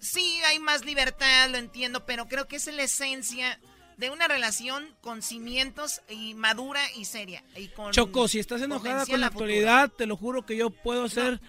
Sí, 0.00 0.40
hay 0.46 0.58
más 0.58 0.84
libertad, 0.84 1.48
lo 1.50 1.58
entiendo, 1.58 2.04
pero 2.04 2.26
creo 2.26 2.48
que 2.48 2.56
es 2.56 2.66
la 2.66 2.82
esencia 2.82 3.58
de 3.96 4.10
una 4.10 4.26
relación 4.26 4.84
con 5.00 5.22
cimientos 5.22 6.02
y 6.08 6.34
madura 6.34 6.80
y 6.96 7.04
seria. 7.04 7.44
Y 7.56 7.68
con 7.68 7.92
Choco, 7.92 8.26
si 8.26 8.40
estás 8.40 8.60
enojada 8.62 9.06
con 9.06 9.20
la 9.20 9.28
actualidad, 9.28 9.90
te 9.90 10.06
lo 10.06 10.16
juro 10.16 10.44
que 10.44 10.56
yo 10.56 10.70
puedo 10.70 11.08
ser, 11.08 11.40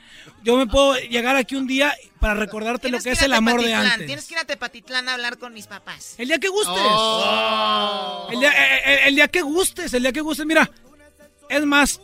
yo 0.43 0.55
me 0.57 0.67
puedo 0.67 0.95
llegar 0.95 1.35
aquí 1.35 1.55
un 1.55 1.65
día 1.65 1.95
para 2.19 2.35
recordarte 2.35 2.89
lo 2.89 2.99
que, 2.99 3.11
es 3.11 3.21
el 3.23 3.33
amor 3.33 3.63
de 3.63 3.73
antes. 3.73 4.05
Tienes 4.05 4.27
que 4.27 4.35
ir 4.35 4.39
a 4.39 4.45
Tepatitlán 4.45 5.09
a 5.09 5.15
hablar 5.15 5.39
con 5.39 5.53
mis 5.53 5.65
papás. 5.65 6.15
El 6.19 6.27
día 6.27 6.37
que 6.37 6.49
gustes. 6.49 6.75
Oh. 6.77 8.27
El, 8.31 8.39
día, 8.39 8.51
eh, 8.51 8.81
eh, 8.85 8.99
el 9.07 9.15
día 9.15 9.27
que 9.27 9.41
gustes, 9.41 9.93
el 9.93 10.03
día 10.03 10.13
que 10.13 10.21
gustes, 10.21 10.45
mira. 10.45 10.69
Es 11.49 11.65
más, 11.65 11.99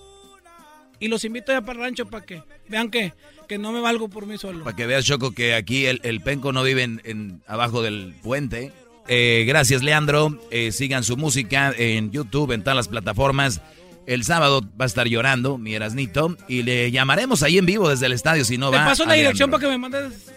y 0.99 1.07
los 1.07 1.23
invito 1.23 1.51
ya 1.51 1.61
para 1.61 1.79
el 1.79 1.85
rancho 1.85 2.05
para 2.05 2.25
que 2.25 2.43
vean 2.67 2.89
que, 2.89 3.13
que 3.47 3.57
no 3.57 3.71
me 3.71 3.79
valgo 3.79 4.09
por 4.09 4.25
mí 4.25 4.37
solo. 4.37 4.63
Para 4.63 4.75
que 4.75 4.85
veas, 4.85 5.05
Choco, 5.05 5.31
que 5.31 5.53
aquí 5.53 5.85
el, 5.85 6.01
el 6.03 6.21
penco 6.21 6.51
no 6.51 6.63
vive 6.63 6.83
en, 6.83 7.41
abajo 7.47 7.81
del 7.81 8.15
puente. 8.21 8.71
Eh, 9.07 9.45
gracias, 9.47 9.81
Leandro. 9.81 10.39
Eh, 10.51 10.71
sigan 10.71 11.03
su 11.03 11.17
música 11.17 11.73
en 11.75 12.11
YouTube, 12.11 12.51
en 12.51 12.61
todas 12.61 12.75
las 12.75 12.87
plataformas. 12.87 13.61
El 14.05 14.23
sábado 14.23 14.61
va 14.79 14.85
a 14.85 14.87
estar 14.87 15.07
llorando, 15.07 15.57
mi 15.57 15.75
Erasnito, 15.75 16.35
y 16.47 16.63
le 16.63 16.91
llamaremos 16.91 17.43
ahí 17.43 17.57
en 17.57 17.65
vivo 17.65 17.89
desde 17.89 18.07
el 18.07 18.13
estadio 18.13 18.43
si 18.43 18.57
no 18.57 18.71
va. 18.71 18.79
Te 18.79 18.85
paso 18.85 19.05
la 19.05 19.13
dirección 19.13 19.49
para 19.51 19.61
que 19.61 19.67
me 19.67 19.77
mandes. 19.77 20.31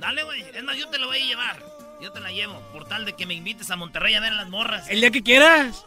Dale, 0.00 0.22
güey. 0.24 0.42
Es 0.54 0.62
más, 0.64 0.76
yo 0.76 0.88
te 0.88 0.98
lo 0.98 1.06
voy 1.06 1.18
a 1.18 1.24
llevar. 1.24 1.62
Yo 2.02 2.12
te 2.12 2.20
la 2.20 2.30
llevo. 2.30 2.60
Por 2.72 2.86
tal 2.86 3.04
de 3.04 3.14
que 3.14 3.24
me 3.24 3.34
invites 3.34 3.70
a 3.70 3.76
Monterrey 3.76 4.14
a 4.14 4.20
ver 4.20 4.32
las 4.32 4.48
morras. 4.48 4.88
El 4.90 5.00
día 5.00 5.10
que 5.10 5.22
quieras. 5.22 5.86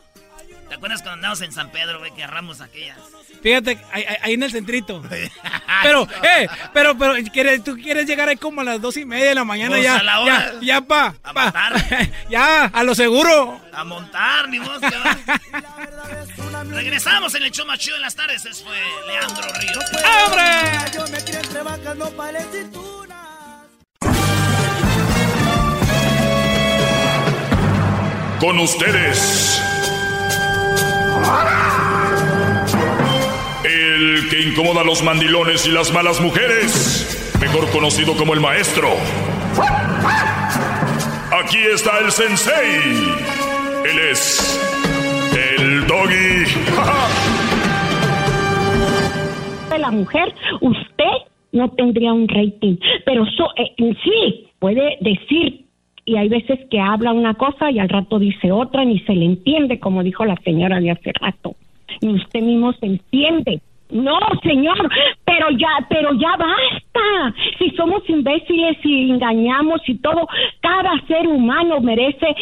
¿Te 0.69 0.75
acuerdas 0.75 1.01
cuando 1.01 1.15
andamos 1.15 1.41
en 1.41 1.51
San 1.53 1.71
Pedro, 1.71 1.99
güey, 1.99 2.11
que 2.13 2.23
agarramos 2.23 2.59
aquellas? 2.59 2.97
Fíjate, 3.41 3.77
ahí, 3.91 4.03
ahí 4.21 4.33
en 4.33 4.43
el 4.43 4.51
centrito. 4.51 5.01
pero, 5.83 6.07
eh, 6.23 6.47
pero, 6.73 6.97
pero, 6.97 7.13
¿quieres, 7.31 7.63
tú 7.63 7.75
quieres 7.77 8.05
llegar 8.05 8.27
ahí 8.27 8.35
como 8.35 8.61
a 8.61 8.63
las 8.65 8.81
dos 8.81 8.97
y 8.97 9.05
media 9.05 9.29
de 9.29 9.35
la 9.35 9.43
mañana 9.45 9.71
Pues, 9.75 9.83
ya. 9.83 9.97
a 9.97 10.03
la 10.03 10.19
hora. 10.19 10.51
Ya, 10.55 10.59
ya, 10.61 10.81
pa. 10.81 11.15
A 11.23 11.33
pa. 11.33 11.43
montar. 11.43 12.09
ya, 12.29 12.65
a 12.65 12.83
lo 12.83 12.93
seguro. 12.95 13.61
A 13.71 13.83
montar, 13.85 14.49
ni 14.49 14.59
vos. 14.59 14.81
Regresamos 16.69 17.33
en 17.35 17.43
el 17.43 17.51
show 17.51 17.65
más 17.65 17.79
chido 17.79 17.95
en 17.95 18.01
las 18.01 18.15
tardes. 18.15 18.45
Ese 18.45 18.63
fue 18.63 18.77
Leandro 19.07 19.47
Ríos. 19.59 19.85
¡Hombre! 20.25 20.43
Yo 20.93 21.07
me 21.07 21.23
crié 21.23 21.39
entre 21.39 21.61
vacas, 21.63 21.95
no 21.95 22.09
palestinas. 22.09 23.17
Con 28.39 28.59
ustedes. 28.59 29.61
El 33.63 34.27
que 34.29 34.41
incomoda 34.41 34.81
a 34.81 34.83
los 34.83 35.03
mandilones 35.03 35.65
y 35.67 35.71
las 35.71 35.91
malas 35.93 36.19
mujeres. 36.21 37.33
Mejor 37.41 37.69
conocido 37.71 38.15
como 38.15 38.33
el 38.33 38.39
maestro. 38.39 38.89
Aquí 41.43 41.57
está 41.73 41.99
el 41.99 42.11
sensei. 42.11 42.81
Él 43.85 43.99
es. 44.11 44.59
El 45.59 45.85
doggy. 45.87 46.45
de 49.69 49.77
la 49.77 49.91
mujer, 49.91 50.33
usted 50.61 51.27
no 51.51 51.69
tendría 51.71 52.13
un 52.13 52.27
rating. 52.27 52.77
Pero 53.05 53.25
so- 53.25 53.51
eh, 53.57 53.73
sí, 54.03 54.47
puede 54.59 54.97
decir, 55.01 55.65
y 56.07 56.15
hay 56.15 56.29
veces 56.29 56.57
que 56.71 56.79
habla 56.79 57.11
una 57.11 57.33
cosa 57.33 57.69
y 57.69 57.79
al 57.79 57.89
rato 57.89 58.17
dice 58.17 58.49
otra, 58.49 58.85
ni 58.85 58.97
se 59.01 59.13
le 59.13 59.25
entiende, 59.25 59.77
como 59.77 60.03
dijo 60.03 60.23
la 60.23 60.37
señora 60.37 60.79
de 60.79 60.91
hace 60.91 61.11
rato. 61.19 61.55
Ni 62.01 62.13
usted 62.13 62.41
mismo 62.41 62.71
se 62.71 62.85
entiende. 62.85 63.59
No, 63.91 64.17
señor, 64.41 64.89
pero 65.25 65.49
ya, 65.51 65.85
pero 65.89 66.13
ya 66.13 66.31
basta. 66.37 67.35
Si 67.59 67.71
somos 67.71 68.09
imbéciles 68.09 68.77
y 68.85 69.11
engañamos 69.11 69.81
y 69.85 69.95
todo, 69.95 70.29
cada 70.61 70.97
ser 71.07 71.27
humano 71.27 71.81
merece 71.81 72.33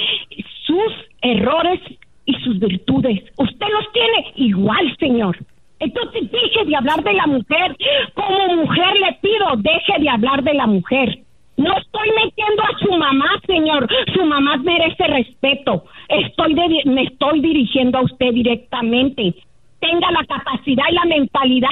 sus 0.67 0.93
errores 1.23 1.79
y 2.25 2.35
sus 2.41 2.59
virtudes. 2.59 3.23
Usted 3.35 3.67
los 3.73 3.91
tiene 3.93 4.31
igual, 4.35 4.95
señor. 4.99 5.37
Entonces 5.79 6.31
deje 6.31 6.65
de 6.65 6.75
hablar 6.75 7.03
de 7.03 7.13
la 7.13 7.25
mujer. 7.25 7.75
Como 8.13 8.57
mujer 8.57 8.95
le 8.99 9.17
pido, 9.23 9.55
deje 9.57 10.01
de 10.01 10.09
hablar 10.09 10.43
de 10.43 10.53
la 10.53 10.67
mujer. 10.67 11.24
No 11.57 11.71
estoy 11.77 12.09
metiendo 12.23 12.63
a 12.63 12.77
su 12.79 12.91
mamá, 12.97 13.29
señor. 13.47 13.87
Su 14.13 14.25
mamá 14.25 14.57
merece 14.57 15.07
respeto. 15.07 15.85
Estoy 16.09 16.53
de- 16.53 16.83
me 16.85 17.03
estoy 17.03 17.39
dirigiendo 17.41 17.97
a 17.99 18.01
usted 18.01 18.31
directamente. 18.33 19.33
Tenga 19.79 20.11
la 20.11 20.25
capacidad 20.25 20.83
y 20.89 20.93
la 20.93 21.05
mentalidad 21.05 21.69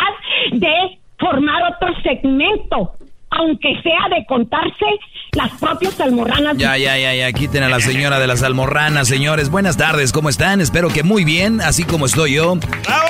de 0.54 1.00
formar 1.20 1.64
otro 1.74 1.94
segmento, 2.04 2.92
aunque 3.32 3.82
sea 3.82 4.08
de 4.16 4.26
contarse 4.26 4.86
las 5.34 5.52
propias 5.60 6.00
almorranas. 6.00 6.58
Ya, 6.58 6.78
ya, 6.78 6.98
ya, 6.98 7.14
ya, 7.16 7.32
quiten 7.34 7.64
a 7.64 7.70
la 7.70 7.80
señora 7.80 8.20
de 8.20 8.28
las 8.28 8.44
almorranas, 8.44 9.08
señores. 9.08 9.50
Buenas 9.50 9.78
tardes, 9.78 10.12
¿cómo 10.14 10.30
están? 10.30 10.62
Espero 10.62 10.90
que 10.90 11.04
muy 11.04 11.24
bien, 11.26 11.60
así 11.60 11.84
como 11.84 12.06
estoy 12.06 12.36
yo, 12.36 12.56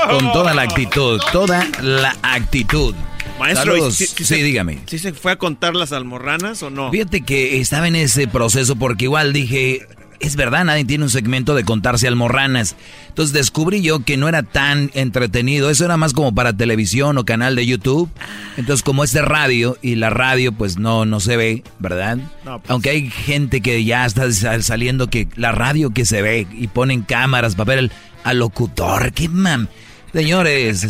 con 0.10 0.32
toda 0.32 0.54
la 0.54 0.62
actitud, 0.64 1.20
toda 1.32 1.64
la 1.82 2.14
actitud. 2.24 2.96
Maestro, 3.40 3.74
Saludos. 3.74 3.96
¿sí- 3.96 4.06
Sí, 4.08 4.14
sí 4.18 4.24
se- 4.26 4.44
dígame. 4.44 4.80
¿Sí 4.86 5.00
se 5.00 5.14
fue 5.14 5.32
a 5.34 5.36
contar 5.38 5.76
las 5.76 5.92
almorranas 5.92 6.62
o 6.64 6.70
no? 6.70 6.92
Fíjate 6.92 7.22
que 7.22 7.60
estaba 7.60 7.88
en 7.88 7.96
ese 7.96 8.28
proceso 8.28 8.76
porque 8.76 9.06
igual 9.06 9.34
dije, 9.34 9.86
es 10.20 10.38
verdad, 10.38 10.64
nadie 10.64 10.86
tiene 10.86 11.04
un 11.04 11.10
segmento 11.10 11.54
de 11.56 11.66
contarse 11.66 12.08
almorranas. 12.08 12.76
Entonces 13.10 13.34
descubrí 13.34 13.82
yo 13.82 14.00
que 14.06 14.16
no 14.16 14.30
era 14.30 14.44
tan 14.44 14.92
entretenido, 14.94 15.70
eso 15.70 15.84
era 15.84 15.98
más 15.98 16.14
como 16.14 16.34
para 16.34 16.56
televisión 16.56 17.18
o 17.18 17.26
canal 17.26 17.56
de 17.58 17.66
YouTube. 17.66 18.10
Entonces 18.56 18.84
como 18.84 19.04
es 19.04 19.12
de 19.12 19.22
radio 19.24 19.78
y 19.82 19.96
la 19.96 20.10
radio 20.10 20.54
pues 20.54 20.78
no, 20.78 21.06
no 21.06 21.20
se 21.20 21.36
ve, 21.36 21.64
¿verdad? 21.80 22.18
No, 22.46 22.60
pues. 22.60 22.72
Aunque 22.72 22.92
hay 22.92 23.10
gente 23.10 23.60
que 23.60 23.84
ya 23.84 24.06
está 24.06 24.32
sal- 24.32 24.64
saliendo 24.64 25.10
que 25.10 25.28
la 25.36 25.52
radio 25.52 25.90
que 25.90 26.06
se 26.06 26.22
ve 26.22 26.48
y 26.54 26.68
ponen 26.68 27.02
cámaras 27.02 27.56
para 27.56 27.70
ver 27.70 27.80
el, 27.80 27.92
al 28.24 28.40
locutor, 28.40 29.12
qué 29.12 29.28
mam. 29.28 29.68
Señores, 30.14 30.88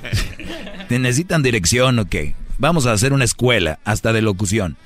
¿te 0.88 0.98
necesitan 0.98 1.42
dirección 1.42 1.98
o 1.98 2.06
qué? 2.06 2.34
Vamos 2.58 2.86
a 2.86 2.92
hacer 2.92 3.12
una 3.12 3.24
escuela 3.24 3.78
hasta 3.84 4.12
de 4.12 4.22
locución. 4.22 4.76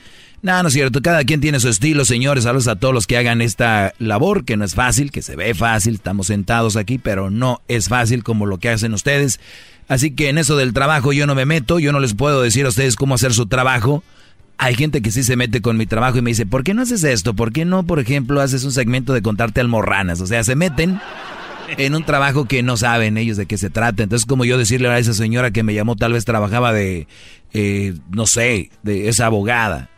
No, 0.42 0.62
no 0.62 0.68
es 0.68 0.74
cierto. 0.74 1.02
Cada 1.02 1.22
quien 1.24 1.40
tiene 1.40 1.60
su 1.60 1.68
estilo, 1.68 2.04
señores. 2.04 2.44
Saludos 2.44 2.68
a 2.68 2.76
todos 2.76 2.94
los 2.94 3.06
que 3.06 3.18
hagan 3.18 3.42
esta 3.42 3.92
labor, 3.98 4.44
que 4.44 4.56
no 4.56 4.64
es 4.64 4.74
fácil, 4.74 5.10
que 5.10 5.20
se 5.20 5.36
ve 5.36 5.54
fácil. 5.54 5.94
Estamos 5.94 6.28
sentados 6.28 6.76
aquí, 6.76 6.98
pero 6.98 7.30
no 7.30 7.60
es 7.68 7.88
fácil 7.88 8.24
como 8.24 8.46
lo 8.46 8.58
que 8.58 8.70
hacen 8.70 8.94
ustedes. 8.94 9.38
Así 9.86 10.12
que 10.12 10.30
en 10.30 10.38
eso 10.38 10.56
del 10.56 10.72
trabajo 10.72 11.12
yo 11.12 11.26
no 11.26 11.34
me 11.34 11.44
meto. 11.44 11.78
Yo 11.78 11.92
no 11.92 12.00
les 12.00 12.14
puedo 12.14 12.40
decir 12.40 12.64
a 12.64 12.70
ustedes 12.70 12.96
cómo 12.96 13.16
hacer 13.16 13.34
su 13.34 13.46
trabajo. 13.46 14.02
Hay 14.56 14.74
gente 14.74 15.02
que 15.02 15.10
sí 15.10 15.22
se 15.22 15.36
mete 15.36 15.60
con 15.60 15.76
mi 15.76 15.86
trabajo 15.86 16.18
y 16.18 16.22
me 16.22 16.30
dice, 16.30 16.46
¿por 16.46 16.64
qué 16.64 16.74
no 16.74 16.82
haces 16.82 17.04
esto? 17.04 17.34
¿Por 17.34 17.52
qué 17.52 17.64
no, 17.64 17.84
por 17.84 17.98
ejemplo, 17.98 18.40
haces 18.40 18.64
un 18.64 18.72
segmento 18.72 19.12
de 19.12 19.22
contarte 19.22 19.60
almorranas? 19.60 20.20
O 20.20 20.26
sea, 20.26 20.42
se 20.44 20.54
meten 20.54 21.00
en 21.68 21.94
un 21.94 22.04
trabajo 22.04 22.46
que 22.46 22.62
no 22.62 22.76
saben 22.76 23.16
ellos 23.16 23.36
de 23.36 23.46
qué 23.46 23.58
se 23.58 23.70
trata. 23.70 24.02
Entonces, 24.02 24.26
como 24.26 24.44
yo 24.44 24.58
decirle 24.58 24.88
a 24.88 24.98
esa 24.98 25.14
señora 25.14 25.50
que 25.50 25.62
me 25.62 25.74
llamó, 25.74 25.96
tal 25.96 26.12
vez 26.12 26.24
trabajaba 26.24 26.72
de, 26.72 27.06
eh, 27.52 27.94
no 28.10 28.26
sé, 28.26 28.70
de 28.82 29.08
esa 29.08 29.26
abogada. 29.26 29.88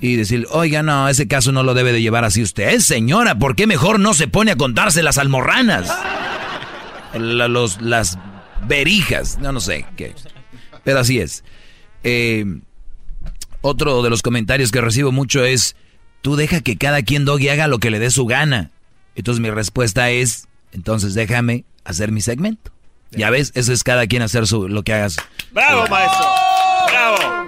Y 0.00 0.16
decir, 0.16 0.46
oiga, 0.50 0.82
no, 0.82 1.08
ese 1.08 1.28
caso 1.28 1.52
no 1.52 1.62
lo 1.62 1.72
debe 1.72 1.92
de 1.92 2.02
llevar 2.02 2.24
así 2.24 2.42
usted, 2.42 2.78
señora. 2.80 3.38
¿Por 3.38 3.56
qué 3.56 3.66
mejor 3.66 4.00
no 4.00 4.12
se 4.12 4.28
pone 4.28 4.50
a 4.50 4.56
contarse 4.56 5.02
las 5.02 5.18
almorranas? 5.18 5.90
Los, 7.14 7.80
las 7.80 8.18
verijas, 8.66 9.38
no, 9.38 9.52
no 9.52 9.60
sé. 9.60 9.86
Pero 10.82 10.98
así 10.98 11.20
es. 11.20 11.44
Eh, 12.02 12.44
otro 13.62 14.02
de 14.02 14.10
los 14.10 14.20
comentarios 14.20 14.70
que 14.70 14.82
recibo 14.82 15.10
mucho 15.10 15.44
es, 15.44 15.74
tú 16.20 16.36
deja 16.36 16.60
que 16.60 16.76
cada 16.76 17.02
quien 17.02 17.24
doggy 17.24 17.48
haga 17.48 17.66
lo 17.66 17.78
que 17.78 17.90
le 17.90 17.98
dé 17.98 18.10
su 18.10 18.26
gana. 18.26 18.72
Entonces 19.14 19.40
mi 19.40 19.50
respuesta 19.50 20.10
es, 20.10 20.48
entonces 20.74 21.14
déjame 21.14 21.64
hacer 21.84 22.12
mi 22.12 22.20
segmento. 22.20 22.70
Ya 23.12 23.30
ves, 23.30 23.52
eso 23.54 23.72
es 23.72 23.84
cada 23.84 24.06
quien 24.06 24.22
hacer 24.22 24.46
su, 24.46 24.68
lo 24.68 24.82
que 24.82 24.92
hagas. 24.92 25.16
¡Bravo, 25.52 25.86
maestro! 25.88 26.26
¡Bravo! 26.88 27.46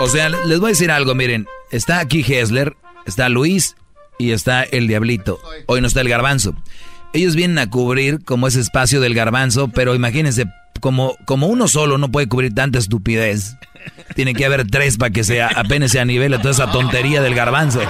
O 0.00 0.08
sea, 0.08 0.28
les 0.28 0.60
voy 0.60 0.68
a 0.68 0.72
decir 0.72 0.90
algo, 0.90 1.14
miren, 1.14 1.46
está 1.70 1.98
aquí 2.00 2.24
Hessler, 2.26 2.76
está 3.06 3.28
Luis 3.28 3.74
y 4.18 4.32
está 4.32 4.62
el 4.62 4.86
Diablito. 4.86 5.40
Hoy 5.66 5.80
no 5.80 5.86
está 5.86 6.02
el 6.02 6.08
Garbanzo. 6.08 6.54
Ellos 7.12 7.36
vienen 7.36 7.58
a 7.58 7.70
cubrir 7.70 8.22
como 8.24 8.46
ese 8.46 8.60
espacio 8.60 9.00
del 9.00 9.14
Garbanzo, 9.14 9.68
pero 9.68 9.94
imagínense, 9.94 10.44
como, 10.80 11.16
como 11.24 11.46
uno 11.46 11.68
solo 11.68 11.98
no 11.98 12.10
puede 12.10 12.28
cubrir 12.28 12.54
tanta 12.54 12.78
estupidez. 12.78 13.56
Tiene 14.14 14.34
que 14.34 14.44
haber 14.44 14.66
tres 14.66 14.98
para 14.98 15.10
que 15.10 15.24
sea, 15.24 15.48
apenas 15.56 15.92
se 15.92 16.04
nivele 16.04 16.38
toda 16.38 16.50
esa 16.50 16.70
tontería 16.70 17.22
del 17.22 17.34
Garbanzo. 17.34 17.80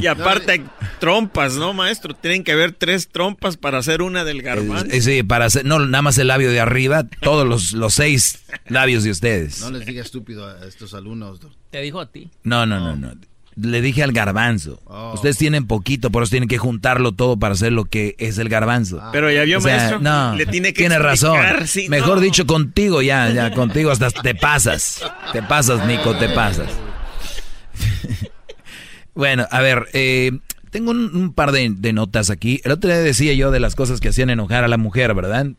Y 0.00 0.06
aparte 0.06 0.64
trompas, 0.98 1.56
¿no, 1.56 1.72
maestro? 1.72 2.14
Tienen 2.14 2.44
que 2.44 2.52
haber 2.52 2.72
tres 2.72 3.08
trompas 3.08 3.56
para 3.56 3.78
hacer 3.78 4.02
una 4.02 4.24
del 4.24 4.42
garbanzo. 4.42 4.86
Eh, 4.90 5.00
Sí, 5.00 5.22
para 5.22 5.46
hacer, 5.46 5.64
no 5.64 5.78
nada 5.80 6.02
más 6.02 6.18
el 6.18 6.28
labio 6.28 6.50
de 6.50 6.60
arriba, 6.60 7.04
todos 7.20 7.46
los, 7.46 7.72
los 7.72 7.94
seis 7.94 8.44
labios 8.68 9.04
de 9.04 9.10
ustedes. 9.10 9.60
No 9.60 9.70
les 9.70 9.86
diga 9.86 10.02
estúpido 10.02 10.46
a 10.46 10.66
estos 10.66 10.94
alumnos. 10.94 11.40
Te 11.70 11.80
dijo 11.80 12.00
a 12.00 12.10
ti. 12.10 12.30
No, 12.42 12.64
no, 12.66 12.80
no, 12.80 12.96
no. 12.96 13.14
Le 13.56 13.80
dije 13.80 14.02
al 14.02 14.10
garbanzo. 14.12 14.80
Oh. 14.84 15.12
Ustedes 15.14 15.38
tienen 15.38 15.66
poquito, 15.66 16.10
por 16.10 16.24
eso 16.24 16.30
tienen 16.30 16.48
que 16.48 16.58
juntarlo 16.58 17.12
todo 17.12 17.38
para 17.38 17.54
hacer 17.54 17.72
lo 17.72 17.84
que 17.84 18.16
es 18.18 18.38
el 18.38 18.48
garbanzo. 18.48 19.00
Pero 19.12 19.30
ya 19.30 19.44
vio, 19.44 19.58
O 19.58 19.60
sea, 19.60 19.76
maestro. 19.76 20.00
No, 20.00 20.34
Le 20.34 20.46
tiene 20.46 20.72
que 20.72 20.78
tiene 20.78 20.98
razón. 20.98 21.38
Mejor 21.88 22.16
no. 22.16 22.20
dicho, 22.20 22.46
contigo 22.46 23.00
ya, 23.00 23.30
ya, 23.30 23.52
contigo 23.52 23.92
hasta 23.92 24.10
te 24.10 24.34
pasas. 24.34 25.02
Te 25.32 25.42
pasas, 25.42 25.86
Nico, 25.86 26.16
te 26.16 26.28
pasas. 26.30 26.68
bueno, 29.14 29.46
a 29.50 29.60
ver, 29.60 29.88
eh, 29.92 30.32
tengo 30.74 30.90
un, 30.90 31.14
un 31.14 31.32
par 31.32 31.52
de, 31.52 31.72
de 31.72 31.92
notas 31.92 32.30
aquí. 32.30 32.60
El 32.64 32.72
otro 32.72 32.90
día 32.90 32.98
decía 32.98 33.32
yo 33.32 33.52
de 33.52 33.60
las 33.60 33.76
cosas 33.76 34.00
que 34.00 34.08
hacían 34.08 34.28
enojar 34.28 34.64
a 34.64 34.68
la 34.68 34.76
mujer, 34.76 35.14
¿verdad? 35.14 35.52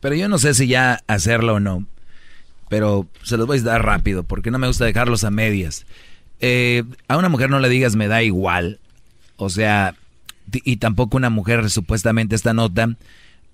Pero 0.00 0.14
yo 0.14 0.28
no 0.28 0.36
sé 0.36 0.52
si 0.52 0.66
ya 0.66 1.02
hacerlo 1.06 1.54
o 1.54 1.60
no. 1.60 1.86
Pero 2.68 3.08
se 3.22 3.38
los 3.38 3.46
voy 3.46 3.60
a 3.60 3.62
dar 3.62 3.82
rápido 3.82 4.22
porque 4.22 4.50
no 4.50 4.58
me 4.58 4.66
gusta 4.66 4.84
dejarlos 4.84 5.24
a 5.24 5.30
medias. 5.30 5.86
Eh, 6.40 6.84
a 7.08 7.16
una 7.16 7.30
mujer 7.30 7.48
no 7.48 7.60
le 7.60 7.70
digas 7.70 7.96
me 7.96 8.06
da 8.06 8.22
igual. 8.22 8.78
O 9.36 9.48
sea, 9.48 9.94
y 10.52 10.76
tampoco 10.76 11.16
una 11.16 11.30
mujer 11.30 11.70
supuestamente 11.70 12.36
esta 12.36 12.52
nota. 12.52 12.98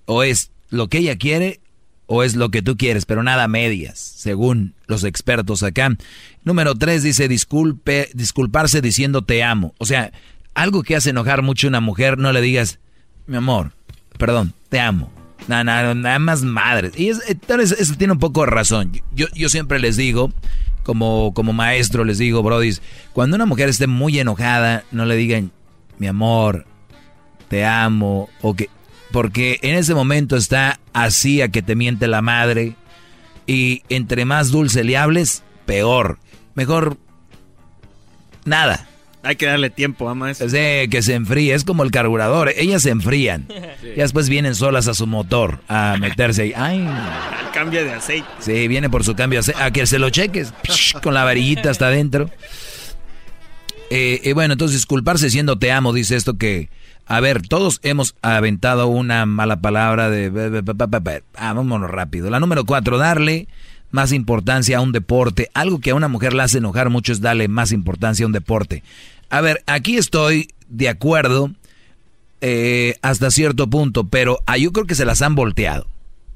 O 0.03 0.21
es 0.21 0.51
lo 0.69 0.89
que 0.89 0.97
ella 0.97 1.17
quiere 1.17 1.61
o 2.07 2.23
es 2.23 2.35
lo 2.35 2.49
que 2.49 2.61
tú 2.61 2.75
quieres, 2.75 3.05
pero 3.05 3.23
nada 3.23 3.47
medias, 3.47 3.97
según 3.97 4.73
los 4.87 5.05
expertos 5.05 5.63
acá. 5.63 5.95
Número 6.43 6.75
tres 6.75 7.03
dice 7.03 7.29
disculpe, 7.29 8.09
disculparse 8.13 8.81
diciendo 8.81 9.21
te 9.21 9.43
amo. 9.43 9.73
O 9.77 9.85
sea, 9.85 10.11
algo 10.53 10.83
que 10.83 10.95
hace 10.95 11.11
enojar 11.11 11.41
mucho 11.41 11.67
a 11.67 11.69
una 11.69 11.79
mujer, 11.79 12.17
no 12.17 12.31
le 12.31 12.41
digas, 12.41 12.79
mi 13.27 13.37
amor, 13.37 13.71
perdón, 14.17 14.53
te 14.69 14.79
amo. 14.79 15.11
Nada, 15.47 15.63
nada, 15.63 15.95
nada 15.95 16.19
más 16.19 16.43
madre. 16.43 16.91
Y 16.95 17.09
es, 17.09 17.21
eh, 17.27 17.35
tal 17.35 17.57
vez 17.57 17.71
eso 17.71 17.95
tiene 17.95 18.13
un 18.13 18.19
poco 18.19 18.41
de 18.41 18.51
razón. 18.51 18.91
Yo, 19.13 19.27
yo 19.33 19.49
siempre 19.49 19.79
les 19.79 19.97
digo, 19.97 20.31
como, 20.83 21.33
como 21.33 21.53
maestro 21.53 22.03
les 22.03 22.17
digo, 22.17 22.43
Brody, 22.43 22.75
cuando 23.13 23.35
una 23.35 23.45
mujer 23.45 23.69
esté 23.69 23.87
muy 23.87 24.19
enojada, 24.19 24.83
no 24.91 25.05
le 25.05 25.15
digan, 25.15 25.51
mi 25.97 26.07
amor, 26.07 26.65
te 27.47 27.65
amo, 27.65 28.29
o 28.41 28.55
que... 28.55 28.69
Porque 29.11 29.59
en 29.61 29.75
ese 29.75 29.93
momento 29.93 30.37
está 30.37 30.79
así 30.93 31.41
a 31.41 31.49
que 31.49 31.61
te 31.61 31.75
miente 31.75 32.07
la 32.07 32.21
madre. 32.21 32.75
Y 33.45 33.83
entre 33.89 34.23
más 34.23 34.51
dulce 34.51 34.85
le 34.85 34.95
hables, 34.95 35.43
peor. 35.65 36.17
Mejor 36.55 36.97
nada. 38.45 38.87
Hay 39.23 39.35
que 39.35 39.45
darle 39.45 39.69
tiempo 39.69 40.09
a 40.09 40.15
maestro. 40.15 40.47
Es 40.47 40.51
de 40.51 40.87
que 40.89 41.01
se 41.03 41.13
enfríe, 41.13 41.53
es 41.53 41.63
como 41.63 41.83
el 41.83 41.91
carburador. 41.91 42.51
Ellas 42.55 42.81
se 42.81 42.89
enfrían. 42.89 43.47
Y 43.83 43.99
después 43.99 44.29
vienen 44.29 44.55
solas 44.55 44.87
a 44.87 44.93
su 44.93 45.05
motor 45.05 45.59
a 45.67 45.97
meterse 45.99 46.41
ahí. 46.41 46.53
Ay. 46.55 46.87
Cambia 47.53 47.83
de 47.83 47.93
aceite. 47.93 48.27
Sí, 48.39 48.67
viene 48.67 48.89
por 48.89 49.03
su 49.03 49.15
cambio 49.15 49.37
de 49.37 49.41
aceite. 49.41 49.61
A 49.61 49.71
que 49.71 49.85
se 49.85 49.99
lo 49.99 50.09
cheques. 50.09 50.53
con 51.03 51.13
la 51.13 51.23
varillita 51.23 51.69
hasta 51.69 51.87
adentro. 51.87 52.29
Eh, 53.91 54.31
bueno, 54.33 54.53
entonces 54.53 54.77
disculparse 54.77 55.29
siendo 55.29 55.59
te 55.59 55.71
amo, 55.71 55.93
dice 55.93 56.15
esto 56.15 56.37
que. 56.37 56.69
A 57.05 57.19
ver, 57.19 57.41
todos 57.41 57.79
hemos 57.83 58.15
aventado 58.21 58.87
una 58.87 59.25
mala 59.25 59.59
palabra 59.59 60.09
de. 60.09 60.31
Ah, 61.35 61.53
vámonos 61.53 61.91
rápido. 61.91 62.29
La 62.29 62.39
número 62.39 62.65
cuatro, 62.65 62.97
darle 62.97 63.47
más 63.91 64.11
importancia 64.11 64.77
a 64.77 64.81
un 64.81 64.91
deporte. 64.91 65.49
Algo 65.53 65.79
que 65.79 65.91
a 65.91 65.95
una 65.95 66.07
mujer 66.07 66.33
la 66.33 66.43
hace 66.43 66.57
enojar 66.57 66.89
mucho 66.89 67.11
es 67.11 67.21
darle 67.21 67.47
más 67.47 67.71
importancia 67.71 68.23
a 68.23 68.27
un 68.27 68.33
deporte. 68.33 68.83
A 69.29 69.41
ver, 69.41 69.63
aquí 69.65 69.97
estoy 69.97 70.49
de 70.67 70.89
acuerdo 70.89 71.51
eh, 72.41 72.95
hasta 73.01 73.31
cierto 73.31 73.69
punto, 73.69 74.07
pero 74.07 74.39
ah, 74.45 74.57
yo 74.57 74.71
creo 74.71 74.85
que 74.85 74.95
se 74.95 75.05
las 75.05 75.21
han 75.21 75.35
volteado. 75.35 75.87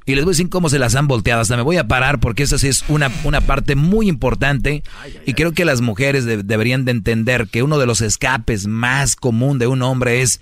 Y 0.05 0.13
les 0.13 0.23
voy 0.23 0.31
a 0.31 0.33
decir 0.33 0.49
cómo 0.49 0.69
se 0.69 0.77
las 0.77 0.93
han 0.95 1.07
volteado. 1.07 1.41
Hasta 1.41 1.57
me 1.57 1.63
voy 1.63 1.77
a 1.77 1.87
parar 1.87 2.19
porque 2.19 2.43
esa 2.43 2.59
sí 2.59 2.67
es 2.67 2.85
una, 2.89 3.11
una 3.23 3.41
parte 3.41 3.75
muy 3.75 4.07
importante. 4.07 4.83
y 5.25 5.33
creo 5.33 5.53
que 5.53 5.65
las 5.65 5.81
mujeres 5.81 6.25
deberían 6.25 6.85
de 6.85 6.91
entender 6.91 7.47
que 7.47 7.63
uno 7.63 7.79
de 7.79 7.87
los 7.87 8.01
escapes 8.01 8.67
más 8.67 9.15
común 9.15 9.57
de 9.57 9.65
un 9.65 9.81
hombre 9.81 10.21
es, 10.21 10.41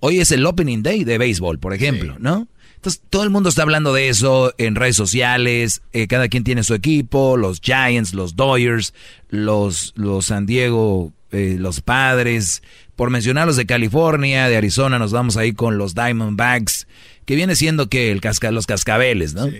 hoy 0.00 0.20
es 0.20 0.30
el 0.30 0.44
opening 0.44 0.82
day 0.82 1.04
de 1.04 1.16
béisbol, 1.16 1.58
por 1.58 1.72
ejemplo, 1.72 2.16
¿no? 2.18 2.48
Entonces, 2.78 3.02
todo 3.10 3.24
el 3.24 3.30
mundo 3.30 3.48
está 3.48 3.62
hablando 3.62 3.92
de 3.92 4.08
eso 4.08 4.54
en 4.56 4.76
redes 4.76 4.94
sociales, 4.94 5.82
eh, 5.92 6.06
cada 6.06 6.28
quien 6.28 6.44
tiene 6.44 6.62
su 6.62 6.74
equipo, 6.74 7.36
los 7.36 7.60
Giants, 7.60 8.14
los 8.14 8.36
Dodgers, 8.36 8.94
los, 9.30 9.94
los 9.96 10.26
San 10.26 10.46
Diego, 10.46 11.12
eh, 11.32 11.56
los 11.58 11.80
Padres, 11.80 12.62
por 12.94 13.10
mencionar 13.10 13.48
los 13.48 13.56
de 13.56 13.66
California, 13.66 14.48
de 14.48 14.56
Arizona, 14.56 15.00
nos 15.00 15.10
vamos 15.10 15.36
ahí 15.36 15.54
con 15.54 15.76
los 15.76 15.96
Diamondbacks, 15.96 16.86
que 17.24 17.34
viene 17.34 17.56
siendo 17.56 17.88
que 17.88 18.12
el 18.12 18.20
casca, 18.20 18.52
los 18.52 18.66
cascabeles, 18.66 19.34
¿no? 19.34 19.46
Sí. 19.46 19.56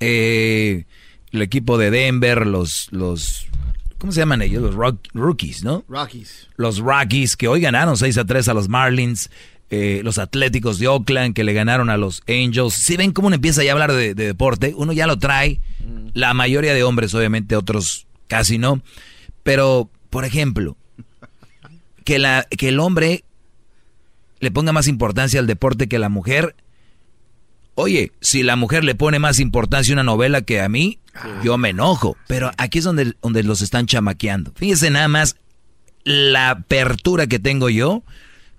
Eh, 0.00 0.86
el 1.30 1.42
equipo 1.42 1.78
de 1.78 1.92
Denver, 1.92 2.44
los, 2.44 2.88
los, 2.90 3.46
¿cómo 3.98 4.10
se 4.10 4.18
llaman 4.18 4.42
ellos? 4.42 4.62
Los 4.62 4.74
rookies, 5.14 5.62
¿no? 5.62 5.84
Rockies. 5.88 6.48
Los 6.56 6.80
Rockies, 6.80 7.36
que 7.36 7.46
hoy 7.46 7.60
ganaron 7.60 7.96
6 7.96 8.18
a 8.18 8.24
3 8.24 8.48
a 8.48 8.54
los 8.54 8.68
Marlins. 8.68 9.30
Eh, 9.72 10.00
los 10.02 10.18
Atléticos 10.18 10.80
de 10.80 10.88
Oakland 10.88 11.32
que 11.32 11.44
le 11.44 11.52
ganaron 11.52 11.90
a 11.90 11.96
los 11.96 12.24
Angels. 12.28 12.74
Si 12.74 12.96
ven 12.96 13.12
cómo 13.12 13.28
uno 13.28 13.36
empieza 13.36 13.62
ya 13.62 13.70
a 13.70 13.74
hablar 13.74 13.92
de, 13.92 14.14
deporte, 14.14 14.74
uno 14.76 14.92
ya 14.92 15.06
lo 15.06 15.18
trae. 15.18 15.60
La 16.12 16.34
mayoría 16.34 16.74
de 16.74 16.82
hombres, 16.82 17.14
obviamente, 17.14 17.54
otros 17.54 18.08
casi 18.26 18.58
no. 18.58 18.82
Pero, 19.44 19.88
por 20.10 20.24
ejemplo, 20.24 20.76
que, 22.04 22.18
la, 22.18 22.48
que 22.50 22.70
el 22.70 22.80
hombre 22.80 23.24
le 24.40 24.50
ponga 24.50 24.72
más 24.72 24.88
importancia 24.88 25.38
al 25.38 25.46
deporte 25.46 25.88
que 25.88 26.00
la 26.00 26.08
mujer. 26.08 26.56
Oye, 27.76 28.10
si 28.20 28.42
la 28.42 28.56
mujer 28.56 28.82
le 28.82 28.96
pone 28.96 29.20
más 29.20 29.38
importancia 29.38 29.92
a 29.92 29.96
una 29.96 30.02
novela 30.02 30.42
que 30.42 30.60
a 30.60 30.68
mí, 30.68 30.98
yo 31.44 31.56
me 31.58 31.68
enojo. 31.68 32.16
Pero 32.26 32.50
aquí 32.56 32.78
es 32.78 32.84
donde, 32.84 33.14
donde 33.22 33.44
los 33.44 33.62
están 33.62 33.86
chamaqueando. 33.86 34.52
Fíjense 34.56 34.90
nada 34.90 35.06
más 35.06 35.36
la 36.02 36.50
apertura 36.50 37.28
que 37.28 37.38
tengo 37.38 37.68
yo 37.68 38.02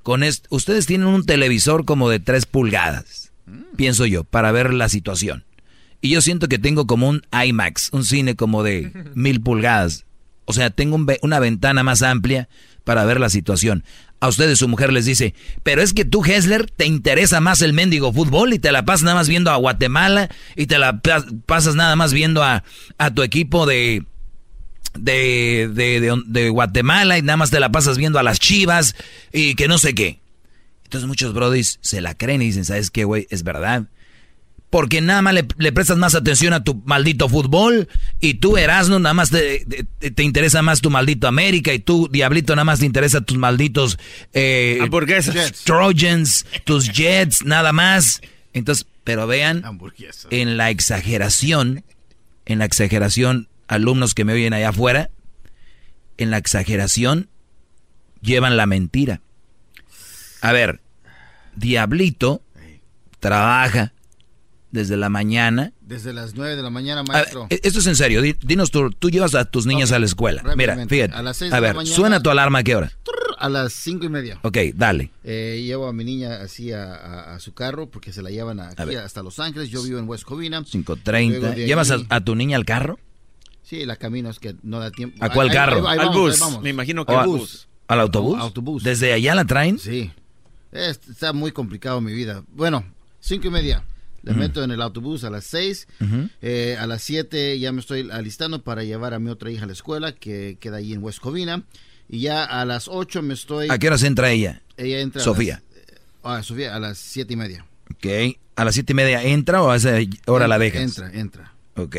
con 0.03 0.23
ustedes 0.49 0.85
tienen 0.85 1.07
un 1.07 1.25
televisor 1.25 1.85
como 1.85 2.09
de 2.09 2.19
3 2.19 2.45
pulgadas, 2.45 3.31
pienso 3.75 4.05
yo, 4.05 4.23
para 4.23 4.51
ver 4.51 4.73
la 4.73 4.89
situación. 4.89 5.45
Y 6.01 6.09
yo 6.09 6.21
siento 6.21 6.47
que 6.47 6.57
tengo 6.57 6.87
como 6.87 7.07
un 7.07 7.21
IMAX, 7.31 7.89
un 7.93 8.03
cine 8.03 8.35
como 8.35 8.63
de 8.63 8.91
mil 9.13 9.41
pulgadas. 9.41 10.05
O 10.45 10.53
sea, 10.53 10.69
tengo 10.71 10.99
una 11.21 11.39
ventana 11.39 11.83
más 11.83 12.01
amplia 12.01 12.49
para 12.83 13.05
ver 13.05 13.19
la 13.19 13.29
situación. 13.29 13.83
A 14.19 14.27
ustedes 14.27 14.59
su 14.59 14.67
mujer 14.67 14.91
les 14.91 15.05
dice, 15.05 15.33
pero 15.63 15.81
es 15.81 15.93
que 15.93 16.05
tú, 16.05 16.23
Hessler, 16.23 16.69
te 16.69 16.85
interesa 16.85 17.39
más 17.39 17.61
el 17.61 17.73
mendigo 17.73 18.11
fútbol 18.11 18.53
y 18.53 18.59
te 18.59 18.71
la 18.71 18.85
pasas 18.85 19.03
nada 19.03 19.15
más 19.15 19.27
viendo 19.27 19.49
a 19.49 19.55
Guatemala 19.55 20.29
y 20.55 20.67
te 20.67 20.77
la 20.77 21.01
pasas 21.45 21.75
nada 21.75 21.95
más 21.95 22.13
viendo 22.13 22.43
a, 22.43 22.63
a 22.97 23.13
tu 23.13 23.23
equipo 23.23 23.65
de, 23.65 24.03
de, 24.97 25.69
de, 25.73 26.21
de, 26.25 26.49
Guatemala 26.49 27.17
y 27.17 27.21
nada 27.21 27.37
más 27.37 27.51
te 27.51 27.59
la 27.59 27.71
pasas 27.71 27.97
viendo 27.97 28.19
a 28.19 28.23
las 28.23 28.39
chivas 28.39 28.95
y 29.31 29.55
que 29.55 29.67
no 29.67 29.77
sé 29.77 29.95
qué. 29.95 30.19
Entonces 30.83 31.07
muchos 31.07 31.33
brodis 31.33 31.79
se 31.81 32.01
la 32.01 32.15
creen 32.15 32.41
y 32.41 32.47
dicen, 32.47 32.65
¿sabes 32.65 32.91
qué, 32.91 33.05
güey? 33.05 33.27
Es 33.29 33.43
verdad. 33.43 33.85
Porque 34.69 35.01
nada 35.01 35.21
más 35.21 35.33
le, 35.33 35.71
prestas 35.73 35.97
más 35.97 36.15
atención 36.15 36.53
a 36.53 36.63
tu 36.63 36.75
maldito 36.85 37.27
fútbol 37.27 37.89
y 38.21 38.35
tú, 38.35 38.55
Erasmo, 38.55 38.99
nada 38.99 39.13
más 39.13 39.29
te, 39.29 39.65
te, 39.65 40.23
interesa 40.23 40.61
más 40.61 40.79
tu 40.79 40.89
maldito 40.89 41.27
América 41.27 41.73
y 41.73 41.79
tú, 41.79 42.07
Diablito, 42.09 42.55
nada 42.55 42.63
más 42.63 42.79
te 42.79 42.85
interesa 42.85 43.19
tus 43.19 43.37
malditos 43.37 43.99
eh, 44.31 44.79
Trojans, 45.65 46.45
tus 46.63 46.89
Jets, 46.89 47.43
nada 47.43 47.73
más. 47.73 48.21
Entonces, 48.53 48.87
pero 49.03 49.27
vean, 49.27 49.63
en 50.29 50.55
la 50.55 50.69
exageración, 50.69 51.83
en 52.45 52.59
la 52.59 52.65
exageración 52.65 53.49
alumnos 53.71 54.13
que 54.13 54.25
me 54.25 54.33
oyen 54.33 54.53
allá 54.53 54.69
afuera, 54.69 55.09
en 56.17 56.29
la 56.29 56.37
exageración 56.37 57.29
llevan 58.21 58.57
la 58.57 58.65
mentira. 58.65 59.21
A 60.41 60.51
ver, 60.51 60.81
Diablito 61.55 62.43
trabaja 63.19 63.93
desde 64.71 64.97
la 64.97 65.09
mañana. 65.09 65.71
Desde 65.79 66.11
las 66.11 66.35
9 66.35 66.57
de 66.57 66.61
la 66.63 66.69
mañana, 66.69 67.03
maestro. 67.03 67.47
E, 67.49 67.61
esto 67.63 67.79
es 67.79 67.87
en 67.87 67.95
serio. 67.95 68.21
Dinos 68.41 68.71
tú, 68.71 68.89
tú 68.91 69.09
llevas 69.09 69.35
a 69.35 69.45
tus 69.45 69.65
niñas 69.65 69.93
a 69.93 69.99
la 69.99 70.05
escuela. 70.05 70.43
Mira, 70.57 70.75
fíjate. 70.87 71.15
A, 71.15 71.21
las 71.21 71.37
6 71.37 71.53
a 71.53 71.59
ver, 71.61 71.75
suena 71.85 72.21
tu 72.21 72.29
alarma 72.29 72.59
a 72.59 72.63
qué 72.63 72.75
hora? 72.75 72.91
A 73.37 73.49
las 73.49 73.73
cinco 73.73 74.05
y 74.05 74.09
media. 74.09 74.39
Ok, 74.43 74.57
dale. 74.75 75.11
Eh, 75.23 75.63
llevo 75.65 75.87
a 75.87 75.93
mi 75.93 76.03
niña 76.03 76.41
así 76.41 76.71
a, 76.73 77.37
su 77.39 77.53
carro 77.53 77.89
porque 77.89 78.13
se 78.13 78.21
la 78.21 78.29
llevan 78.29 78.59
aquí 78.59 78.95
hasta 78.95 79.23
Los 79.23 79.39
Ángeles. 79.39 79.69
Yo 79.69 79.81
vivo 79.81 79.97
en 79.97 80.07
West 80.07 80.25
Covina. 80.25 80.61
5.30. 80.61 81.55
¿Llevas 81.55 81.91
a, 81.91 82.21
tu 82.21 82.35
niña 82.35 82.57
al 82.57 82.65
carro? 82.65 82.99
Sí, 83.71 83.85
la 83.85 83.95
camino 83.95 84.29
es 84.29 84.37
que 84.37 84.53
no 84.63 84.81
da 84.81 84.91
tiempo. 84.91 85.15
¿A 85.23 85.29
cuál 85.29 85.49
carro? 85.49 85.87
al 85.87 86.09
bus. 86.09 86.41
Me 86.61 86.71
imagino 86.71 87.05
que 87.05 87.13
al 87.13 87.25
bus. 87.25 87.69
¿Al 87.87 88.01
autobús? 88.01 88.37
autobús. 88.37 88.83
¿Desde 88.83 89.13
allá 89.13 89.33
la 89.33 89.45
traen? 89.45 89.79
Sí. 89.79 90.11
está 90.73 91.31
muy 91.31 91.53
complicado 91.53 92.01
mi 92.01 92.11
vida. 92.11 92.43
Bueno, 92.51 92.83
cinco 93.21 93.47
y 93.47 93.49
media. 93.49 93.85
Le 94.23 94.33
meto 94.33 94.61
en 94.61 94.71
el 94.71 94.81
autobús 94.81 95.23
a 95.23 95.29
las 95.29 95.45
seis. 95.45 95.87
Eh, 96.41 96.75
a 96.77 96.85
las 96.85 97.01
siete 97.01 97.57
ya 97.59 97.71
me 97.71 97.79
estoy 97.79 98.09
alistando 98.11 98.61
para 98.61 98.83
llevar 98.83 99.13
a 99.13 99.19
mi 99.19 99.29
otra 99.29 99.49
hija 99.49 99.63
a 99.63 99.67
la 99.67 99.73
escuela, 99.73 100.11
que 100.11 100.57
queda 100.59 100.77
ahí 100.77 100.91
en 100.91 101.01
West 101.01 101.19
Covina. 101.19 101.63
Y 102.09 102.19
ya 102.19 102.43
a 102.43 102.65
las 102.65 102.89
ocho 102.89 103.21
me 103.21 103.35
estoy... 103.35 103.69
¿A 103.69 103.79
qué 103.79 103.87
horas 103.87 104.03
entra 104.03 104.31
ella? 104.31 104.61
Ella 104.75 104.99
entra... 104.99 105.21
Sofía. 105.21 105.63
A 106.23 106.33
las, 106.33 106.45
Sofía, 106.45 106.75
a 106.75 106.79
las 106.81 106.97
siete 106.97 107.35
y 107.35 107.37
media. 107.37 107.65
Ok. 107.89 108.35
¿A 108.57 108.65
las 108.65 108.73
siete 108.73 108.91
y 108.91 108.95
media 108.97 109.23
entra 109.23 109.63
o 109.63 109.71
a 109.71 109.77
esa 109.77 109.93
hora 110.25 110.49
la 110.49 110.59
dejas? 110.59 110.81
Entra, 110.81 111.09
entra. 111.13 111.53
Ok. 111.77 111.95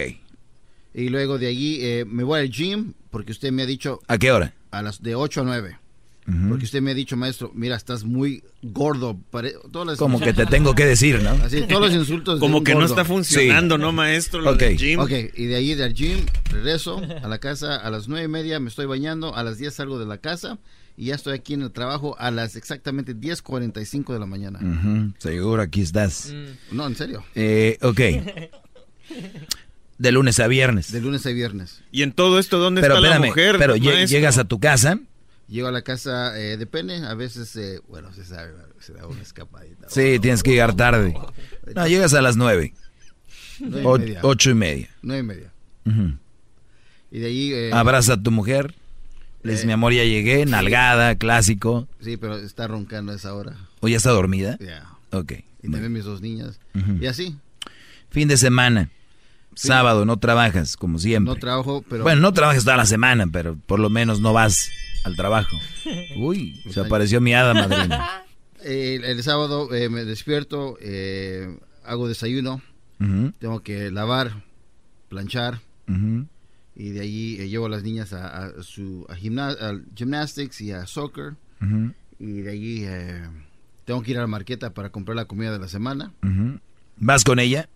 Y 0.94 1.08
luego 1.08 1.38
de 1.38 1.46
allí 1.46 1.78
eh, 1.80 2.04
me 2.06 2.24
voy 2.24 2.40
al 2.40 2.50
gym 2.50 2.94
porque 3.10 3.32
usted 3.32 3.52
me 3.52 3.62
ha 3.62 3.66
dicho... 3.66 4.00
¿A 4.08 4.18
qué 4.18 4.32
hora? 4.32 4.54
A 4.70 4.82
las 4.82 5.02
de 5.02 5.14
8 5.14 5.40
a 5.42 5.44
9. 5.44 5.78
Porque 6.48 6.66
usted 6.66 6.80
me 6.80 6.92
ha 6.92 6.94
dicho, 6.94 7.16
maestro, 7.16 7.50
mira, 7.52 7.74
estás 7.74 8.04
muy 8.04 8.44
gordo. 8.62 9.18
Como 9.98 10.20
que 10.20 10.32
te 10.32 10.46
tengo 10.46 10.72
que 10.72 10.86
decir, 10.86 11.20
¿no? 11.20 11.30
Así, 11.30 11.62
todos 11.62 11.80
los 11.80 11.92
insultos. 11.92 12.38
Como 12.38 12.62
que 12.62 12.76
no 12.76 12.84
está 12.84 13.04
funcionando, 13.04 13.76
¿no, 13.76 13.90
maestro? 13.90 14.40
Lo 14.40 14.56
gym. 14.56 15.00
Ok, 15.00 15.10
y 15.34 15.46
de 15.46 15.56
allí 15.56 15.74
del 15.74 15.94
gym 15.94 16.24
regreso 16.48 17.02
a 17.22 17.26
la 17.26 17.38
casa 17.38 17.74
a 17.76 17.90
las 17.90 18.06
nueve 18.06 18.26
y 18.26 18.28
media, 18.28 18.60
me 18.60 18.68
estoy 18.68 18.86
bañando, 18.86 19.34
a 19.34 19.42
las 19.42 19.58
10 19.58 19.74
salgo 19.74 19.98
de 19.98 20.06
la 20.06 20.18
casa 20.18 20.58
y 20.96 21.06
ya 21.06 21.16
estoy 21.16 21.34
aquí 21.34 21.54
en 21.54 21.62
el 21.62 21.72
trabajo 21.72 22.16
a 22.18 22.30
las 22.30 22.54
exactamente 22.54 23.16
10.45 23.16 24.12
de 24.12 24.18
la 24.20 24.26
mañana. 24.26 24.60
Seguro, 25.18 25.60
aquí 25.60 25.80
estás. 25.80 26.32
No, 26.70 26.86
en 26.86 26.94
serio. 26.94 27.24
Eh, 27.34 27.78
ok. 27.82 28.00
De 30.02 30.10
lunes 30.10 30.40
a 30.40 30.48
viernes. 30.48 30.90
De 30.90 31.00
lunes 31.00 31.24
a 31.26 31.30
viernes. 31.30 31.80
¿Y 31.92 32.02
en 32.02 32.10
todo 32.10 32.40
esto 32.40 32.58
dónde 32.58 32.80
está 32.80 33.00
la 33.00 33.20
mujer? 33.20 33.54
Pero 33.56 33.76
llegas 33.76 34.36
a 34.36 34.42
tu 34.42 34.58
casa. 34.58 34.98
Llego 35.46 35.68
a 35.68 35.70
la 35.70 35.82
casa, 35.82 36.36
eh, 36.40 36.56
depende, 36.56 37.06
a 37.06 37.14
veces, 37.14 37.54
eh, 37.54 37.80
bueno, 37.86 38.12
se 38.12 38.24
sabe, 38.24 38.52
se 38.80 38.94
da 38.94 39.06
una 39.06 39.22
escapadita. 39.22 39.88
Sí, 39.88 40.18
tienes 40.18 40.42
que 40.42 40.50
llegar 40.50 40.74
tarde. 40.74 41.14
No, 41.76 41.86
llegas 41.86 42.14
a 42.14 42.22
las 42.22 42.36
nueve. 42.36 42.74
ocho 44.22 44.50
y 44.50 44.54
media. 44.54 44.90
Nueve 45.02 45.20
y 45.20 45.26
media. 45.26 45.52
Y 47.12 47.18
de 47.20 47.26
ahí... 47.26 47.52
Eh, 47.52 47.70
Abraza 47.72 48.14
a 48.14 48.20
tu 48.20 48.32
mujer. 48.32 48.74
Les, 49.44 49.64
mi 49.64 49.70
amor, 49.70 49.92
ya 49.92 50.02
llegué, 50.02 50.46
nalgada, 50.46 51.14
clásico. 51.14 51.86
Sí, 52.00 52.16
pero 52.16 52.38
está 52.38 52.66
roncando 52.66 53.12
a 53.12 53.14
esa 53.14 53.34
hora. 53.34 53.54
¿O 53.78 53.86
ya 53.86 53.98
está 53.98 54.10
dormida? 54.10 54.58
Ya. 54.58 54.84
Ok. 55.12 55.34
Y 55.62 55.70
también 55.70 55.92
mis 55.92 56.04
dos 56.04 56.20
niñas. 56.20 56.58
Y 57.00 57.06
así. 57.06 57.36
Fin 58.10 58.26
de 58.26 58.36
semana. 58.36 58.90
Sábado 59.54 60.04
no 60.04 60.18
trabajas, 60.18 60.76
como 60.76 60.98
siempre. 60.98 61.34
No 61.34 61.38
trabajo, 61.40 61.84
pero... 61.88 62.02
Bueno, 62.02 62.20
no 62.20 62.32
trabajas 62.32 62.64
toda 62.64 62.76
la 62.76 62.86
semana, 62.86 63.26
pero 63.30 63.56
por 63.66 63.78
lo 63.80 63.90
menos 63.90 64.20
no 64.20 64.32
vas 64.32 64.70
al 65.04 65.16
trabajo. 65.16 65.56
Uy, 66.16 66.60
se 66.70 66.80
apareció 66.80 67.20
mi 67.20 67.34
hada 67.34 67.54
madrina. 67.54 68.24
El, 68.64 69.02
el 69.04 69.20
sábado 69.24 69.74
eh, 69.74 69.88
me 69.88 70.04
despierto, 70.04 70.78
eh, 70.80 71.58
hago 71.84 72.06
desayuno, 72.06 72.62
tengo 73.40 73.60
que 73.64 73.90
lavar, 73.90 74.44
planchar 75.08 75.58
y 76.76 76.90
de 76.90 77.00
allí 77.00 77.40
eh, 77.40 77.48
llevo 77.48 77.66
a 77.66 77.68
las 77.68 77.82
niñas 77.82 78.12
a, 78.12 78.46
a 78.46 78.62
su 78.62 79.06
a 79.08 79.16
gymnastics 79.16 80.60
y 80.60 80.72
a 80.72 80.86
soccer 80.86 81.34
y 82.18 82.40
de 82.42 82.50
allí 82.50 82.84
eh, 82.84 83.22
tengo 83.84 84.02
que 84.02 84.12
ir 84.12 84.18
a 84.18 84.22
la 84.22 84.26
marqueta 84.26 84.72
para 84.72 84.90
comprar 84.90 85.16
la 85.16 85.24
comida 85.24 85.52
de 85.52 85.58
la 85.58 85.68
semana. 85.68 86.12
¿Vas 86.96 87.24
con 87.24 87.38
ella? 87.40 87.68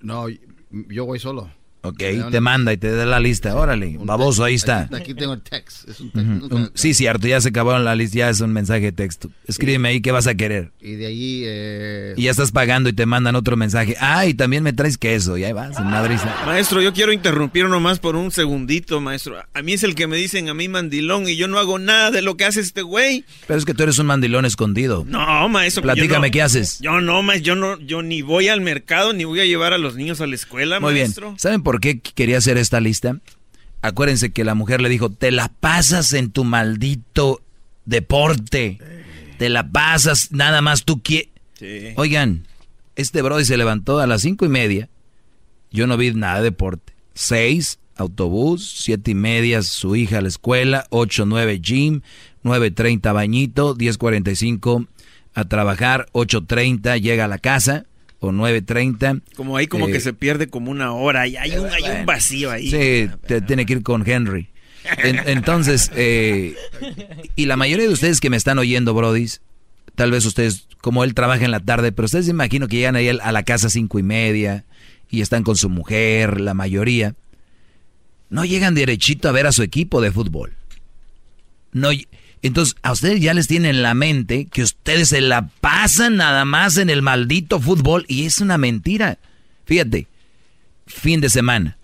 No, 0.00 0.26
yo 0.70 1.06
voy 1.06 1.18
solo. 1.18 1.50
Ok, 1.82 2.02
te 2.30 2.40
manda 2.40 2.72
y 2.72 2.76
te 2.76 2.90
da 2.90 3.06
la 3.06 3.20
lista. 3.20 3.54
Órale, 3.56 3.96
un 3.98 4.06
baboso, 4.06 4.44
ahí 4.44 4.54
está. 4.54 4.82
Aquí, 4.82 4.94
aquí 4.96 5.14
tengo 5.14 5.32
el 5.34 5.40
text. 5.40 5.88
Es 5.88 6.00
un 6.00 6.10
text. 6.10 6.26
Ujú. 6.28 6.38
nunca- 6.40 6.54
Un- 6.54 6.70
sí, 6.74 6.92
cierto, 6.94 7.26
ya 7.26 7.40
se 7.40 7.48
acabaron 7.48 7.84
la 7.84 7.94
lista, 7.94 8.18
ya 8.18 8.28
es 8.30 8.40
un 8.40 8.52
mensaje 8.52 8.80
de 8.82 8.92
texto. 8.92 9.30
Escríbeme 9.46 9.88
ahí 9.88 10.00
qué 10.02 10.12
vas 10.12 10.26
a 10.26 10.34
querer. 10.34 10.72
Y 10.80 10.96
de 10.96 11.06
allí... 11.06 11.42
eh, 11.46 12.14
Y 12.16 12.24
ya 12.24 12.30
estás 12.32 12.52
pagando 12.52 12.88
y 12.88 12.92
te 12.92 13.06
mandan 13.06 13.34
otro 13.36 13.56
mensaje. 13.56 13.96
Ah, 14.00 14.26
y 14.26 14.34
también 14.34 14.62
me 14.62 14.72
traes 14.72 14.98
queso. 14.98 15.36
Y 15.38 15.44
ahí 15.44 15.52
vas, 15.52 15.78
en 15.78 15.86
Madrid. 15.86 16.16
Maestro, 16.44 16.82
yo 16.82 16.92
quiero 16.92 17.12
interrumpir 17.12 17.66
nomás 17.68 17.98
por 17.98 18.14
un 18.16 18.30
segundito, 18.30 19.00
maestro. 19.00 19.36
A 19.54 19.62
mí 19.62 19.72
es 19.72 19.82
el 19.82 19.94
que 19.94 20.06
me 20.06 20.16
dicen 20.16 20.48
a 20.48 20.54
mí 20.54 20.68
mandilón 20.68 21.28
y 21.28 21.36
yo 21.36 21.48
no 21.48 21.58
hago 21.58 21.78
nada 21.78 22.10
de 22.10 22.20
lo 22.22 22.36
que 22.36 22.44
hace 22.44 22.60
este 22.60 22.82
güey. 22.82 23.24
Pero 23.46 23.58
es 23.58 23.64
que 23.64 23.72
tú 23.74 23.82
eres 23.84 23.98
un 23.98 24.06
mandilón 24.06 24.44
escondido. 24.44 25.04
No, 25.08 25.48
maestro. 25.48 25.82
Platícame 25.82 26.28
no- 26.28 26.32
qué 26.32 26.42
haces. 26.42 26.78
Yo 26.80 27.00
no, 27.00 27.22
maestro, 27.22 27.46
yo 27.46 27.54
no, 27.54 27.80
yo 27.80 28.02
ni 28.02 28.20
voy 28.22 28.48
al 28.48 28.60
mercado 28.60 29.12
ni 29.14 29.24
voy 29.24 29.40
a 29.40 29.44
llevar 29.46 29.72
a 29.72 29.78
los 29.78 29.96
niños 29.96 30.20
a 30.20 30.26
la 30.26 30.34
escuela, 30.34 30.78
Muy 30.80 30.92
maestro. 30.94 31.28
bien. 31.28 31.38
¿Saben 31.38 31.62
por 31.62 31.69
qué 31.78 32.00
quería 32.00 32.38
hacer 32.38 32.58
esta 32.58 32.80
lista? 32.80 33.20
Acuérdense 33.82 34.32
que 34.32 34.42
la 34.42 34.56
mujer 34.56 34.80
le 34.80 34.88
dijo, 34.88 35.10
te 35.10 35.30
la 35.30 35.48
pasas 35.60 36.12
en 36.12 36.32
tu 36.32 36.42
maldito 36.42 37.40
deporte. 37.84 38.78
Te 39.38 39.48
la 39.48 39.70
pasas, 39.70 40.32
nada 40.32 40.60
más 40.60 40.84
tú 40.84 41.00
quieres. 41.02 41.28
Sí. 41.54 41.92
Oigan, 41.96 42.46
este 42.96 43.22
Brody 43.22 43.44
se 43.44 43.56
levantó 43.56 44.00
a 44.00 44.06
las 44.06 44.22
cinco 44.22 44.44
y 44.44 44.48
media. 44.48 44.88
Yo 45.70 45.86
no 45.86 45.96
vi 45.96 46.12
nada 46.12 46.38
de 46.38 46.44
deporte. 46.44 46.92
Seis, 47.14 47.78
autobús. 47.96 48.74
Siete 48.80 49.12
y 49.12 49.14
media, 49.14 49.62
su 49.62 49.96
hija 49.96 50.18
a 50.18 50.22
la 50.22 50.28
escuela. 50.28 50.86
Ocho, 50.90 51.24
nueve, 51.24 51.60
gym. 51.60 52.00
Nueve 52.42 52.70
treinta, 52.70 53.12
bañito. 53.12 53.74
Diez 53.74 53.96
cuarenta 53.96 54.30
y 54.30 54.36
cinco, 54.36 54.86
a 55.32 55.44
trabajar. 55.46 56.06
Ocho 56.12 56.44
treinta, 56.44 56.96
llega 56.98 57.26
a 57.26 57.28
la 57.28 57.38
casa. 57.38 57.86
O 58.20 58.32
nueve 58.32 58.60
treinta. 58.62 59.16
Como 59.34 59.56
ahí 59.56 59.66
como 59.66 59.88
Eh, 59.88 59.92
que 59.92 60.00
se 60.00 60.12
pierde 60.12 60.48
como 60.48 60.70
una 60.70 60.92
hora 60.92 61.26
y 61.26 61.36
hay 61.36 61.56
un, 61.56 61.66
hay 61.70 61.82
un 62.00 62.06
vacío 62.06 62.50
ahí. 62.50 62.70
Sí, 62.70 63.08
te- 63.26 63.40
tiene 63.40 63.64
que 63.66 63.72
ir 63.74 63.82
con 63.82 64.06
Henry. 64.08 64.48
En- 65.02 65.20
entonces, 65.28 65.90
eh, 65.94 66.54
y 67.36 67.46
la 67.46 67.56
mayoría 67.56 67.86
de 67.86 67.92
ustedes 67.92 68.20
que 68.20 68.30
me 68.30 68.36
están 68.36 68.58
oyendo, 68.58 68.92
brodis, 68.94 69.40
tal 69.94 70.10
vez 70.10 70.24
ustedes, 70.26 70.66
como 70.80 71.02
él 71.04 71.14
trabaja 71.14 71.44
en 71.44 71.50
la 71.50 71.60
tarde, 71.60 71.92
pero 71.92 72.06
ustedes 72.06 72.28
imagino 72.28 72.68
que 72.68 72.76
llegan 72.76 72.96
ahí 72.96 73.08
a 73.08 73.32
la 73.32 73.42
casa 73.42 73.68
cinco 73.70 73.98
y 73.98 74.02
media 74.02 74.64
y 75.10 75.22
están 75.22 75.42
con 75.42 75.56
su 75.56 75.68
mujer, 75.70 76.40
la 76.40 76.54
mayoría. 76.54 77.14
No 78.28 78.44
llegan 78.44 78.74
derechito 78.74 79.28
a 79.28 79.32
ver 79.32 79.46
a 79.46 79.52
su 79.52 79.62
equipo 79.62 80.00
de 80.00 80.12
fútbol. 80.12 80.52
No, 81.72 81.88
entonces, 82.42 82.74
a 82.82 82.92
ustedes 82.92 83.20
ya 83.20 83.34
les 83.34 83.46
tienen 83.48 83.70
en 83.76 83.82
la 83.82 83.94
mente 83.94 84.46
que 84.50 84.62
ustedes 84.62 85.08
se 85.10 85.20
la 85.20 85.48
pasan 85.60 86.16
nada 86.16 86.44
más 86.44 86.76
en 86.78 86.88
el 86.90 87.02
maldito 87.02 87.60
fútbol 87.60 88.04
y 88.08 88.24
es 88.24 88.40
una 88.40 88.56
mentira. 88.58 89.18
Fíjate, 89.66 90.06
fin 90.86 91.20
de 91.20 91.28
semana. 91.28 91.76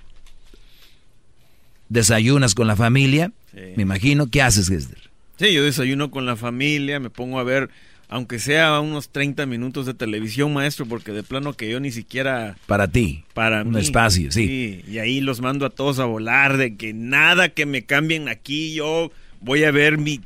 Desayunas 1.88 2.54
con 2.54 2.66
la 2.66 2.74
familia, 2.76 3.32
me 3.52 3.82
imagino. 3.82 4.26
¿Qué 4.28 4.42
haces, 4.42 4.68
Gester? 4.68 4.98
Sí, 5.38 5.52
yo 5.52 5.62
desayuno 5.62 6.10
con 6.10 6.26
la 6.26 6.34
familia, 6.36 6.98
me 6.98 7.10
pongo 7.10 7.38
a 7.38 7.44
ver, 7.44 7.68
aunque 8.08 8.38
sea 8.38 8.80
unos 8.80 9.10
30 9.10 9.46
minutos 9.46 9.86
de 9.86 9.94
televisión, 9.94 10.52
maestro, 10.52 10.86
porque 10.86 11.12
de 11.12 11.22
plano 11.22 11.52
que 11.52 11.70
yo 11.70 11.78
ni 11.78 11.92
siquiera... 11.92 12.56
Para 12.66 12.88
ti. 12.88 13.24
Para 13.34 13.62
Un 13.62 13.72
mí. 13.72 13.80
espacio, 13.80 14.32
sí. 14.32 14.82
Y 14.88 14.98
ahí 14.98 15.20
los 15.20 15.40
mando 15.40 15.66
a 15.66 15.70
todos 15.70 15.98
a 16.00 16.06
volar, 16.06 16.56
de 16.56 16.76
que 16.76 16.92
nada 16.94 17.50
que 17.50 17.66
me 17.66 17.84
cambien 17.84 18.28
aquí, 18.28 18.74
yo 18.74 19.12
voy 19.40 19.64
a 19.64 19.70
ver 19.70 19.98
mi... 19.98 20.22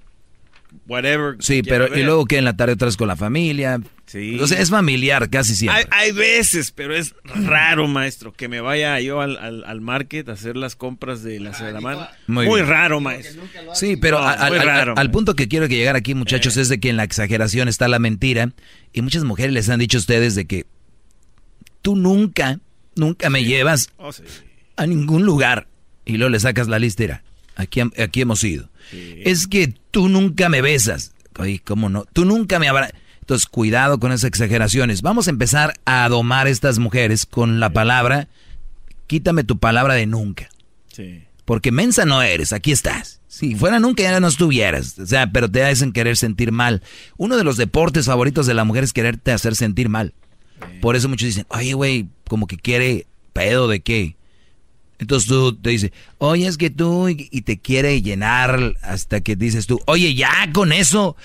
Whatever. 0.87 1.37
Sí, 1.41 1.63
pero 1.63 1.97
y 1.97 2.03
luego 2.03 2.27
que 2.27 2.39
en 2.39 2.45
la 2.45 2.57
tarde 2.57 2.75
otra 2.75 2.87
vez 2.87 2.97
con 2.97 3.09
la 3.09 3.17
familia. 3.17 3.81
Sí. 4.07 4.39
Sea, 4.47 4.59
es 4.61 4.71
familiar 4.71 5.31
casi 5.31 5.55
siempre. 5.55 5.85
Hay, 5.91 6.07
hay 6.09 6.13
veces, 6.13 6.73
pero 6.73 6.97
es 6.97 7.15
raro, 7.25 7.87
maestro, 7.87 8.33
que 8.33 8.49
me 8.49 8.61
vaya 8.61 8.99
yo 9.01 9.21
al, 9.21 9.37
al, 9.39 9.63
al 9.65 9.81
market 9.81 10.29
a 10.29 10.33
hacer 10.33 10.57
las 10.57 10.75
compras 10.75 11.23
de 11.23 11.39
la 11.39 11.55
semana. 11.55 12.11
Muy 12.27 12.47
Muy, 12.47 12.63
raro, 12.63 13.01
maestro. 13.01 13.43
Sí, 13.75 13.97
pero 13.97 14.21
No, 14.21 14.27
al, 14.27 14.51
muy 14.51 14.59
al- 14.59 14.67
raro. 14.67 14.95
al 14.97 15.11
punto 15.13 15.37
que 15.37 15.47
quiero 15.47 15.69
que 15.69 15.77
llegar 15.77 15.95
aquí, 15.95 16.15
muchachos, 16.15 16.57
es 16.57 16.69
de 16.69 16.81
que 16.81 16.89
en 16.89 16.97
la 16.97 17.05
exageración 17.05 17.69
está 17.69 17.87
la 17.87 17.99
mentira. 18.01 18.51
Y 18.93 19.03
muchas 19.03 19.23
mujeres 19.23 19.53
les 19.53 19.69
han 19.69 19.79
dicho 19.79 19.99
a 19.99 20.01
ustedes 20.01 20.35
de 20.35 20.45
que 20.47 20.67
tú 21.83 21.95
nunca, 21.97 22.59
nunca 22.97 23.31
me 23.31 23.45
llevas 23.45 23.91
Oh, 23.97 24.13
sí. 24.13 24.25
a 24.77 24.87
ningún 24.87 25.25
lugar. 25.25 25.69
Y 26.05 26.17
luego 26.17 26.31
le 26.31 26.41
sacas 26.41 26.67
la 26.67 26.79
lista, 26.81 27.23
aquí, 27.57 27.81
aquí 27.81 28.21
hemos 28.21 28.43
ido. 28.45 28.69
Es 28.93 29.47
que 29.47 29.75
tú 29.91 30.09
nunca 30.09 30.49
me 30.49 30.63
besas. 30.63 31.13
Oye, 31.39 31.61
¿cómo 31.65 31.89
no? 31.89 32.05
Tú 32.13 32.25
nunca 32.25 32.59
me 32.59 32.69
abrazas. 32.69 32.95
Entonces, 33.21 33.47
cuidado 33.47 34.01
con 34.01 34.11
esas 34.11 34.29
exageraciones. 34.29 35.03
Vamos 35.03 35.29
a 35.29 35.31
empezar 35.31 35.75
a 35.85 36.09
domar 36.09 36.49
a 36.49 36.51
estas 36.51 36.79
mujeres 36.79 37.27
con 37.27 37.61
la 37.61 37.73
palabra, 37.73 38.29
quítame 39.07 39.45
tu 39.45 39.59
palabra 39.59 39.95
de 39.95 40.07
nunca. 40.07 40.49
Sí. 40.93 41.23
Porque 41.45 41.71
mensa 41.71 42.05
no 42.05 42.23
eres, 42.23 42.53
aquí 42.53 42.73
estás. 42.73 43.21
Si 43.29 43.55
fuera 43.55 43.79
nunca 43.79 44.03
ya 44.03 44.19
no 44.19 44.27
estuvieras. 44.27 44.99
O 44.99 45.07
sea, 45.07 45.31
pero 45.31 45.49
te 45.51 45.65
hacen 45.65 45.93
querer 45.93 46.17
sentir 46.17 46.51
mal. 46.51 46.83
Uno 47.17 47.37
de 47.37 47.45
los 47.45 47.57
deportes 47.57 48.07
favoritos 48.07 48.47
de 48.47 48.55
la 48.55 48.65
mujer 48.65 48.83
es 48.83 48.93
quererte 48.93 49.31
hacer 49.31 49.55
sentir 49.55 49.89
mal. 49.89 50.15
Por 50.81 50.97
eso 50.97 51.09
muchos 51.09 51.27
dicen, 51.27 51.47
oye, 51.49 51.73
güey, 51.75 52.09
como 52.29 52.47
que 52.47 52.57
quiere 52.57 53.07
pedo 53.33 53.69
de 53.69 53.81
qué. 53.81 54.17
Entonces 55.01 55.29
tú 55.29 55.57
te 55.57 55.71
dices, 55.71 55.93
oye, 56.19 56.47
es 56.47 56.59
que 56.59 56.71
tú, 56.71 57.09
y, 57.09 57.29
y 57.33 57.43
te 57.43 57.59
quiere 57.59 58.01
llenar 58.03 58.75
hasta 58.83 59.21
que 59.23 59.35
dices 59.35 59.67
tú, 59.67 59.81
oye, 59.87 60.15
ya 60.15 60.51
con 60.53 60.73
eso, 60.73 61.17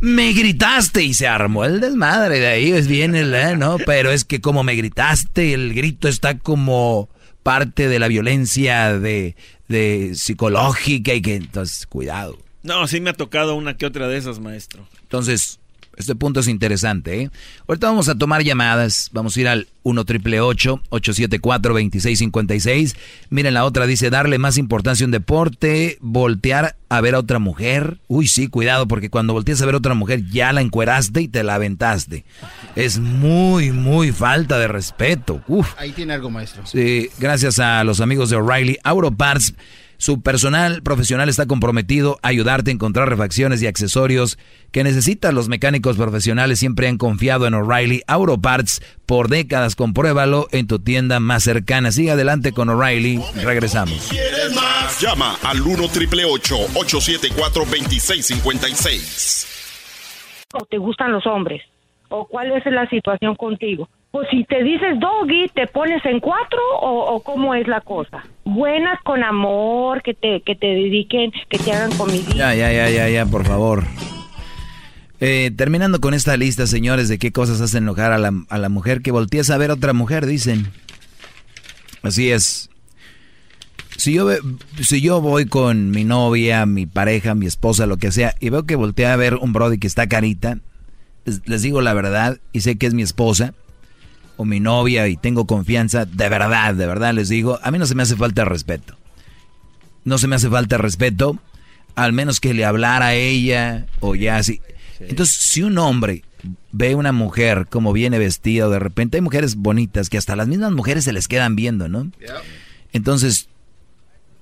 me 0.00 0.32
gritaste 0.32 1.02
y 1.04 1.14
se 1.14 1.28
armó 1.28 1.64
el 1.64 1.80
desmadre. 1.80 2.40
De 2.40 2.48
ahí 2.48 2.72
es 2.72 2.88
bien 2.88 3.14
el, 3.14 3.32
eh, 3.34 3.56
¿no? 3.56 3.78
Pero 3.86 4.10
es 4.10 4.24
que 4.24 4.40
como 4.40 4.64
me 4.64 4.74
gritaste, 4.74 5.54
el 5.54 5.74
grito 5.74 6.08
está 6.08 6.38
como 6.38 7.08
parte 7.44 7.88
de 7.88 7.98
la 8.00 8.08
violencia 8.08 8.98
de, 8.98 9.36
de 9.68 10.12
psicológica 10.14 11.14
y 11.14 11.22
que, 11.22 11.36
entonces, 11.36 11.86
cuidado. 11.86 12.38
No, 12.62 12.86
sí 12.88 13.00
me 13.00 13.10
ha 13.10 13.14
tocado 13.14 13.54
una 13.54 13.76
que 13.76 13.86
otra 13.86 14.08
de 14.08 14.16
esas, 14.16 14.40
maestro. 14.40 14.88
Entonces, 15.02 15.60
este 15.96 16.14
punto 16.14 16.40
es 16.40 16.48
interesante. 16.48 17.22
¿eh? 17.22 17.30
Ahorita 17.66 17.88
vamos 17.88 18.08
a 18.08 18.14
tomar 18.16 18.42
llamadas. 18.42 19.10
Vamos 19.12 19.36
a 19.36 19.40
ir 19.40 19.48
al 19.48 19.68
1 19.82 20.04
triple 20.04 20.40
874 20.40 21.72
2656. 21.72 22.96
Miren, 23.30 23.54
la 23.54 23.64
otra 23.64 23.86
dice 23.86 24.10
darle 24.10 24.38
más 24.38 24.58
importancia 24.58 25.04
a 25.04 25.06
un 25.06 25.12
deporte, 25.12 25.98
voltear 26.00 26.76
a 26.88 27.00
ver 27.00 27.14
a 27.14 27.18
otra 27.18 27.38
mujer. 27.38 27.98
Uy, 28.08 28.26
sí, 28.26 28.48
cuidado, 28.48 28.88
porque 28.88 29.10
cuando 29.10 29.32
volteas 29.32 29.60
a 29.62 29.66
ver 29.66 29.74
a 29.74 29.78
otra 29.78 29.94
mujer 29.94 30.24
ya 30.26 30.52
la 30.52 30.60
encueraste 30.60 31.22
y 31.22 31.28
te 31.28 31.42
la 31.42 31.56
aventaste. 31.56 32.24
Es 32.76 32.98
muy, 32.98 33.72
muy 33.72 34.12
falta 34.12 34.58
de 34.58 34.68
respeto. 34.68 35.42
Uf. 35.48 35.72
Ahí 35.78 35.92
tiene 35.92 36.14
algo, 36.14 36.30
maestro. 36.30 36.66
Sí, 36.66 37.10
gracias 37.18 37.58
a 37.58 37.84
los 37.84 38.00
amigos 38.00 38.30
de 38.30 38.36
O'Reilly 38.36 38.78
Auto 38.84 39.10
Parts. 39.10 39.54
Su 40.04 40.20
personal 40.20 40.82
profesional 40.82 41.30
está 41.30 41.46
comprometido 41.46 42.18
a 42.20 42.28
ayudarte 42.28 42.70
a 42.70 42.74
encontrar 42.74 43.08
refacciones 43.08 43.62
y 43.62 43.66
accesorios 43.66 44.38
que 44.70 44.84
necesitas. 44.84 45.32
Los 45.32 45.48
mecánicos 45.48 45.96
profesionales 45.96 46.58
siempre 46.58 46.88
han 46.88 46.98
confiado 46.98 47.46
en 47.46 47.54
O'Reilly 47.54 48.02
Auto 48.06 48.38
Parts 48.38 48.82
por 49.06 49.30
décadas. 49.30 49.76
Compruébalo 49.76 50.46
en 50.52 50.66
tu 50.66 50.78
tienda 50.78 51.20
más 51.20 51.42
cercana. 51.42 51.90
Sigue 51.90 52.10
adelante 52.10 52.52
con 52.52 52.68
O'Reilly. 52.68 53.18
Regresamos. 53.42 54.08
¿Quieres 54.10 54.54
más? 54.54 55.00
Llama 55.00 55.38
al 55.42 55.62
1 55.62 55.88
triple 55.88 56.26
874 56.26 57.64
2656. 57.64 60.44
¿O 60.52 60.66
te 60.66 60.76
gustan 60.76 61.12
los 61.12 61.26
hombres? 61.26 61.62
¿O 62.10 62.26
cuál 62.26 62.52
es 62.52 62.62
la 62.66 62.86
situación 62.90 63.36
contigo? 63.36 63.88
Pues 64.14 64.28
si 64.30 64.44
te 64.44 64.62
dices 64.62 65.00
doggy, 65.00 65.48
¿te 65.56 65.66
pones 65.66 66.00
en 66.04 66.20
cuatro 66.20 66.60
o, 66.80 67.16
o 67.16 67.20
cómo 67.24 67.52
es 67.52 67.66
la 67.66 67.80
cosa? 67.80 68.24
Buenas 68.44 69.02
con 69.02 69.24
amor, 69.24 70.04
que 70.04 70.14
te, 70.14 70.40
que 70.42 70.54
te 70.54 70.68
dediquen, 70.68 71.32
que 71.48 71.58
te 71.58 71.72
hagan 71.72 71.90
comida. 71.98 72.30
Ya, 72.32 72.54
ya, 72.54 72.72
ya, 72.72 72.88
ya, 72.90 73.08
ya, 73.08 73.26
por 73.26 73.44
favor. 73.44 73.82
Eh, 75.18 75.50
terminando 75.56 76.00
con 76.00 76.14
esta 76.14 76.36
lista, 76.36 76.68
señores, 76.68 77.08
de 77.08 77.18
qué 77.18 77.32
cosas 77.32 77.60
hacen 77.60 77.82
enojar 77.82 78.12
a 78.12 78.18
la, 78.18 78.32
a 78.50 78.58
la 78.58 78.68
mujer 78.68 79.02
que 79.02 79.10
voltees 79.10 79.50
a 79.50 79.58
ver 79.58 79.72
a 79.72 79.74
otra 79.74 79.94
mujer, 79.94 80.26
dicen. 80.26 80.68
Así 82.04 82.30
es. 82.30 82.70
Si 83.96 84.12
yo, 84.12 84.28
si 84.80 85.00
yo 85.00 85.22
voy 85.22 85.46
con 85.46 85.90
mi 85.90 86.04
novia, 86.04 86.66
mi 86.66 86.86
pareja, 86.86 87.34
mi 87.34 87.46
esposa, 87.46 87.86
lo 87.86 87.96
que 87.96 88.12
sea, 88.12 88.36
y 88.38 88.50
veo 88.50 88.64
que 88.64 88.76
voltea 88.76 89.12
a 89.12 89.16
ver 89.16 89.34
un 89.34 89.52
brody 89.52 89.78
que 89.78 89.88
está 89.88 90.06
carita, 90.06 90.58
les, 91.24 91.42
les 91.48 91.62
digo 91.62 91.80
la 91.80 91.94
verdad 91.94 92.38
y 92.52 92.60
sé 92.60 92.78
que 92.78 92.86
es 92.86 92.94
mi 92.94 93.02
esposa 93.02 93.54
o 94.36 94.44
mi 94.44 94.60
novia 94.60 95.08
y 95.08 95.16
tengo 95.16 95.46
confianza, 95.46 96.04
de 96.04 96.28
verdad, 96.28 96.74
de 96.74 96.86
verdad 96.86 97.14
les 97.14 97.28
digo, 97.28 97.58
a 97.62 97.70
mí 97.70 97.78
no 97.78 97.86
se 97.86 97.94
me 97.94 98.02
hace 98.02 98.16
falta 98.16 98.44
respeto. 98.44 98.96
No 100.04 100.18
se 100.18 100.28
me 100.28 100.36
hace 100.36 100.50
falta 100.50 100.76
respeto 100.76 101.38
al 101.94 102.12
menos 102.12 102.40
que 102.40 102.54
le 102.54 102.64
hablara 102.64 103.08
a 103.08 103.14
ella 103.14 103.86
o 104.00 104.14
ya 104.14 104.36
así. 104.36 104.60
Entonces, 105.00 105.36
si 105.36 105.62
un 105.62 105.78
hombre 105.78 106.24
ve 106.72 106.94
una 106.94 107.12
mujer 107.12 107.66
como 107.68 107.92
viene 107.92 108.18
vestida, 108.18 108.68
de 108.68 108.78
repente 108.78 109.16
hay 109.16 109.20
mujeres 109.20 109.56
bonitas 109.56 110.10
que 110.10 110.18
hasta 110.18 110.36
las 110.36 110.48
mismas 110.48 110.72
mujeres 110.72 111.04
se 111.04 111.12
les 111.12 111.28
quedan 111.28 111.56
viendo, 111.56 111.88
¿no? 111.88 112.10
Entonces, 112.92 113.48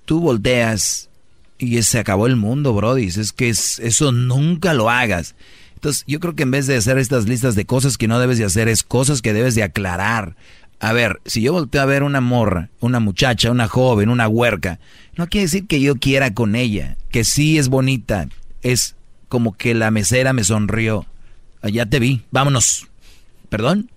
tú 0.05 0.20
volteas 0.20 1.10
y 1.59 1.81
se 1.82 1.98
acabó 1.98 2.27
el 2.27 2.36
mundo, 2.36 2.74
Brody. 2.74 3.06
Es 3.06 3.32
que 3.32 3.48
eso 3.48 4.12
nunca 4.12 4.74
lo 4.74 4.90
hagas. 4.90 5.35
Entonces, 5.83 6.05
yo 6.07 6.21
creo 6.21 6.37
que 6.37 6.45
en 6.45 6.53
vez 6.53 6.69
de 6.69 6.77
hacer 6.77 6.97
estas 6.97 7.29
listas 7.29 7.57
de 7.57 7.67
cosas 7.67 7.99
que 7.99 8.07
no 8.07 8.21
debes 8.21 8.39
de 8.39 8.45
hacer, 8.45 8.69
es 8.69 8.85
cosas 8.85 9.21
que 9.21 9.33
debes 9.33 9.57
de 9.57 9.65
aclarar. 9.65 10.37
A 10.79 10.93
ver, 10.93 11.21
si 11.27 11.43
yo 11.43 11.53
volteo 11.53 11.83
a 11.83 11.87
ver 11.87 12.05
una 12.05 12.21
morra, 12.21 12.71
una 12.79 13.01
muchacha, 13.01 13.51
una 13.51 13.67
joven, 13.67 14.09
una 14.09 14.29
huerca, 14.29 14.79
no 15.17 15.27
quiere 15.27 15.47
decir 15.47 15.67
que 15.67 15.81
yo 15.81 15.97
quiera 15.97 16.35
con 16.35 16.55
ella, 16.55 16.97
que 17.11 17.25
sí 17.25 17.59
es 17.59 17.69
bonita, 17.69 18.29
es 18.63 18.95
como 19.29 19.57
que 19.57 19.75
la 19.75 19.91
mesera 19.91 20.33
me 20.33 20.45
sonrió. 20.45 21.05
Ah, 21.63 21.69
ya 21.69 21.85
te 21.87 21.99
vi, 21.99 22.23
vámonos. 22.31 22.87
¿Perdón? 23.49 23.91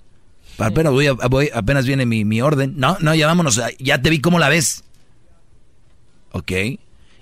Apenas, 0.58 0.92
voy, 0.92 1.50
apenas 1.54 1.86
viene 1.86 2.08
mi, 2.08 2.26
mi, 2.26 2.42
orden. 2.42 2.74
No, 2.78 2.98
no, 3.00 3.14
ya 3.14 3.28
vámonos, 3.28 3.62
ya 3.78 4.02
te 4.02 4.10
vi, 4.10 4.22
¿cómo 4.22 4.40
la 4.40 4.50
ves? 4.50 4.84
Ok. 6.32 6.52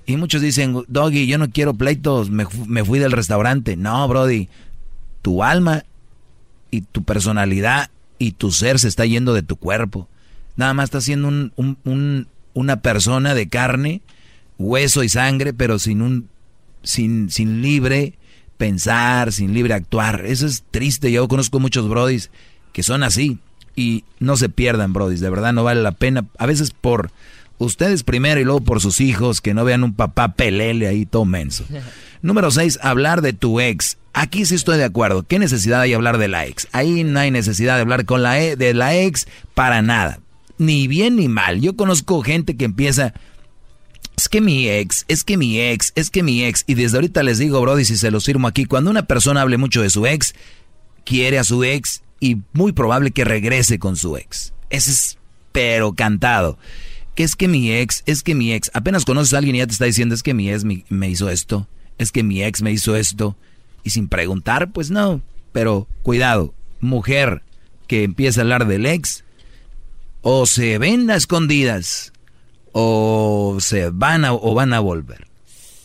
Y 0.06 0.18
muchos 0.18 0.42
dicen, 0.42 0.84
Doggy, 0.88 1.28
yo 1.28 1.38
no 1.38 1.50
quiero 1.50 1.74
pleitos, 1.74 2.30
me, 2.30 2.46
me 2.68 2.84
fui 2.84 3.00
del 3.00 3.12
restaurante. 3.12 3.78
No, 3.78 4.08
Brody, 4.08 4.50
tu 5.22 5.44
alma 5.44 5.86
y 6.72 6.82
tu 6.82 7.04
personalidad 7.04 7.90
y 8.20 8.32
tu 8.32 8.52
ser 8.52 8.80
se 8.80 8.88
está 8.88 9.06
yendo 9.06 9.34
de 9.34 9.44
tu 9.44 9.56
cuerpo. 9.56 10.08
Nada 10.56 10.74
más 10.74 10.86
estás 10.86 11.06
siendo 11.06 11.28
un, 11.28 11.52
un, 11.56 12.28
una 12.54 12.82
persona 12.82 13.34
de 13.34 13.48
carne, 13.48 14.02
hueso 14.58 15.04
y 15.04 15.10
sangre, 15.10 15.54
pero 15.54 15.80
sin 15.80 16.02
un 16.02 16.30
sin, 16.84 17.30
sin 17.32 17.62
libre 17.62 18.14
pensar, 18.58 19.32
sin 19.32 19.54
libre 19.54 19.74
actuar. 19.74 20.26
Eso 20.26 20.46
es 20.46 20.64
triste. 20.70 21.12
Yo 21.12 21.28
conozco 21.28 21.60
muchos 21.60 21.90
brodis 21.90 22.30
que 22.72 22.84
son 22.84 23.04
así. 23.04 23.40
Y 23.76 24.04
no 24.20 24.38
se 24.38 24.50
pierdan, 24.50 24.94
brodis. 24.94 25.20
De 25.20 25.30
verdad 25.30 25.54
no 25.54 25.64
vale 25.64 25.82
la 25.82 25.94
pena. 25.94 26.26
A 26.38 26.46
veces 26.46 26.72
por 26.72 27.12
ustedes 27.58 28.04
primero 28.04 28.40
y 28.40 28.44
luego 28.44 28.62
por 28.62 28.82
sus 28.82 29.02
hijos, 29.02 29.42
que 29.42 29.54
no 29.54 29.64
vean 29.64 29.84
un 29.84 29.94
papá 29.94 30.36
pelele 30.36 30.88
ahí 30.88 31.06
todo 31.06 31.26
menso. 31.26 31.66
Número 32.22 32.52
6, 32.52 32.80
hablar 32.82 33.22
de 33.22 33.34
tu 33.34 33.60
ex. 33.60 33.98
Aquí 34.14 34.46
sí 34.46 34.56
estoy 34.56 34.78
de 34.78 34.86
acuerdo. 34.86 35.24
¿Qué 35.24 35.40
necesidad 35.40 35.82
hay 35.82 35.90
de 35.90 35.96
hablar 35.96 36.18
de 36.18 36.28
la 36.28 36.46
ex? 36.46 36.68
Ahí 36.72 37.04
no 37.04 37.20
hay 37.20 37.32
necesidad 37.32 37.76
de 37.76 37.82
hablar 37.82 38.06
con 38.06 38.24
la 38.24 38.42
e, 38.42 38.56
de 38.56 38.74
la 38.74 38.96
ex 38.96 39.28
para 39.54 39.82
nada. 39.82 40.20
Ni 40.58 40.88
bien 40.88 41.18
ni 41.18 41.28
mal. 41.28 41.60
Yo 41.60 41.76
conozco 41.76 42.22
gente 42.22 42.56
que 42.56 42.66
empieza, 42.66 43.14
es 44.16 44.30
que 44.30 44.40
mi 44.40 44.70
ex, 44.70 45.04
es 45.08 45.24
que 45.24 45.36
mi 45.36 45.60
ex, 45.60 45.92
es 45.96 46.10
que 46.10 46.24
mi 46.24 46.46
ex. 46.46 46.64
Y 46.68 46.76
desde 46.76 46.98
ahorita 46.98 47.24
les 47.24 47.40
digo, 47.40 47.60
Brody, 47.60 47.86
si 47.86 47.98
se 47.98 48.12
los 48.12 48.26
firmo 48.26 48.48
aquí, 48.48 48.66
cuando 48.66 48.92
una 48.92 49.06
persona 49.06 49.42
hable 49.42 49.58
mucho 49.58 49.82
de 49.82 49.90
su 49.90 50.06
ex, 50.06 50.34
quiere 51.04 51.40
a 51.40 51.44
su 51.44 51.64
ex 51.64 52.04
y 52.20 52.38
muy 52.54 52.72
probable 52.72 53.12
que 53.12 53.26
regrese 53.26 53.80
con 53.80 53.98
su 53.98 54.16
ex. 54.16 54.54
Ese 54.70 54.92
es 54.92 55.18
pero 55.52 55.94
cantado. 55.94 56.58
Que 57.16 57.24
es 57.24 57.36
que 57.36 57.48
mi 57.48 57.72
ex, 57.72 58.04
es 58.06 58.24
que 58.24 58.36
mi 58.36 58.54
ex, 58.54 58.72
apenas 58.74 59.06
conoces 59.06 59.34
a 59.34 59.38
alguien 59.38 59.56
y 59.56 59.60
ya 59.60 59.68
te 59.68 59.74
está 59.74 59.86
diciendo, 59.86 60.16
es 60.16 60.24
que 60.24 60.34
mi 60.34 60.52
ex 60.52 60.64
me 60.64 61.10
hizo 61.10 61.30
esto, 61.30 61.68
es 61.98 62.12
que 62.12 62.24
mi 62.24 62.44
ex 62.44 62.62
me 62.62 62.72
hizo 62.72 62.96
esto. 62.96 63.36
Y 63.84 63.92
sin 63.92 64.08
preguntar, 64.08 64.72
pues 64.72 64.90
no. 64.90 65.22
Pero 65.52 65.88
cuidado, 66.02 66.54
mujer 66.80 67.44
que 67.88 68.04
empieza 68.04 68.42
a 68.42 68.44
hablar 68.44 68.66
del 68.68 68.86
ex, 68.86 69.24
o 70.22 70.46
se 70.46 70.78
ven 70.78 71.12
a 71.12 71.16
escondidas 71.16 72.14
o 72.74 73.58
se 73.60 73.90
van 73.92 74.26
a, 74.26 74.34
o 74.34 74.54
van 74.54 74.74
a 74.74 74.80
volver. 74.80 75.28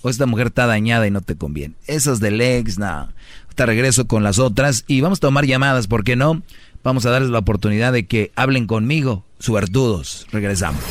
O 0.02 0.10
esta 0.10 0.26
mujer 0.26 0.48
está 0.48 0.66
dañada 0.66 1.06
y 1.06 1.10
no 1.10 1.20
te 1.20 1.36
conviene. 1.36 1.74
Esas 1.86 2.18
del 2.18 2.40
ex, 2.40 2.78
no. 2.78 3.08
Te 3.54 3.66
regreso 3.66 4.06
con 4.06 4.22
las 4.22 4.38
otras 4.38 4.84
y 4.86 5.00
vamos 5.00 5.18
a 5.18 5.20
tomar 5.20 5.44
llamadas, 5.44 5.86
¿por 5.86 6.04
qué 6.04 6.16
no? 6.16 6.42
Vamos 6.82 7.06
a 7.06 7.10
darles 7.10 7.30
la 7.30 7.38
oportunidad 7.38 7.92
de 7.92 8.06
que 8.06 8.32
hablen 8.36 8.66
conmigo, 8.66 9.24
suertudos. 9.38 10.26
Regresamos. 10.32 10.82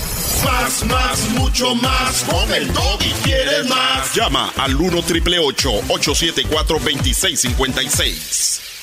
Más, 0.45 0.85
más, 0.85 1.29
mucho 1.31 1.75
más. 1.75 2.23
Con 2.23 2.53
el 2.53 2.67
y 2.67 3.11
quieres 3.23 3.67
más. 3.67 4.13
Llama 4.15 4.51
al 4.57 4.75
1 4.75 5.01
triple 5.03 5.39
874 5.39 6.79
2656. 6.79 8.76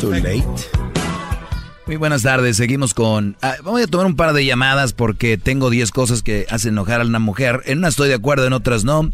Too 0.00 0.10
late. 0.10 0.44
Muy 1.86 1.94
buenas 1.94 2.22
tardes, 2.22 2.56
seguimos 2.56 2.92
con... 2.92 3.36
Ah, 3.40 3.54
vamos 3.62 3.82
a 3.82 3.86
tomar 3.86 4.06
un 4.06 4.16
par 4.16 4.32
de 4.32 4.44
llamadas 4.44 4.92
porque 4.92 5.38
tengo 5.38 5.70
10 5.70 5.92
cosas 5.92 6.24
que 6.24 6.44
hacen 6.50 6.72
enojar 6.72 7.00
a 7.00 7.04
una 7.04 7.20
mujer. 7.20 7.62
En 7.66 7.78
unas 7.78 7.90
estoy 7.90 8.08
de 8.08 8.16
acuerdo, 8.16 8.48
en 8.48 8.52
otras 8.52 8.82
no. 8.82 9.12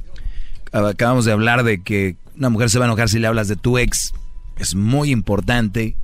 Acabamos 0.73 1.27
de 1.27 1.33
hablar 1.33 1.63
de 1.63 1.83
que 1.83 2.17
una 2.39 2.49
mujer 2.49 2.71
se 2.71 2.79
va 2.79 2.87
a 2.87 2.89
enojar 2.89 3.11
si 3.11 3.19
le 3.19 3.27
hablas 3.27 3.49
de 3.49 3.57
tu 3.57 3.77
ex. 3.77 4.15
Es 4.57 4.75
muy 4.75 5.11
importante 5.11 5.95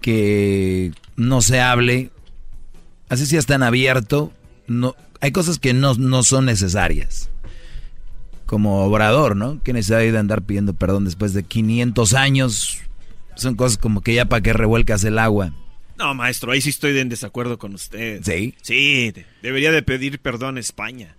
que 0.00 0.92
no 1.16 1.42
se 1.42 1.60
hable. 1.60 2.12
Así 3.08 3.26
si 3.26 3.36
están 3.36 3.64
abierto. 3.64 4.32
No, 4.68 4.94
hay 5.20 5.32
cosas 5.32 5.58
que 5.58 5.74
no, 5.74 5.94
no 5.94 6.22
son 6.22 6.44
necesarias 6.44 7.28
como 8.46 8.84
obrador, 8.84 9.34
¿no? 9.34 9.60
¿Qué 9.64 9.72
necesidad 9.72 9.98
de 9.98 10.16
andar 10.16 10.42
pidiendo 10.42 10.74
perdón 10.74 11.06
después 11.06 11.32
de 11.32 11.42
500 11.42 12.14
años? 12.14 12.82
Son 13.34 13.54
cosas 13.54 13.78
como 13.78 14.00
que 14.00 14.14
ya 14.14 14.26
para 14.26 14.42
que 14.42 14.52
revuelcas 14.52 15.04
el 15.04 15.18
agua. 15.18 15.52
No, 15.98 16.14
maestro, 16.14 16.52
ahí 16.52 16.60
sí 16.60 16.70
estoy 16.70 16.98
en 16.98 17.08
desacuerdo 17.08 17.58
con 17.58 17.74
usted. 17.74 18.22
¿Sí? 18.22 18.54
Sí, 18.62 19.12
debería 19.42 19.70
de 19.70 19.82
pedir 19.82 20.18
perdón 20.18 20.56
a 20.56 20.60
España. 20.60 21.16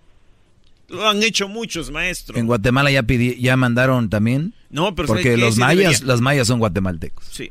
Lo 0.88 1.08
han 1.08 1.22
hecho 1.22 1.48
muchos, 1.48 1.90
maestro. 1.90 2.38
¿En 2.38 2.46
Guatemala 2.46 2.90
ya 2.90 3.04
ya 3.06 3.56
mandaron 3.56 4.10
también? 4.10 4.52
No, 4.70 4.94
pero 4.94 5.08
Porque 5.08 5.36
los 5.36 5.56
mayas, 5.56 6.02
los 6.02 6.20
mayas 6.20 6.46
son 6.46 6.58
guatemaltecos. 6.58 7.24
Sí. 7.30 7.50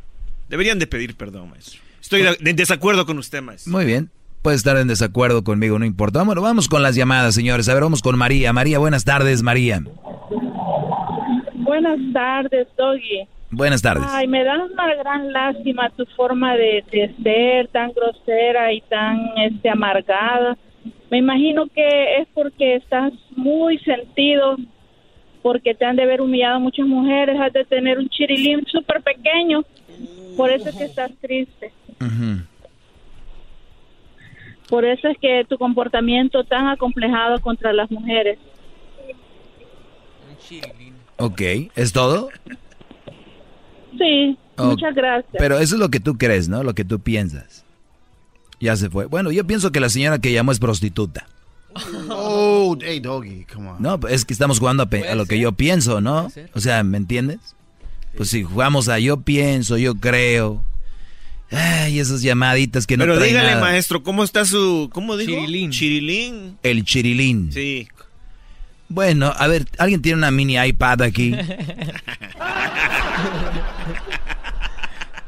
Deberían 0.50 0.78
de 0.78 0.88
pedir 0.88 1.16
perdón, 1.16 1.50
maestro. 1.50 1.82
Estoy 2.02 2.24
en 2.40 2.56
desacuerdo 2.56 3.06
con 3.06 3.18
usted, 3.18 3.42
maestro. 3.42 3.72
Muy 3.72 3.86
bien. 3.86 4.12
Puede 4.44 4.58
estar 4.58 4.76
en 4.78 4.88
desacuerdo 4.90 5.44
conmigo, 5.44 5.80
no 5.80 5.86
importa. 5.86 6.22
Bueno, 6.24 6.42
vamos 6.42 6.68
con 6.68 6.84
las 6.84 6.96
llamadas, 6.96 7.34
señores. 7.34 7.70
A 7.70 7.74
ver, 7.74 7.84
vamos 7.84 8.02
con 8.02 8.18
María. 8.18 8.52
María, 8.52 8.78
buenas 8.78 9.06
tardes, 9.06 9.42
María. 9.42 9.82
Buenas 11.56 12.00
tardes, 12.14 12.68
Doggy. 12.78 13.26
Buenas 13.56 13.84
tardes. 13.84 14.06
Ay, 14.10 14.28
me 14.28 14.44
da 14.44 14.64
una 14.64 14.96
gran 14.96 15.32
lástima 15.32 15.88
tu 15.92 16.06
forma 16.18 16.56
de, 16.56 16.84
ser 17.22 17.68
tan 17.68 17.92
grosera 17.92 18.74
y 18.74 18.82
tan 18.82 19.30
este 19.38 19.70
amargada. 19.70 20.58
Me 21.12 21.20
imagino 21.20 21.68
que 21.68 22.18
es 22.18 22.28
porque 22.34 22.78
estás 22.78 23.14
muy 23.36 23.78
sentido, 23.80 24.58
porque 25.44 25.76
te 25.76 25.86
han 25.86 25.96
de 25.96 26.02
haber 26.02 26.22
humillado 26.22 26.60
muchas 26.60 26.88
mujeres, 26.88 27.40
has 27.40 27.54
de 27.54 27.64
tener 27.64 28.00
un 28.00 28.10
chirilín 28.10 28.66
súper 28.66 29.04
pequeño, 29.04 29.64
por 30.36 30.50
eso 30.50 30.70
es 30.70 30.76
que 30.76 30.86
estás 30.86 31.12
triste. 31.22 31.72
Por 34.68 34.84
eso 34.84 35.10
es 35.10 35.18
que 35.20 35.46
tu 35.48 35.60
comportamiento 35.60 36.44
tan 36.44 36.70
acomplejado 36.70 37.40
contra 37.40 37.72
las 37.72 37.92
mujeres. 37.92 38.40
Ok, 41.18 41.42
¿es 41.76 41.94
todo? 41.94 42.30
Sí, 43.98 44.38
muchas 44.58 44.96
gracias. 44.96 45.36
Pero 45.38 45.60
eso 45.60 45.76
es 45.76 45.80
lo 45.80 45.90
que 45.90 46.00
tú 46.00 46.18
crees, 46.18 46.50
¿no? 46.50 46.64
Lo 46.64 46.74
que 46.74 46.86
tú 46.86 47.00
piensas. 47.00 47.64
Ya 48.60 48.76
se 48.76 48.90
fue. 48.90 49.06
Bueno, 49.06 49.32
yo 49.32 49.46
pienso 49.46 49.72
que 49.72 49.80
la 49.80 49.90
señora 49.90 50.20
que 50.20 50.32
llamó 50.32 50.52
es 50.52 50.60
prostituta. 50.60 51.28
Oh, 52.10 52.78
hey, 52.82 53.00
doggy, 53.00 53.46
come 53.52 53.70
on. 53.70 53.82
No, 53.82 54.00
es 54.08 54.26
que 54.26 54.34
estamos 54.34 54.60
jugando 54.60 54.84
a, 54.84 55.16
lo 55.16 55.26
que 55.26 55.40
yo 55.40 55.54
pienso, 55.54 56.02
¿no? 56.02 56.32
O 56.54 56.60
sea, 56.60 56.84
¿me 56.84 56.98
entiendes? 56.98 57.40
Pues 58.16 58.30
si 58.30 58.44
jugamos 58.44 58.90
a 58.90 59.00
yo 59.00 59.22
pienso, 59.22 59.78
yo 59.78 59.96
creo, 59.96 60.64
Ay, 61.54 62.00
esas 62.00 62.22
llamaditas 62.22 62.88
que 62.88 62.98
no 62.98 63.04
Pero 63.04 63.20
dígale, 63.20 63.56
maestro, 63.58 64.02
¿cómo 64.02 64.24
está 64.24 64.44
su... 64.46 64.90
¿Cómo 64.92 65.16
dijo? 65.18 65.32
Chirilín. 65.32 65.72
Chirilín. 65.72 66.58
El 66.64 66.84
chirilín. 66.84 67.52
Sí. 67.52 67.88
Bueno, 68.94 69.34
a 69.36 69.48
ver, 69.48 69.66
¿alguien 69.80 70.04
tiene 70.04 70.20
una 70.20 70.30
mini 70.30 70.56
iPad 70.56 71.02
aquí? 71.02 71.36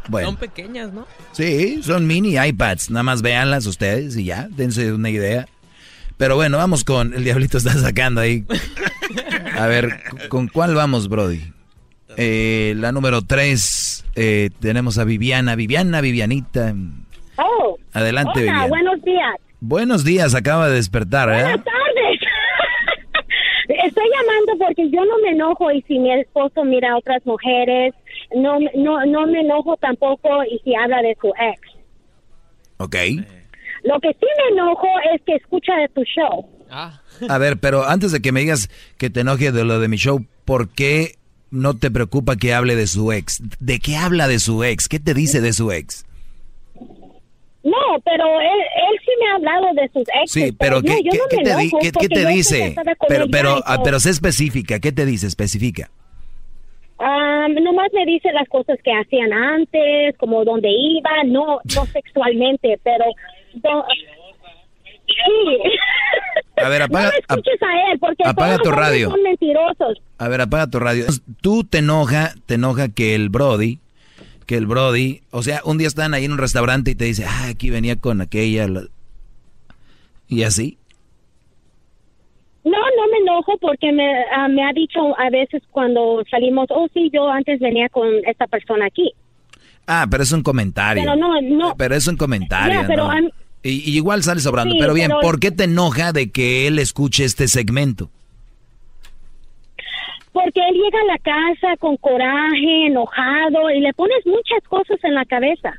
bueno. 0.08 0.28
Son 0.28 0.38
pequeñas, 0.38 0.94
¿no? 0.94 1.08
Sí, 1.32 1.82
son 1.82 2.06
mini 2.06 2.38
iPads. 2.38 2.92
Nada 2.92 3.02
más 3.02 3.24
véanlas 3.24 3.66
ustedes 3.66 4.16
y 4.18 4.26
ya, 4.26 4.48
dense 4.52 4.94
una 4.94 5.10
idea. 5.10 5.48
Pero 6.16 6.36
bueno, 6.36 6.58
vamos 6.58 6.84
con... 6.84 7.16
El 7.16 7.24
diablito 7.24 7.58
está 7.58 7.74
sacando 7.74 8.22
ahí. 8.22 8.46
A 9.58 9.66
ver, 9.66 10.04
¿con 10.30 10.48
cuál 10.48 10.76
vamos, 10.76 11.10
Brody? 11.10 11.42
Eh, 12.18 12.76
la 12.78 12.92
número 12.92 13.24
tres, 13.24 14.06
eh, 14.14 14.52
tenemos 14.60 15.00
a 15.00 15.06
Viviana. 15.06 15.56
Viviana, 15.56 16.02
Vivianita. 16.02 16.76
Oh. 17.38 17.80
Adelante, 17.94 18.44
hola, 18.44 18.68
buenos 18.68 19.02
días. 19.02 19.34
Buenos 19.60 20.04
días, 20.04 20.36
acaba 20.36 20.70
de 20.70 20.76
despertar, 20.76 21.30
¿eh? 21.30 21.42
Buenas 21.42 21.64
tardes. 21.64 21.75
Porque 24.58 24.90
yo 24.90 25.06
no 25.06 25.18
me 25.24 25.30
enojo 25.30 25.72
y 25.72 25.82
si 25.84 26.00
mi 26.00 26.12
esposo 26.12 26.64
mira 26.64 26.92
a 26.92 26.98
otras 26.98 27.26
mujeres, 27.26 27.94
no, 28.36 28.58
no, 28.76 29.06
no 29.06 29.28
me 29.28 29.42
enojo 29.42 29.78
tampoco 29.78 30.44
y 30.50 30.60
si 30.60 30.76
habla 30.76 31.02
de 31.02 31.18
su 31.20 31.28
ex. 31.30 31.62
Ok. 32.78 32.96
Lo 33.84 34.00
que 34.00 34.10
sí 34.14 34.26
me 34.38 34.58
enojo 34.58 34.88
es 35.14 35.22
que 35.24 35.36
escucha 35.36 35.76
de 35.76 35.88
tu 35.90 36.04
show. 36.04 36.50
A 36.70 37.38
ver, 37.38 37.58
pero 37.58 37.86
antes 37.86 38.12
de 38.12 38.22
que 38.22 38.32
me 38.32 38.42
digas 38.42 38.70
que 38.98 39.10
te 39.10 39.22
enoje 39.22 39.52
de 39.52 39.64
lo 39.64 39.80
de 39.80 39.88
mi 39.88 39.98
show, 39.98 40.26
¿por 40.44 40.70
qué 40.70 41.16
no 41.52 41.76
te 41.76 41.92
preocupa 41.92 42.36
que 42.36 42.54
hable 42.54 42.76
de 42.76 42.88
su 42.88 43.12
ex? 43.12 43.42
¿De 43.60 43.80
qué 43.80 43.96
habla 43.96 44.28
de 44.28 44.40
su 44.40 44.64
ex? 44.64 44.88
¿Qué 44.88 45.00
te 45.00 45.14
dice 45.14 45.42
de 45.42 45.54
su 45.54 45.72
ex? 45.72 46.06
No, 47.66 48.00
pero 48.06 48.40
él, 48.40 48.48
él 48.48 49.00
sí 49.04 49.12
me 49.20 49.28
ha 49.32 49.36
hablado 49.36 49.74
de 49.74 49.90
sus 49.90 50.08
ex. 50.22 50.32
Sí, 50.32 50.52
pero 50.58 50.82
¿qué, 50.84 51.02
yo 51.04 51.12
qué- 51.12 51.18
no 51.18 51.24
qué 51.30 51.38
te, 51.38 51.56
di- 51.58 51.72
qué- 51.82 52.26
dice? 52.32 52.76
Pero, 53.10 53.26
pero, 53.32 53.56
ah, 53.66 53.80
pero 53.84 54.00
sé 54.00 54.12
específica. 54.12 54.80
¿Qué 54.80 54.92
te 54.92 55.04
dice? 55.06 55.26
Especifica. 55.26 55.90
Ah, 57.00 57.48
nomás 57.50 57.88
me 57.92 58.06
dice 58.06 58.32
las 58.34 58.48
cosas 58.50 58.78
que 58.84 58.92
hacían 58.94 59.34
antes, 59.34 60.16
como 60.18 60.46
dónde 60.46 60.70
iba, 60.70 61.10
no, 61.26 61.60
no 61.76 61.86
sexualmente, 61.92 62.80
pero... 62.84 63.04
no- 63.64 63.84
sí. 65.08 66.64
A 66.64 66.70
ver, 66.70 66.82
apaga, 66.84 67.06
no 67.08 67.12
me 67.12 67.18
escuches 67.20 67.62
a 67.64 67.92
él, 67.92 68.00
porque 68.00 68.24
apaga 68.26 68.58
todos 68.58 68.64
tu 68.64 68.70
los 68.70 68.78
hombres 68.78 68.90
radio. 68.92 69.10
son 69.10 69.24
mentirosos. 69.24 70.02
A 70.20 70.28
ver, 70.30 70.42
apaga 70.42 70.68
tu 70.68 70.80
radio. 70.80 71.06
Tú 71.42 71.64
te 71.64 71.80
enoja, 71.80 72.34
te 72.46 72.54
enoja 72.56 72.90
que 72.90 73.16
el 73.16 73.30
Brody, 73.30 73.80
que 74.46 74.56
el 74.58 74.68
Brody, 74.68 75.22
o 75.32 75.42
sea, 75.44 75.62
un 75.66 75.78
día 75.78 75.88
están 75.88 76.14
ahí 76.14 76.26
en 76.26 76.32
un 76.32 76.38
restaurante 76.38 76.92
y 76.92 76.96
te 76.96 77.06
dice, 77.06 77.26
ah, 77.26 77.48
aquí 77.50 77.70
venía 77.70 77.96
con 77.96 78.22
aquella. 78.22 78.68
la-". 78.68 78.84
Y 80.28 80.44
así. 80.44 80.78
No, 82.64 82.72
no 82.72 83.08
me 83.12 83.18
enojo 83.20 83.54
porque 83.62 83.92
me, 83.92 84.04
ah, 84.36 84.48
me 84.48 84.64
ha 84.68 84.74
dicho 84.74 85.00
a 85.20 85.30
veces 85.30 85.62
cuando 85.72 86.24
salimos, 86.30 86.66
oh 86.70 86.88
sí, 86.94 87.12
yo 87.14 87.30
antes 87.30 87.60
venía 87.60 87.90
con 87.90 88.08
esta 88.26 88.48
persona 88.48 88.88
aquí. 88.88 89.12
Ah, 89.86 90.08
pero 90.10 90.24
es 90.24 90.32
un 90.32 90.42
comentario. 90.42 91.04
Pero 91.04 91.16
no, 91.16 91.40
no. 91.42 91.76
Pero 91.78 91.94
es 91.96 92.08
un 92.08 92.18
comentario, 92.18 92.82
pero 92.88 93.08
Y, 93.62 93.70
y 93.92 93.96
igual 93.98 94.24
sale 94.24 94.42
sobrando. 94.42 94.74
Sí, 94.74 94.80
pero 94.80 94.96
bien, 94.96 95.10
pero- 95.10 95.22
¿por 95.22 95.40
qué 95.40 95.52
te 95.52 95.66
enoja 95.66 96.12
de 96.12 96.32
que 96.32 96.66
él 96.66 96.80
escuche 96.80 97.24
este 97.24 97.48
segmento? 97.48 98.10
Porque 100.36 100.60
él 100.60 100.76
llega 100.76 101.00
a 101.00 101.06
la 101.06 101.18
casa 101.20 101.78
con 101.80 101.96
coraje, 101.96 102.88
enojado 102.88 103.70
y 103.72 103.80
le 103.80 103.94
pones 103.94 104.20
muchas 104.26 104.62
cosas 104.68 105.02
en 105.04 105.16
la 105.16 105.24
cabeza. 105.24 105.74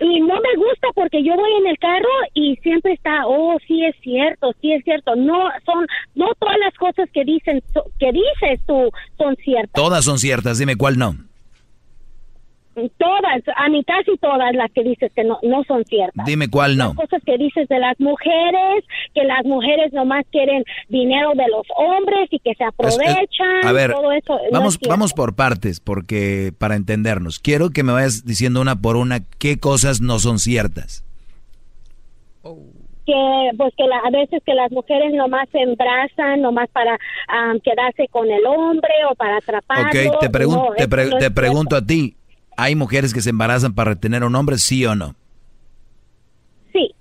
Y 0.00 0.20
no 0.20 0.34
me 0.36 0.56
gusta 0.56 0.88
porque 0.94 1.22
yo 1.22 1.36
voy 1.36 1.50
en 1.60 1.66
el 1.66 1.78
carro 1.78 2.08
y 2.32 2.56
siempre 2.62 2.94
está, 2.94 3.26
oh, 3.26 3.58
sí 3.68 3.84
es 3.84 3.94
cierto, 4.00 4.54
sí 4.62 4.72
es 4.72 4.82
cierto. 4.82 5.14
No 5.14 5.50
son, 5.66 5.86
no 6.14 6.28
todas 6.38 6.56
las 6.58 6.74
cosas 6.76 7.06
que 7.12 7.22
dicen, 7.22 7.62
que 7.98 8.12
dices 8.12 8.64
tú 8.66 8.90
son 9.18 9.36
ciertas. 9.36 9.74
Todas 9.74 10.02
son 10.02 10.18
ciertas, 10.18 10.56
dime 10.58 10.76
cuál 10.76 10.96
no. 10.96 11.29
Todas, 12.98 13.42
a 13.56 13.68
mí 13.68 13.82
casi 13.84 14.16
todas 14.18 14.54
las 14.54 14.70
que 14.72 14.84
dices 14.84 15.12
que 15.14 15.24
no, 15.24 15.38
no 15.42 15.64
son 15.64 15.84
ciertas. 15.86 16.24
Dime 16.24 16.48
cuál 16.48 16.76
no. 16.76 16.86
Las 16.88 16.94
cosas 16.96 17.20
que 17.26 17.36
dices 17.36 17.68
de 17.68 17.78
las 17.80 17.98
mujeres, 17.98 18.84
que 19.12 19.24
las 19.24 19.44
mujeres 19.44 19.92
nomás 19.92 20.24
quieren 20.30 20.62
dinero 20.88 21.32
de 21.34 21.48
los 21.48 21.66
hombres 21.76 22.28
y 22.30 22.38
que 22.38 22.54
se 22.54 22.62
Es- 22.64 22.68
es- 22.68 22.74
aprovechan. 23.00 23.66
a 23.66 23.72
ver, 23.72 23.92
todo 23.92 24.12
eso. 24.12 24.34
no 24.52 24.58
vamos, 24.60 24.78
es 24.80 24.88
vamos 24.88 25.12
por 25.12 25.34
partes, 25.34 25.80
porque 25.80 26.52
para 26.58 26.76
entendernos, 26.76 27.40
quiero 27.40 27.70
que 27.70 27.82
me 27.82 27.92
vayas 27.92 28.24
diciendo 28.24 28.60
una 28.60 28.76
por 28.80 28.96
una 28.96 29.18
qué 29.38 29.58
cosas 29.58 30.00
no 30.00 30.18
son 30.20 30.38
ciertas. 30.38 31.04
que 33.06 33.50
pues 33.56 33.74
que 33.76 33.84
la- 33.88 33.98
a 33.98 34.10
veces 34.10 34.40
que 34.46 34.54
las 34.54 34.70
mujeres 34.70 35.12
nomás 35.14 35.48
se 35.50 35.58
embrazan 35.60 36.42
nomás 36.42 36.68
para 36.70 36.96
ah, 37.28 37.54
quedarse 37.64 38.06
con 38.08 38.30
el 38.30 38.46
hombre 38.46 38.92
o 39.10 39.14
para 39.16 39.38
atraparlo. 39.38 39.86
Ok, 40.12 40.20
te, 40.20 40.30
pregun- 40.30 40.54
No, 40.54 40.68
te, 40.76 40.86
pre- 40.88 41.06
no 41.06 41.18
te 41.18 41.30
pregunto 41.30 41.76
a 41.76 41.84
ti, 41.84 42.14
¿hay 42.62 42.74
mujeres 42.74 43.12
que 43.14 43.20
se 43.22 43.30
embarazan 43.30 43.74
para 43.74 43.90
retener 43.92 44.22
a 44.22 44.26
un 44.26 44.34
hombre, 44.36 44.58
sí 44.58 44.84
o 44.86 44.94
no? 44.94 45.14
Sí. 46.72 46.94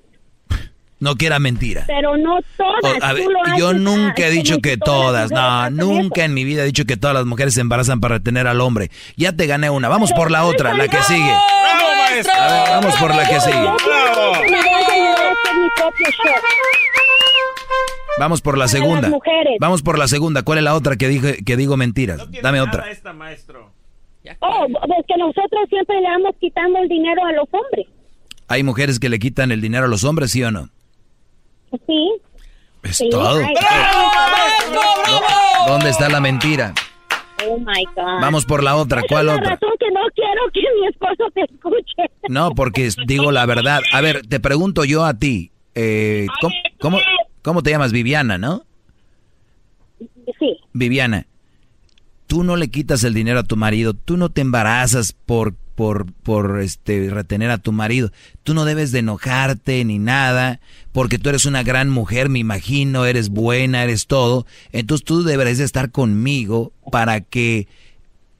No 0.99 1.15
que 1.15 1.27
era 1.27 1.39
mentira. 1.39 1.83
Pero 1.87 2.17
no 2.17 2.39
todas. 2.57 3.01
O- 3.01 3.05
a 3.05 3.13
ver, 3.13 3.23
tú 3.23 3.31
lo 3.31 3.57
yo 3.57 3.69
haces, 3.69 3.81
nunca 3.81 4.23
ah, 4.23 4.27
he 4.27 4.31
dicho 4.31 4.59
que 4.59 4.77
todas 4.77 5.31
no, 5.31 5.69
nunca 5.69 6.25
en 6.25 6.33
mi 6.33 6.43
vida 6.43 6.63
he 6.63 6.65
dicho 6.65 6.85
que 6.85 6.97
todas 6.97 7.15
las 7.15 7.25
mujeres 7.25 7.53
se 7.53 7.61
embarazan 7.61 7.99
para 7.99 8.15
retener 8.15 8.47
al 8.47 8.59
hombre. 8.61 8.89
Ya 9.15 9.31
te 9.33 9.47
gané 9.47 9.69
una, 9.69 9.87
vamos 9.89 10.11
por 10.13 10.31
la 10.31 10.43
otra, 10.45 10.73
la 10.73 10.87
que 10.87 11.01
sigue. 11.03 11.19
¡Bravo, 11.23 11.95
maestro! 11.97 12.33
A 12.33 12.47
ver, 12.53 12.69
vamos 12.69 12.95
por 12.95 13.15
la 13.15 13.27
que 13.27 13.39
sigue. 13.39 13.69
Vamos 18.19 18.41
por 18.41 18.57
la 18.57 18.67
segunda. 18.67 19.07
mujeres. 19.09 19.55
Vamos 19.61 19.81
por 19.81 19.97
la 19.97 20.07
segunda. 20.07 20.43
¿Cuál 20.43 20.57
es 20.57 20.63
la 20.65 20.75
otra 20.75 20.97
que 20.97 21.07
dije 21.07 21.43
que 21.43 21.55
digo 21.55 21.77
mentiras? 21.77 22.19
Dame 22.41 22.59
otra. 22.59 22.85
Oh, 24.41 24.65
es 24.67 25.05
que 25.07 25.17
nosotros 25.17 25.61
siempre 25.69 25.99
le 26.01 26.07
vamos 26.07 26.35
quitando 26.39 26.79
el 26.79 26.87
dinero 26.89 27.23
a 27.25 27.31
los 27.33 27.47
hombres. 27.51 27.87
¿Hay 28.47 28.63
mujeres 28.63 28.99
que 28.99 29.09
le 29.09 29.19
quitan 29.19 29.51
el 29.51 29.61
dinero 29.61 29.85
a 29.85 29.87
los 29.87 30.03
hombres, 30.03 30.31
sí 30.31 30.43
o 30.43 30.51
no? 30.51 30.69
Sí. 31.87 32.11
Es 32.83 32.97
Sí, 32.97 33.09
todo. 33.09 33.39
ay, 33.39 33.53
¿Dónde 35.67 35.89
está 35.89 36.09
la 36.09 36.19
mentira? 36.19 36.73
Oh 37.47 37.57
my 37.57 37.85
God. 37.95 38.21
Vamos 38.21 38.45
por 38.45 38.63
la 38.63 38.75
otra. 38.75 39.01
¿Cuál 39.07 39.21
es 39.21 39.33
la 39.33 39.35
otra? 39.37 39.49
razón 39.51 39.69
que 39.79 39.91
no 39.91 40.01
quiero 40.13 40.41
que 40.53 40.61
mi 40.79 40.87
esposo 40.87 41.31
te 41.33 41.41
escuche. 41.41 42.11
No, 42.27 42.51
porque 42.51 42.89
digo 43.07 43.31
la 43.31 43.45
verdad. 43.45 43.81
A 43.93 44.01
ver, 44.01 44.25
te 44.27 44.39
pregunto 44.39 44.83
yo 44.83 45.05
a 45.05 45.13
ti. 45.17 45.51
eh, 45.75 46.27
¿cómo, 46.41 46.53
cómo, 46.79 46.97
cómo 47.41 47.63
te 47.63 47.69
llamas? 47.71 47.91
Viviana, 47.91 48.37
¿no? 48.37 48.63
Sí. 50.39 50.57
Viviana, 50.73 51.25
tú 52.29 52.43
no 52.43 52.55
le 52.55 52.69
quitas 52.69 53.03
el 53.03 53.15
dinero 53.15 53.39
a 53.39 53.43
tu 53.43 53.57
marido, 53.57 53.95
tú 53.95 54.15
no 54.15 54.29
te 54.29 54.41
embarazas 54.41 55.13
por, 55.13 55.55
por, 55.73 56.13
por 56.13 56.61
este, 56.61 57.09
retener 57.09 57.49
a 57.49 57.57
tu 57.57 57.71
marido, 57.71 58.11
tú 58.43 58.53
no 58.53 58.65
debes 58.65 58.91
de 58.91 58.99
enojarte 58.99 59.83
ni 59.83 59.97
nada, 59.97 60.59
porque 60.91 61.17
tú 61.17 61.29
eres 61.29 61.47
una 61.47 61.63
gran 61.63 61.89
mujer, 61.89 62.29
me 62.29 62.37
imagino, 62.37 63.05
eres 63.05 63.29
buena, 63.29 63.83
eres 63.83 64.05
todo, 64.05 64.45
entonces 64.71 65.03
tú 65.03 65.23
deberías 65.23 65.57
de 65.57 65.63
estar 65.63 65.89
conmigo 65.89 66.71
para 66.91 67.21
que 67.21 67.67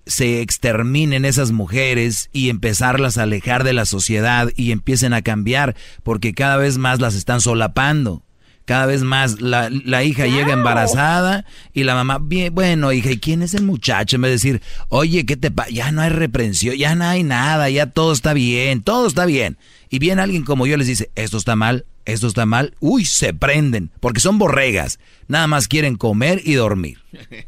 se 0.06 0.42
exterminen 0.42 1.26
esas 1.26 1.52
mujeres 1.52 2.30
y 2.32 2.50
empezarlas 2.50 3.18
a 3.18 3.24
alejar 3.24 3.64
de 3.64 3.74
la 3.74 3.86
sociedad 3.86 4.52
y 4.56 4.72
empiecen 4.72 5.14
a 5.14 5.24
cambiar, 5.24 5.76
porque 6.04 6.36
cada 6.36 6.58
vez 6.58 6.78
más 6.78 7.00
las 7.00 7.16
están 7.16 7.42
solapando. 7.42 8.22
Cada 8.70 8.86
vez 8.86 9.02
más 9.02 9.42
la, 9.42 9.68
la 9.72 10.04
hija 10.04 10.28
llega 10.28 10.54
embarazada 10.54 11.44
y 11.74 11.86
la 11.86 11.96
mamá, 11.96 12.20
bien, 12.22 12.54
bueno, 12.54 12.92
hija, 12.92 13.10
¿y 13.10 13.18
quién 13.18 13.42
es 13.42 13.56
el 13.56 13.64
muchacho? 13.64 14.16
En 14.18 14.22
vez 14.22 14.30
de 14.30 14.34
decir, 14.34 14.62
oye, 14.90 15.26
¿qué 15.26 15.36
te 15.38 15.50
pasa? 15.50 15.72
Ya 15.72 15.92
no 15.92 16.04
hay 16.04 16.12
reprensión, 16.12 16.76
ya 16.76 16.94
no 16.94 17.04
hay 17.06 17.24
nada, 17.24 17.68
ya 17.72 17.88
todo 17.88 18.12
está 18.14 18.34
bien, 18.34 18.84
todo 18.84 19.08
está 19.08 19.26
bien. 19.26 19.58
Y 19.90 19.98
viene 19.98 20.22
alguien 20.22 20.44
como 20.44 20.68
yo 20.68 20.78
les 20.78 20.86
dice, 20.86 21.10
esto 21.16 21.38
está 21.38 21.56
mal, 21.56 21.88
esto 22.06 22.28
está 22.28 22.46
mal, 22.46 22.76
uy, 22.80 23.06
se 23.06 23.34
prenden, 23.34 23.90
porque 24.02 24.20
son 24.20 24.38
borregas, 24.38 25.00
nada 25.28 25.48
más 25.48 25.68
quieren 25.68 25.96
comer 25.96 26.40
y 26.46 26.54
dormir. 26.54 27.00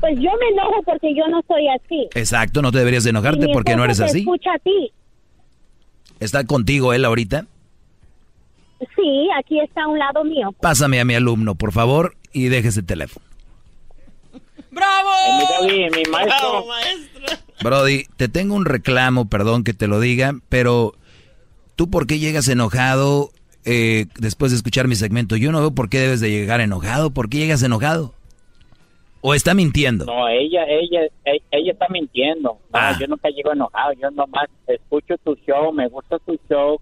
Pues 0.00 0.16
yo 0.16 0.30
me 0.38 0.48
enojo 0.48 0.82
porque 0.84 1.14
yo 1.14 1.26
no 1.28 1.40
soy 1.46 1.66
así. 1.68 2.08
Exacto, 2.14 2.60
no 2.60 2.72
te 2.72 2.78
deberías 2.78 3.04
de 3.04 3.10
enojarte 3.10 3.48
porque 3.54 3.74
no 3.76 3.84
eres 3.84 3.98
te 3.98 4.04
así. 4.04 4.18
escucha 4.18 4.50
a 4.54 4.58
ti. 4.58 4.92
¿Está 6.20 6.44
contigo 6.44 6.92
él 6.92 7.06
ahorita? 7.06 7.46
Sí, 8.96 9.28
aquí 9.38 9.60
está 9.60 9.84
a 9.84 9.88
un 9.88 9.98
lado 9.98 10.24
mío. 10.24 10.52
Pásame 10.60 11.00
a 11.00 11.04
mi 11.04 11.14
alumno, 11.14 11.54
por 11.54 11.72
favor, 11.72 12.16
y 12.32 12.48
deje 12.48 12.68
ese 12.68 12.82
teléfono. 12.82 13.24
¡Bravo! 14.70 15.10
mi 15.62 16.02
maestro. 16.10 16.64
Brody, 17.62 18.06
te 18.16 18.28
tengo 18.28 18.54
un 18.54 18.64
reclamo, 18.64 19.28
perdón 19.28 19.64
que 19.64 19.72
te 19.72 19.86
lo 19.86 20.00
diga, 20.00 20.34
pero 20.48 20.94
¿tú 21.76 21.88
por 21.88 22.06
qué 22.06 22.18
llegas 22.18 22.48
enojado 22.48 23.30
eh, 23.64 24.06
después 24.18 24.50
de 24.50 24.56
escuchar 24.56 24.88
mi 24.88 24.96
segmento? 24.96 25.36
Yo 25.36 25.52
no 25.52 25.60
veo 25.60 25.70
por 25.70 25.88
qué 25.88 26.00
debes 26.00 26.20
de 26.20 26.30
llegar 26.30 26.60
enojado. 26.60 27.10
¿Por 27.10 27.28
qué 27.28 27.38
llegas 27.38 27.62
enojado? 27.62 28.14
¿O 29.26 29.32
está 29.32 29.54
mintiendo? 29.54 30.04
No, 30.04 30.28
ella, 30.28 30.64
ella, 30.68 31.00
e- 31.24 31.40
ella 31.50 31.72
está 31.72 31.86
mintiendo. 31.88 32.50
No, 32.50 32.58
Ah. 32.74 32.94
yo 33.00 33.06
nunca 33.06 33.30
llego 33.30 33.52
enojado. 33.54 33.94
Yo 33.94 34.10
nomás 34.10 34.48
escucho 34.66 35.14
tu 35.24 35.34
show, 35.46 35.72
me 35.72 35.88
gusta 35.88 36.18
tu 36.26 36.38
show, 36.46 36.78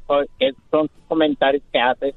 son 0.73 0.89
tus 0.89 1.05
comentarios 1.07 1.63
que 1.73 1.79
haces. 1.79 2.17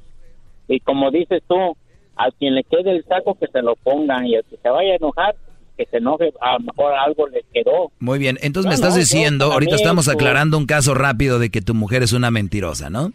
Y 0.66 0.80
como 0.80 1.12
dices 1.12 1.44
tú, 1.48 1.76
a 2.16 2.28
quien 2.32 2.56
le 2.56 2.64
quede 2.64 2.90
el 2.90 3.04
saco 3.04 3.36
que 3.38 3.46
se 3.46 3.62
lo 3.62 3.76
pongan 3.76 4.26
y 4.26 4.34
el 4.34 4.42
que 4.46 4.56
se 4.56 4.68
vaya 4.68 4.94
a 4.94 4.96
enojar, 4.96 5.36
que 5.76 5.86
se 5.86 5.98
enoje, 5.98 6.32
a 6.40 6.54
lo 6.54 6.58
mejor 6.58 6.92
algo 6.94 7.28
le 7.28 7.44
quedó. 7.54 7.92
Muy 8.00 8.18
bien, 8.18 8.36
entonces 8.42 8.66
me 8.68 8.70
No, 8.70 8.74
estás 8.74 8.94
no, 8.94 8.98
diciendo, 8.98 9.52
ahorita 9.52 9.76
mí 9.76 9.80
estamos 9.80 10.08
aclarando 10.08 10.58
un 10.58 10.66
caso 10.66 10.92
rápido 10.94 11.38
de 11.38 11.50
que 11.50 11.62
tu 11.62 11.72
mujer 11.72 12.02
es 12.02 12.12
una 12.12 12.32
mentirosa, 12.32 12.90
¿no? 12.90 13.12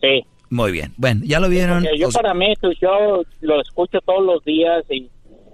Sí. 0.00 0.24
Muy 0.52 0.70
bien, 0.70 0.92
bueno, 0.98 1.22
ya 1.24 1.40
lo 1.40 1.48
vieron. 1.48 1.82
Yo 1.96 2.08
O 2.08 2.10
sea, 2.10 2.20
para 2.20 2.34
mí 2.34 2.52
tu 2.60 2.70
show 2.74 3.24
lo 3.40 3.60
escucho 3.62 4.00
todos 4.04 4.22
los 4.22 4.44
días 4.44 4.84
y, 4.90 5.08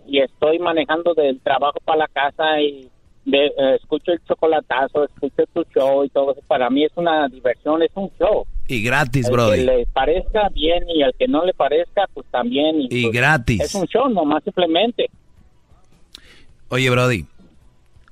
y 0.08 0.18
estoy 0.18 0.58
manejando 0.58 1.14
del 1.14 1.38
trabajo 1.38 1.78
para 1.84 1.98
la 2.00 2.08
casa 2.08 2.60
y 2.60 2.88
de- 3.24 3.46
eh, 3.46 3.76
escucho 3.80 4.10
el 4.10 4.18
chocolatazo, 4.26 5.04
escucho 5.04 5.44
tu 5.54 5.62
show 5.72 6.02
y 6.04 6.08
todo 6.08 6.32
eso. 6.32 6.40
Para 6.48 6.68
mí 6.68 6.84
es 6.84 6.90
una 6.96 7.28
diversión, 7.28 7.80
es 7.84 7.92
un 7.94 8.10
show. 8.18 8.44
Y 8.66 8.82
gratis, 8.82 9.30
Brody. 9.30 9.58
que 9.58 9.64
le 9.66 9.86
parezca 9.86 10.48
bien 10.48 10.82
y 10.92 11.04
al 11.04 11.14
que 11.16 11.28
no 11.28 11.44
le 11.44 11.54
parezca, 11.54 12.08
pues 12.12 12.26
también. 12.32 12.80
Y 12.90 13.02
pues, 13.04 13.12
gratis. 13.14 13.60
Es 13.60 13.74
un 13.76 13.86
show, 13.86 14.08
nomás 14.08 14.42
simplemente. 14.42 15.08
Oye, 16.70 16.90
Brody, 16.90 17.24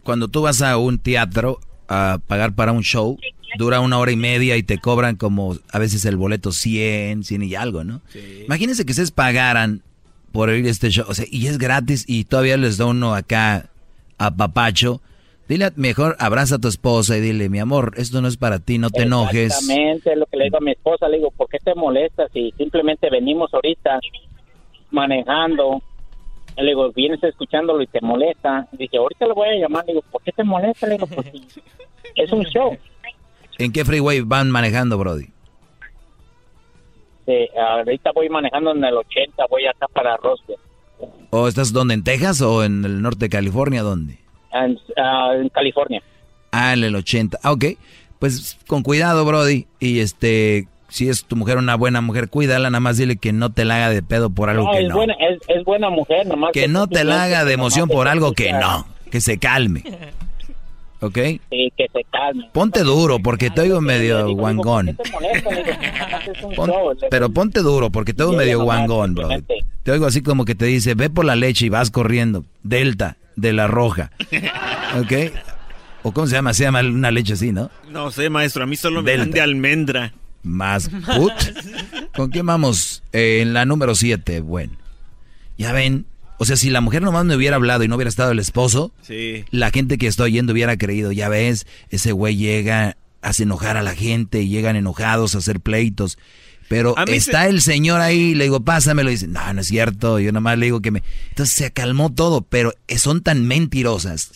cuando 0.04 0.28
tú 0.28 0.42
vas 0.42 0.62
a 0.62 0.78
un 0.78 0.98
teatro 1.00 1.58
a 1.88 2.18
pagar 2.26 2.54
para 2.54 2.72
un 2.72 2.82
show, 2.82 3.18
dura 3.58 3.80
una 3.80 3.98
hora 3.98 4.12
y 4.12 4.16
media 4.16 4.56
y 4.56 4.62
te 4.62 4.78
cobran 4.78 5.16
como 5.16 5.56
a 5.72 5.78
veces 5.78 6.04
el 6.04 6.16
boleto 6.16 6.52
100, 6.52 7.24
100 7.24 7.42
y 7.42 7.54
algo, 7.54 7.84
¿no? 7.84 8.00
Imagínense 8.44 8.84
que 8.84 8.92
ustedes 8.92 9.10
pagaran 9.10 9.82
por 10.32 10.50
ir 10.50 10.66
a 10.66 10.70
este 10.70 10.90
show, 10.90 11.06
o 11.08 11.14
sea, 11.14 11.24
y 11.30 11.46
es 11.46 11.58
gratis 11.58 12.04
y 12.06 12.24
todavía 12.24 12.56
les 12.56 12.76
da 12.76 12.86
uno 12.86 13.14
acá 13.14 13.70
a 14.18 14.36
papacho. 14.36 15.00
Dile, 15.48 15.70
mejor 15.76 16.16
abraza 16.18 16.56
a 16.56 16.58
tu 16.58 16.66
esposa 16.66 17.16
y 17.16 17.20
dile, 17.20 17.48
mi 17.48 17.60
amor, 17.60 17.94
esto 17.96 18.20
no 18.20 18.26
es 18.26 18.36
para 18.36 18.58
ti, 18.58 18.78
no 18.78 18.90
te 18.90 19.02
enojes. 19.02 19.52
Exactamente, 19.52 20.12
es 20.12 20.18
lo 20.18 20.26
que 20.26 20.36
le 20.36 20.44
digo 20.44 20.56
a 20.58 20.60
mi 20.60 20.72
esposa. 20.72 21.08
Le 21.08 21.18
digo, 21.18 21.30
¿por 21.30 21.48
qué 21.48 21.58
te 21.58 21.74
molestas 21.74 22.30
si 22.32 22.52
simplemente 22.58 23.08
venimos 23.10 23.54
ahorita 23.54 24.00
manejando? 24.90 25.82
Le 26.56 26.64
digo, 26.64 26.90
vienes 26.92 27.22
escuchándolo 27.22 27.82
y 27.82 27.86
te 27.86 28.00
molesta. 28.00 28.66
Dice, 28.72 28.96
ahorita 28.96 29.26
le 29.26 29.32
voy 29.34 29.48
a 29.48 29.60
llamar. 29.60 29.84
Le 29.86 29.94
digo, 29.94 30.04
¿por 30.10 30.22
qué 30.22 30.32
te 30.32 30.42
molesta? 30.42 30.86
Le 30.86 30.94
digo, 30.94 31.06
pues 31.06 31.26
es 32.14 32.32
un 32.32 32.44
show. 32.44 32.76
¿En 33.58 33.72
qué 33.72 33.84
freeway 33.84 34.20
van 34.20 34.50
manejando, 34.50 34.98
Brody? 34.98 35.28
Ahorita 37.58 38.12
voy 38.12 38.28
manejando 38.28 38.72
en 38.72 38.84
el 38.84 38.94
80, 38.94 39.46
voy 39.50 39.66
acá 39.66 39.86
para 39.88 40.16
Roswell. 40.16 40.58
¿O 41.30 41.48
estás 41.48 41.72
donde, 41.72 41.94
en 41.94 42.04
Texas 42.04 42.40
o 42.40 42.64
en 42.64 42.84
el 42.84 43.02
norte 43.02 43.26
de 43.26 43.28
California? 43.30 43.82
¿Dónde? 43.82 44.18
En, 44.52 44.78
ah, 44.96 45.32
en 45.34 45.48
California. 45.48 46.02
Ah, 46.52 46.72
en 46.72 46.84
el 46.84 46.94
80. 46.94 47.38
Ah, 47.42 47.52
ok. 47.52 47.64
Pues 48.18 48.58
con 48.66 48.82
cuidado, 48.82 49.24
Brody. 49.24 49.66
Y 49.80 50.00
este, 50.00 50.68
si 50.88 51.08
es 51.08 51.24
tu 51.24 51.36
mujer 51.36 51.58
una 51.58 51.74
buena 51.74 52.00
mujer, 52.00 52.28
cuídala, 52.28 52.70
nada 52.70 52.80
más 52.80 52.96
dile 52.96 53.16
que 53.16 53.32
no 53.32 53.50
te 53.50 53.64
la 53.64 53.76
haga 53.76 53.90
de 53.90 54.02
pedo 54.02 54.30
por 54.30 54.50
algo 54.50 54.64
No, 54.64 54.72
que 54.72 54.82
es, 54.82 54.88
no. 54.88 54.94
Buena, 54.96 55.14
es, 55.14 55.38
es 55.48 55.64
buena 55.64 55.90
mujer, 55.90 56.26
nomás. 56.26 56.52
Que 56.52 56.68
no 56.68 56.86
te 56.86 57.04
la 57.04 57.24
haga 57.24 57.44
de 57.44 57.52
emoción 57.54 57.88
por 57.88 58.08
algo 58.08 58.32
que 58.32 58.52
no. 58.52 58.86
Que 59.10 59.20
se 59.20 59.38
calme. 59.38 59.82
¿Ok? 61.00 61.18
Sí, 61.50 61.72
que 61.76 61.86
se 61.92 62.04
calme. 62.10 62.48
Ponte 62.52 62.80
duro, 62.80 63.18
porque 63.18 63.50
te 63.50 63.60
oigo 63.60 63.80
medio 63.82 64.28
guangón. 64.34 64.96
te 64.96 65.12
molesta? 65.12 65.50
Le 65.50 65.62
digo, 65.62 65.76
nomás 66.00 66.28
es 66.28 66.42
un 66.42 66.54
Pon- 66.54 66.70
show. 66.70 66.92
Le- 67.00 67.08
pero 67.10 67.28
ponte 67.30 67.60
duro, 67.60 67.90
porque 67.90 68.14
te 68.14 68.22
oigo 68.22 68.34
medio 68.36 68.58
nomás 68.60 68.86
guangón, 68.88 69.14
bro. 69.14 69.28
Te 69.82 69.92
oigo 69.92 70.06
así 70.06 70.22
como 70.22 70.44
que 70.46 70.54
te 70.54 70.64
dice, 70.64 70.94
ve 70.94 71.10
por 71.10 71.24
la 71.26 71.36
leche 71.36 71.66
y 71.66 71.68
vas 71.68 71.90
corriendo. 71.90 72.44
Delta, 72.62 73.18
de 73.36 73.52
la 73.52 73.66
roja. 73.66 74.10
¿Ok? 74.98 75.12
¿O 76.02 76.12
cómo 76.12 76.26
se 76.28 76.34
llama? 76.36 76.54
Se 76.54 76.64
llama 76.64 76.80
una 76.80 77.10
leche 77.10 77.34
así, 77.34 77.52
¿no? 77.52 77.70
No 77.90 78.10
sé, 78.10 78.30
maestro, 78.30 78.62
a 78.64 78.66
mí 78.66 78.76
solo 78.76 79.02
me 79.02 79.10
Delta. 79.10 79.24
dan 79.24 79.30
de 79.32 79.40
almendra. 79.42 80.12
Más 80.46 80.88
put. 80.88 81.32
¿Con 82.14 82.30
quién 82.30 82.46
vamos? 82.46 83.02
Eh, 83.12 83.40
en 83.42 83.52
la 83.52 83.64
número 83.64 83.94
7, 83.94 84.40
bueno. 84.40 84.72
Ya 85.58 85.72
ven, 85.72 86.06
o 86.38 86.44
sea, 86.44 86.56
si 86.56 86.70
la 86.70 86.80
mujer 86.80 87.02
nomás 87.02 87.24
me 87.24 87.34
hubiera 87.36 87.56
hablado 87.56 87.82
y 87.84 87.88
no 87.88 87.96
hubiera 87.96 88.08
estado 88.08 88.30
el 88.32 88.38
esposo, 88.38 88.92
Sí. 89.02 89.44
la 89.50 89.70
gente 89.70 89.98
que 89.98 90.06
estoy 90.06 90.32
yendo 90.32 90.52
hubiera 90.52 90.76
creído, 90.76 91.12
ya 91.12 91.28
ves, 91.28 91.66
ese 91.90 92.12
güey 92.12 92.36
llega, 92.36 92.96
hace 93.22 93.42
enojar 93.44 93.76
a 93.76 93.82
la 93.82 93.94
gente 93.94 94.42
y 94.42 94.48
llegan 94.48 94.76
enojados 94.76 95.34
a 95.34 95.38
hacer 95.38 95.60
pleitos. 95.60 96.18
Pero 96.68 96.94
está 97.06 97.44
se- 97.44 97.48
el 97.50 97.62
señor 97.62 98.00
ahí, 98.00 98.34
le 98.34 98.44
digo, 98.44 98.60
pásamelo, 98.64 99.08
y 99.10 99.14
dice, 99.14 99.28
no, 99.28 99.52
no 99.52 99.60
es 99.60 99.66
cierto, 99.68 100.18
yo 100.18 100.32
nomás 100.32 100.58
le 100.58 100.66
digo 100.66 100.80
que 100.82 100.90
me... 100.90 101.02
Entonces 101.30 101.54
se 101.54 101.72
calmó 101.72 102.12
todo, 102.12 102.42
pero 102.42 102.72
son 102.96 103.22
tan 103.22 103.46
mentirosas, 103.46 104.30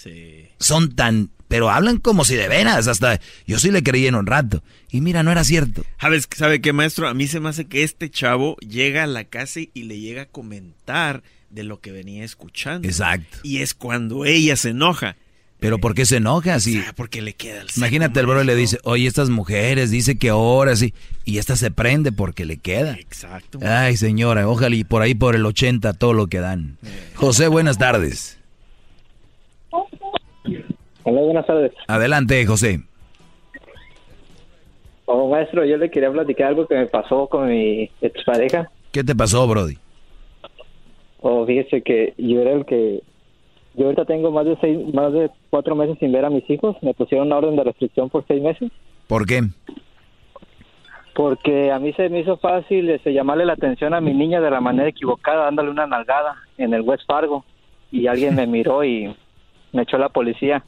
son 0.58 0.94
tan... 0.94 1.30
Pero 1.50 1.68
hablan 1.68 1.98
como 1.98 2.24
si 2.24 2.36
de 2.36 2.46
veras, 2.46 2.86
hasta 2.86 3.20
yo 3.44 3.58
sí 3.58 3.72
le 3.72 3.82
creí 3.82 4.06
en 4.06 4.14
un 4.14 4.24
rato. 4.24 4.62
Y 4.88 5.00
mira, 5.00 5.24
no 5.24 5.32
era 5.32 5.42
cierto. 5.42 5.84
¿Sabes, 6.00 6.28
¿Sabe 6.32 6.60
qué, 6.60 6.72
maestro? 6.72 7.08
A 7.08 7.14
mí 7.14 7.26
se 7.26 7.40
me 7.40 7.48
hace 7.48 7.64
que 7.64 7.82
este 7.82 8.08
chavo 8.08 8.56
llega 8.58 9.02
a 9.02 9.08
la 9.08 9.24
casa 9.24 9.58
y 9.74 9.82
le 9.82 9.98
llega 9.98 10.22
a 10.22 10.26
comentar 10.26 11.24
de 11.50 11.64
lo 11.64 11.80
que 11.80 11.90
venía 11.90 12.24
escuchando. 12.24 12.86
Exacto. 12.86 13.38
Y 13.42 13.62
es 13.62 13.74
cuando 13.74 14.24
ella 14.24 14.54
se 14.54 14.68
enoja. 14.68 15.16
Pero 15.58 15.78
¿por 15.78 15.96
qué 15.96 16.06
se 16.06 16.18
enoja? 16.18 16.60
Si, 16.60 16.80
Porque 16.94 17.20
le 17.20 17.32
queda 17.32 17.62
el 17.62 17.68
imagínate, 17.76 18.20
el 18.20 18.26
bro 18.26 18.44
le 18.44 18.54
dice, 18.54 18.78
oye, 18.84 19.08
estas 19.08 19.28
mujeres, 19.28 19.90
dice 19.90 20.18
que 20.18 20.28
ahora 20.28 20.76
sí. 20.76 20.94
Y 21.24 21.38
esta 21.38 21.56
se 21.56 21.72
prende 21.72 22.12
porque 22.12 22.44
le 22.44 22.58
queda. 22.58 22.94
Exacto. 22.94 23.58
Ay, 23.60 23.96
señora, 23.96 24.46
ojalá 24.46 24.76
y 24.76 24.84
por 24.84 25.02
ahí 25.02 25.16
por 25.16 25.34
el 25.34 25.44
80 25.44 25.94
todo 25.94 26.12
lo 26.12 26.28
que 26.28 26.38
dan. 26.38 26.78
José, 27.16 27.48
buenas 27.48 27.76
tardes. 27.76 28.39
Hola, 31.04 31.20
buenas 31.22 31.46
tardes. 31.46 31.72
Adelante, 31.88 32.44
José. 32.46 32.80
Oh, 35.06 35.28
maestro, 35.28 35.64
yo 35.64 35.76
le 35.76 35.90
quería 35.90 36.10
platicar 36.10 36.48
algo 36.48 36.66
que 36.66 36.76
me 36.76 36.86
pasó 36.86 37.26
con 37.26 37.48
mi 37.48 37.90
expareja. 38.00 38.70
¿Qué 38.92 39.02
te 39.02 39.14
pasó, 39.14 39.46
Brody? 39.48 39.76
Oh, 41.20 41.44
fíjese 41.46 41.82
que 41.82 42.14
yo 42.16 42.40
era 42.40 42.52
el 42.52 42.64
que... 42.64 43.02
Yo 43.74 43.86
ahorita 43.86 44.04
tengo 44.04 44.30
más 44.30 44.46
de 44.46 44.56
seis, 44.60 44.78
más 44.94 45.12
de 45.12 45.30
cuatro 45.48 45.74
meses 45.74 45.96
sin 45.98 46.12
ver 46.12 46.24
a 46.24 46.30
mis 46.30 46.48
hijos. 46.50 46.76
Me 46.82 46.94
pusieron 46.94 47.26
una 47.28 47.38
orden 47.38 47.56
de 47.56 47.64
restricción 47.64 48.10
por 48.10 48.24
seis 48.26 48.42
meses. 48.42 48.70
¿Por 49.06 49.26
qué? 49.26 49.42
Porque 51.14 51.70
a 51.70 51.78
mí 51.78 51.92
se 51.94 52.08
me 52.08 52.20
hizo 52.20 52.36
fácil 52.36 52.88
este, 52.90 53.12
llamarle 53.12 53.44
la 53.44 53.54
atención 53.54 53.94
a 53.94 54.00
mi 54.00 54.14
niña 54.14 54.40
de 54.40 54.50
la 54.50 54.60
manera 54.60 54.88
equivocada, 54.88 55.44
dándole 55.44 55.70
una 55.70 55.86
nalgada 55.86 56.36
en 56.58 56.74
el 56.74 56.82
West 56.82 57.04
Fargo. 57.06 57.44
Y 57.90 58.06
alguien 58.06 58.34
me 58.34 58.46
miró 58.46 58.84
y 58.84 59.14
me 59.72 59.82
echó 59.82 59.98
la 59.98 60.08
policía. 60.08 60.64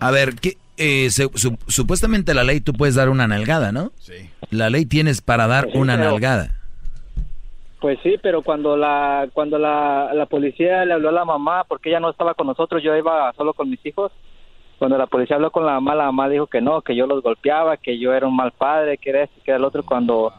A 0.00 0.10
ver, 0.10 0.34
¿qué, 0.40 0.56
eh, 0.76 1.10
se- 1.10 1.28
su- 1.34 1.58
supuestamente 1.68 2.34
la 2.34 2.44
ley 2.44 2.60
tú 2.60 2.72
puedes 2.72 2.94
dar 2.94 3.08
una 3.08 3.26
nalgada, 3.28 3.72
¿no? 3.72 3.92
Sí. 3.98 4.14
La 4.50 4.70
ley 4.70 4.84
tienes 4.86 5.20
para 5.20 5.46
dar 5.46 5.68
Sí, 5.70 5.78
una 5.78 5.96
pero- 5.96 6.10
nalgada. 6.10 6.54
Pues 7.80 7.98
sí, 8.04 8.14
pero 8.22 8.42
cuando 8.42 8.76
la 8.76 9.28
cuando 9.32 9.58
la, 9.58 10.10
la 10.14 10.26
policía 10.26 10.84
le 10.84 10.92
habló 10.94 11.08
a 11.08 11.12
la 11.12 11.24
mamá, 11.24 11.64
porque 11.64 11.88
ella 11.88 11.98
no 11.98 12.10
estaba 12.10 12.34
con 12.34 12.46
nosotros, 12.46 12.80
yo 12.82 12.96
iba 12.96 13.32
solo 13.32 13.54
con 13.54 13.68
mis 13.68 13.84
hijos. 13.84 14.12
Cuando 14.78 14.96
la 14.98 15.06
policía 15.06 15.34
habló 15.36 15.50
con 15.50 15.66
la 15.66 15.72
mamá, 15.74 15.94
la 15.96 16.04
mamá 16.06 16.28
dijo 16.28 16.46
que 16.46 16.60
no, 16.60 16.82
que 16.82 16.94
yo 16.94 17.06
los 17.08 17.22
golpeaba, 17.22 17.76
que 17.76 17.98
yo 17.98 18.12
era 18.14 18.26
un 18.28 18.36
mal 18.36 18.52
padre, 18.52 18.98
que 18.98 19.10
era 19.10 19.24
esto, 19.24 19.40
que 19.44 19.50
era 19.50 19.58
el 19.58 19.64
otro. 19.64 19.82
Cuando 19.84 20.32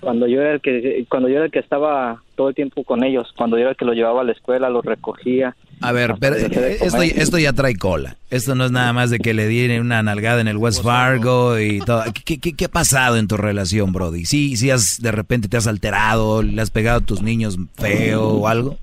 cuando 0.00 0.26
yo 0.26 0.40
era 0.42 0.52
el 0.52 0.60
que 0.60 1.06
cuando 1.08 1.28
yo 1.30 1.36
era 1.36 1.44
el 1.46 1.50
que 1.50 1.60
estaba 1.60 2.22
todo 2.42 2.48
el 2.48 2.56
tiempo 2.56 2.82
con 2.82 3.04
ellos, 3.04 3.32
cuando 3.36 3.56
yo 3.56 3.60
era 3.60 3.70
el 3.70 3.76
que 3.76 3.84
los 3.84 3.94
llevaba 3.94 4.22
a 4.22 4.24
la 4.24 4.32
escuela, 4.32 4.68
los 4.68 4.84
recogía. 4.84 5.54
A 5.80 5.92
ver, 5.92 6.16
pero 6.18 6.34
eh, 6.34 6.78
esto, 6.80 7.00
esto 7.02 7.38
ya 7.38 7.52
trae 7.52 7.76
cola. 7.76 8.16
Esto 8.30 8.56
no 8.56 8.64
es 8.64 8.72
nada 8.72 8.92
más 8.92 9.10
de 9.10 9.20
que 9.20 9.32
le 9.32 9.46
dieron 9.46 9.86
una 9.86 10.02
nalgada 10.02 10.40
en 10.40 10.48
el 10.48 10.56
West 10.56 10.82
Fargo 10.82 11.56
y 11.60 11.78
todo. 11.78 12.02
¿Qué, 12.24 12.40
qué, 12.40 12.56
qué 12.56 12.64
ha 12.64 12.68
pasado 12.68 13.16
en 13.16 13.28
tu 13.28 13.36
relación, 13.36 13.92
Brody? 13.92 14.24
¿Sí, 14.24 14.56
sí 14.56 14.72
has, 14.72 15.00
de 15.00 15.12
repente 15.12 15.48
te 15.48 15.56
has 15.56 15.68
alterado, 15.68 16.42
le 16.42 16.60
has 16.60 16.72
pegado 16.72 16.98
a 16.98 17.06
tus 17.06 17.22
niños 17.22 17.56
feo 17.74 18.26
o 18.26 18.48
algo? 18.48 18.76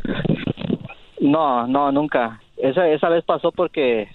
No, 1.20 1.68
no, 1.68 1.92
nunca. 1.92 2.42
Esa, 2.56 2.88
esa 2.88 3.10
vez 3.10 3.26
pasó 3.26 3.52
porque 3.52 4.08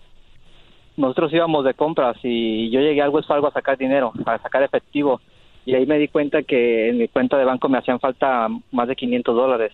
nosotros 0.96 1.30
íbamos 1.34 1.66
de 1.66 1.74
compras 1.74 2.16
y 2.22 2.70
yo 2.70 2.80
llegué 2.80 3.02
al 3.02 3.10
West 3.10 3.28
Fargo 3.28 3.48
a 3.48 3.52
sacar 3.52 3.76
dinero, 3.76 4.10
a 4.24 4.38
sacar 4.38 4.62
efectivo. 4.62 5.20
Y 5.66 5.74
ahí 5.74 5.86
me 5.86 5.98
di 5.98 6.08
cuenta 6.08 6.42
que 6.42 6.90
en 6.90 6.98
mi 6.98 7.08
cuenta 7.08 7.38
de 7.38 7.44
banco 7.44 7.68
me 7.68 7.78
hacían 7.78 8.00
falta 8.00 8.48
más 8.70 8.88
de 8.88 8.96
500 8.96 9.34
dólares. 9.34 9.72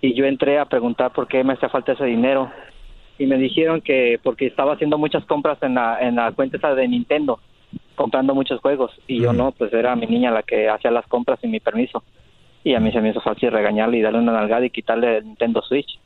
Y 0.00 0.14
yo 0.14 0.24
entré 0.24 0.58
a 0.58 0.64
preguntar 0.64 1.12
por 1.12 1.28
qué 1.28 1.44
me 1.44 1.52
hacía 1.52 1.68
falta 1.68 1.92
ese 1.92 2.04
dinero. 2.04 2.50
Y 3.18 3.26
me 3.26 3.36
dijeron 3.36 3.80
que 3.80 4.18
porque 4.22 4.46
estaba 4.46 4.74
haciendo 4.74 4.98
muchas 4.98 5.24
compras 5.26 5.58
en 5.62 5.74
la, 5.74 5.98
en 6.00 6.16
la 6.16 6.32
cuenta 6.32 6.56
esa 6.56 6.74
de 6.74 6.88
Nintendo, 6.88 7.38
comprando 7.94 8.34
muchos 8.34 8.60
juegos. 8.60 8.90
Y 9.06 9.20
yo 9.20 9.32
no, 9.32 9.52
pues 9.52 9.72
era 9.72 9.94
mi 9.94 10.06
niña 10.06 10.30
la 10.30 10.42
que 10.42 10.68
hacía 10.68 10.90
las 10.90 11.06
compras 11.06 11.38
sin 11.40 11.50
mi 11.50 11.60
permiso. 11.60 12.02
Y 12.64 12.74
a 12.74 12.80
mí 12.80 12.90
se 12.90 13.00
me 13.00 13.10
hizo 13.10 13.20
fácil 13.20 13.52
regañarle 13.52 13.98
y 13.98 14.02
darle 14.02 14.20
una 14.20 14.32
nalgada 14.32 14.64
y 14.64 14.70
quitarle 14.70 15.18
el 15.18 15.26
Nintendo 15.26 15.62
Switch 15.62 15.98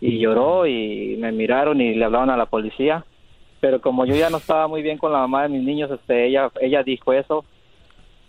y 0.00 0.18
lloró 0.18 0.66
y 0.66 1.16
me 1.18 1.30
miraron 1.30 1.80
y 1.80 1.94
le 1.94 2.04
hablaron 2.04 2.30
a 2.30 2.36
la 2.36 2.46
policía 2.46 3.04
pero 3.60 3.80
como 3.80 4.06
yo 4.06 4.16
ya 4.16 4.30
no 4.30 4.38
estaba 4.38 4.66
muy 4.66 4.82
bien 4.82 4.96
con 4.96 5.12
la 5.12 5.18
mamá 5.18 5.42
de 5.42 5.50
mis 5.50 5.62
niños 5.62 5.90
este 5.90 6.26
ella 6.26 6.50
ella 6.60 6.82
dijo 6.82 7.12
eso 7.12 7.44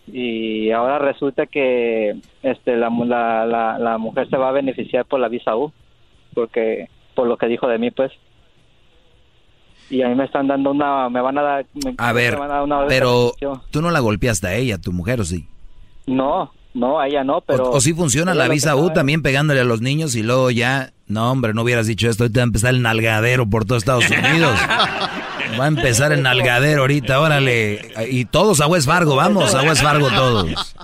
y 0.08 0.72
ahora 0.72 1.00
resulta 1.00 1.46
que 1.46 2.16
este 2.44 2.76
la, 2.78 2.90
mu- 2.90 3.06
la, 3.06 3.46
la, 3.46 3.78
la 3.80 3.98
mujer 3.98 4.30
se 4.30 4.38
va 4.38 4.50
a 4.50 4.52
beneficiar 4.52 5.06
por 5.06 5.20
la 5.20 5.28
visa 5.30 5.56
U 5.56 5.72
porque 6.34 6.88
por 7.16 7.28
lo 7.28 7.38
que 7.38 7.48
dijo 7.48 7.68
de 7.68 7.78
mí 7.78 7.92
pues 7.92 8.12
y 9.90 10.02
a 10.02 10.08
mí 10.10 10.16
me 10.16 10.26
están 10.26 10.48
dando 10.48 10.72
una 10.72 11.10
me 11.10 11.22
van 11.22 11.38
a 11.38 11.42
dar 11.42 11.66
me- 11.86 11.96
A 11.98 12.14
ver, 12.14 12.34
me 12.34 12.40
van 12.40 12.52
a 12.52 12.54
dar 12.56 12.64
una 12.64 12.78
orden 12.80 12.90
de 12.90 12.96
pero 12.96 13.32
tú 13.72 13.82
no 13.82 13.92
la 13.92 14.00
golpeaste 14.00 14.48
a 14.48 14.56
ella, 14.56 14.78
tu 14.78 14.92
mujer, 14.92 15.22
¿o 15.22 15.24
sí? 15.26 15.48
no 16.08 16.52
no 16.74 17.00
a 17.02 17.08
ella 17.08 17.24
no 17.26 17.42
pero 17.42 17.66
o, 17.66 17.76
o 17.78 17.82
sí 17.82 17.94
funciona 17.94 18.34
la 18.34 18.48
visa 18.48 18.76
U 18.78 18.92
también 18.94 19.22
pegándole 19.22 19.60
a 19.60 19.66
los 19.66 19.82
niños 19.82 20.16
y 20.16 20.24
luego 20.24 20.52
ya... 20.52 20.92
No, 21.08 21.30
hombre, 21.30 21.54
no 21.54 21.64
hubieras 21.64 21.88
dicho 21.88 22.08
esto. 22.10 22.24
Ahorita 22.24 22.40
va 22.40 22.44
a 22.44 22.48
empezar 22.48 22.74
el 22.74 22.82
nalgadero 22.82 23.46
por 23.46 23.66
todo 23.66 23.78
Estados 23.78 24.10
Unidos. 24.10 24.58
Va 25.60 25.66
a 25.66 25.68
empezar 25.68 26.12
el 26.12 26.24
nalgadero 26.24 26.82
ahorita, 26.82 27.20
órale. 27.20 27.92
Y 28.10 28.26
todos 28.26 28.62
a 28.62 28.68
West 28.68 28.88
Fargo, 28.88 29.16
vamos 29.16 29.54
a 29.56 29.62
West 29.64 29.84
Fargo 29.84 30.10
todos. 30.10 30.76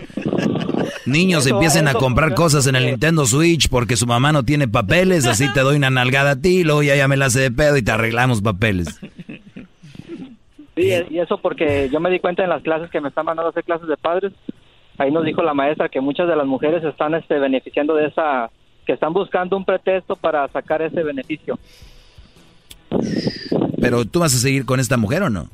Niños 1.05 1.45
Eso- 1.45 1.55
empiecen 1.55 1.87
a 1.87 1.93
comprar 1.93 2.33
cosas 2.35 2.67
en 2.67 2.75
el 2.75 2.85
Nintendo 2.85 3.25
Switch 3.25 3.69
porque 3.69 3.95
su 3.95 4.05
mamá 4.05 4.31
no 4.31 4.43
tiene 4.43 4.67
papeles, 4.67 5.25
así 5.25 5.51
te 5.53 5.61
doy 5.61 5.77
una 5.77 5.89
nalgada 5.89 6.31
a 6.31 6.35
ti, 6.35 6.63
luego 6.63 6.83
ya, 6.83 6.95
ya 6.95 7.07
me 7.07 7.15
la 7.17 7.27
hace 7.27 7.39
de 7.39 7.51
pedo 7.51 7.77
y 7.77 7.81
te 7.81 7.91
arreglamos 7.91 8.41
papeles. 8.41 8.99
Sí, 10.75 10.91
y 11.09 11.19
eso 11.19 11.39
porque 11.39 11.89
yo 11.91 11.99
me 11.99 12.11
di 12.11 12.19
cuenta 12.19 12.43
en 12.43 12.49
las 12.49 12.61
clases 12.61 12.91
que 12.91 13.01
me 13.01 13.09
están 13.09 13.25
mandando 13.25 13.47
a 13.47 13.51
hacer 13.51 13.63
clases 13.63 13.87
de 13.87 13.97
padres. 13.97 14.31
Ahí 14.99 15.11
nos 15.11 15.25
dijo 15.25 15.41
la 15.41 15.53
maestra 15.53 15.89
que 15.89 16.01
muchas 16.01 16.27
de 16.27 16.35
las 16.35 16.45
mujeres 16.45 16.83
están 16.83 17.15
este, 17.15 17.39
beneficiando 17.39 17.95
de 17.95 18.07
esa, 18.07 18.49
que 18.85 18.93
están 18.93 19.13
buscando 19.13 19.57
un 19.57 19.65
pretexto 19.65 20.15
para 20.15 20.47
sacar 20.49 20.81
ese 20.81 21.01
beneficio. 21.03 21.57
Pero 23.81 24.05
tú 24.05 24.19
vas 24.19 24.33
a 24.35 24.39
seguir 24.39 24.65
con 24.65 24.79
esta 24.79 24.97
mujer 24.97 25.23
o 25.23 25.29
no? 25.29 25.47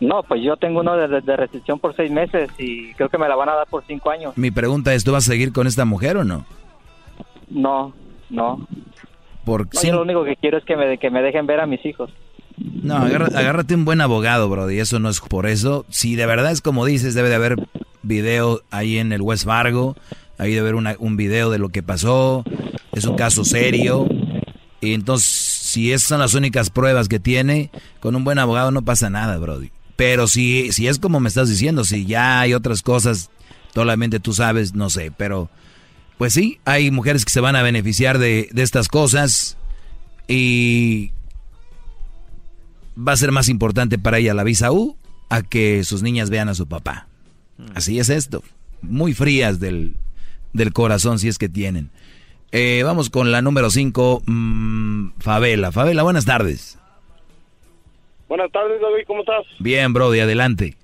No, 0.00 0.22
pues 0.22 0.42
yo 0.42 0.56
tengo 0.56 0.80
uno 0.80 0.96
de, 0.96 1.20
de 1.20 1.36
restricción 1.36 1.78
por 1.78 1.94
seis 1.96 2.10
meses 2.10 2.50
y 2.58 2.92
creo 2.94 3.08
que 3.08 3.16
me 3.18 3.28
la 3.28 3.36
van 3.36 3.48
a 3.48 3.54
dar 3.54 3.66
por 3.68 3.84
cinco 3.86 4.10
años. 4.10 4.36
Mi 4.36 4.50
pregunta 4.50 4.92
es, 4.92 5.04
¿tú 5.04 5.12
vas 5.12 5.26
a 5.28 5.32
seguir 5.32 5.52
con 5.52 5.66
esta 5.66 5.84
mujer 5.84 6.16
o 6.18 6.24
no? 6.24 6.44
No, 7.48 7.94
no. 8.30 8.66
Por 9.44 9.66
No, 9.74 9.82
yo 9.82 9.92
lo 9.94 10.02
único 10.02 10.24
que 10.24 10.36
quiero 10.36 10.58
es 10.58 10.64
que 10.64 10.76
me, 10.76 10.98
que 10.98 11.10
me 11.10 11.22
dejen 11.22 11.46
ver 11.46 11.60
a 11.60 11.66
mis 11.66 11.84
hijos. 11.86 12.10
No, 12.58 12.96
agárrate 12.96 13.74
un 13.74 13.84
buen 13.84 14.00
abogado, 14.00 14.48
bro, 14.48 14.70
y 14.70 14.78
eso 14.78 14.98
no 14.98 15.08
es 15.08 15.20
por 15.20 15.46
eso. 15.46 15.86
Si 15.88 16.16
de 16.16 16.26
verdad 16.26 16.52
es 16.52 16.60
como 16.60 16.84
dices, 16.84 17.14
debe 17.14 17.28
de 17.28 17.34
haber 17.34 17.56
video 18.02 18.60
ahí 18.70 18.98
en 18.98 19.12
el 19.12 19.22
West 19.22 19.44
Fargo, 19.46 19.96
ahí 20.38 20.50
debe 20.50 20.60
haber 20.60 20.74
una- 20.74 20.96
un 20.98 21.16
video 21.16 21.50
de 21.50 21.58
lo 21.58 21.70
que 21.70 21.82
pasó, 21.82 22.44
es 22.92 23.04
un 23.06 23.16
caso 23.16 23.44
serio, 23.44 24.06
y 24.84 24.94
entonces 24.94 25.28
si 25.28 25.92
esas 25.92 26.08
son 26.08 26.20
las 26.20 26.34
únicas 26.34 26.70
pruebas 26.70 27.08
que 27.08 27.18
tiene, 27.18 27.70
con 28.00 28.14
un 28.14 28.24
buen 28.24 28.38
abogado 28.38 28.70
no 28.70 28.82
pasa 28.82 29.10
nada, 29.10 29.38
Brody. 29.38 29.70
Pero 29.96 30.26
si, 30.26 30.72
si 30.72 30.88
es 30.88 30.98
como 30.98 31.20
me 31.20 31.28
estás 31.28 31.48
diciendo, 31.48 31.84
si 31.84 32.06
ya 32.06 32.40
hay 32.40 32.54
otras 32.54 32.82
cosas, 32.82 33.30
solamente 33.74 34.20
tú 34.20 34.32
sabes, 34.32 34.74
no 34.74 34.90
sé, 34.90 35.12
pero 35.16 35.50
pues 36.18 36.32
sí, 36.32 36.60
hay 36.64 36.90
mujeres 36.90 37.24
que 37.24 37.32
se 37.32 37.40
van 37.40 37.56
a 37.56 37.62
beneficiar 37.62 38.18
de, 38.18 38.48
de 38.52 38.62
estas 38.62 38.88
cosas 38.88 39.56
y 40.28 41.12
va 42.96 43.12
a 43.12 43.16
ser 43.16 43.32
más 43.32 43.48
importante 43.48 43.98
para 43.98 44.18
ella 44.18 44.34
la 44.34 44.44
visa 44.44 44.70
U 44.70 44.96
a 45.28 45.42
que 45.42 45.82
sus 45.84 46.02
niñas 46.02 46.30
vean 46.30 46.48
a 46.48 46.54
su 46.54 46.66
papá. 46.66 47.08
Así 47.74 47.98
es 47.98 48.08
esto. 48.08 48.42
Muy 48.82 49.14
frías 49.14 49.60
del, 49.60 49.96
del 50.52 50.72
corazón 50.72 51.18
si 51.18 51.28
es 51.28 51.38
que 51.38 51.48
tienen. 51.48 51.90
Eh, 52.56 52.84
vamos 52.84 53.10
con 53.10 53.32
la 53.32 53.42
número 53.42 53.68
5, 53.68 54.22
Favela. 55.18 55.72
Favela, 55.72 56.04
buenas 56.04 56.24
tardes. 56.24 56.78
Buenas 58.28 58.52
tardes, 58.52 58.80
Doggy, 58.80 59.04
¿cómo 59.04 59.22
estás? 59.22 59.44
Bien, 59.58 59.92
Brody, 59.92 60.20
adelante. 60.20 60.76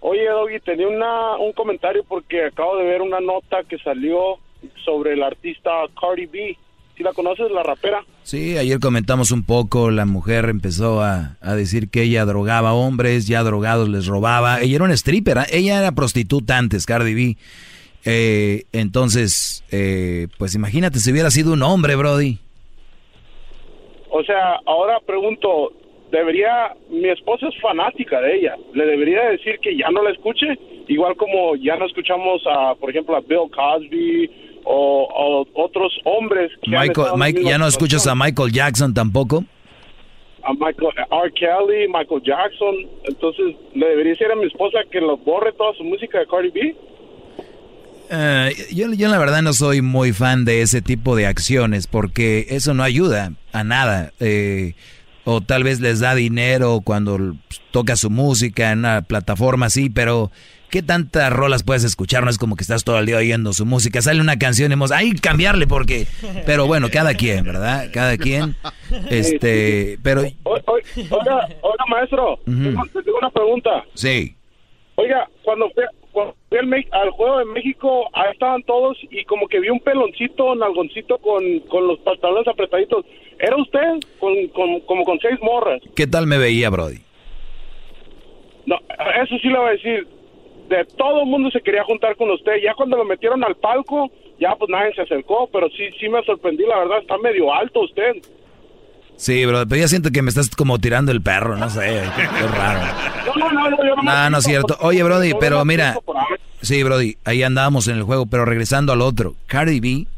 Oye, 0.00 0.26
Doggy, 0.28 0.58
tenía 0.58 0.88
una, 0.88 1.36
un 1.36 1.52
comentario 1.52 2.02
porque 2.08 2.46
acabo 2.46 2.78
de 2.78 2.84
ver 2.84 3.00
una 3.00 3.20
nota 3.20 3.58
que 3.68 3.78
salió 3.78 4.38
sobre 4.84 5.12
el 5.12 5.22
artista 5.22 5.70
Cardi 6.00 6.26
B. 6.26 6.58
¿Sí 6.96 7.04
la 7.04 7.12
conoces, 7.12 7.52
la 7.52 7.62
rapera? 7.62 8.04
Sí, 8.24 8.58
ayer 8.58 8.80
comentamos 8.80 9.30
un 9.30 9.44
poco, 9.44 9.92
la 9.92 10.04
mujer 10.04 10.46
empezó 10.46 11.00
a, 11.00 11.36
a 11.40 11.54
decir 11.54 11.90
que 11.90 12.02
ella 12.02 12.24
drogaba 12.24 12.72
hombres, 12.72 13.28
ya 13.28 13.44
drogados 13.44 13.88
les 13.88 14.06
robaba. 14.06 14.62
Ella 14.62 14.74
era 14.74 14.84
una 14.84 14.94
stripper, 14.94 15.38
¿eh? 15.38 15.46
ella 15.52 15.78
era 15.78 15.92
prostituta 15.92 16.58
antes, 16.58 16.86
Cardi 16.86 17.14
B. 17.14 17.36
Eh, 18.04 18.64
entonces, 18.72 19.64
eh, 19.70 20.28
pues 20.38 20.54
imagínate 20.54 20.98
si 20.98 21.12
hubiera 21.12 21.30
sido 21.30 21.52
un 21.52 21.62
hombre, 21.62 21.94
Brody. 21.94 22.38
O 24.10 24.22
sea, 24.24 24.60
ahora 24.66 24.98
pregunto, 25.06 25.72
debería, 26.10 26.74
mi 26.90 27.08
esposa 27.08 27.48
es 27.48 27.60
fanática 27.60 28.20
de 28.20 28.36
ella, 28.36 28.56
¿le 28.74 28.86
debería 28.86 29.30
decir 29.30 29.58
que 29.60 29.76
ya 29.76 29.90
no 29.90 30.02
la 30.02 30.10
escuche? 30.10 30.46
Igual 30.88 31.16
como 31.16 31.56
ya 31.56 31.76
no 31.76 31.86
escuchamos 31.86 32.42
a, 32.46 32.74
por 32.74 32.90
ejemplo, 32.90 33.16
a 33.16 33.20
Bill 33.20 33.50
Cosby 33.54 34.30
o, 34.64 35.08
o 35.54 35.62
otros 35.62 35.92
hombres 36.04 36.50
que 36.62 36.70
Michael, 36.70 37.12
Mike, 37.16 37.42
¿Ya 37.44 37.56
no 37.56 37.66
escuchas 37.66 38.06
a. 38.06 38.14
Michael 38.14 38.52
Jackson 38.52 38.92
tampoco? 38.92 39.44
a 40.44 40.52
Michael, 40.54 40.90
a 41.10 41.16
R. 41.24 41.32
Kelly, 41.32 41.88
Michael 41.88 42.22
Jackson. 42.22 42.74
Entonces, 43.04 43.54
¿le 43.74 43.86
debería 43.86 44.12
decir 44.12 44.30
a 44.30 44.36
mi 44.36 44.46
esposa 44.46 44.80
que 44.90 45.00
lo 45.00 45.16
borre 45.16 45.52
toda 45.52 45.72
su 45.74 45.84
música 45.84 46.18
de 46.18 46.26
Cardi 46.26 46.50
B? 46.50 46.76
Eh, 48.14 48.54
yo, 48.72 48.92
yo 48.92 49.08
la 49.08 49.16
verdad 49.18 49.40
no 49.42 49.54
soy 49.54 49.80
muy 49.80 50.12
fan 50.12 50.44
de 50.44 50.60
ese 50.60 50.82
tipo 50.82 51.16
de 51.16 51.26
acciones 51.26 51.86
porque 51.86 52.46
eso 52.50 52.74
no 52.74 52.82
ayuda 52.82 53.32
a 53.52 53.64
nada. 53.64 54.12
Eh, 54.20 54.74
o 55.24 55.40
tal 55.40 55.62
vez 55.64 55.80
les 55.80 56.00
da 56.00 56.14
dinero 56.14 56.82
cuando 56.84 57.16
pues, 57.48 57.60
toca 57.70 57.96
su 57.96 58.10
música 58.10 58.70
en 58.72 58.80
una 58.80 59.02
plataforma 59.02 59.66
así, 59.66 59.88
pero 59.88 60.30
¿qué 60.68 60.82
tantas 60.82 61.32
rolas 61.32 61.62
puedes 61.62 61.84
escuchar? 61.84 62.24
No 62.24 62.30
es 62.30 62.38
como 62.38 62.56
que 62.56 62.64
estás 62.64 62.82
todo 62.84 62.98
el 62.98 63.06
día 63.06 63.16
oyendo 63.18 63.52
su 63.52 63.64
música. 63.64 64.02
Sale 64.02 64.20
una 64.20 64.38
canción 64.38 64.70
y 64.70 64.74
hemos, 64.74 64.90
¡ay, 64.90 65.12
cambiarle! 65.12 65.66
Porque... 65.66 66.06
Pero 66.44 66.66
bueno, 66.66 66.88
cada 66.90 67.14
quien, 67.14 67.44
¿verdad? 67.44 67.88
Cada 67.94 68.18
quien. 68.18 68.56
Este, 69.10 69.98
pero... 70.02 70.22
O- 70.42 70.54
o- 70.54 70.58
Oiga, 70.96 71.48
oiga, 71.62 71.84
maestro, 71.88 72.38
tengo- 72.44 72.84
tengo 73.04 73.18
una 73.18 73.30
pregunta. 73.30 73.70
Sí. 73.94 74.34
Oiga, 74.96 75.28
cuando 75.44 75.70
fui, 75.70 75.84
cuando 76.12 76.34
fui 76.48 76.58
al, 76.58 76.86
al 76.92 77.10
Juego 77.10 77.38
de 77.38 77.44
México, 77.46 78.08
ahí 78.12 78.30
estaban 78.32 78.62
todos 78.62 78.98
y 79.10 79.24
como 79.24 79.48
que 79.48 79.60
vi 79.60 79.70
un 79.70 79.80
peloncito, 79.80 80.52
un 80.52 80.62
algoncito 80.62 81.18
con, 81.18 81.60
con 81.60 81.86
los 81.88 81.98
pantalones 82.00 82.46
apretaditos. 82.48 83.04
¿Era 83.38 83.56
usted? 83.56 83.98
Con, 84.20 84.46
con- 84.48 84.80
como 84.80 85.04
con 85.04 85.18
seis 85.20 85.38
morras. 85.42 85.80
¿Qué 85.96 86.06
tal 86.06 86.26
me 86.26 86.38
veía, 86.38 86.70
Brody? 86.70 86.98
No, 88.66 88.76
eso 89.24 89.36
sí 89.38 89.48
le 89.48 89.58
voy 89.58 89.68
a 89.68 89.72
decir. 89.72 90.06
De 90.68 90.84
todo 90.96 91.20
el 91.22 91.26
mundo 91.26 91.50
se 91.50 91.60
quería 91.60 91.82
juntar 91.84 92.16
con 92.16 92.30
usted. 92.30 92.52
Ya 92.62 92.74
cuando 92.74 92.96
lo 92.96 93.04
metieron 93.04 93.42
al 93.44 93.56
palco, 93.56 94.10
ya 94.38 94.54
pues 94.56 94.70
nadie 94.70 94.94
se 94.94 95.02
acercó. 95.02 95.48
Pero 95.52 95.68
sí, 95.70 95.90
sí 95.98 96.08
me 96.08 96.22
sorprendí, 96.24 96.64
la 96.64 96.78
verdad. 96.78 96.98
Está 97.00 97.18
medio 97.18 97.52
alto 97.52 97.80
usted. 97.80 98.16
Sí, 99.22 99.46
bro, 99.46 99.68
pero 99.68 99.80
ya 99.80 99.86
siento 99.86 100.10
que 100.10 100.20
me 100.20 100.30
estás 100.30 100.50
como 100.50 100.80
tirando 100.80 101.12
el 101.12 101.22
perro, 101.22 101.56
no 101.56 101.70
sé, 101.70 102.02
qué, 102.16 102.22
qué 102.22 102.46
raro. 102.48 102.80
No, 103.24 103.36
no, 103.36 103.52
no, 103.52 103.70
no, 103.70 103.76
yo 103.76 103.94
no 103.94 104.02
No, 104.02 104.30
no 104.30 104.38
es 104.38 104.44
cierto. 104.44 104.76
Oye, 104.80 105.00
Brody, 105.04 105.34
pero 105.38 105.64
mira, 105.64 105.96
sí, 106.60 106.82
Brody, 106.82 107.16
ahí 107.24 107.44
andábamos 107.44 107.86
en 107.86 107.98
el 107.98 108.02
juego, 108.02 108.26
pero 108.26 108.44
regresando 108.44 108.92
al 108.92 109.00
otro, 109.00 109.36
Cardi 109.46 109.78
B 109.78 110.08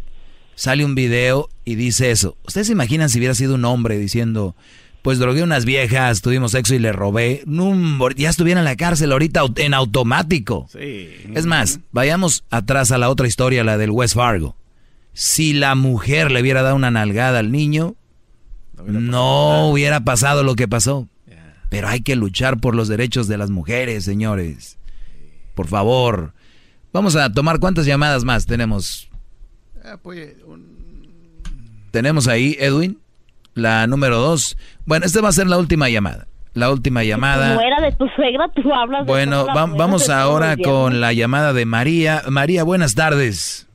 sale 0.55 0.87
un 0.87 0.95
video 0.95 1.51
y 1.67 1.75
dice 1.75 2.13
eso. 2.13 2.39
¿Ustedes 2.47 2.69
se 2.69 2.73
imaginan 2.73 3.11
si 3.11 3.19
hubiera 3.19 3.35
sido 3.35 3.57
un 3.57 3.67
hombre 3.67 3.99
diciendo, 3.99 4.57
pues 5.03 5.19
drogué 5.19 5.43
unas 5.43 5.67
viejas, 5.67 6.23
tuvimos 6.23 6.53
sexo 6.53 6.75
y 6.75 6.79
le 6.79 6.93
robé? 6.93 7.43
No, 7.45 8.09
ya 8.13 8.31
estuviera 8.31 8.61
en 8.61 8.65
la 8.65 8.77
cárcel 8.77 9.13
ahorita 9.13 9.43
en 9.57 9.75
automático. 9.75 10.67
Sí. 10.73 11.11
Es 11.35 11.45
más, 11.45 11.81
vayamos 11.93 12.45
atrás 12.49 12.91
a 12.91 12.97
la 12.97 13.11
otra 13.11 13.27
historia, 13.27 13.65
la 13.65 13.77
del 13.77 13.91
West 13.91 14.15
Fargo. 14.15 14.57
Si 15.13 15.53
la 15.53 15.75
mujer 15.75 16.33
le 16.33 16.41
hubiera 16.41 16.63
dado 16.63 16.75
una 16.75 16.91
nalgada 16.91 17.41
al 17.41 17.53
niño, 17.53 17.97
no 18.87 19.69
hubiera 19.69 20.01
pasado 20.01 20.43
lo 20.43 20.55
que 20.55 20.69
pasó. 20.69 21.09
Pero 21.71 21.89
hay 21.89 22.03
que 22.03 22.15
luchar 22.15 22.61
por 22.61 22.75
los 22.77 22.87
derechos 22.89 23.27
de 23.27 23.37
las 23.37 23.51
mujeres, 23.51 24.05
señores. 24.05 24.79
Por 25.55 25.67
favor. 25.67 26.33
Vamos 26.93 27.17
a 27.17 27.33
tomar 27.33 27.59
cuántas 27.59 27.87
llamadas 27.87 28.23
más 28.25 28.47
tenemos. 28.47 29.09
Ah, 29.85 29.97
pues, 30.01 30.37
Tenemos 31.91 32.29
ahí, 32.29 32.57
Edwin, 32.61 32.99
la 33.55 33.87
número 33.87 34.19
dos. 34.19 34.57
Bueno, 34.85 35.05
esta 35.07 35.21
va 35.21 35.29
a 35.29 35.33
ser 35.33 35.47
la 35.49 35.59
última 35.59 35.89
llamada. 35.89 36.27
La 36.53 36.71
última 36.71 37.03
llamada. 37.03 37.57
De 37.81 37.93
tu 37.99 38.07
suegra, 38.15 38.47
tú 38.55 38.73
hablas 38.73 39.05
Bueno, 39.07 39.45
va- 39.47 39.67
vamos 39.67 40.09
ahora 40.09 40.57
con 40.57 41.01
la 41.01 41.13
llamada 41.13 41.53
de 41.53 41.67
María. 41.67 42.23
María, 42.29 42.63
buenas 42.63 42.95
tardes. 42.95 43.69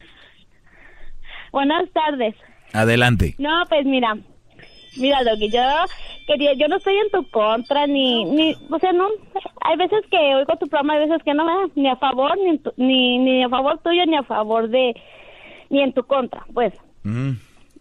Buenas 1.52 1.84
tardes. 1.94 2.36
Adelante. 2.72 3.36
No, 3.38 3.50
pues 3.68 3.86
mira, 3.86 4.18
mira, 4.96 5.24
Doggy, 5.24 5.50
yo 5.50 5.62
quería, 6.28 6.54
yo 6.54 6.68
no 6.68 6.78
estoy 6.78 6.96
en 6.98 7.10
tu 7.12 7.30
contra, 7.30 7.88
ni, 7.88 8.26
ni, 8.26 8.56
o 8.70 8.80
sea, 8.80 8.92
no, 8.92 9.08
hay 9.62 9.78
veces 9.78 10.02
que 10.12 10.18
oigo 10.36 10.56
tu 10.58 10.68
programa, 10.68 10.94
hay 10.94 11.08
veces 11.08 11.24
que 11.24 11.34
no 11.34 11.46
me, 11.46 11.72
ni 11.76 11.88
a 11.90 11.96
favor, 11.98 12.38
ni, 12.38 12.58
tu- 12.58 12.74
ni, 12.78 13.18
ni 13.20 13.44
a 13.44 13.50
favor 13.50 13.80
tuyo, 13.80 14.06
ni 14.06 14.16
a 14.18 14.24
favor 14.24 14.70
de, 14.70 14.96
ni 15.70 15.82
en 15.82 15.94
tu 15.94 16.04
contra, 16.04 16.46
pues. 16.54 16.74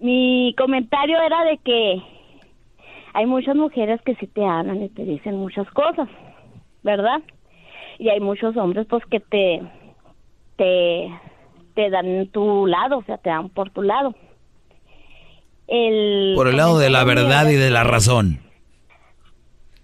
Mi 0.00 0.54
comentario 0.56 1.20
era 1.20 1.44
de 1.44 1.58
que 1.58 2.02
hay 3.14 3.26
muchas 3.26 3.56
mujeres 3.56 4.00
que 4.02 4.14
sí 4.16 4.26
te 4.28 4.44
hablan 4.44 4.82
y 4.82 4.88
te 4.90 5.04
dicen 5.04 5.36
muchas 5.36 5.68
cosas, 5.72 6.08
¿verdad? 6.82 7.20
Y 7.98 8.08
hay 8.10 8.20
muchos 8.20 8.56
hombres 8.56 8.86
pues 8.88 9.04
que 9.06 9.18
te 9.20 9.60
te 10.56 11.12
te 11.74 11.90
dan 11.90 12.28
tu 12.28 12.66
lado, 12.66 12.98
o 12.98 13.02
sea, 13.02 13.18
te 13.18 13.30
dan 13.30 13.48
por 13.50 13.70
tu 13.70 13.82
lado. 13.82 14.14
El 15.68 16.32
Por 16.34 16.48
el 16.48 16.56
lado 16.56 16.78
de 16.78 16.90
la 16.90 17.04
verdad 17.04 17.46
y 17.48 17.54
de 17.54 17.70
la 17.70 17.84
razón. 17.84 18.40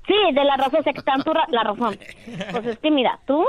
Sí, 0.06 0.14
de 0.34 0.44
la 0.44 0.56
razón, 0.56 0.80
o 0.80 0.82
sea, 0.82 0.92
que 0.92 1.02
tu 1.24 1.32
ra- 1.32 1.46
la 1.50 1.62
razón. 1.62 1.96
Pues 2.52 2.66
es 2.66 2.78
que 2.78 2.90
mira, 2.90 3.18
tú 3.26 3.44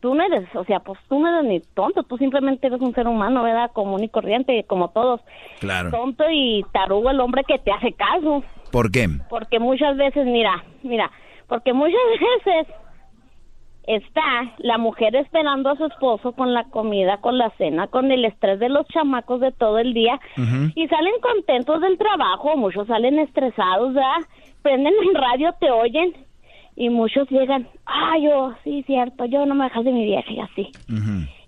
tú 0.00 0.14
no 0.16 0.24
eres, 0.24 0.48
o 0.56 0.64
sea, 0.64 0.80
pues 0.80 0.98
tú 1.08 1.20
no 1.20 1.28
eres 1.28 1.44
ni 1.48 1.60
tonto, 1.74 2.02
tú 2.02 2.18
simplemente 2.18 2.66
eres 2.66 2.80
un 2.80 2.92
ser 2.92 3.06
humano, 3.06 3.42
¿verdad? 3.44 3.70
Común 3.72 4.02
y 4.02 4.08
corriente, 4.08 4.64
como 4.66 4.88
todos. 4.90 5.20
Claro. 5.60 5.90
Tonto 5.90 6.24
y 6.30 6.64
tarugo 6.72 7.10
el 7.10 7.20
hombre 7.20 7.44
que 7.46 7.58
te 7.60 7.70
hace 7.70 7.92
caso. 7.92 8.42
¿Por 8.72 8.90
qué? 8.90 9.08
Porque 9.30 9.60
muchas 9.60 9.96
veces, 9.96 10.26
mira, 10.26 10.64
mira, 10.82 11.08
porque 11.46 11.72
muchas 11.72 12.00
veces 12.44 12.74
está 13.86 14.54
la 14.58 14.78
mujer 14.78 15.16
esperando 15.16 15.70
a 15.70 15.76
su 15.76 15.86
esposo 15.86 16.32
con 16.32 16.54
la 16.54 16.64
comida, 16.64 17.18
con 17.18 17.38
la 17.38 17.50
cena, 17.58 17.88
con 17.88 18.10
el 18.12 18.24
estrés 18.24 18.58
de 18.60 18.68
los 18.68 18.86
chamacos 18.88 19.40
de 19.40 19.52
todo 19.52 19.78
el 19.78 19.92
día 19.92 20.20
y 20.74 20.88
salen 20.88 21.14
contentos 21.20 21.80
del 21.80 21.98
trabajo, 21.98 22.56
muchos 22.56 22.86
salen 22.86 23.18
estresados, 23.18 23.94
¿verdad? 23.94 24.26
Prenden 24.62 24.94
el 25.02 25.14
radio, 25.14 25.54
te 25.58 25.70
oyen 25.70 26.14
y 26.76 26.88
muchos 26.90 27.28
llegan, 27.30 27.68
ah, 27.86 28.16
yo, 28.18 28.54
sí, 28.64 28.82
cierto, 28.86 29.24
yo 29.26 29.44
no 29.46 29.54
me 29.54 29.64
dejas 29.64 29.84
de 29.84 29.92
mi 29.92 30.04
vieja 30.04 30.32
y 30.32 30.40
así. 30.40 30.72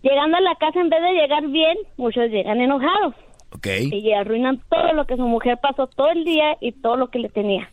Llegando 0.03 0.37
a 0.37 0.41
la 0.41 0.55
casa, 0.57 0.81
en 0.81 0.91
vez 0.91 1.01
de 1.01 1.13
llegar 1.13 1.47
bien, 1.49 1.79
muchos 1.97 2.31
llegan 2.31 2.61
enojados. 2.61 3.15
Y 3.93 4.13
arruinan 4.13 4.61
todo 4.69 4.93
lo 4.93 5.07
que 5.07 5.17
su 5.17 5.23
mujer 5.23 5.59
pasó 5.63 5.87
todo 5.87 6.11
el 6.11 6.25
día 6.25 6.57
y 6.61 6.73
todo 6.73 6.97
lo 6.97 7.09
que 7.09 7.21
le 7.21 7.29
tenía. 7.29 7.71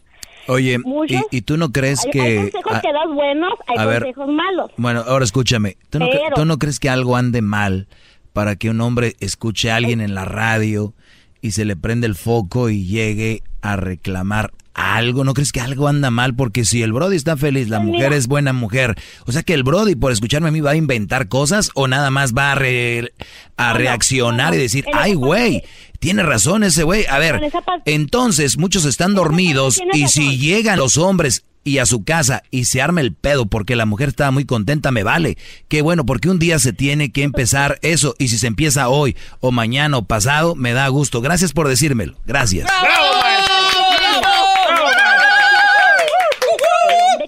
Oye, 0.52 0.80
Muchos- 0.80 1.22
y, 1.32 1.38
y 1.38 1.41
tú 1.41 1.57
no 1.57 1.72
crees 1.72 2.03
hay, 2.06 2.11
que... 2.11 2.22
hay 2.22 2.38
consejos 2.52 2.80
que 2.82 2.91
das 2.94 3.07
buenos, 3.14 3.53
hay 3.68 3.78
a 3.78 3.86
ver, 3.86 4.06
malos. 4.18 4.72
Bueno, 4.78 5.03
ahora 5.07 5.23
escúchame. 5.26 5.78
¿Tú 5.90 5.99
no, 5.99 6.06
cre- 6.07 6.19
Pero- 6.23 6.36
tú 6.36 6.45
no 6.45 6.57
crees 6.60 6.80
que 6.80 6.90
algo 6.90 7.15
ande 7.15 7.41
mal 7.41 7.88
para 8.34 8.56
que 8.56 8.69
un 8.69 8.82
hombre 8.82 9.15
escuche 9.19 9.72
a 9.72 9.76
alguien 9.78 10.02
en 10.02 10.14
la 10.15 10.26
radio 10.26 10.94
y 11.41 11.52
se 11.52 11.65
le 11.65 11.76
prende 11.76 12.07
el 12.07 12.15
foco 12.15 12.69
y 12.69 12.86
llegue 12.86 13.44
a 13.61 13.76
reclamar 13.76 14.52
algo? 14.73 15.23
¿No 15.23 15.34
crees 15.34 15.52
que 15.52 15.60
algo 15.61 15.88
anda 15.88 16.11
mal? 16.11 16.36
Porque 16.36 16.64
si 16.65 16.82
el 16.82 16.94
Brody 16.94 17.15
está 17.15 17.36
feliz, 17.38 17.68
la 17.69 17.78
Pues 17.78 17.88
mujer 17.88 18.10
mira. 18.10 18.15
es 18.18 18.28
buena 18.28 18.53
mujer. 18.53 18.95
O 19.26 19.32
sea 19.32 19.44
que 19.44 19.53
el 19.53 19.64
Brody, 19.64 19.95
por 19.95 20.11
escucharme 20.11 20.49
a 20.49 20.52
mí, 20.52 20.61
va 20.61 20.72
a 20.72 20.76
inventar 20.76 21.28
cosas 21.28 21.72
o 21.76 21.88
nada 21.88 22.10
más 22.10 22.34
va 22.34 22.53
a, 22.53 22.56
re- 22.56 23.11
a 23.57 23.73
reaccionar 23.73 24.53
y 24.53 24.57
decir, 24.57 24.86
ay, 24.94 25.14
güey. 25.14 25.64
Tiene 26.02 26.23
razón 26.23 26.64
ese 26.64 26.82
güey. 26.82 27.06
A 27.10 27.19
ver, 27.19 27.40
entonces 27.86 28.57
muchos 28.57 28.86
están 28.86 29.14
dormidos 29.14 29.80
y 29.94 30.07
si 30.07 30.38
llegan 30.40 30.80
los 30.80 30.98
hombres 30.98 31.45
y 31.64 31.78
a 31.78 31.86
su 31.86 32.03
casa 32.03 32.41
y 32.49 32.65
se 32.65 32.82
arma 32.82 33.02
el 33.02 33.14
pedo 33.14 33.45
porque 33.45 33.76
la 33.76 33.86
mujer 33.86 34.10
estaba 34.10 34.32
muy 34.32 34.45
contenta, 34.45 34.90
me 34.90 35.03
vale. 35.03 35.38
Qué 35.68 35.84
bueno, 35.84 36.03
porque 36.03 36.28
un 36.32 36.40
día 36.40 36.57
se 36.57 36.73
tiene 36.73 37.11
que 37.11 37.22
empezar 37.22 37.78
eso 37.84 38.15
y 38.18 38.30
si 38.30 38.40
se 38.40 38.48
empieza 38.48 38.90
hoy 38.90 39.15
o 39.41 39.52
mañana 39.52 39.98
o 39.98 40.02
pasado, 40.06 40.56
me 40.56 40.73
da 40.73 40.88
gusto. 40.88 41.22
Gracias 41.22 41.53
por 41.53 41.68
decírmelo. 41.68 42.15
Gracias. 42.26 42.68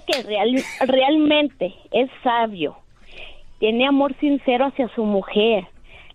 Que 0.06 0.22
real- 0.22 0.64
realmente 0.80 1.74
es 1.92 2.10
sabio, 2.22 2.76
tiene 3.58 3.86
amor 3.86 4.14
sincero 4.20 4.66
hacia 4.66 4.88
su 4.94 5.02
mujer, 5.04 5.64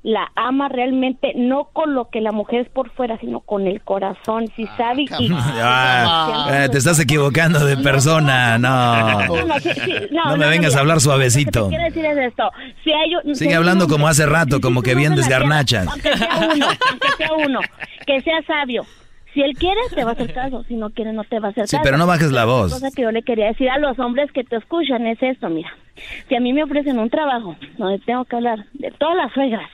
la 0.02 0.32
ama 0.36 0.70
realmente 0.70 1.34
no 1.36 1.66
con 1.74 1.94
lo 1.94 2.10
que 2.10 2.22
la 2.22 2.32
mujer 2.32 2.62
es 2.62 2.70
por 2.70 2.90
fuera, 2.92 3.18
sino 3.20 3.42
con 3.42 3.68
el 3.68 3.82
corazón, 3.82 4.46
si 4.56 4.66
sabe 4.78 5.04
y... 5.20 5.30
Ah, 5.34 6.48
eh, 6.66 6.70
te 6.70 6.78
estás 6.78 7.00
equivocando 7.00 7.66
de 7.66 7.76
persona, 7.78 8.58
no. 8.58 9.26
No, 9.28 9.46
no, 9.46 9.60
sí, 9.60 9.70
sí, 9.74 9.92
no, 10.12 10.26
No 10.26 10.38
me 10.38 10.46
no, 10.46 10.50
vengas 10.52 10.76
a 10.76 10.80
hablar 10.80 10.96
Lo 10.96 11.00
que 11.00 11.04
suavecito. 11.04 11.64
te 11.66 11.70
quiero 11.70 11.84
decir 11.84 12.06
es 12.06 12.18
esto, 12.18 12.50
si 12.84 12.92
hay 12.94 13.12
si 13.26 13.36
Sigue 13.36 13.56
hablando 13.56 13.86
hombre- 13.86 13.96
como 13.96 14.08
hace 14.08 14.26
rato, 14.26 14.56
si 14.58 14.62
como 14.62 14.82
que 14.82 14.96
bien 14.96 15.16
desgarnachas. 15.16 15.88
Aunque 15.88 16.16
sea 16.18 16.38
uno, 16.54 16.66
aunque 16.90 17.08
sea 17.18 17.34
uno, 17.34 17.60
que 18.08 18.22
sea 18.22 18.42
sabio. 18.48 18.86
Si 19.34 19.42
él 19.42 19.54
quiere, 19.54 19.80
te 19.94 20.04
va 20.04 20.12
a 20.12 20.14
hacer 20.14 20.34
caso. 20.34 20.64
Si 20.68 20.74
no 20.76 20.90
quiere, 20.90 21.14
no 21.14 21.24
te 21.24 21.40
va 21.40 21.50
a 21.50 21.52
hacer 21.52 21.68
Sí, 21.68 21.76
caso. 21.76 21.84
pero 21.84 21.98
no 21.98 22.08
bajes 22.08 22.32
la 22.32 22.46
voz. 22.46 22.74
cosa 22.74 22.90
que 22.96 23.04
yo 23.04 23.12
le 23.12 23.22
quería 23.22 23.46
decir 23.48 23.70
a 23.70 23.78
los 23.78 24.00
hombres 24.00 24.32
que 24.32 24.44
te 24.44 24.56
escuchan 24.56 25.06
es 25.06 25.22
esto, 25.22 25.50
mira. 25.50 25.70
Si 26.30 26.36
a 26.36 26.40
mí 26.40 26.52
me 26.52 26.64
ofrecen 26.64 26.98
un 26.98 27.10
trabajo 27.12 27.56
donde 27.78 28.00
tengo 28.00 28.26
que 28.26 28.38
hablar 28.38 28.66
de 28.74 28.90
todas 28.92 29.16
las 29.18 29.32
suegras 29.34 29.70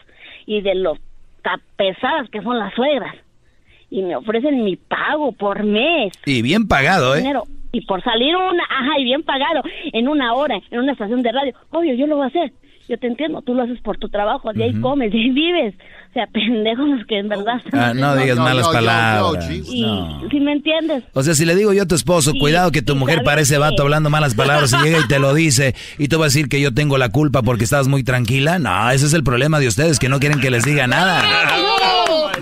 y 0.45 0.61
de 0.61 0.75
lo 0.75 0.97
tan 1.41 1.61
pesadas 1.75 2.29
que 2.29 2.41
son 2.41 2.57
las 2.57 2.73
suegras 2.73 3.15
y 3.89 4.01
me 4.01 4.15
ofrecen 4.15 4.63
mi 4.63 4.75
pago 4.75 5.31
por 5.31 5.63
mes, 5.63 6.11
Y 6.25 6.41
bien 6.41 6.67
pagado, 6.67 7.15
¿eh? 7.15 7.19
dinero, 7.19 7.43
y 7.71 7.85
por 7.85 8.03
salir 8.03 8.35
una, 8.35 8.63
ajá, 8.63 8.99
y 8.99 9.03
bien 9.03 9.23
pagado 9.23 9.61
en 9.93 10.07
una 10.07 10.33
hora 10.33 10.59
en 10.71 10.79
una 10.79 10.93
estación 10.93 11.21
de 11.21 11.31
radio, 11.31 11.53
obvio, 11.71 11.93
yo 11.93 12.07
lo 12.07 12.17
voy 12.17 12.25
a 12.25 12.27
hacer. 12.27 12.51
Yo 12.87 12.99
te 12.99 13.07
entiendo, 13.07 13.41
tú 13.41 13.55
lo 13.55 13.63
haces 13.63 13.79
por 13.81 13.97
tu 13.97 14.09
trabajo, 14.09 14.53
de 14.53 14.63
ahí 14.65 14.73
comes, 14.79 15.11
de 15.11 15.17
ahí 15.17 15.31
vives. 15.31 15.73
O 16.11 16.13
sea, 16.13 16.27
pendejos 16.33 16.87
los 16.87 17.05
que 17.07 17.17
en 17.17 17.29
verdad... 17.29 17.59
Ah, 17.73 17.93
no 17.95 18.15
digas 18.15 18.37
malas 18.37 18.67
palabras. 18.67 19.49
Y 19.51 19.81
No. 19.81 20.21
si 20.29 20.39
me 20.39 20.51
entiendes, 20.53 21.03
O 21.13 21.23
sea, 21.23 21.33
si 21.33 21.45
le 21.45 21.55
digo 21.55 21.73
yo 21.73 21.83
a 21.83 21.85
tu 21.87 21.95
esposo, 21.95 22.31
Sí, 22.31 22.39
cuidado 22.39 22.71
que 22.71 22.81
tu 22.83 22.95
mujer 22.95 23.15
¿sabes 23.15 23.25
parece 23.25 23.53
qué? 23.55 23.59
vato 23.59 23.81
hablando 23.83 24.09
malas 24.09 24.35
palabras 24.35 24.71
y 24.73 24.83
llega 24.83 24.99
y 24.99 25.07
te 25.07 25.17
lo 25.19 25.33
dice 25.33 25.73
y 25.97 26.07
tú 26.09 26.17
vas 26.19 26.25
a 26.25 26.29
decir 26.29 26.47
que 26.47 26.61
yo 26.61 26.73
tengo 26.73 26.97
la 26.99 27.09
culpa 27.09 27.41
porque 27.41 27.63
estás 27.63 27.87
muy 27.87 28.03
tranquila. 28.03 28.59
No, 28.59 28.91
ese 28.91 29.07
es 29.07 29.13
el 29.13 29.23
problema 29.23 29.59
de 29.59 29.67
ustedes, 29.67 29.97
que 29.99 30.07
no 30.09 30.19
quieren 30.19 30.39
que 30.39 30.51
les 30.51 30.63
diga 30.63 30.85
nada. 30.85 31.23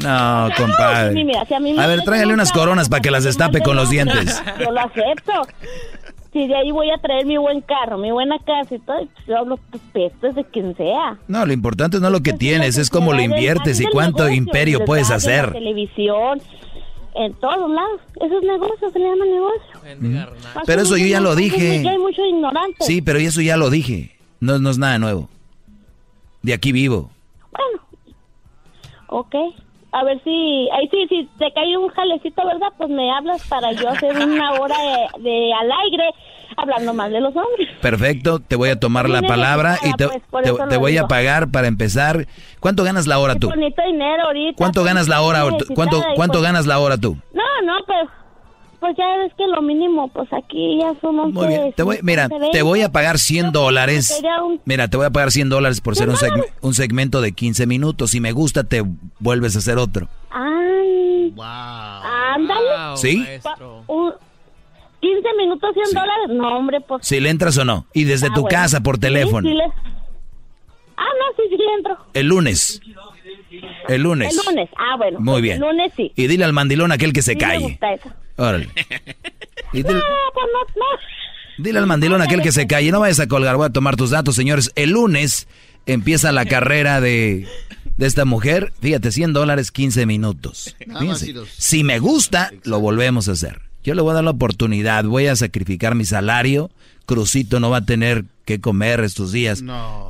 No, 0.02 0.50
compadre. 0.58 1.14
Sí, 1.14 1.24
mira, 1.24 1.46
si 1.46 1.54
a 1.54 1.88
ver, 1.88 2.02
tráigale 2.02 2.34
un 2.34 2.40
unas 2.40 2.52
coronas 2.52 2.90
para 2.90 3.02
que 3.02 3.12
las 3.12 3.24
destape 3.24 3.62
con 3.62 3.76
los 3.78 3.90
dientes. 3.90 4.42
yo 4.60 4.72
lo 4.72 4.80
acepto. 4.82 5.32
Si 6.34 6.48
de 6.48 6.56
ahí 6.56 6.72
voy 6.72 6.90
a 6.90 6.98
traer 6.98 7.26
mi 7.28 7.38
buen 7.38 7.62
carro, 7.62 7.98
mi 8.00 8.12
buena 8.12 8.40
casa 8.40 8.74
y 8.74 8.80
todo, 8.80 8.98
pues 8.98 9.28
yo 9.28 9.38
hablo 9.38 9.60
pues, 9.70 9.84
pestes 9.94 10.34
de 10.34 10.44
quien 10.46 10.76
sea. 10.76 11.18
No, 11.28 11.46
lo 11.46 11.54
importante 11.54 12.00
no 12.00 12.08
es 12.08 12.12
lo 12.12 12.22
que 12.22 12.34
tienes, 12.34 12.78
es 12.78 12.90
cómo 12.90 13.14
lo 13.14 13.22
inviertes 13.22 13.80
y 13.80 13.86
cuánto 13.86 14.28
imperio 14.30 14.84
puedes 14.84 15.08
En 15.08 15.12
la 15.12 15.16
hacer. 15.18 15.52
televisión, 15.54 16.42
en 17.16 17.34
todos 17.36 17.70
lados. 17.70 18.02
Eso 18.20 18.40
es 18.40 18.44
negocio, 18.44 18.92
se 18.92 19.00
le 19.00 19.06
llama 19.06 19.26
negocio. 19.26 20.22
Pero 20.66 20.82
eso 20.82 20.98
yo 20.98 21.06
ya 21.06 21.22
lo 21.22 21.36
dije. 21.36 21.84
Ya 21.84 21.92
hay 21.92 22.00
mucho 22.00 22.26
ignorante. 22.26 22.78
Sí, 22.84 23.02
pero 23.04 23.20
eso 23.20 23.42
ya 23.42 23.56
lo 23.56 23.70
dije. 23.70 24.16
No, 24.40 24.58
no 24.58 24.72
es 24.72 24.78
nada 24.80 24.98
nuevo. 24.98 25.30
De 26.42 26.54
aquí 26.54 26.72
vivo. 26.72 27.12
Ok. 29.08 29.36
A 29.94 30.04
ver 30.04 30.20
si, 30.24 30.70
ahí 30.74 30.88
sí, 30.90 31.06
si 31.08 31.30
te 31.38 31.52
cae 31.54 31.78
un 31.78 31.88
jalecito, 31.90 32.44
¿verdad? 32.46 32.70
Pues 32.78 32.90
me 32.90 33.12
hablas 33.12 33.48
para 33.48 33.72
yo 33.74 33.90
hacer 33.90 34.16
una 34.18 34.54
hora 34.54 34.76
de, 34.76 35.22
de 35.24 35.54
al 35.54 35.72
aire 35.72 36.10
hablando 36.58 36.94
más 36.94 37.12
de 37.12 37.22
los 37.22 37.36
hombres. 37.36 37.70
Perfecto, 37.82 38.40
te 38.40 38.56
voy 38.56 38.70
a 38.70 38.80
tomar 38.80 39.08
la 39.08 39.22
palabra 39.22 39.78
y 39.84 39.94
te, 39.94 40.08
pues, 40.32 40.44
te- 40.70 40.78
voy 40.78 40.98
a 40.98 41.08
pagar 41.08 41.52
para 41.52 41.68
empezar. 41.68 42.26
¿Cuánto 42.60 42.84
ganas 42.84 43.06
la 43.06 43.20
hora 43.20 43.36
tú? 43.36 43.50
Bonito 43.50 43.82
dinero 43.86 44.24
ahorita. 44.26 44.58
¿Cuánto 44.58 44.82
pues, 44.82 44.88
ganas 44.94 45.08
la 45.08 45.22
hora? 45.22 45.42
¿Cuánto, 45.76 45.98
y, 46.00 46.16
cuánto 46.16 46.34
pues, 46.40 46.44
ganas 46.44 46.66
la 46.66 46.80
hora 46.80 46.98
tú? 46.98 47.18
No, 47.34 47.44
no, 47.64 47.74
pues, 47.86 48.10
pues 48.84 48.98
ya 48.98 49.18
ves 49.20 49.32
que 49.38 49.48
lo 49.48 49.62
mínimo, 49.62 50.10
pues 50.10 50.28
aquí 50.34 50.78
ya 50.82 50.90
11, 51.02 51.32
Muy 51.32 51.48
bien. 51.48 51.72
Te 51.74 51.84
voy, 51.84 52.00
mira, 52.04 52.28
11, 52.30 52.50
te 52.52 52.62
voy 52.64 52.80
a 52.80 52.88
20. 52.88 52.92
pagar 52.92 53.18
100 53.18 53.52
dólares. 53.54 54.22
Mira, 54.66 54.90
te 54.90 54.98
voy 54.98 55.06
a 55.06 55.10
pagar 55.10 55.32
100 55.32 55.48
dólares 55.48 55.80
por 55.80 55.96
ser 55.96 56.10
un, 56.10 56.16
seg- 56.16 56.52
un 56.60 56.74
segmento 56.74 57.22
de 57.22 57.32
15 57.32 57.66
minutos. 57.66 58.12
Si 58.12 58.20
me 58.20 58.34
gusta, 58.34 58.66
te 58.66 58.84
vuelves 59.20 59.56
a 59.56 59.60
hacer 59.60 59.78
otro. 59.78 60.10
Ay, 60.32 61.34
ándale. 61.40 62.98
¿Sí? 62.98 63.26
Un- 63.88 64.14
15 65.00 65.28
minutos, 65.38 65.70
100 65.74 65.86
dólares. 65.94 66.28
No, 66.30 66.58
hombre, 66.58 66.82
pues. 66.82 67.08
Si 67.08 67.20
le 67.22 67.30
entras 67.30 67.58
o 67.58 67.64
no. 67.66 67.86
Y 67.94 68.04
desde 68.04 68.28
Ah, 68.28 68.34
tu 68.34 68.42
bueno. 68.42 68.58
casa, 68.58 68.82
por 68.82 68.96
Sí, 68.96 69.02
teléfono. 69.02 69.48
sí 69.50 69.56
le- 69.56 69.64
Ah, 69.64 71.06
no, 71.20 71.36
sí, 71.38 71.44
sí 71.50 71.58
le 71.58 71.74
entro. 71.78 71.98
El 72.14 72.28
lunes. 72.28 72.82
El 73.88 74.02
lunes. 74.04 74.32
El 74.38 74.46
lunes. 74.46 74.70
Ah, 74.78 74.96
bueno. 74.98 75.20
Muy 75.20 75.42
bien. 75.42 75.56
El 75.56 75.62
lunes 75.62 75.92
sí. 75.96 76.12
Y 76.16 76.28
dile 76.28 76.46
al 76.46 76.54
mandilón 76.54 76.92
aquel 76.92 77.14
que 77.14 77.22
se 77.22 77.32
Sí 77.34 77.38
me 77.38 77.42
calle. 77.42 77.64
gusta 77.64 77.94
eso. 77.94 78.10
Órale. 78.38 78.70
Y 79.74 79.78
dile, 79.78 79.96
No, 79.96 80.02
pues 80.34 80.46
no, 80.54 80.82
no. 80.82 81.64
dile 81.64 81.80
al 81.80 81.88
mandilón 81.88 82.22
aquel 82.22 82.42
que 82.44 82.52
se 82.52 82.68
calle. 82.68 82.92
No 82.92 83.00
vayas 83.00 83.20
a 83.20 83.28
colgar. 83.28 83.56
Voy 83.58 83.66
a 83.66 83.70
tomar 83.72 83.96
tus 83.96 84.12
datos, 84.12 84.36
señores. 84.36 84.72
El 84.76 84.92
lunes 84.92 85.48
empieza 85.88 86.32
la 86.32 86.46
carrera 86.46 87.02
de, 87.02 87.48
de 87.98 88.06
esta 88.06 88.24
mujer. 88.26 88.72
Fíjate, 88.82 89.12
100 89.12 89.34
dólares, 89.34 89.72
15 89.72 90.06
minutos. 90.06 90.76
Fíjense. 91.00 91.34
Si 91.58 91.84
me 91.84 91.98
gusta, 91.98 92.52
lo 92.66 92.80
volvemos 92.80 93.28
a 93.30 93.32
hacer. 93.32 93.62
Yo 93.84 93.94
le 93.96 94.02
voy 94.02 94.12
a 94.12 94.16
dar 94.16 94.24
la 94.24 94.32
oportunidad. 94.32 95.04
Voy 95.06 95.28
a 95.28 95.36
sacrificar 95.36 95.96
mi 95.96 96.06
salario. 96.06 96.72
Crucito 97.06 97.60
no 97.60 97.70
va 97.70 97.78
a 97.78 97.86
tener 97.86 98.26
que 98.46 98.62
comer 98.62 99.02
estos 99.02 99.32
días. 99.32 99.64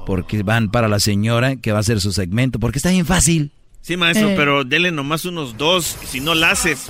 Porque 0.05 0.43
van 0.43 0.69
para 0.69 0.87
la 0.87 0.99
señora 0.99 1.55
que 1.55 1.71
va 1.71 1.79
a 1.79 1.81
hacer 1.81 1.99
su 2.01 2.11
segmento. 2.11 2.59
Porque 2.59 2.77
está 2.79 2.89
bien 2.91 3.05
fácil. 3.05 3.51
Sí, 3.81 3.97
maestro, 3.97 4.29
Eh. 4.29 4.35
pero 4.37 4.63
dele 4.63 4.91
nomás 4.91 5.25
unos 5.25 5.57
dos, 5.57 5.97
si 6.07 6.21
no 6.21 6.35
la 6.35 6.51
haces 6.51 6.87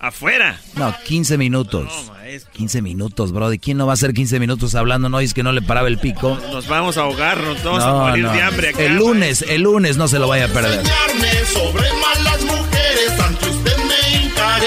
afuera. 0.00 0.58
No, 0.74 0.92
15 1.06 1.38
minutos. 1.38 2.10
15 2.52 2.82
minutos, 2.82 3.30
bro. 3.30 3.52
¿Y 3.52 3.58
quién 3.60 3.76
no 3.76 3.86
va 3.86 3.92
a 3.92 3.94
hacer 3.94 4.12
15 4.12 4.40
minutos 4.40 4.74
hablando? 4.74 5.08
No, 5.08 5.20
es 5.20 5.34
que 5.34 5.42
no 5.44 5.52
le 5.52 5.62
paraba 5.62 5.86
el 5.86 5.98
pico. 5.98 6.36
Nos 6.50 6.66
vamos 6.66 6.96
a 6.96 7.02
ahogar, 7.02 7.38
nos 7.44 7.62
vamos 7.62 7.82
a 7.84 7.86
No, 7.90 7.98
morir 8.00 8.24
no. 8.24 8.32
de 8.32 8.42
hambre 8.42 8.68
acá. 8.70 8.82
El 8.82 8.96
lunes, 8.96 9.42
el 9.48 9.62
lunes 9.62 9.96
no 9.98 10.08
se 10.08 10.18
lo 10.18 10.26
vaya 10.28 10.46
a 10.46 10.48
perder. 10.48 10.80
enseñarme 10.80 11.44
sobre 11.46 11.82
malas 12.00 12.42
mujeres, 12.44 13.20
ante 13.20 13.48
usted 13.48 13.76
me 13.76 14.24
hincaré, 14.24 14.66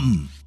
come. 0.00 0.39